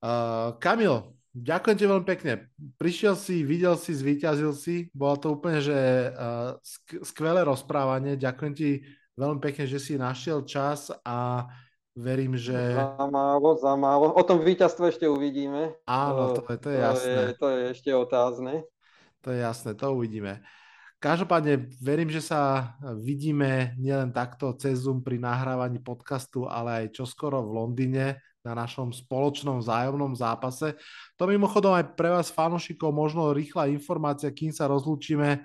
Uh, 0.00 0.56
Kamil, 0.56 1.19
Ďakujem 1.30 1.76
ti 1.78 1.84
veľmi 1.86 2.06
pekne. 2.06 2.32
Prišiel 2.74 3.14
si, 3.14 3.46
videl 3.46 3.78
si, 3.78 3.94
zvíťazil 3.94 4.50
si. 4.50 4.90
Bolo 4.90 5.14
to 5.14 5.38
úplne, 5.38 5.62
že 5.62 6.10
uh, 6.10 6.58
skvelé 7.06 7.46
rozprávanie. 7.46 8.18
Ďakujem 8.18 8.54
ti 8.58 8.82
veľmi 9.14 9.38
pekne, 9.38 9.70
že 9.70 9.78
si 9.78 9.94
našiel 9.94 10.42
čas 10.42 10.90
a 11.06 11.46
verím, 11.94 12.34
že... 12.34 12.74
Za 12.74 13.06
málo, 13.06 13.54
za 13.54 13.78
málo. 13.78 14.10
O 14.10 14.22
tom 14.26 14.42
víťazstve 14.42 14.90
ešte 14.90 15.06
uvidíme. 15.06 15.78
Áno, 15.86 16.34
to, 16.34 16.42
to, 16.42 16.50
je, 16.50 16.58
to 16.58 16.68
je 16.74 16.78
jasné. 16.82 17.14
To 17.14 17.20
je, 17.20 17.34
to 17.34 17.46
je 17.46 17.62
ešte 17.78 17.90
otázne. 17.94 18.52
To 19.20 19.28
je 19.30 19.38
jasné, 19.38 19.70
to 19.78 19.86
uvidíme. 19.94 20.42
Každopádne 21.00 21.72
verím, 21.80 22.12
že 22.12 22.20
sa 22.20 22.74
vidíme 23.00 23.72
nielen 23.80 24.12
takto 24.12 24.52
cez 24.58 24.84
Zoom 24.84 25.00
pri 25.00 25.16
nahrávaní 25.16 25.80
podcastu, 25.80 26.44
ale 26.44 26.84
aj 26.84 26.92
čoskoro 26.92 27.40
v 27.40 27.50
Londýne 27.56 28.06
na 28.40 28.56
našom 28.56 28.88
spoločnom 28.88 29.60
vzájomnom 29.60 30.16
zápase. 30.16 30.72
To 31.20 31.28
mimochodom 31.28 31.76
aj 31.76 31.92
pre 31.92 32.08
vás 32.08 32.32
fanúšikov 32.32 32.88
možno 32.88 33.36
rýchla 33.36 33.68
informácia, 33.68 34.32
kým 34.32 34.48
sa 34.48 34.64
rozlúčime. 34.64 35.44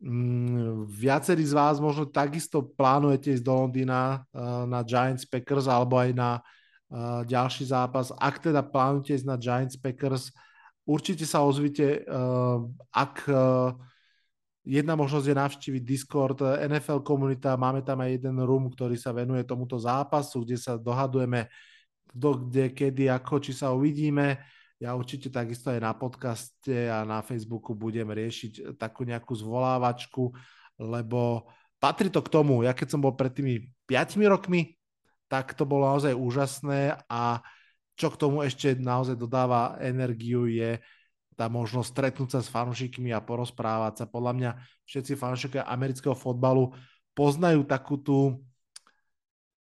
Mm, 0.00 0.88
viacerí 0.88 1.44
z 1.44 1.52
vás 1.52 1.76
možno 1.80 2.08
takisto 2.08 2.64
plánujete 2.64 3.36
ísť 3.36 3.44
do 3.44 3.52
Londýna 3.52 4.24
uh, 4.32 4.64
na 4.64 4.80
Giants 4.84 5.28
Packers 5.28 5.68
alebo 5.68 6.00
aj 6.00 6.10
na 6.16 6.30
uh, 6.40 7.22
ďalší 7.28 7.68
zápas. 7.68 8.12
Ak 8.16 8.40
teda 8.40 8.64
plánujete 8.64 9.20
ísť 9.20 9.28
na 9.28 9.36
Giants 9.36 9.76
Packers, 9.76 10.32
určite 10.88 11.28
sa 11.28 11.44
ozvite, 11.44 12.04
uh, 12.08 12.64
ak 12.92 13.28
jedna 14.64 14.96
možnosť 14.96 15.26
je 15.28 15.36
navštíviť 15.36 15.82
Discord 15.84 16.40
NFL 16.40 17.04
komunita, 17.04 17.52
máme 17.60 17.84
tam 17.84 18.00
aj 18.00 18.16
jeden 18.16 18.40
room, 18.40 18.72
ktorý 18.72 18.96
sa 18.96 19.12
venuje 19.12 19.44
tomuto 19.44 19.76
zápasu, 19.76 20.40
kde 20.40 20.56
sa 20.56 20.80
dohadujeme 20.80 21.52
kto 22.14 22.46
kde, 22.46 22.70
kedy, 22.70 23.10
ako, 23.10 23.42
či 23.42 23.52
sa 23.52 23.74
uvidíme. 23.74 24.38
Ja 24.78 24.94
určite 24.94 25.30
takisto 25.30 25.74
aj 25.74 25.80
na 25.82 25.92
podcaste 25.94 26.90
a 26.90 27.02
na 27.02 27.20
Facebooku 27.26 27.74
budem 27.74 28.06
riešiť 28.10 28.78
takú 28.78 29.02
nejakú 29.02 29.34
zvolávačku, 29.34 30.30
lebo 30.78 31.50
patrí 31.82 32.10
to 32.10 32.22
k 32.22 32.32
tomu. 32.32 32.62
Ja 32.62 32.72
keď 32.72 32.94
som 32.94 33.00
bol 33.02 33.14
pred 33.18 33.34
tými 33.34 33.70
5 33.90 34.18
rokmi, 34.30 34.78
tak 35.26 35.58
to 35.58 35.66
bolo 35.66 35.90
naozaj 35.90 36.14
úžasné 36.14 36.94
a 37.10 37.42
čo 37.94 38.10
k 38.10 38.18
tomu 38.18 38.42
ešte 38.42 38.74
naozaj 38.74 39.14
dodáva 39.14 39.78
energiu 39.78 40.50
je 40.50 40.82
tá 41.34 41.50
možnosť 41.50 41.90
stretnúť 41.90 42.30
sa 42.30 42.40
s 42.42 42.50
fanúšikmi 42.50 43.10
a 43.10 43.22
porozprávať 43.22 44.02
sa. 44.02 44.04
Podľa 44.06 44.32
mňa 44.38 44.50
všetci 44.86 45.18
fanúšikovia 45.18 45.66
amerického 45.66 46.14
fotbalu 46.14 46.70
poznajú 47.14 47.66
takú 47.66 47.98
tú 47.98 48.42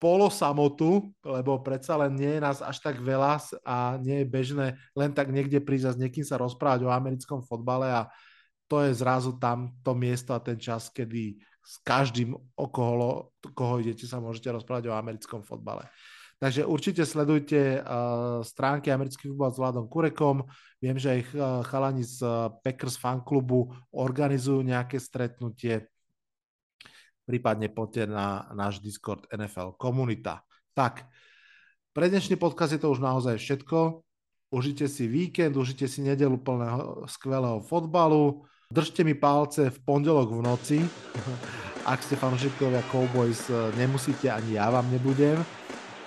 polosamotu, 0.03 1.15
lebo 1.23 1.63
predsa 1.63 1.95
len 1.95 2.19
nie 2.19 2.35
je 2.35 2.43
nás 2.43 2.59
až 2.59 2.83
tak 2.83 2.99
veľa 2.99 3.39
a 3.63 3.95
nie 4.03 4.19
je 4.19 4.27
bežné 4.27 4.67
len 4.91 5.15
tak 5.15 5.31
niekde 5.31 5.63
prísť 5.63 5.87
a 5.87 5.93
s 5.95 6.01
niekým 6.03 6.27
sa 6.27 6.35
rozprávať 6.35 6.83
o 6.83 6.91
americkom 6.91 7.39
fotbale 7.39 7.87
a 7.87 8.11
to 8.67 8.83
je 8.83 8.91
zrazu 8.99 9.39
tam 9.39 9.71
to 9.79 9.95
miesto 9.95 10.35
a 10.35 10.43
ten 10.43 10.59
čas, 10.59 10.91
kedy 10.91 11.39
s 11.63 11.79
každým, 11.87 12.35
okolo 12.59 13.31
koho 13.55 13.79
idete, 13.79 14.03
sa 14.03 14.19
môžete 14.19 14.51
rozprávať 14.51 14.91
o 14.91 14.97
americkom 14.99 15.39
fotbale. 15.47 15.87
Takže 16.43 16.67
určite 16.67 17.07
sledujte 17.07 17.79
uh, 17.79 18.43
stránky 18.43 18.91
Americký 18.91 19.31
futbal 19.31 19.55
s 19.55 19.59
Vladom 19.63 19.87
Kurekom. 19.87 20.43
Viem, 20.83 20.99
že 20.99 21.15
aj 21.15 21.21
chalani 21.71 22.03
z 22.03 22.19
Packers 22.59 22.99
fanklubu 22.99 23.71
organizujú 23.95 24.59
nejaké 24.59 24.99
stretnutie. 24.99 25.87
Prípadne 27.23 27.71
poďte 27.71 28.11
na 28.11 28.51
náš 28.51 28.83
Discord 28.83 29.23
NFL 29.31 29.79
komunita. 29.79 30.43
Tak, 30.75 31.07
pre 31.95 32.11
dnešný 32.11 32.35
podcast 32.35 32.75
je 32.75 32.81
to 32.83 32.91
už 32.91 32.99
naozaj 32.99 33.39
všetko. 33.39 34.03
Užite 34.53 34.85
si 34.91 35.07
víkend, 35.07 35.55
užite 35.55 35.87
si 35.87 36.03
nedelu 36.03 36.35
plného 36.35 37.07
skvelého 37.07 37.63
fotbalu. 37.63 38.43
Držte 38.67 39.07
mi 39.07 39.15
palce 39.15 39.71
v 39.71 39.77
pondelok 39.81 40.29
v 40.35 40.41
noci. 40.41 40.77
Ak 41.91 42.03
ste 42.03 42.19
fanúšikovia 42.19 42.83
Cowboys, 42.91 43.47
nemusíte, 43.75 44.31
ani 44.31 44.55
ja 44.55 44.71
vám 44.71 44.87
nebudem 44.91 45.39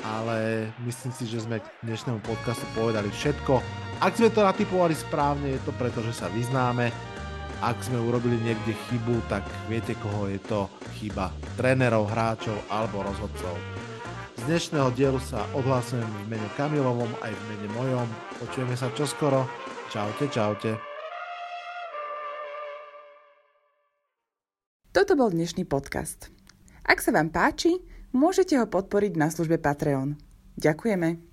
ale 0.05 0.69
myslím 0.87 1.13
si, 1.15 1.25
že 1.27 1.43
sme 1.43 1.59
k 1.59 1.67
dnešnému 1.83 2.23
podcastu 2.23 2.63
povedali 2.79 3.11
všetko. 3.11 3.59
Ak 3.99 4.15
sme 4.15 4.31
to 4.31 4.45
natypovali 4.45 4.95
správne, 4.95 5.57
je 5.57 5.61
to 5.65 5.73
preto, 5.75 6.05
že 6.05 6.13
sa 6.13 6.31
vyznáme. 6.31 7.16
Ak 7.65 7.81
sme 7.81 7.97
urobili 7.97 8.37
niekde 8.45 8.77
chybu, 8.87 9.25
tak 9.33 9.41
viete, 9.65 9.97
koho 10.05 10.29
je 10.29 10.37
to 10.45 10.69
chyba 11.01 11.33
trénerov, 11.57 12.05
hráčov 12.13 12.57
alebo 12.69 13.01
rozhodcov. 13.01 13.57
Z 14.37 14.45
dnešného 14.45 14.93
dielu 14.93 15.17
sa 15.25 15.49
odhlasujem 15.57 16.05
v 16.05 16.37
mene 16.37 16.49
Kamilovom 16.61 17.09
aj 17.25 17.33
v 17.33 17.43
mene 17.49 17.69
mojom. 17.73 18.07
Počujeme 18.45 18.77
sa 18.77 18.93
čoskoro. 18.93 19.49
Čaute, 19.89 20.29
čaute. 20.29 20.77
Toto 24.93 25.13
bol 25.17 25.33
dnešný 25.33 25.65
podcast. 25.65 26.29
Ak 26.85 27.01
sa 27.01 27.09
vám 27.17 27.33
páči, 27.33 27.81
môžete 28.13 28.61
ho 28.61 28.69
podporiť 28.69 29.17
na 29.17 29.33
službe 29.33 29.57
Patreon. 29.57 30.21
Ďakujeme. 30.61 31.26